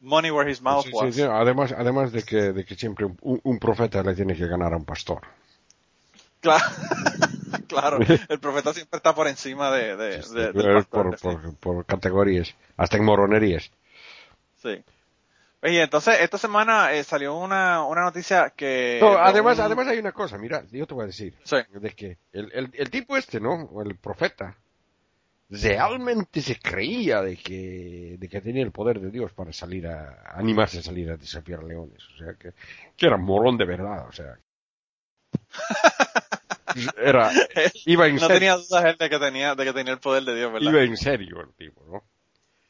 money 0.00 0.30
where 0.32 0.50
his 0.50 0.60
mouth 0.60 0.84
Sí, 0.84 0.90
was. 0.92 1.14
sí, 1.14 1.22
Además, 1.22 1.72
además 1.72 2.10
de 2.12 2.24
que, 2.24 2.52
de 2.52 2.64
que 2.64 2.74
siempre 2.74 3.06
un, 3.06 3.40
un 3.44 3.58
profeta 3.58 4.02
le 4.02 4.14
tiene 4.14 4.34
que 4.36 4.46
ganar 4.48 4.72
a 4.72 4.76
un 4.76 4.84
pastor. 4.84 5.20
Claro, 6.40 6.64
claro, 7.68 7.98
el 8.28 8.40
profeta 8.40 8.72
siempre 8.72 8.96
está 8.96 9.14
por 9.14 9.28
encima 9.28 9.70
de, 9.70 9.96
de, 9.96 10.18
de- 10.18 10.52
del 10.52 10.74
pastor, 10.74 11.16
por, 11.18 11.18
por, 11.20 11.54
por 11.56 11.86
categorías, 11.86 12.54
hasta 12.76 12.96
en 12.96 13.04
moronerías. 13.04 13.70
Sí. 14.62 14.82
Oye, 15.62 15.82
entonces 15.82 16.16
esta 16.20 16.38
semana 16.38 16.92
eh, 16.92 17.04
salió 17.04 17.36
una, 17.36 17.84
una 17.84 18.02
noticia 18.02 18.50
que... 18.56 18.98
No, 19.00 19.10
de 19.12 19.18
además, 19.18 19.58
un- 19.58 19.64
además 19.64 19.88
hay 19.88 19.98
una 19.98 20.12
cosa, 20.12 20.38
mira, 20.38 20.64
yo 20.70 20.86
te 20.86 20.94
voy 20.94 21.04
a 21.04 21.06
decir, 21.06 21.34
Sí. 21.44 21.56
de 21.70 21.90
que 21.90 22.16
el, 22.32 22.50
el, 22.54 22.70
el 22.72 22.90
tipo 22.90 23.16
este, 23.16 23.40
¿no? 23.40 23.52
O 23.64 23.82
el 23.82 23.96
profeta, 23.96 24.56
realmente 25.50 26.40
se 26.40 26.58
creía 26.58 27.20
de 27.22 27.36
que, 27.36 28.16
de 28.18 28.28
que 28.28 28.40
tenía 28.40 28.62
el 28.62 28.72
poder 28.72 29.00
de 29.00 29.10
Dios 29.10 29.32
para 29.32 29.52
salir 29.52 29.86
a, 29.86 30.22
animarse 30.34 30.78
a 30.78 30.82
salir 30.82 31.10
a 31.10 31.16
desafiar 31.18 31.62
leones, 31.62 32.02
o 32.14 32.16
sea, 32.18 32.34
que, 32.34 32.52
que 32.96 33.06
era 33.06 33.18
morón 33.18 33.58
de 33.58 33.66
verdad, 33.66 34.06
o 34.08 34.12
sea. 34.12 34.38
Era, 36.96 37.30
iba 37.86 38.06
en 38.06 38.14
No 38.14 38.20
serio, 38.20 38.34
tenía 38.34 38.54
dudas 38.56 38.84
él 38.84 38.96
de 38.96 39.10
que 39.10 39.18
tenía, 39.18 39.54
de 39.56 39.64
que 39.64 39.72
tenía 39.72 39.92
el 39.92 39.98
poder 39.98 40.22
de 40.24 40.36
Dios, 40.36 40.52
¿verdad? 40.52 40.70
iba 40.70 40.82
en 40.82 40.96
serio 40.96 41.40
el 41.40 41.52
tipo, 41.54 41.84
¿no? 41.86 42.04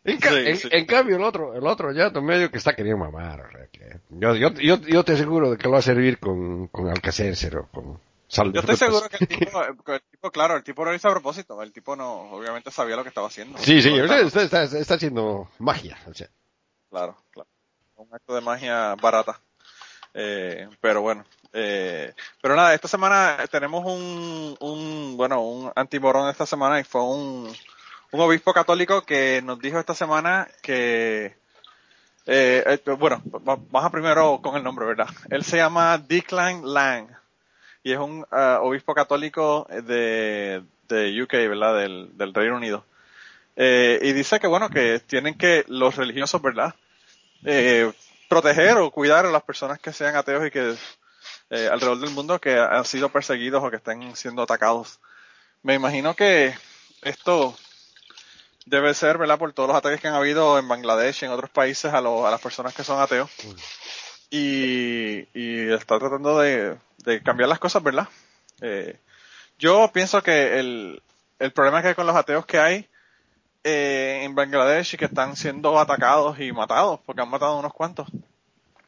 En, 0.04 0.18
ca- 0.18 0.30
Sí, 0.30 0.36
en, 0.46 0.56
sí. 0.56 0.68
en 0.72 0.86
cambio 0.86 1.16
el 1.16 1.22
otro, 1.24 1.54
el 1.54 1.66
otro 1.66 1.92
ya 1.92 2.10
medio 2.22 2.50
que 2.50 2.56
está 2.58 2.74
queriendo 2.74 3.04
mamar, 3.04 3.40
o 3.42 3.50
sea, 3.50 3.66
que 3.68 4.00
yo, 4.10 4.34
yo, 4.34 4.50
yo, 4.54 4.78
yo 4.80 5.04
te 5.04 5.12
aseguro 5.12 5.50
de 5.50 5.58
que 5.58 5.64
lo 5.64 5.72
va 5.72 5.78
a 5.78 5.82
servir 5.82 6.18
con, 6.18 6.68
con 6.68 6.88
o 6.88 7.68
con 7.70 8.00
sal 8.26 8.52
Yo 8.52 8.60
estoy 8.60 8.76
seguro 8.76 9.08
que 9.10 9.16
el 9.20 9.28
tipo, 9.28 9.60
que 9.84 9.92
el 9.96 10.00
tipo, 10.10 10.30
claro, 10.30 10.56
el 10.56 10.62
tipo 10.64 10.84
lo 10.84 10.94
hizo 10.94 11.08
a 11.08 11.12
propósito. 11.12 11.60
El 11.62 11.72
tipo 11.72 11.96
no, 11.96 12.30
obviamente 12.32 12.70
sabía 12.70 12.96
lo 12.96 13.02
que 13.02 13.08
estaba 13.10 13.26
haciendo. 13.26 13.58
Sí, 13.58 13.82
sí, 13.82 13.94
está- 13.94 14.20
está, 14.20 14.42
está, 14.42 14.78
está 14.78 14.94
haciendo 14.94 15.50
magia. 15.58 15.98
O 16.06 16.14
sea. 16.14 16.28
Claro, 16.88 17.16
claro. 17.30 17.48
Un 17.96 18.08
acto 18.14 18.34
de 18.34 18.40
magia 18.40 18.94
barata. 18.94 19.38
Eh, 20.14 20.66
pero 20.80 21.02
bueno. 21.02 21.24
Eh, 21.52 22.14
pero 22.40 22.54
nada, 22.56 22.72
esta 22.74 22.88
semana 22.88 23.36
tenemos 23.50 23.84
un, 23.84 24.56
un 24.60 25.16
bueno, 25.16 25.42
un 25.42 25.72
antimorón 25.74 26.30
esta 26.30 26.46
semana 26.46 26.78
y 26.80 26.84
fue 26.84 27.02
un, 27.02 27.52
un 28.12 28.20
obispo 28.20 28.52
católico 28.52 29.02
que 29.02 29.40
nos 29.42 29.58
dijo 29.60 29.78
esta 29.78 29.94
semana 29.94 30.48
que, 30.62 31.36
eh, 32.26 32.64
eh, 32.86 32.90
bueno, 32.98 33.22
va- 33.32 33.56
vamos 33.56 33.84
a 33.84 33.90
primero 33.90 34.40
con 34.42 34.56
el 34.56 34.62
nombre, 34.64 34.86
¿verdad? 34.86 35.08
Él 35.30 35.44
se 35.44 35.56
llama 35.58 35.98
Declan 35.98 36.62
Lang 36.64 37.08
y 37.82 37.92
es 37.92 37.98
un 37.98 38.26
ah, 38.30 38.58
obispo 38.62 38.94
católico 38.94 39.66
de, 39.70 40.62
de 40.88 41.22
UK, 41.22 41.32
¿verdad? 41.48 41.76
Del, 41.78 42.10
del 42.16 42.34
Reino 42.34 42.56
Unido. 42.56 42.84
Eh, 43.56 43.98
y 44.02 44.12
dice 44.12 44.40
que 44.40 44.46
bueno, 44.46 44.70
que 44.70 45.00
tienen 45.00 45.36
que 45.36 45.64
los 45.68 45.96
religiosos, 45.96 46.40
¿verdad? 46.42 46.74
Eh, 47.44 47.92
proteger 48.28 48.78
o 48.78 48.90
cuidar 48.90 49.26
a 49.26 49.30
las 49.30 49.42
personas 49.42 49.78
que 49.80 49.92
sean 49.92 50.16
ateos 50.16 50.46
y 50.46 50.50
que 50.50 50.74
alrededor 51.50 51.98
del 52.00 52.10
mundo 52.10 52.40
que 52.40 52.58
han 52.58 52.84
sido 52.84 53.08
perseguidos 53.10 53.62
o 53.64 53.70
que 53.70 53.76
estén 53.76 54.14
siendo 54.16 54.42
atacados. 54.42 55.00
Me 55.62 55.74
imagino 55.74 56.14
que 56.14 56.54
esto 57.02 57.56
debe 58.70 58.94
ser, 58.94 59.18
¿verdad? 59.18 59.38
Por 59.38 59.52
todos 59.52 59.68
los 59.68 59.76
ataques 59.76 60.00
que 60.00 60.08
han 60.08 60.14
habido 60.14 60.58
en 60.58 60.68
Bangladesh 60.68 61.22
y 61.22 61.26
en 61.26 61.32
otros 61.32 61.50
países 61.50 61.92
a, 61.92 61.98
a 61.98 62.30
las 62.30 62.40
personas 62.40 62.72
que 62.72 62.84
son 62.84 63.00
ateos. 63.00 63.28
Y, 64.30 65.26
y 65.34 65.72
está 65.72 65.98
tratando 65.98 66.38
de, 66.38 66.78
de 66.98 67.22
cambiar 67.22 67.48
las 67.48 67.58
cosas, 67.58 67.82
¿verdad? 67.82 68.08
Eh, 68.60 68.96
yo 69.58 69.90
pienso 69.92 70.22
que 70.22 70.60
el, 70.60 71.02
el 71.40 71.52
problema 71.52 71.82
que 71.82 71.88
hay 71.88 71.94
con 71.94 72.06
los 72.06 72.14
ateos 72.14 72.46
que 72.46 72.60
hay 72.60 72.88
eh, 73.64 74.20
en 74.22 74.34
Bangladesh 74.36 74.94
y 74.94 74.96
que 74.96 75.06
están 75.06 75.34
siendo 75.34 75.78
atacados 75.78 76.38
y 76.38 76.52
matados, 76.52 77.00
porque 77.04 77.22
han 77.22 77.28
matado 77.28 77.58
unos 77.58 77.74
cuantos, 77.74 78.08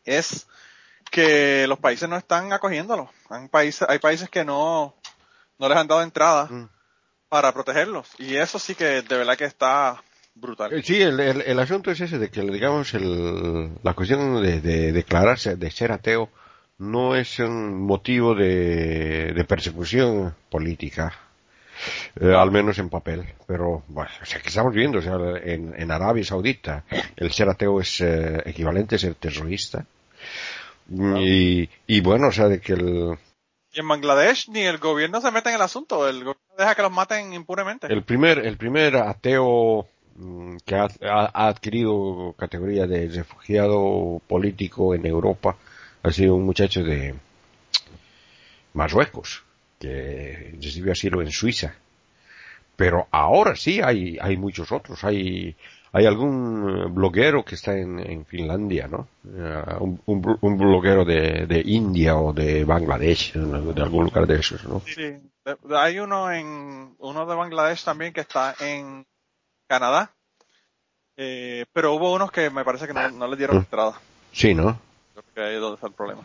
es 0.04 0.46
que 1.10 1.66
los 1.66 1.78
países 1.80 2.08
no 2.08 2.16
están 2.16 2.52
acogiéndolo. 2.52 3.10
Hay 3.28 3.48
países, 3.48 3.86
hay 3.90 3.98
países 3.98 4.30
que 4.30 4.44
no, 4.44 4.94
no 5.58 5.68
les 5.68 5.76
han 5.76 5.88
dado 5.88 6.02
entrada 6.02 6.46
Mm. 6.46 6.68
Para 7.32 7.50
protegerlos. 7.50 8.08
Y 8.18 8.36
eso 8.36 8.58
sí 8.58 8.74
que 8.74 9.00
de 9.00 9.16
verdad 9.16 9.38
que 9.38 9.46
está 9.46 10.02
brutal. 10.34 10.70
Eh, 10.70 10.82
Sí, 10.82 11.00
el, 11.00 11.18
el, 11.18 11.40
el 11.40 11.58
asunto 11.58 11.90
es 11.90 11.98
ese 12.02 12.18
de 12.18 12.28
que, 12.28 12.42
digamos, 12.42 12.92
el, 12.92 13.70
la 13.82 13.94
cuestión 13.94 14.42
de, 14.42 14.60
de 14.60 14.92
declararse, 14.92 15.56
de 15.56 15.70
ser 15.70 15.92
ateo, 15.92 16.28
no 16.76 17.16
es 17.16 17.38
un 17.38 17.86
motivo 17.86 18.34
de, 18.34 19.32
de 19.32 19.44
persecución 19.44 20.34
política, 20.50 21.10
eh, 22.20 22.34
al 22.34 22.50
menos 22.50 22.78
en 22.78 22.90
papel. 22.90 23.24
Pero, 23.46 23.82
bueno, 23.88 24.10
o 24.20 24.26
sea, 24.26 24.38
que 24.42 24.48
estamos 24.48 24.74
viendo, 24.74 24.98
o 24.98 25.02
sea, 25.02 25.16
en, 25.42 25.72
en 25.74 25.90
Arabia 25.90 26.24
Saudita, 26.24 26.84
el 27.16 27.32
ser 27.32 27.48
ateo 27.48 27.80
es 27.80 27.98
eh, 28.02 28.42
equivalente 28.44 28.96
a 28.96 28.98
ser 28.98 29.14
terrorista. 29.14 29.86
Y, 31.18 31.66
y 31.86 32.00
bueno, 32.02 32.26
o 32.28 32.32
sea, 32.32 32.48
de 32.48 32.60
que 32.60 32.74
el, 32.74 33.16
Y 33.72 33.80
en 33.80 33.88
Bangladesh 33.88 34.48
ni 34.50 34.60
el 34.60 34.78
gobierno 34.78 35.20
se 35.20 35.30
mete 35.30 35.48
en 35.48 35.54
el 35.56 35.62
asunto. 35.62 36.06
El 36.08 36.18
gobierno 36.18 36.42
deja 36.58 36.74
que 36.74 36.82
los 36.82 36.92
maten 36.92 37.32
impunemente. 37.32 37.86
El 37.92 38.02
primer, 38.02 38.38
el 38.40 38.56
primer 38.58 38.96
ateo 38.96 39.86
mm, 40.16 40.56
que 40.64 40.74
ha, 40.74 40.88
ha- 41.02 41.48
adquirido 41.48 42.34
categoría 42.38 42.86
de 42.86 43.08
refugiado 43.08 44.20
político 44.28 44.94
en 44.94 45.06
Europa 45.06 45.56
ha 46.02 46.10
sido 46.12 46.34
un 46.34 46.44
muchacho 46.44 46.82
de 46.84 47.14
Marruecos 48.74 49.42
que 49.78 50.54
recibió 50.60 50.92
asilo 50.92 51.22
en 51.22 51.30
Suiza. 51.30 51.74
Pero 52.76 53.06
ahora 53.10 53.54
sí 53.56 53.80
hay, 53.82 54.18
hay 54.20 54.36
muchos 54.36 54.72
otros. 54.72 55.02
Hay, 55.04 55.54
hay 55.92 56.06
algún 56.06 56.68
eh, 56.68 56.86
bloguero 56.90 57.44
que 57.44 57.54
está 57.54 57.76
en, 57.76 57.98
en 57.98 58.24
Finlandia, 58.26 58.88
¿no? 58.88 59.08
Eh, 59.26 59.64
un, 59.80 60.00
un 60.06 60.22
blo- 60.22 60.38
un 60.40 60.56
bloguero 60.56 61.04
de, 61.04 61.46
de 61.46 61.62
India 61.66 62.16
o 62.16 62.32
de 62.32 62.64
Bangladesh, 62.64 63.34
de 63.34 63.82
algún 63.82 64.04
lugar 64.04 64.26
de 64.26 64.36
esos, 64.40 64.64
¿no? 64.64 64.80
Sí. 64.80 65.18
Hay 65.74 65.98
uno 65.98 66.30
en, 66.32 66.94
uno 66.98 67.26
de 67.26 67.34
Bangladesh 67.34 67.84
también 67.84 68.12
que 68.12 68.20
está 68.20 68.54
en 68.60 69.04
Canadá. 69.68 70.12
Eh, 71.16 71.66
pero 71.72 71.92
hubo 71.94 72.12
unos 72.14 72.32
que 72.32 72.48
me 72.48 72.64
parece 72.64 72.86
que 72.86 72.94
no, 72.94 73.10
no 73.10 73.26
les 73.28 73.38
dieron 73.38 73.56
Mm. 73.56 73.60
entrada. 73.60 74.00
Sí, 74.32 74.54
¿no? 74.54 74.78
Creo 75.12 75.24
que 75.34 75.40
ahí 75.42 75.54
es 75.56 75.60
donde 75.60 75.74
está 75.74 75.88
el 75.88 75.92
problema. 75.92 76.22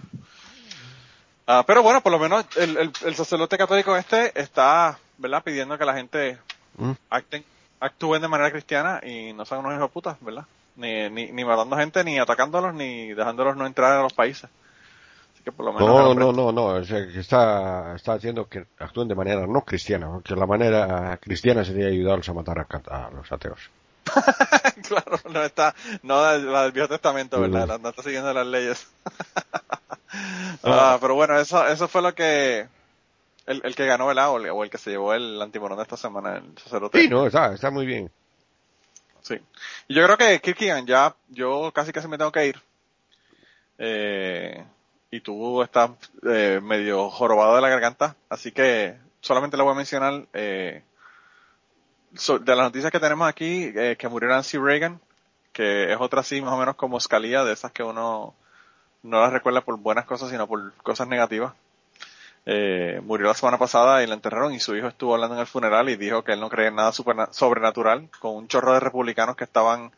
Ah, 1.45 1.63
pero 1.65 1.81
bueno, 1.83 2.01
por 2.01 2.11
lo 2.11 2.19
menos 2.19 2.45
el, 2.57 2.77
el, 2.77 2.91
el 3.05 3.15
sacerdote 3.15 3.57
católico 3.57 3.95
este 3.95 4.39
está, 4.39 4.97
¿verdad? 5.17 5.43
Pidiendo 5.43 5.77
que 5.77 5.85
la 5.85 5.93
gente 5.95 6.37
Mm. 6.77 6.91
acten, 7.09 7.43
actúen 7.79 8.21
de 8.21 8.27
manera 8.27 8.51
cristiana 8.51 9.01
y 9.03 9.33
no 9.33 9.45
sean 9.45 9.61
unos 9.61 9.73
hijos 9.73 9.89
de 9.89 9.93
putas, 9.93 10.17
¿verdad? 10.21 10.45
Ni, 10.75 11.09
ni, 11.09 11.31
ni 11.31 11.45
matando 11.45 11.75
gente, 11.75 12.03
ni 12.03 12.19
atacándolos, 12.19 12.73
ni 12.73 13.13
dejándolos 13.13 13.57
no 13.57 13.65
entrar 13.65 13.93
a 13.93 14.01
los 14.01 14.13
países. 14.13 14.49
Así 15.33 15.43
que 15.43 15.51
por 15.51 15.65
lo 15.65 15.73
menos... 15.73 15.87
No, 15.87 16.13
no, 16.13 16.31
no, 16.31 16.51
no, 16.51 16.65
o 16.65 16.83
sea, 16.83 17.07
que 17.07 17.19
está, 17.19 17.95
está 17.95 18.13
haciendo 18.13 18.47
que 18.47 18.65
actúen 18.79 19.07
de 19.07 19.15
manera 19.15 19.45
no 19.47 19.61
cristiana, 19.61 20.09
porque 20.11 20.35
la 20.35 20.45
manera 20.45 21.17
cristiana 21.17 21.63
sería 21.63 21.87
ayudarlos 21.87 22.29
a 22.29 22.33
matar 22.33 22.67
a, 22.89 23.09
los 23.11 23.31
ateos. 23.31 23.59
claro, 24.87 25.19
no 25.31 25.43
está, 25.43 25.75
no 26.03 26.21
la, 26.21 26.63
del 26.63 26.71
Viejo 26.71 26.87
Testamento, 26.87 27.41
¿verdad? 27.41 27.65
Mm. 27.65 27.69
No, 27.69 27.77
no 27.79 27.89
está 27.89 28.03
siguiendo 28.03 28.33
las 28.33 28.47
leyes. 28.47 28.87
Ah, 30.63 30.97
pero 30.99 31.15
bueno, 31.15 31.37
eso, 31.37 31.67
eso 31.67 31.87
fue 31.87 32.01
lo 32.01 32.15
que, 32.15 32.67
el, 33.47 33.61
el 33.63 33.75
que 33.75 33.85
ganó 33.85 34.11
el 34.11 34.19
o 34.19 34.37
el, 34.37 34.49
o 34.51 34.63
el 34.63 34.69
que 34.69 34.77
se 34.77 34.91
llevó 34.91 35.13
el 35.13 35.41
antimorón 35.41 35.77
de 35.77 35.83
esta 35.83 35.97
semana, 35.97 36.37
el 36.37 36.57
sacerdote. 36.57 37.01
Sí, 37.01 37.09
no, 37.09 37.25
está, 37.25 37.53
está 37.53 37.71
muy 37.71 37.85
bien. 37.85 38.11
Sí. 39.21 39.41
Y 39.87 39.95
yo 39.95 40.03
creo 40.05 40.17
que 40.17 40.39
Kirkigan 40.39 40.85
ya, 40.85 41.15
yo 41.29 41.71
casi 41.73 41.91
casi 41.91 42.07
me 42.07 42.17
tengo 42.17 42.31
que 42.31 42.45
ir. 42.47 42.61
Eh, 43.77 44.63
y 45.11 45.21
tú 45.21 45.61
estás 45.61 45.91
eh, 46.27 46.59
medio 46.61 47.09
jorobado 47.09 47.55
de 47.55 47.61
la 47.61 47.69
garganta, 47.69 48.15
así 48.29 48.51
que 48.51 48.97
solamente 49.21 49.57
le 49.57 49.63
voy 49.63 49.73
a 49.73 49.75
mencionar 49.77 50.25
eh, 50.33 50.83
so- 52.15 52.39
de 52.39 52.55
las 52.55 52.65
noticias 52.65 52.91
que 52.91 52.99
tenemos 52.99 53.27
aquí, 53.27 53.71
eh, 53.75 53.95
que 53.97 54.07
murió 54.07 54.29
Nancy 54.29 54.57
Reagan, 54.57 54.99
que 55.53 55.91
es 55.91 55.97
otra 55.99 56.21
así 56.21 56.41
más 56.41 56.53
o 56.53 56.57
menos 56.57 56.75
como 56.75 56.99
Scalia, 56.99 57.43
de 57.43 57.53
esas 57.53 57.71
que 57.71 57.83
uno 57.83 58.33
no 59.03 59.21
las 59.21 59.31
recuerda 59.31 59.61
por 59.61 59.77
buenas 59.77 60.05
cosas, 60.05 60.29
sino 60.29 60.47
por 60.47 60.73
cosas 60.77 61.07
negativas. 61.07 61.53
Eh, 62.49 63.01
murió 63.03 63.27
la 63.27 63.33
semana 63.33 63.57
pasada 63.57 64.01
y 64.01 64.07
la 64.07 64.13
enterraron 64.13 64.53
y 64.53 64.61
su 64.61 64.73
hijo 64.73 64.87
estuvo 64.87 65.13
hablando 65.13 65.35
en 65.35 65.41
el 65.41 65.47
funeral 65.47 65.89
y 65.89 65.97
dijo 65.97 66.23
que 66.23 66.31
él 66.31 66.39
no 66.39 66.47
creía 66.49 66.69
en 66.69 66.75
nada 66.75 66.93
sobrenatural 66.93 68.07
con 68.21 68.37
un 68.37 68.47
chorro 68.47 68.71
de 68.71 68.79
republicanos 68.79 69.35
que 69.35 69.43
estaban 69.43 69.91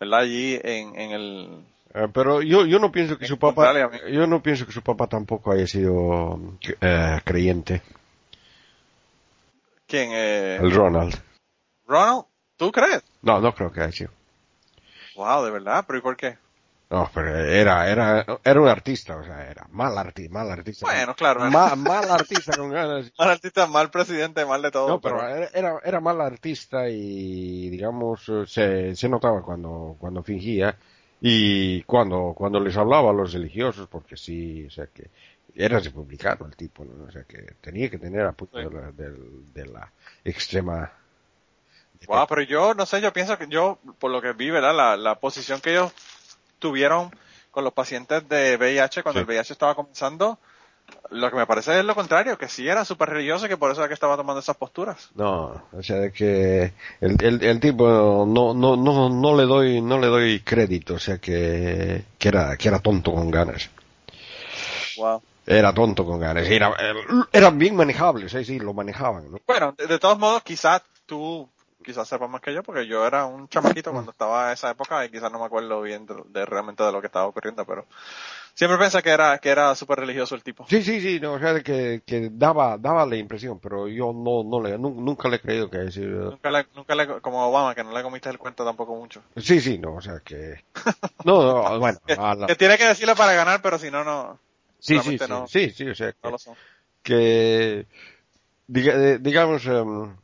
¿verdad? 0.00 0.18
allí 0.18 0.58
en, 0.64 0.98
en 0.98 1.10
el 1.12 1.64
Eh, 1.94 2.08
pero 2.12 2.42
yo, 2.42 2.66
yo 2.66 2.80
no 2.80 2.90
pienso 2.90 3.16
que 3.16 3.26
su 3.28 3.38
papá, 3.38 3.72
yo 4.10 4.26
no 4.26 4.42
pienso 4.42 4.66
que 4.66 4.72
su 4.72 4.82
papá 4.82 5.06
tampoco 5.06 5.52
haya 5.52 5.68
sido 5.68 6.40
eh, 6.80 7.20
creyente, 7.24 7.80
¿quién? 9.86 10.10
Eh, 10.12 10.56
el 10.60 10.72
Ronald. 10.72 11.14
Ronald, 11.86 12.24
¿tú 12.56 12.72
crees? 12.72 13.04
No, 13.22 13.40
no 13.40 13.54
creo 13.54 13.70
que 13.70 13.80
haya 13.82 13.92
sido. 13.92 14.10
Wow, 15.14 15.44
de 15.44 15.52
verdad, 15.52 15.84
pero 15.86 16.00
¿y 16.00 16.02
por 16.02 16.16
qué? 16.16 16.38
No, 16.94 17.10
pero 17.12 17.36
era, 17.36 17.90
era, 17.90 18.24
era 18.44 18.60
un 18.60 18.68
artista, 18.68 19.16
o 19.16 19.24
sea, 19.24 19.50
era 19.50 19.66
mal 19.70 19.98
artista, 19.98 20.32
mal 20.32 20.48
artista. 20.50 20.86
Bueno, 20.86 21.14
claro. 21.16 21.40
Ma- 21.50 21.74
mal 21.74 22.08
artista 22.08 22.56
con 22.56 22.70
ganas. 22.70 23.10
Mal 23.18 23.30
artista, 23.30 23.66
mal 23.66 23.90
presidente, 23.90 24.44
mal 24.46 24.62
de 24.62 24.70
todo. 24.70 24.86
No, 24.86 25.00
pero 25.00 25.20
era, 25.26 25.48
era, 25.52 25.80
era 25.84 26.00
mal 26.00 26.20
artista 26.20 26.88
y, 26.88 27.68
digamos, 27.68 28.28
eh, 28.28 28.44
se, 28.46 28.94
se 28.94 29.08
notaba 29.08 29.42
cuando, 29.42 29.96
cuando 29.98 30.22
fingía 30.22 30.76
y 31.20 31.82
cuando, 31.82 32.32
cuando 32.36 32.60
les 32.60 32.76
hablaba 32.76 33.10
a 33.10 33.14
los 33.14 33.32
religiosos, 33.32 33.88
porque 33.88 34.16
sí, 34.16 34.64
o 34.66 34.70
sea 34.70 34.86
que 34.86 35.10
era 35.56 35.80
republicano 35.80 36.46
el 36.46 36.54
tipo, 36.54 36.84
¿no? 36.84 37.04
o 37.06 37.10
sea 37.10 37.24
que 37.24 37.38
tenía 37.60 37.90
que 37.90 37.98
tener 37.98 38.22
apoyo 38.26 38.50
Sí. 38.52 38.68
de, 38.68 38.70
la, 38.80 38.92
del- 38.92 39.52
de 39.52 39.66
la 39.66 39.90
extrema. 40.24 40.92
Wow, 42.06 42.26
pero 42.28 42.42
yo 42.42 42.74
no 42.74 42.84
sé, 42.84 43.00
yo 43.00 43.12
pienso 43.12 43.38
que 43.38 43.46
yo, 43.48 43.78
por 43.98 44.10
lo 44.10 44.20
que 44.20 44.32
vi, 44.34 44.50
¿verdad? 44.50 44.74
La, 44.76 44.96
la 44.96 45.14
posición 45.18 45.60
que 45.60 45.70
ellos 45.72 45.92
tuvieron 46.64 47.14
con 47.50 47.62
los 47.62 47.74
pacientes 47.74 48.26
de 48.26 48.56
VIH 48.56 49.02
cuando 49.02 49.20
Sí. 49.20 49.24
el 49.24 49.26
VIH 49.28 49.52
estaba 49.52 49.74
comenzando, 49.74 50.38
lo 51.10 51.30
que 51.30 51.36
me 51.36 51.46
parece 51.46 51.78
es 51.78 51.84
lo 51.84 51.94
contrario, 51.94 52.38
que 52.38 52.48
sí 52.48 52.66
era 52.66 52.86
súper 52.86 53.10
religioso 53.10 53.44
y 53.44 53.50
que 53.50 53.58
por 53.58 53.70
eso 53.70 53.82
era 53.82 53.88
que 53.88 53.94
estaba 53.94 54.16
tomando 54.16 54.40
esas 54.40 54.56
posturas. 54.56 55.10
No, 55.14 55.62
o 55.72 55.82
sea 55.82 55.96
de 55.96 56.10
que 56.10 56.72
el, 57.02 57.16
el, 57.22 57.42
el 57.44 57.60
tipo 57.60 58.24
no, 58.26 58.54
no, 58.54 58.76
no, 58.76 59.10
no 59.10 59.36
le 59.36 59.44
doy, 59.44 59.82
no 59.82 59.98
le 59.98 60.06
doy 60.06 60.40
crédito, 60.40 60.94
o 60.94 60.98
sea 60.98 61.18
que, 61.18 62.02
que 62.18 62.28
era, 62.28 62.56
que 62.56 62.68
era 62.68 62.78
tonto 62.78 63.12
con 63.12 63.30
ganas. 63.30 63.68
Wow. 64.96 65.22
Era 65.46 65.74
tonto 65.74 66.06
con 66.06 66.18
ganas. 66.20 66.46
Era, 66.48 66.74
era 67.30 67.50
bien 67.50 67.76
manejable, 67.76 68.28
sí, 68.30 68.44
sí, 68.44 68.58
lo 68.58 68.72
manejaban, 68.72 69.30
¿no? 69.30 69.38
Bueno, 69.46 69.74
de, 69.76 69.86
de 69.86 69.98
todos 69.98 70.18
modos, 70.18 70.42
quizás 70.42 70.80
tú, 71.04 71.46
quizás 71.84 72.08
sepas 72.08 72.28
más 72.28 72.40
que 72.40 72.52
yo, 72.52 72.64
porque 72.64 72.86
yo 72.88 73.06
era 73.06 73.26
un 73.26 73.48
chamaquito 73.48 73.92
cuando 73.92 74.10
estaba 74.10 74.48
en 74.48 74.54
esa 74.54 74.70
época 74.70 75.04
y 75.04 75.10
quizás 75.10 75.30
no 75.30 75.38
me 75.38 75.44
acuerdo 75.46 75.80
bien 75.82 76.06
de, 76.06 76.16
de 76.30 76.44
realmente 76.46 76.82
de 76.82 76.90
lo 76.90 77.00
que 77.00 77.06
estaba 77.06 77.26
ocurriendo, 77.26 77.64
pero 77.64 77.86
siempre 78.54 78.78
pensé 78.78 79.02
que 79.02 79.10
era, 79.10 79.38
que 79.38 79.50
era 79.50 79.74
súper 79.74 80.00
religioso 80.00 80.34
el 80.34 80.42
tipo. 80.42 80.66
Sí, 80.68 80.82
sí, 80.82 81.00
sí, 81.00 81.20
no, 81.20 81.34
o 81.34 81.38
sea, 81.38 81.62
que, 81.62 82.02
que 82.04 82.30
daba, 82.32 82.78
daba 82.78 83.06
la 83.06 83.16
impresión, 83.16 83.60
pero 83.60 83.86
yo 83.88 84.12
no, 84.12 84.42
no 84.44 84.60
le, 84.62 84.78
nu- 84.78 85.00
nunca 85.00 85.28
le 85.28 85.36
he 85.36 85.40
creído 85.40 85.70
que. 85.70 85.78
Nunca 85.78 86.50
le, 86.50 86.66
nunca 86.74 86.94
le, 86.94 87.20
como 87.20 87.46
Obama, 87.46 87.74
que 87.74 87.84
no 87.84 87.92
le 87.92 88.02
comiste 88.02 88.28
el 88.30 88.38
cuento 88.38 88.64
tampoco 88.64 88.96
mucho. 88.96 89.22
Sí, 89.36 89.60
sí, 89.60 89.78
no, 89.78 89.94
o 89.94 90.00
sea 90.00 90.20
que... 90.20 90.64
No, 91.24 91.42
no, 91.42 91.78
bueno, 91.78 91.98
Que, 92.06 92.14
a 92.14 92.34
la- 92.34 92.46
que 92.46 92.56
tiene 92.56 92.78
que 92.78 92.86
decirlo 92.86 93.14
para 93.14 93.32
ganar, 93.34 93.60
pero 93.62 93.78
si 93.78 93.90
no, 93.90 94.02
no, 94.04 94.38
sí, 94.78 94.98
sí, 95.00 95.18
sí, 95.18 95.24
no. 95.28 95.46
sí, 95.46 95.70
sí, 95.70 95.88
o 95.88 95.94
sea 95.94 96.12
no 96.12 96.18
que, 96.22 96.30
lo 96.30 96.38
son. 96.38 96.54
que 97.02 97.86
diga- 98.68 98.94
eh, 98.96 99.18
digamos, 99.20 99.66
em, 99.66 100.16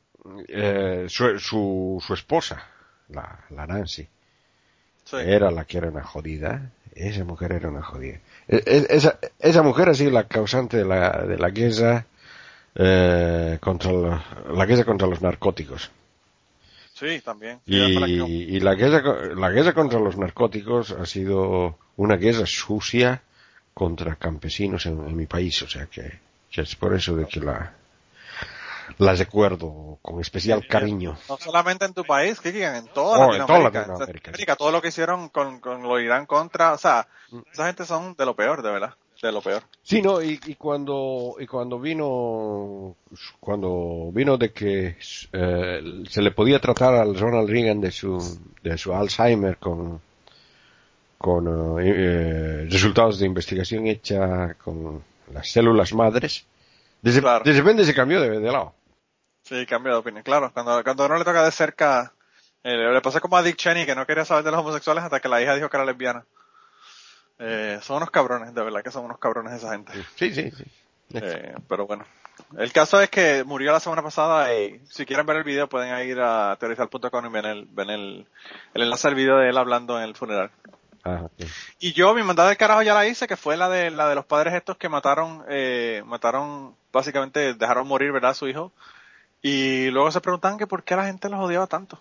eh, 0.49 1.07
su, 1.09 1.39
su, 1.39 2.03
su 2.07 2.15
esposa, 2.15 2.63
la, 3.09 3.41
la 3.51 3.67
Nancy, 3.67 4.07
Sí. 5.05 5.17
era 5.17 5.51
la 5.51 5.65
que 5.65 5.79
era 5.79 5.89
una 5.89 6.03
jodida. 6.05 6.71
Esa 6.95 7.25
mujer 7.25 7.53
era 7.53 7.69
una 7.69 7.83
jodida. 7.83 8.19
E- 8.49 8.63
e- 8.67 8.87
Esa, 8.91 9.19
esa 9.39 9.63
mujer 9.63 9.89
ha 9.89 9.95
sido 9.95 10.11
la 10.11 10.25
causante 10.29 10.77
de 10.79 10.85
la, 10.85 11.11
de 11.27 11.39
la 11.39 11.51
guerra 11.51 12.05
eh, 12.75 13.59
contra 13.61 13.93
la, 13.93 14.25
la 14.53 14.67
guerra 14.67 14.85
contra 14.85 15.07
los 15.09 15.21
narcóticos. 15.23 15.91
Sí, 16.93 17.21
también. 17.25 17.61
Y, 17.67 17.99
la 17.99 18.07
que- 18.07 18.13
y 18.29 18.61
la 18.61 18.75
guerra 18.75 19.35
la 19.35 19.51
guerra 19.51 19.73
contra 19.73 19.99
los 19.99 20.17
narcóticos 20.19 20.91
ha 20.93 21.07
sido 21.07 21.79
una 21.97 22.17
guerra 22.17 22.45
sucia 22.47 23.23
contra 23.75 24.17
campesinos 24.17 24.85
en, 24.87 24.99
en 25.07 25.17
mi 25.17 25.27
país, 25.27 25.63
o 25.63 25.69
sea 25.69 25.87
que, 25.87 26.19
que 26.51 26.61
es 26.63 26.77
por 26.77 26.95
eso 26.95 27.17
de 27.17 27.27
que 27.27 27.41
la 27.41 27.73
la 28.99 29.15
recuerdo 29.15 29.99
con 30.03 30.21
especial 30.21 30.67
cariño. 30.67 31.17
No 31.29 31.37
solamente 31.39 31.85
en 31.85 31.95
tu 31.95 32.05
país, 32.05 32.41
Kiki, 32.41 32.63
en 32.63 32.87
toda 32.89 33.27
Oh, 33.27 33.35
en 33.35 33.47
toda 33.47 33.59
Latinoamérica. 33.61 34.07
Latinoamérica, 34.07 34.57
todo 34.57 34.73
lo 34.73 34.81
que 34.83 34.89
hicieron 34.89 35.29
con, 35.29 35.61
con 35.61 35.83
lo 35.83 36.01
Irán 36.01 36.27
contra, 36.27 36.73
o 36.73 36.79
sea, 36.79 37.07
esa 37.53 37.67
gente 37.67 37.85
son 37.85 38.15
de 38.17 38.25
lo 38.27 38.35
peor, 38.35 38.63
de 38.63 38.71
verdad, 38.71 38.95
de 39.23 39.33
lo 39.33 39.41
peor. 39.43 39.63
Sí, 39.83 40.01
no, 40.03 40.23
y, 40.23 40.41
y 40.47 40.55
cuando 40.55 41.37
y 41.39 41.47
cuando 41.47 41.79
vino 41.79 42.97
cuando 43.39 44.11
vino 44.13 44.37
de 44.37 44.53
que 44.53 44.97
eh, 45.33 45.81
se 46.09 46.23
le 46.23 46.31
podía 46.31 46.59
tratar 46.61 46.95
al 46.95 47.19
Ronald 47.19 47.49
Reagan 47.49 47.81
de 47.81 47.91
su 47.91 48.19
de 48.63 48.79
su 48.79 48.95
Alzheimer 48.95 49.57
con 49.59 50.01
con 51.19 51.79
eh, 51.81 51.93
eh, 51.95 52.67
resultados 52.71 53.19
de 53.19 53.27
investigación 53.27 53.87
hecha 53.87 54.55
con 54.55 55.03
las 55.35 55.51
células 55.53 55.93
madres, 55.93 56.47
de, 57.03 57.21
Claro. 57.21 57.45
de 57.45 57.53
repente 57.53 57.85
se 57.85 57.95
cambió 57.95 58.21
de, 58.23 58.41
de 58.41 58.51
lado. 58.53 58.73
Sí, 59.51 59.67
cambio 59.67 59.95
de 59.95 59.99
opinión. 59.99 60.23
Claro, 60.23 60.53
cuando, 60.53 60.85
cuando 60.85 61.07
uno 61.07 61.19
le 61.19 61.25
toca 61.25 61.43
de 61.43 61.51
cerca, 61.51 62.13
eh, 62.63 62.77
le 62.77 63.01
pasó 63.01 63.21
como 63.21 63.37
a 63.37 63.43
Dick 63.43 63.57
Cheney, 63.57 63.85
que 63.85 63.97
no 63.97 64.07
quería 64.07 64.25
saber 64.25 64.45
de 64.45 64.53
los 64.53 64.61
homosexuales 64.61 65.03
hasta 65.03 65.19
que 65.19 65.29
la 65.29 65.43
hija 65.43 65.57
dijo 65.57 65.69
que 65.69 65.77
era 65.77 65.85
lesbiana. 65.85 66.25
Eh, 67.41 67.81
son 67.83 67.97
unos 67.97 68.13
cabrones, 68.13 68.55
de 68.55 68.63
verdad 68.63 68.85
que 68.85 68.93
son 68.93 69.05
unos 69.05 69.19
cabrones 69.19 69.55
esa 69.55 69.73
gente. 69.73 69.93
Sí, 70.15 70.33
sí, 70.33 70.53
sí. 70.53 70.65
Eh, 71.15 71.57
pero 71.69 71.89
bueno. 71.89 72.05
El 72.57 72.73
caso 72.73 73.01
es 73.01 73.11
que 73.11 73.43
murió 73.43 73.73
la 73.73 73.81
semana 73.81 74.03
pasada 74.03 74.55
y 74.55 74.81
si 74.89 75.05
quieren 75.05 75.27
ver 75.27 75.39
el 75.39 75.45
video 75.45 75.69
pueden 75.69 76.09
ir 76.09 76.21
a 76.21 76.57
teorizar.com 76.61 77.27
y 77.27 77.29
ven 77.29 77.45
el, 77.45 77.67
ven 77.73 77.91
el, 77.91 78.27
el 78.73 78.83
enlace 78.83 79.09
al 79.09 79.17
video 79.17 79.39
de 79.39 79.49
él 79.49 79.59
hablando 79.59 79.99
en 79.99 80.05
el 80.05 80.15
funeral. 80.15 80.53
Ah, 81.03 81.23
ok. 81.25 81.49
Y 81.81 81.93
yo, 81.93 82.15
mi 82.15 82.23
mandada 82.23 82.51
del 82.51 82.57
carajo 82.57 82.83
ya 82.83 82.95
la 82.95 83.09
hice, 83.09 83.27
que 83.27 83.37
fue 83.37 83.57
la 83.57 83.69
de 83.69 83.91
la 83.91 84.09
de 84.09 84.15
los 84.15 84.27
padres 84.27 84.55
estos 84.55 84.77
que 84.77 84.89
mataron, 84.89 85.45
eh, 85.49 86.05
mataron, 86.07 86.77
básicamente 86.93 87.55
dejaron 87.55 87.89
morir, 87.89 88.13
¿verdad? 88.13 88.31
A 88.31 88.35
su 88.35 88.47
hijo. 88.47 88.73
Y 89.43 89.91
luego 89.91 90.11
se 90.11 90.21
preguntaban 90.21 90.59
que 90.59 90.67
por 90.67 90.83
qué 90.83 90.97
la 90.97 91.07
gente 91.07 91.29
los 91.29 91.41
odiaba 91.41 91.67
tanto. 91.67 91.99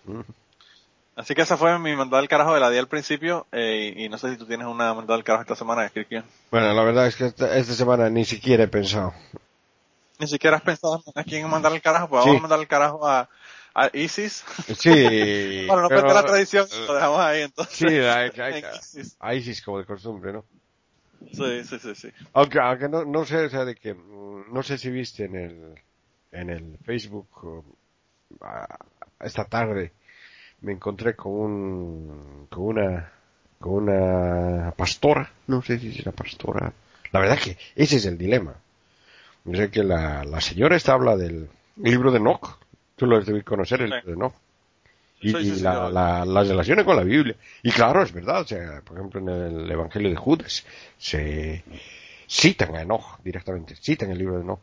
Así 1.16 1.34
que 1.34 1.42
esa 1.42 1.56
fue 1.56 1.78
mi 1.78 1.94
mandada 1.96 2.20
del 2.22 2.28
carajo 2.28 2.54
de 2.54 2.60
la 2.60 2.70
día 2.70 2.80
al 2.80 2.88
principio, 2.88 3.46
eh, 3.52 3.92
y, 3.96 4.08
no 4.08 4.16
sé 4.18 4.30
si 4.30 4.36
tú 4.38 4.46
tienes 4.46 4.66
una 4.66 4.94
mandada 4.94 5.16
del 5.16 5.24
carajo 5.24 5.42
esta 5.42 5.56
semana, 5.56 5.88
Kirkian. 5.88 6.24
Bueno, 6.50 6.72
la 6.72 6.82
verdad 6.82 7.06
es 7.06 7.16
que 7.16 7.26
esta, 7.26 7.56
esta 7.56 7.74
semana 7.74 8.08
ni 8.08 8.24
siquiera 8.24 8.64
he 8.64 8.68
pensado. 8.68 9.12
Ni 10.18 10.26
siquiera 10.26 10.56
has 10.58 10.62
pensado 10.62 11.02
en 11.06 11.20
a 11.20 11.24
quién 11.24 11.48
mandar 11.48 11.72
el 11.72 11.82
carajo, 11.82 12.08
pues 12.08 12.22
Sí. 12.24 12.28
vamos 12.28 12.40
a 12.40 12.42
mandar 12.42 12.60
el 12.60 12.68
carajo 12.68 13.06
a, 13.08 13.28
a 13.74 13.90
ISIS. 13.94 14.44
Sí. 14.76 15.64
Para 15.68 15.82
no 15.82 15.88
pero- 15.88 16.00
perder 16.02 16.14
la 16.14 16.24
tradición, 16.24 16.66
lo 16.86 16.94
dejamos 16.94 17.20
ahí 17.20 17.42
entonces. 17.42 17.76
Sí, 17.76 17.86
hay, 17.86 18.30
hay, 18.38 18.54
En 18.62 18.64
ISIS. 18.78 19.16
a 19.18 19.34
ISIS 19.34 19.62
como 19.62 19.78
de 19.78 19.84
costumbre, 19.86 20.32
¿no? 20.32 20.44
Sí, 21.32 21.64
sí, 21.64 21.78
sí, 21.78 21.94
sí. 21.94 22.08
Aunque, 22.32 22.58
aunque 22.60 22.88
no, 22.88 23.04
no 23.04 23.24
sé, 23.26 23.44
o 23.44 23.50
sea, 23.50 23.64
de 23.66 23.74
que, 23.74 23.92
mm, 23.94 24.52
no 24.54 24.62
sé 24.62 24.78
si 24.78 24.90
viste 24.90 25.24
en 25.24 25.36
el, 25.36 25.74
en 26.32 26.50
el 26.50 26.78
Facebook 26.84 27.64
esta 29.20 29.44
tarde 29.44 29.92
me 30.62 30.72
encontré 30.72 31.14
con 31.16 31.32
un, 31.32 32.46
con 32.50 32.62
una, 32.64 33.12
con 33.58 33.88
una 33.88 34.72
pastora, 34.76 35.30
no 35.46 35.62
sé 35.62 35.78
si 35.78 35.88
es 35.88 36.00
una 36.00 36.12
pastora. 36.12 36.72
La 37.12 37.20
verdad 37.20 37.38
que 37.38 37.56
ese 37.74 37.96
es 37.96 38.06
el 38.06 38.16
dilema. 38.18 38.54
O 39.44 39.54
sea 39.54 39.68
que 39.68 39.82
la, 39.82 40.22
la 40.24 40.40
señora 40.40 40.76
esta 40.76 40.92
habla 40.92 41.16
del 41.16 41.48
libro 41.76 42.10
de 42.12 42.18
Enoch. 42.18 42.58
Tú 42.96 43.06
lo 43.06 43.20
debes 43.22 43.42
conocer, 43.44 43.80
el 43.82 43.90
libro 43.90 44.06
de 44.06 44.12
Enoch. 44.12 44.34
Y, 45.22 45.32
la, 45.62 45.74
yo- 45.74 45.90
la, 45.90 46.24
las 46.24 46.48
relaciones 46.48 46.84
con 46.84 46.96
la 46.96 47.02
Biblia. 47.04 47.36
Y 47.62 47.70
claro, 47.72 48.02
es 48.02 48.12
verdad, 48.12 48.42
o 48.42 48.46
sea, 48.46 48.80
por 48.82 48.96
ejemplo, 48.98 49.20
en 49.20 49.28
el 49.28 49.70
Evangelio 49.70 50.08
de 50.10 50.16
Judas 50.16 50.64
se 50.98 51.62
citan 52.28 52.74
a 52.76 52.82
Enoch 52.82 53.18
directamente, 53.22 53.74
citan 53.76 54.10
el 54.10 54.18
libro 54.18 54.36
de 54.36 54.42
Enoch. 54.42 54.60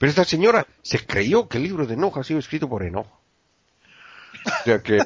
Pero 0.00 0.08
esta 0.08 0.24
señora 0.24 0.66
se 0.80 1.04
creyó 1.04 1.46
que 1.46 1.58
el 1.58 1.64
libro 1.64 1.86
de 1.86 1.92
Enoch 1.92 2.16
ha 2.16 2.24
sido 2.24 2.38
escrito 2.40 2.66
por 2.70 2.82
Enoch. 2.82 3.06
O 4.46 4.64
sea 4.64 4.78
que, 4.82 4.96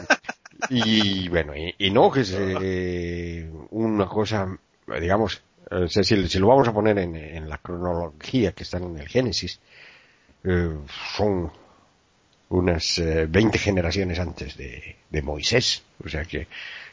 y 0.70 1.28
bueno, 1.28 1.52
Enoch 1.56 2.16
es 2.18 2.32
eh, 2.38 3.50
una 3.70 4.06
cosa, 4.06 4.56
digamos, 5.00 5.42
eh, 5.68 5.88
si, 5.88 6.04
si- 6.04 6.38
lo 6.38 6.46
vamos 6.46 6.68
a 6.68 6.72
poner 6.72 6.96
en, 6.98 7.48
la 7.48 7.58
cronología 7.58 8.52
que 8.52 8.62
está 8.62 8.76
en 8.78 8.96
el 8.96 9.08
Génesis, 9.08 9.58
eh, 10.44 10.76
son 11.16 11.50
unas 12.50 12.98
eh, 13.00 13.26
20 13.28 13.58
generaciones 13.58 14.20
antes 14.20 14.56
de, 14.56 14.94
de 15.10 15.22
Moisés. 15.22 15.82
O 16.04 16.08
sea 16.08 16.24
que 16.24 16.46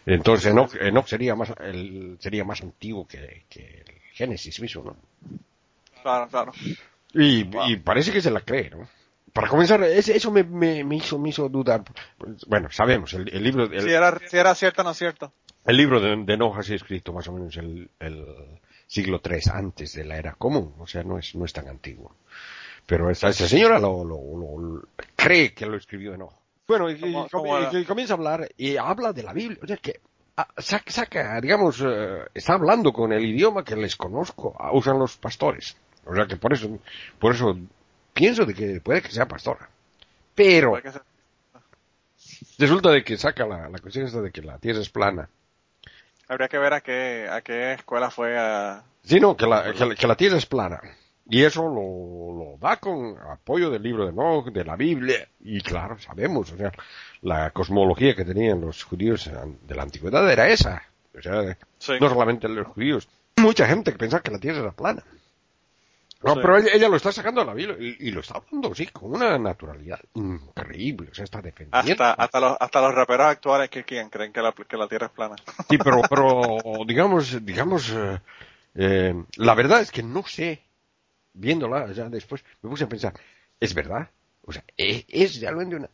entonces 0.07 0.52
Enoch, 0.52 0.73
Enoch 0.82 1.06
sería 1.06 1.36
más 1.36 1.53
el, 1.60 2.18
sería 2.19 2.44
más 2.45 2.61
antiguo 2.61 3.07
que, 3.07 3.44
que 3.48 3.84
el 3.88 3.94
Génesis 4.14 4.60
mismo, 4.60 4.86
¿no? 4.86 4.95
Claro, 6.02 6.28
claro. 6.30 6.52
Y, 7.14 7.50
y 7.68 7.76
parece 7.78 8.12
que 8.12 8.22
se 8.22 8.32
la 8.32 8.42
cree, 8.42 8.70
¿no? 8.70 8.88
Para 9.34 9.48
comenzar, 9.48 9.82
eso 9.84 10.30
me, 10.32 10.44
me, 10.44 10.84
me 10.84 10.98
hizo 10.98 11.18
me 11.18 11.30
hizo 11.30 11.48
dudar. 11.48 11.84
Bueno, 12.48 12.70
sabemos, 12.72 13.14
el, 13.14 13.30
el 13.34 13.44
libro 13.44 13.64
el, 13.66 13.82
Si 13.82 13.90
era, 13.90 14.20
si 14.28 14.38
era 14.38 14.54
cierto 14.56 14.82
o 14.82 14.86
no 14.86 14.94
cierto. 14.94 15.32
el 15.66 15.78
libro 15.78 16.02
de, 16.02 16.16
de 16.26 16.34
Enoch 16.34 16.58
ha 16.58 16.64
sido 16.64 16.76
escrito 16.76 17.14
más 17.14 17.28
o 17.30 17.32
menos 17.34 17.56
el, 17.56 17.90
el 18.00 18.26
siglo 18.88 19.22
III 19.24 19.40
antes 19.54 19.94
de 19.94 20.04
la 20.04 20.18
era 20.18 20.34
común, 20.34 20.74
o 20.80 20.86
sea, 20.88 21.04
no 21.04 21.18
es 21.18 21.34
no 21.36 21.46
es 21.46 21.54
tan 21.54 21.68
antiguo. 21.70 22.14
Pero 22.86 23.10
esta, 23.10 23.30
esta 23.30 23.48
señora 23.48 23.80
lo, 23.80 24.04
lo, 24.04 24.18
lo- 24.18 24.84
cree 25.16 25.54
que 25.54 25.66
lo 25.66 25.78
escribió 25.78 26.14
Enoch. 26.14 26.34
Bueno, 26.68 26.90
y, 26.90 26.94
y 26.96 27.00
¿Cómo- 27.00 27.22
com- 27.30 27.30
cómo 27.44 27.58
y- 27.60 27.64
era? 27.64 27.80
y 27.80 27.86
comienza 27.86 28.14
a 28.16 28.18
hablar 28.18 28.50
y 28.58 28.76
habla 28.76 29.14
de 29.14 29.24
la 29.24 29.32
Biblia, 29.32 29.60
o 29.64 29.68
sea 29.68 29.78
que 29.78 30.02
ah, 30.36 30.48
saca, 30.58 30.92
saca, 30.92 31.40
digamos, 31.40 31.82
eh, 31.86 32.24
está 32.34 32.54
hablando 32.56 32.92
con 32.92 33.14
el 33.14 33.24
idioma 33.26 33.64
que 33.64 33.78
les 33.78 33.96
conozco, 33.96 34.56
ah, 34.60 34.72
usan 34.74 35.00
los 35.00 35.16
pastores. 35.16 35.78
O 36.06 36.15
sea 36.15 36.26
que 36.26 36.36
por 36.38 36.53
eso, 36.53 36.80
por 37.19 37.34
eso 37.36 37.57
pienso 38.14 38.45
de 38.45 38.53
que 38.53 38.82
puede 38.82 39.02
que 39.02 39.11
sea 39.11 39.28
pastora. 39.28 39.69
Pero 40.36 40.80
resulta 42.57 42.90
de 42.91 43.03
que 43.03 43.18
saca 43.18 43.45
la, 43.45 43.69
la 43.69 43.80
cuestión 43.80 44.06
esta 44.06 44.22
de 44.22 44.32
que 44.32 44.41
la 44.41 44.57
tierra 44.57 44.80
es 44.82 44.90
plana. 44.90 45.30
Habría 46.28 46.48
que 46.48 46.57
ver 46.57 46.73
a 46.73 46.82
qué, 46.82 47.28
a 47.30 47.41
qué 47.41 47.73
escuela 47.73 48.10
fue 48.10 48.38
a... 48.38 48.84
Sí, 49.03 49.19
no, 49.19 49.36
que 49.36 49.45
la, 49.48 49.73
que 49.73 49.86
la, 49.86 49.95
que 49.95 50.07
la 50.07 50.15
tierra 50.15 50.38
es 50.38 50.45
plana. 50.45 50.80
Y 51.28 51.44
eso 51.44 51.64
lo, 51.64 52.38
lo 52.38 52.57
da 52.60 52.78
con 52.78 53.18
apoyo 53.30 53.69
del 53.69 53.84
libro 53.84 54.06
de 54.06 54.11
Enoch, 54.11 54.48
de 54.52 54.64
la 54.64 54.76
Biblia. 54.76 55.28
Y 55.41 55.61
claro, 55.61 55.98
sabemos, 55.99 56.52
o 56.52 56.57
sea, 56.57 56.72
la 57.22 57.49
cosmología 57.52 58.15
que 58.15 58.26
tenían 58.26 58.61
los 58.61 58.84
judíos 58.84 59.30
de 59.68 59.76
la 59.76 59.84
antigüedad 59.84 60.30
era 60.32 60.48
esa. 60.49 60.84
O 61.18 61.22
sea, 61.22 61.57
Sí. 61.78 61.94
no 61.99 62.10
solamente 62.10 62.48
los 62.48 62.68
judíos. 62.68 63.07
Mucha 63.38 63.65
gente 63.68 63.91
que 63.91 63.98
pensaba 63.98 64.22
que 64.23 64.32
la 64.32 64.40
tierra 64.40 64.60
era 64.60 64.72
plana. 64.72 65.03
No, 66.23 66.35
pero 66.35 66.57
ella, 66.57 66.69
ella 66.73 66.88
lo 66.88 66.98
está 66.98 67.11
sacando 67.11 67.41
de 67.41 67.48
la 67.48 67.53
Biblia 67.53 67.76
y, 67.80 68.07
y 68.07 68.11
lo 68.11 68.19
está 68.22 68.35
hablando, 68.35 68.76
sí, 68.76 68.85
con 68.88 69.14
una 69.14 69.38
naturalidad 69.39 69.99
increíble. 70.14 71.10
O 71.11 71.15
sea, 71.15 71.23
está 71.23 71.41
defendiendo. 71.41 72.03
Hasta, 72.03 72.14
hasta 72.14 72.39
los, 72.39 72.57
hasta 72.60 72.81
los 72.81 72.93
raperos 72.93 73.27
actuales 73.27 73.69
que 73.69 73.84
quien 73.84 74.10
creen 74.10 74.31
que 74.31 74.41
la, 74.41 74.52
que 74.52 74.77
la 74.77 74.88
Tierra 74.88 75.07
es 75.07 75.14
plana. 75.14 75.35
Sí, 75.69 75.77
pero, 75.77 76.02
pero 76.10 76.57
digamos, 76.85 77.43
digamos, 77.43 77.89
eh, 77.89 78.19
eh, 78.76 79.23
la 79.38 79.56
verdad 79.56 79.81
es 79.81 79.91
que 79.91 80.03
no 80.03 80.23
sé, 80.27 80.61
viéndola 81.34 81.91
ya 81.91 82.07
después, 82.07 82.43
me 82.61 82.69
puse 82.69 82.84
a 82.84 82.89
pensar, 82.89 83.14
¿es 83.60 83.73
verdad? 83.73 84.07
O 84.43 84.52
sea, 84.52 84.64
¿e- 84.77 85.06
¿es 85.07 85.41
realmente 85.41 85.76
una 85.76 85.89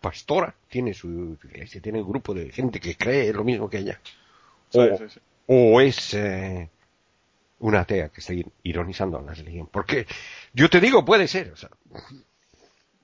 pastora? 0.00 0.54
Tiene 0.68 0.94
su 0.94 1.36
iglesia, 1.44 1.82
tiene 1.82 2.00
un 2.00 2.08
grupo 2.08 2.32
de 2.32 2.50
gente 2.50 2.80
que 2.80 2.96
cree 2.96 3.32
lo 3.32 3.44
mismo 3.44 3.68
que 3.68 3.78
ella. 3.78 4.00
Sí, 4.70 4.78
o, 4.78 4.96
sí, 4.96 5.04
sí. 5.08 5.20
o 5.46 5.80
es 5.80 6.14
eh, 6.14 6.70
una 7.60 7.80
atea 7.80 8.08
que 8.08 8.20
está 8.20 8.32
ironizando 8.62 9.18
a 9.18 9.22
la 9.22 9.32
religión. 9.34 9.68
Porque 9.70 10.06
yo 10.52 10.68
te 10.68 10.80
digo, 10.80 11.04
puede 11.04 11.28
ser, 11.28 11.52
o 11.52 11.56
sea, 11.56 11.70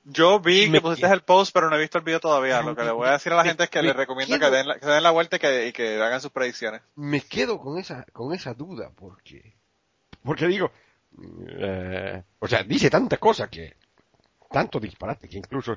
Yo 0.04 0.38
vi 0.40 0.70
que 0.70 0.80
pusiste 0.80 1.06
el 1.12 1.22
post, 1.22 1.52
pero 1.52 1.68
no 1.68 1.76
he 1.76 1.80
visto 1.80 1.98
el 1.98 2.04
video 2.04 2.20
todavía. 2.20 2.62
Lo 2.62 2.76
que 2.76 2.84
le 2.84 2.90
voy 2.92 3.08
a 3.08 3.12
decir 3.12 3.32
a 3.32 3.36
la 3.36 3.44
gente 3.44 3.64
es 3.64 3.70
que 3.70 3.82
les 3.82 3.94
recomiendo 3.96 4.38
que 4.38 4.50
den, 4.50 4.68
la, 4.68 4.74
que 4.74 4.84
se 4.84 4.90
den 4.90 5.02
la 5.02 5.10
vuelta 5.10 5.36
y 5.36 5.38
que, 5.40 5.66
y 5.68 5.72
que 5.72 6.00
hagan 6.02 6.20
sus 6.20 6.30
predicciones. 6.30 6.80
me 6.94 7.20
quedo 7.22 7.58
con 7.58 7.78
esa 7.78 8.04
con 8.12 8.32
esa 8.32 8.54
duda 8.54 8.90
porque 8.94 9.54
porque 10.22 10.46
digo 10.46 10.70
eh, 11.48 12.22
o 12.38 12.46
sea 12.48 12.62
dice 12.62 12.88
tanta 12.90 13.16
cosa 13.18 13.48
que 13.48 13.74
tanto 14.50 14.78
disparate 14.78 15.28
que 15.28 15.38
incluso 15.38 15.76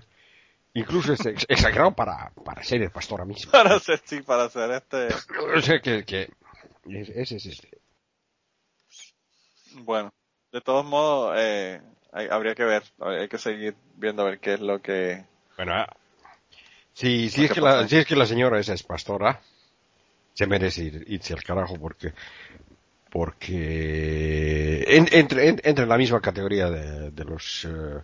incluso 0.73 1.14
es 1.14 1.26
ex- 1.26 1.45
exagerado 1.49 1.91
para 1.95 2.31
para 2.45 2.64
ser 2.64 2.81
el 2.84 2.91
pastor 2.91 3.26
mismo 3.26 3.51
Para 3.51 3.76
hacer, 3.76 3.99
sí, 4.06 4.22
para 4.22 4.43
hacer 4.45 4.69
este... 4.72 5.07
o 5.57 5.61
sea 5.61 5.80
que, 5.81 6.06
que 6.06 6.30
es- 6.88 7.10
ese 7.10 7.38
es 7.38 7.45
este 7.47 7.78
Bueno, 9.76 10.12
de 10.52 10.62
todos 10.62 10.86
modos, 10.86 11.36
eh, 11.38 11.82
hay- 12.12 12.28
habría 12.30 12.56
que 12.56 12.64
ver, 12.64 12.84
hay 13.00 13.28
que 13.28 13.38
seguir 13.38 13.76
viendo 13.96 14.22
a 14.24 14.26
ver 14.26 14.40
qué 14.40 14.54
es 14.56 14.60
lo 14.62 14.82
que... 14.82 15.24
bueno 15.58 15.74
ah, 15.74 15.88
si 16.94 17.30
si 17.30 17.41
¿Qué 17.41 17.46
es 17.46 17.52
que 17.52 17.62
la 17.62 17.88
si 17.88 17.98
es 17.98 18.06
que 18.06 18.16
la 18.16 18.26
señora 18.26 18.60
esa 18.60 18.74
es 18.74 18.84
pastora 18.84 19.41
se 20.34 20.48
merece 20.48 20.84
ir, 20.84 21.06
irse 21.08 21.34
al 21.34 21.44
carajo 21.44 21.76
porque 21.80 22.14
porque 23.12 24.84
en- 24.88 25.08
entre, 25.12 25.50
en- 25.50 25.62
entra 25.64 25.84
en 25.84 25.90
la 25.90 25.98
misma 25.98 26.22
categoría 26.22 26.70
de, 26.70 27.12
de 27.12 27.26
los 27.26 27.66
eh, 27.66 28.02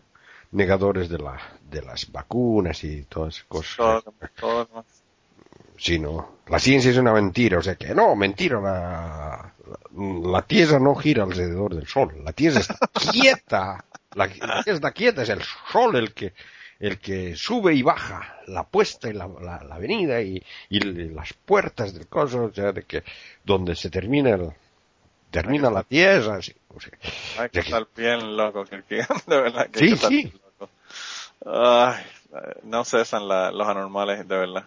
negadores 0.51 1.09
de 1.09 1.19
la 1.19 1.37
de 1.69 1.81
las 1.81 2.11
vacunas 2.11 2.83
y 2.83 3.03
todas 3.03 3.35
esas 3.35 3.47
cosas. 3.47 3.75
Todo, 3.77 4.01
todo. 4.39 4.85
Sí, 5.77 5.99
no. 5.99 6.35
La 6.47 6.59
ciencia 6.59 6.91
es 6.91 6.97
una 6.97 7.13
mentira, 7.13 7.57
o 7.57 7.61
sea 7.61 7.75
que 7.75 7.93
no, 7.95 8.15
mentira. 8.15 8.59
La, 8.61 9.53
la, 9.67 10.29
la 10.31 10.41
Tierra 10.43 10.79
no 10.79 10.95
gira 10.95 11.23
alrededor 11.23 11.75
del 11.75 11.87
Sol. 11.87 12.13
La 12.23 12.33
Tierra 12.33 12.59
está 12.59 12.77
quieta. 13.11 13.83
La, 14.13 14.27
la 14.27 14.63
Tierra 14.63 14.75
está 14.77 14.91
quieta, 14.91 15.23
es 15.23 15.29
el 15.29 15.41
Sol 15.71 15.95
el 15.95 16.13
que 16.13 16.33
el 16.77 16.99
que 16.99 17.35
sube 17.37 17.73
y 17.73 17.81
baja 17.81 18.37
la 18.47 18.63
puesta 18.63 19.09
y 19.09 19.13
la, 19.13 19.27
la, 19.41 19.63
la 19.63 19.75
avenida 19.75 20.21
y, 20.21 20.43
y 20.69 20.79
las 20.81 21.31
puertas 21.33 21.93
del 21.93 22.07
coso, 22.07 22.43
o 22.43 22.53
sea, 22.53 22.73
de 22.73 22.83
que 22.83 23.01
donde 23.45 23.75
se 23.75 23.89
termina 23.89 24.31
el, 24.31 24.49
termina 25.31 25.69
la 25.71 25.83
Tierra, 25.83 26.41
sí, 26.41 26.53
o 26.75 26.79
sea, 26.81 26.91
Hay 27.39 27.49
que 27.49 27.61
que- 27.61 27.67
estar 27.67 27.87
bien 27.95 28.35
loco, 28.35 28.65
de 28.65 28.93
verdad 29.27 29.69
que 29.69 29.79
Sí, 29.79 29.89
que 29.91 29.97
sí. 29.97 30.33
loco. 30.59 30.69
Ay, 31.45 32.03
no 32.63 32.83
cesan 32.83 33.25
la- 33.27 33.51
los 33.51 33.67
anormales, 33.67 34.27
de 34.27 34.37
verdad. 34.37 34.65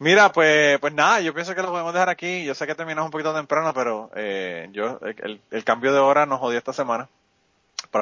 Mira, 0.00 0.32
pues, 0.32 0.78
pues 0.80 0.94
nada, 0.94 1.20
yo 1.20 1.34
pienso 1.34 1.54
que 1.54 1.60
lo 1.60 1.68
podemos 1.68 1.92
dejar 1.92 2.08
aquí. 2.08 2.42
Yo 2.42 2.54
sé 2.54 2.66
que 2.66 2.74
terminamos 2.74 3.08
un 3.08 3.12
poquito 3.12 3.34
temprano, 3.34 3.74
pero 3.74 4.10
eh, 4.16 4.68
yo 4.72 4.98
el, 5.02 5.42
el 5.50 5.64
cambio 5.64 5.92
de 5.92 5.98
hora 5.98 6.24
nos 6.24 6.40
jodió 6.40 6.56
esta 6.56 6.72
semana. 6.72 7.06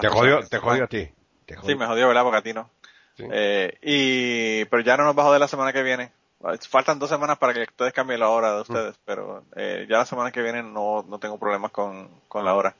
Te 0.00 0.08
jodió, 0.08 0.46
te 0.46 0.58
jodió 0.58 0.84
a 0.84 0.86
ti. 0.86 1.10
Sí, 1.66 1.74
me 1.74 1.86
jodió, 1.86 2.06
¿verdad? 2.06 2.22
Porque 2.22 2.38
a 2.38 2.42
ti 2.42 2.52
no. 2.52 2.70
Eh, 3.18 3.78
y, 3.82 4.64
pero 4.66 4.82
ya 4.84 4.96
no 4.96 5.04
nos 5.04 5.18
va 5.18 5.22
a 5.22 5.26
joder 5.26 5.40
la 5.40 5.48
semana 5.48 5.72
que 5.72 5.82
viene. 5.82 6.12
Faltan 6.68 7.00
dos 7.00 7.10
semanas 7.10 7.36
para 7.38 7.52
que 7.52 7.62
ustedes 7.62 7.92
cambien 7.92 8.20
la 8.20 8.28
hora 8.28 8.54
de 8.54 8.60
ustedes, 8.60 8.94
pero 9.04 9.42
eh, 9.56 9.84
ya 9.90 9.98
la 9.98 10.06
semana 10.06 10.30
que 10.30 10.40
viene 10.40 10.62
no, 10.62 11.04
no 11.08 11.18
tengo 11.18 11.36
problemas 11.36 11.72
con, 11.72 12.08
con 12.28 12.44
la 12.44 12.54
hora. 12.54 12.76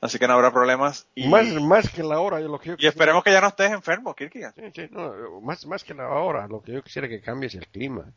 Así 0.00 0.18
que 0.18 0.26
no 0.26 0.34
habrá 0.34 0.50
problemas. 0.50 1.06
Y, 1.14 1.28
más, 1.28 1.46
más 1.60 1.90
que 1.90 2.02
la 2.02 2.20
hora, 2.20 2.40
lo 2.40 2.58
que 2.58 2.70
yo 2.70 2.76
Y 2.78 2.86
esperemos 2.86 3.22
que 3.22 3.32
ya 3.32 3.40
no 3.40 3.48
estés 3.48 3.70
enfermo, 3.70 4.14
Kirkia. 4.14 4.52
Sí, 4.52 4.62
sí, 4.74 4.88
no, 4.90 5.40
más, 5.42 5.66
más 5.66 5.84
que 5.84 5.92
la 5.92 6.08
hora, 6.08 6.46
lo 6.48 6.62
que 6.62 6.72
yo 6.72 6.82
quisiera 6.82 7.08
que 7.08 7.20
cambie 7.20 7.48
es 7.48 7.54
el 7.54 7.66
clima. 7.66 8.10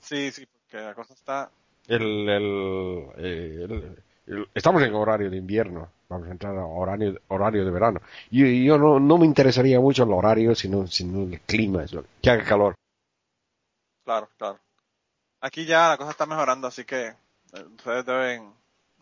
Sí, 0.00 0.32
sí, 0.32 0.46
porque 0.46 0.84
la 0.84 0.94
cosa 0.94 1.14
está... 1.14 1.50
El, 1.86 2.28
el, 2.28 3.06
el, 3.16 4.48
estamos 4.54 4.82
en 4.82 4.94
horario 4.94 5.30
de 5.30 5.36
invierno, 5.36 5.90
vamos 6.08 6.28
a 6.28 6.32
entrar 6.32 6.56
a 6.56 6.64
horario, 6.64 7.20
horario 7.28 7.64
de 7.64 7.70
verano. 7.70 8.00
Y 8.30 8.64
yo 8.64 8.78
no, 8.78 9.00
no 9.00 9.18
me 9.18 9.26
interesaría 9.26 9.80
mucho 9.80 10.04
el 10.04 10.12
horario, 10.12 10.54
sino, 10.54 10.86
sino 10.86 11.22
el 11.22 11.40
clima, 11.40 11.84
que 12.20 12.30
haga 12.30 12.44
calor. 12.44 12.74
Claro, 14.04 14.28
claro. 14.36 14.58
Aquí 15.40 15.64
ya 15.64 15.88
la 15.88 15.96
cosa 15.96 16.10
está 16.10 16.26
mejorando, 16.26 16.66
así 16.66 16.84
que 16.84 17.06
eh, 17.06 17.64
ustedes 17.76 18.04
deben 18.04 18.52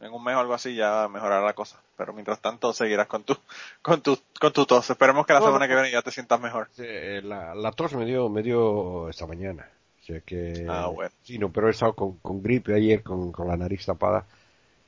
en 0.01 0.13
un 0.13 0.23
mes 0.23 0.35
o 0.37 0.41
algo 0.41 0.55
así 0.55 0.75
ya 0.75 1.09
mejorará 1.09 1.45
la 1.45 1.55
cosa. 1.55 1.81
Pero 1.97 2.13
mientras 2.13 2.41
tanto 2.41 2.73
seguirás 2.73 3.07
con 3.07 3.25
tu, 3.25 3.37
con 3.83 4.01
tu, 4.01 4.19
con 4.41 4.53
tu 4.53 4.67
tos. 4.67 4.89
Esperemos 4.91 5.27
que 5.27 5.33
la 5.33 5.41
semana 5.41 5.67
que 5.67 5.75
viene 5.75 5.91
ya 5.91 6.03
te 6.03 6.11
sientas 6.11 6.41
mejor. 6.41 6.69
Eh, 6.79 7.21
la, 7.25 7.55
la 7.55 7.73
tos 7.73 7.95
me 7.95 8.05
dio, 8.05 8.29
me 8.29 8.43
dio 8.43 9.09
esta 9.09 9.27
mañana. 9.27 9.69
O 10.01 10.05
sea 10.05 10.21
que, 10.21 10.67
ah, 10.69 10.87
bueno. 10.87 11.11
Sí, 11.23 11.39
no, 11.39 11.51
pero 11.51 11.69
he 11.69 11.71
estado 11.71 11.95
con, 11.95 12.17
con 12.19 12.43
gripe 12.43 12.75
ayer, 12.75 13.03
con, 13.03 13.33
con 13.33 13.49
la 13.49 13.57
nariz 13.57 13.85
tapada. 13.85 14.25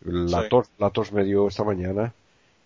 La, 0.03 0.49
tos, 0.49 0.71
la 0.79 0.91
tos 0.91 1.13
me 1.13 1.25
dio 1.25 1.49
esta 1.49 1.63
mañana 1.63 2.15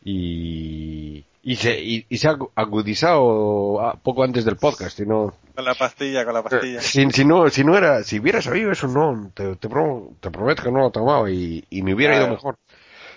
y, 0.04 1.24
y, 1.42 1.56
se, 1.56 1.80
y, 1.80 2.18
se 2.18 2.28
ha 2.28 2.36
agudizado 2.54 3.98
poco 4.02 4.22
antes 4.22 4.44
del 4.44 4.56
podcast. 4.56 4.96
Si 4.96 5.06
no, 5.06 5.34
con 5.54 5.64
la 5.64 5.74
pastilla, 5.74 6.24
con 6.24 6.34
la 6.34 6.42
pastilla. 6.42 6.80
Si, 6.80 7.10
si, 7.10 7.24
no, 7.24 7.48
si 7.48 7.64
no 7.64 7.76
era, 7.76 8.02
si 8.04 8.20
hubiera 8.20 8.42
sabido 8.42 8.70
eso, 8.70 8.86
no, 8.86 9.30
te, 9.34 9.56
te, 9.56 9.68
prometo 9.68 10.62
que 10.62 10.70
no 10.70 10.80
lo 10.80 10.90
tomaba 10.90 11.30
y, 11.30 11.64
y 11.70 11.82
me 11.82 11.94
hubiera 11.94 12.16
ido 12.16 12.28
mejor. 12.28 12.58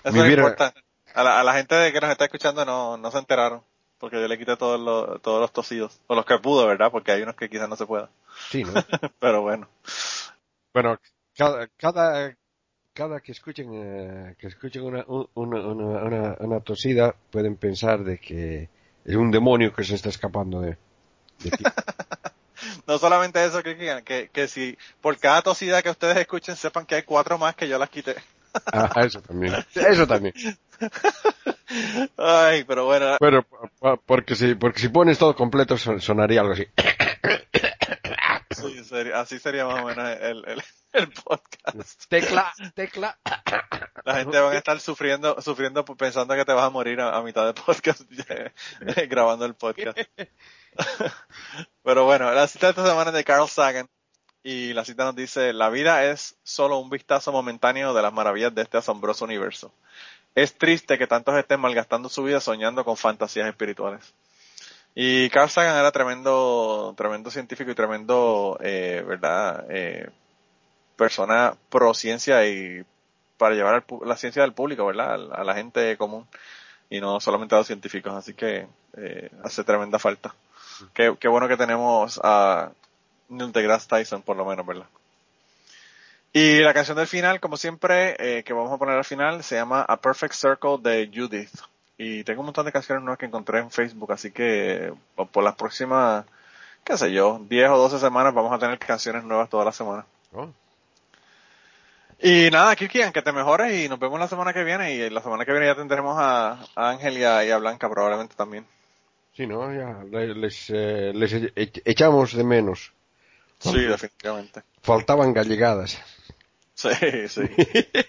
Eso 0.04 0.14
me 0.14 0.22
hubiera... 0.22 0.44
importa. 0.44 0.74
A 1.14 1.24
la, 1.24 1.40
a 1.40 1.44
la 1.44 1.54
gente 1.54 1.92
que 1.92 2.00
nos 2.00 2.12
está 2.12 2.26
escuchando 2.26 2.64
no, 2.64 2.96
no 2.98 3.12
se 3.12 3.18
enteraron. 3.18 3.62
Porque 3.98 4.22
yo 4.22 4.28
le 4.28 4.38
quité 4.38 4.56
todos 4.56 4.80
los, 4.80 5.22
todos 5.24 5.42
los 5.42 5.52
tosidos. 5.52 6.00
O 6.06 6.16
los 6.16 6.26
que 6.26 6.38
pudo, 6.38 6.68
¿verdad? 6.68 6.92
Porque 6.92 7.12
hay 7.12 7.24
unos 7.24 7.36
que 7.36 7.50
quizás 7.50 7.68
no 7.68 7.76
se 7.76 7.88
puedan. 7.88 8.10
Sí, 8.50 8.64
¿no? 8.64 8.72
Pero 9.20 9.42
bueno. 9.42 9.68
Bueno, 10.74 11.00
cada, 11.36 11.68
cada, 11.78 12.36
cada 12.98 13.20
que 13.20 13.32
escuchen, 13.32 13.70
eh, 13.74 14.36
que 14.40 14.48
escuchen 14.48 14.82
una, 14.82 15.06
una, 15.36 15.60
una, 15.68 16.36
una, 16.40 16.60
tosida, 16.62 17.14
pueden 17.30 17.56
pensar 17.56 18.04
de 18.04 18.18
que 18.18 18.70
es 19.06 19.16
un 19.16 19.30
demonio 19.30 19.72
que 19.72 19.84
se 19.84 19.94
está 19.94 20.10
escapando 20.10 20.62
de, 20.62 20.78
de 21.44 21.52
ti. 21.52 21.64
no 22.88 22.98
solamente 22.98 23.46
eso, 23.46 23.62
que, 23.62 23.78
que, 24.04 24.30
que 24.34 24.48
si 24.48 24.76
por 25.00 25.16
cada 25.20 25.44
tosida 25.44 25.84
que 25.84 25.92
ustedes 25.92 26.18
escuchen 26.18 26.56
sepan 26.56 26.88
que 26.88 26.96
hay 26.96 27.04
cuatro 27.04 27.38
más 27.38 27.56
que 27.56 27.68
yo 27.68 27.78
las 27.78 27.92
quité. 27.92 28.16
ah, 28.74 28.92
eso 29.06 29.22
también. 29.22 29.54
Eso 29.76 30.08
también. 30.08 30.34
Ay, 32.18 32.64
pero 32.64 32.86
bueno. 32.86 33.18
Bueno, 33.20 33.46
porque 34.08 34.36
si, 34.36 34.56
porque 34.56 34.80
si 34.80 34.90
pones 34.90 35.20
todo 35.20 35.36
completo 35.36 35.78
sonaría 35.78 36.42
algo 36.42 36.54
así. 36.54 36.66
Sí, 38.58 39.12
así 39.14 39.40
sería 39.40 39.66
más 39.66 39.82
o 39.82 39.86
menos 39.86 40.10
el, 40.20 40.46
el, 40.46 40.64
el, 40.94 41.12
podcast. 41.12 42.06
Tecla, 42.10 42.54
tecla. 42.74 43.20
La 44.04 44.16
gente 44.16 44.40
va 44.40 44.52
a 44.52 44.56
estar 44.56 44.80
sufriendo, 44.80 45.42
sufriendo 45.42 45.86
pensando 45.86 46.36
que 46.36 46.46
te 46.46 46.54
vas 46.54 46.66
a 46.66 46.70
morir 46.70 47.00
a, 47.02 47.16
a 47.16 47.22
mitad 47.22 47.46
de 47.46 47.54
podcast 47.54 48.02
grabando 49.10 49.46
el 49.46 49.56
podcast. 49.56 49.98
Pero 51.84 52.06
bueno, 52.06 52.32
la 52.32 52.48
cita 52.48 52.68
de 52.68 52.72
esta 52.72 52.88
semana 52.88 53.12
es 53.12 53.16
de 53.16 53.24
Carl 53.24 53.48
Sagan 53.48 53.90
y 54.44 54.74
la 54.74 54.86
cita 54.86 55.04
nos 55.04 55.16
dice, 55.16 55.52
la 55.54 55.70
vida 55.70 56.06
es 56.06 56.38
solo 56.44 56.78
un 56.78 56.90
vistazo 56.90 57.32
momentáneo 57.32 57.94
de 57.94 58.02
las 58.02 58.14
maravillas 58.14 58.56
de 58.56 58.62
este 58.62 58.78
asombroso 58.78 59.26
universo. 59.26 59.74
Es 60.36 60.58
triste 60.58 60.98
que 60.98 61.08
tantos 61.08 61.36
estén 61.36 61.60
malgastando 61.60 62.10
su 62.10 62.24
vida 62.24 62.40
soñando 62.40 62.86
con 62.86 62.96
fantasías 62.96 63.48
espirituales. 63.48 64.14
Y 65.00 65.30
Carl 65.30 65.48
Sagan 65.48 65.78
era 65.78 65.92
tremendo, 65.92 66.96
tremendo 66.98 67.30
científico 67.30 67.70
y 67.70 67.76
tremendo, 67.76 68.58
eh, 68.64 69.04
¿verdad? 69.06 69.68
Eh, 69.70 70.10
persona 70.96 71.54
pro 71.70 71.94
ciencia 71.94 72.48
y 72.48 72.84
para 73.38 73.54
llevar 73.54 73.86
la 74.04 74.18
ciencia 74.18 74.42
del 74.42 74.54
público, 74.54 74.88
¿verdad? 74.88 75.32
A, 75.34 75.44
la 75.44 75.54
gente 75.54 75.98
común 75.98 76.26
y 76.90 77.00
no 77.00 77.20
solamente 77.20 77.54
a 77.54 77.60
los 77.60 77.68
científicos. 77.68 78.12
Así 78.12 78.34
que 78.34 78.66
eh, 78.98 79.30
hace 79.44 79.64
tremenda 79.64 80.00
falta. 80.00 80.34
Qué, 80.96 81.16
qué 81.20 81.28
bueno 81.28 81.48
que 81.48 81.58
tenemos 81.58 82.20
a 82.24 82.72
Neil 83.30 83.52
deGrasse 83.52 83.88
Tyson, 83.88 84.24
por 84.24 84.36
lo 84.36 84.46
menos, 84.46 84.66
¿verdad? 84.66 84.88
Y 86.34 86.62
la 86.62 86.74
canción 86.74 86.98
del 86.98 87.06
final, 87.06 87.40
como 87.40 87.56
siempre, 87.56 88.16
eh, 88.18 88.44
que 88.44 88.54
vamos 88.54 88.72
a 88.72 88.80
poner 88.80 88.98
al 88.98 89.06
final, 89.06 89.44
se 89.44 89.58
llama 89.58 89.84
A 89.88 90.02
Perfect 90.02 90.34
Circle 90.34 90.80
de 90.82 91.12
Judith. 91.14 91.54
Y 91.98 92.24
tengo 92.24 92.42
un 92.42 92.48
montón 92.48 92.66
de 92.66 92.72
canciones 92.72 93.04
nuevas 93.04 93.18
que 93.18 93.26
encontré 93.26 93.60
en 93.60 93.72
Facebook, 93.72 94.12
así 94.12 94.32
que 94.32 94.94
por 95.16 95.44
las 95.44 95.56
próximas, 95.56 96.26
qué 96.84 96.98
sé 96.98 97.12
yo, 97.12 97.42
10 97.50 97.70
o 97.70 97.78
12 97.78 98.00
semanas 98.00 98.34
vamos 98.34 98.54
a 98.54 98.60
tener 98.60 98.78
canciones 98.78 99.24
nuevas 99.24 99.50
toda 99.50 99.66
la 99.66 99.72
semana. 99.72 100.06
Oh. 100.34 100.50
Y 102.20 102.50
nada, 102.52 102.76
Kirkian, 102.76 103.12
que 103.12 103.22
te 103.22 103.32
mejores 103.32 103.74
y 103.74 103.90
nos 103.90 104.00
vemos 104.00 104.20
la 104.20 104.28
semana 104.28 104.54
que 104.54 104.64
viene. 104.64 104.94
Y 104.94 105.10
la 105.10 105.22
semana 105.22 105.46
que 105.46 105.52
viene 105.52 105.68
ya 105.68 105.76
tendremos 105.76 106.16
a, 106.20 106.66
Ángel 106.76 107.18
y 107.18 107.24
a 107.24 107.58
Blanca 107.58 107.90
probablemente 107.90 108.36
también. 108.36 108.66
Sí, 109.38 109.46
¿no? 109.46 109.72
Ya 109.72 110.04
les, 110.04 110.72
eh, 110.72 111.12
les 111.14 111.32
e-, 111.32 111.52
echamos 111.86 112.34
de 112.34 112.44
menos. 112.44 112.92
Sí, 113.60 113.82
definitivamente. 113.82 114.64
Faltaban 114.82 115.32
gallegadas. 115.32 116.00
Sí, 116.74 116.90
sí. 117.28 117.42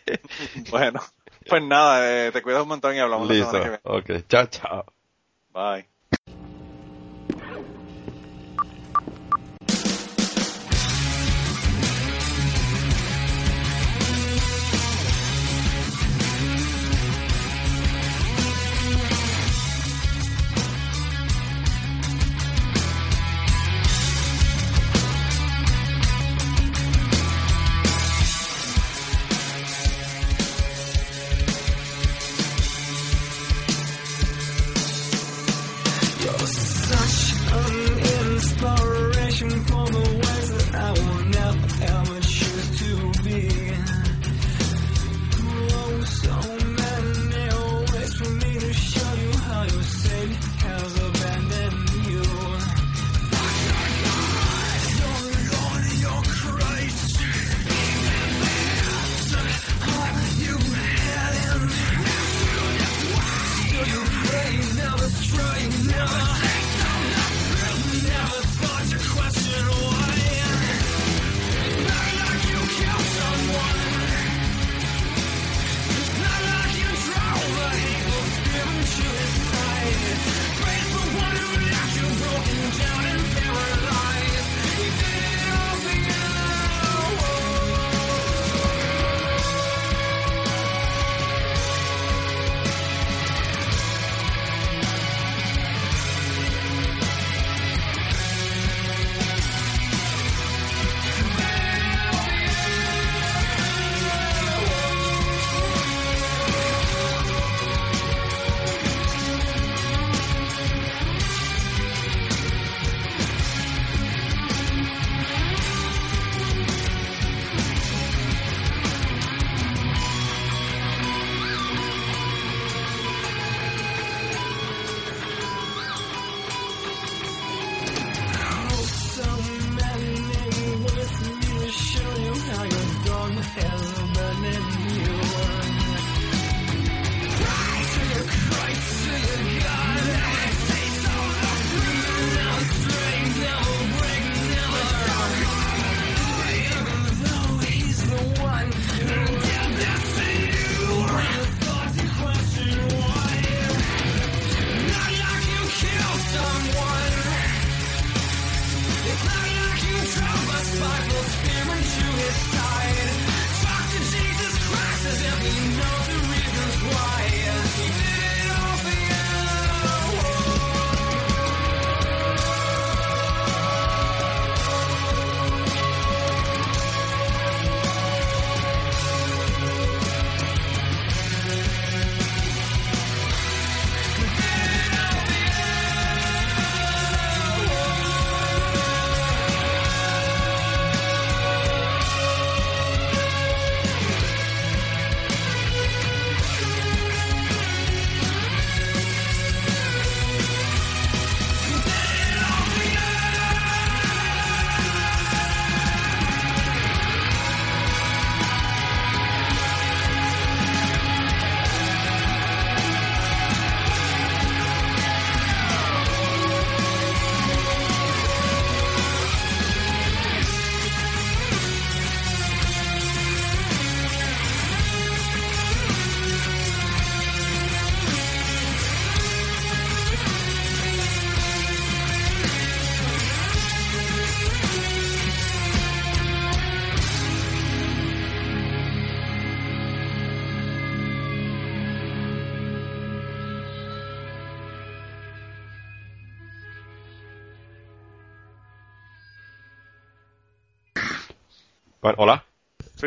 bueno, 0.71 1.03
pues 1.49 1.63
nada, 1.63 2.27
eh, 2.27 2.33
te 2.33 2.43
cuidas 2.43 2.63
un 2.63 2.69
montón 2.69 2.95
y 2.95 2.99
hablamos 2.99 3.29
Listo. 3.29 3.45
la 3.45 3.51
semana 3.53 3.79
que 3.83 3.91
viene. 3.91 4.19
Ok, 4.19 4.29
chao, 4.29 4.47
chao. 4.47 4.85
Bye. 5.53 5.98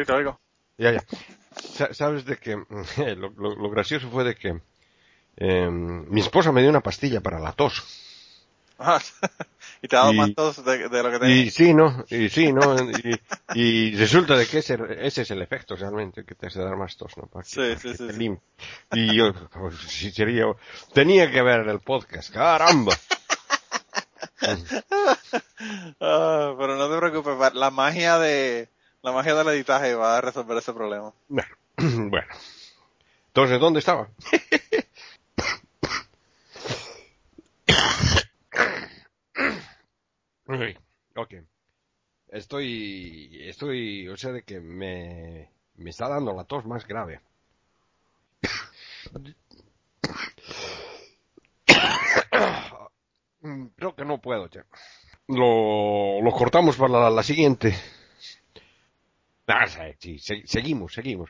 Sí, 0.02 0.06
te 0.06 0.14
oigo. 0.14 0.40
Ya, 0.78 0.92
ya. 0.94 1.04
Sa- 1.56 1.94
Sabes 1.94 2.26
de 2.26 2.38
que 2.38 2.56
lo, 3.18 3.30
lo- 3.30 3.56
lo 3.56 3.70
gracioso 3.70 4.10
fue 4.10 4.24
de 4.24 4.36
que 4.36 4.60
eh, 5.38 5.70
mi 5.70 6.22
esposa 6.22 6.52
me 6.52 6.62
dio 6.62 6.70
una 6.70 6.82
pastilla 6.82 7.22
para 7.22 7.40
la 7.40 7.52
tos. 7.54 7.84
Ah, 8.80 9.00
y 9.84 9.88
te 9.88 9.96
ha 9.96 10.00
dado 10.00 10.14
Y- 10.14 10.18
más 10.18 10.34
tos 10.36 10.66
de, 10.66 10.90
de 10.90 11.04
lo 11.04 11.12
que 11.12 11.20
tenía. 11.20 11.36
Y 11.36 11.52
sí, 11.52 11.74
¿no? 11.74 12.04
Y 12.10 12.30
sí, 12.30 12.52
¿no? 12.52 12.76
Y, 12.92 13.20
y 13.54 13.96
resulta 13.96 14.36
de 14.36 14.48
que 14.48 14.58
ese, 14.60 14.78
ese 15.02 15.22
es 15.22 15.32
el 15.32 15.42
efecto 15.42 15.76
realmente, 15.76 16.24
que 16.26 16.34
te 16.36 16.48
hace 16.48 16.60
dar 16.62 16.76
más 16.78 16.98
tos, 16.98 17.16
¿no? 17.18 17.28
Para 17.28 17.44
que- 17.44 17.50
Sí, 17.50 17.76
sí, 17.80 17.92
que 17.92 17.98
sí, 17.98 18.08
te 18.08 18.14
sí. 18.14 18.20
lim- 18.20 18.40
Y 18.94 19.16
yo, 19.16 19.34
pues, 19.50 19.76
sí, 19.78 20.12
sería, 20.12 20.46
tenía 20.94 21.30
que 21.30 21.42
ver 21.44 21.68
el 21.68 21.80
podcast, 21.80 22.34
caramba. 22.34 22.96
Ah, 26.00 26.56
pero 26.58 26.76
no 26.76 26.90
te 26.90 26.98
preocupes, 26.98 27.54
la 27.54 27.70
magia 27.70 28.18
de 28.18 28.68
la 29.04 29.12
magia 29.12 29.36
del 29.36 29.48
editaje 29.50 29.94
va 29.96 30.18
a 30.18 30.22
resolver 30.22 30.58
ese 30.58 30.74
problema. 30.74 31.14
Bueno, 31.28 31.50
bueno. 31.78 32.28
Entonces, 33.28 33.60
¿dónde 33.60 33.80
estaba? 33.80 34.10
Ok. 41.16 41.34
Estoy, 42.28 43.48
estoy, 43.48 44.10
o 44.10 44.18
sea, 44.18 44.34
de 44.34 44.44
que 44.44 44.60
me, 44.60 45.50
me 45.76 45.90
está 45.90 46.10
dando 46.10 46.34
la 46.34 46.44
tos 46.44 46.66
más 46.66 46.86
grave. 46.86 47.22
Creo 53.78 53.96
que 53.96 54.06
no 54.06 54.22
puedo, 54.22 54.48
che. 54.50 54.64
Lo, 55.28 56.22
lo 56.22 56.32
cortamos 56.32 56.76
para 56.76 56.94
la, 56.94 57.10
la 57.10 57.24
siguiente. 57.24 57.74
Ah, 59.48 59.68
sí, 60.00 60.18
se- 60.20 60.48
seguimos, 60.48 60.94
seguimos. 60.94 61.30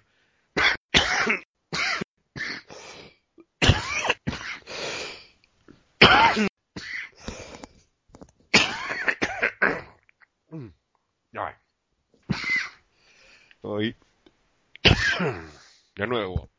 Hoy. 13.61 13.95
De 15.95 16.07
nuevo. 16.07 16.49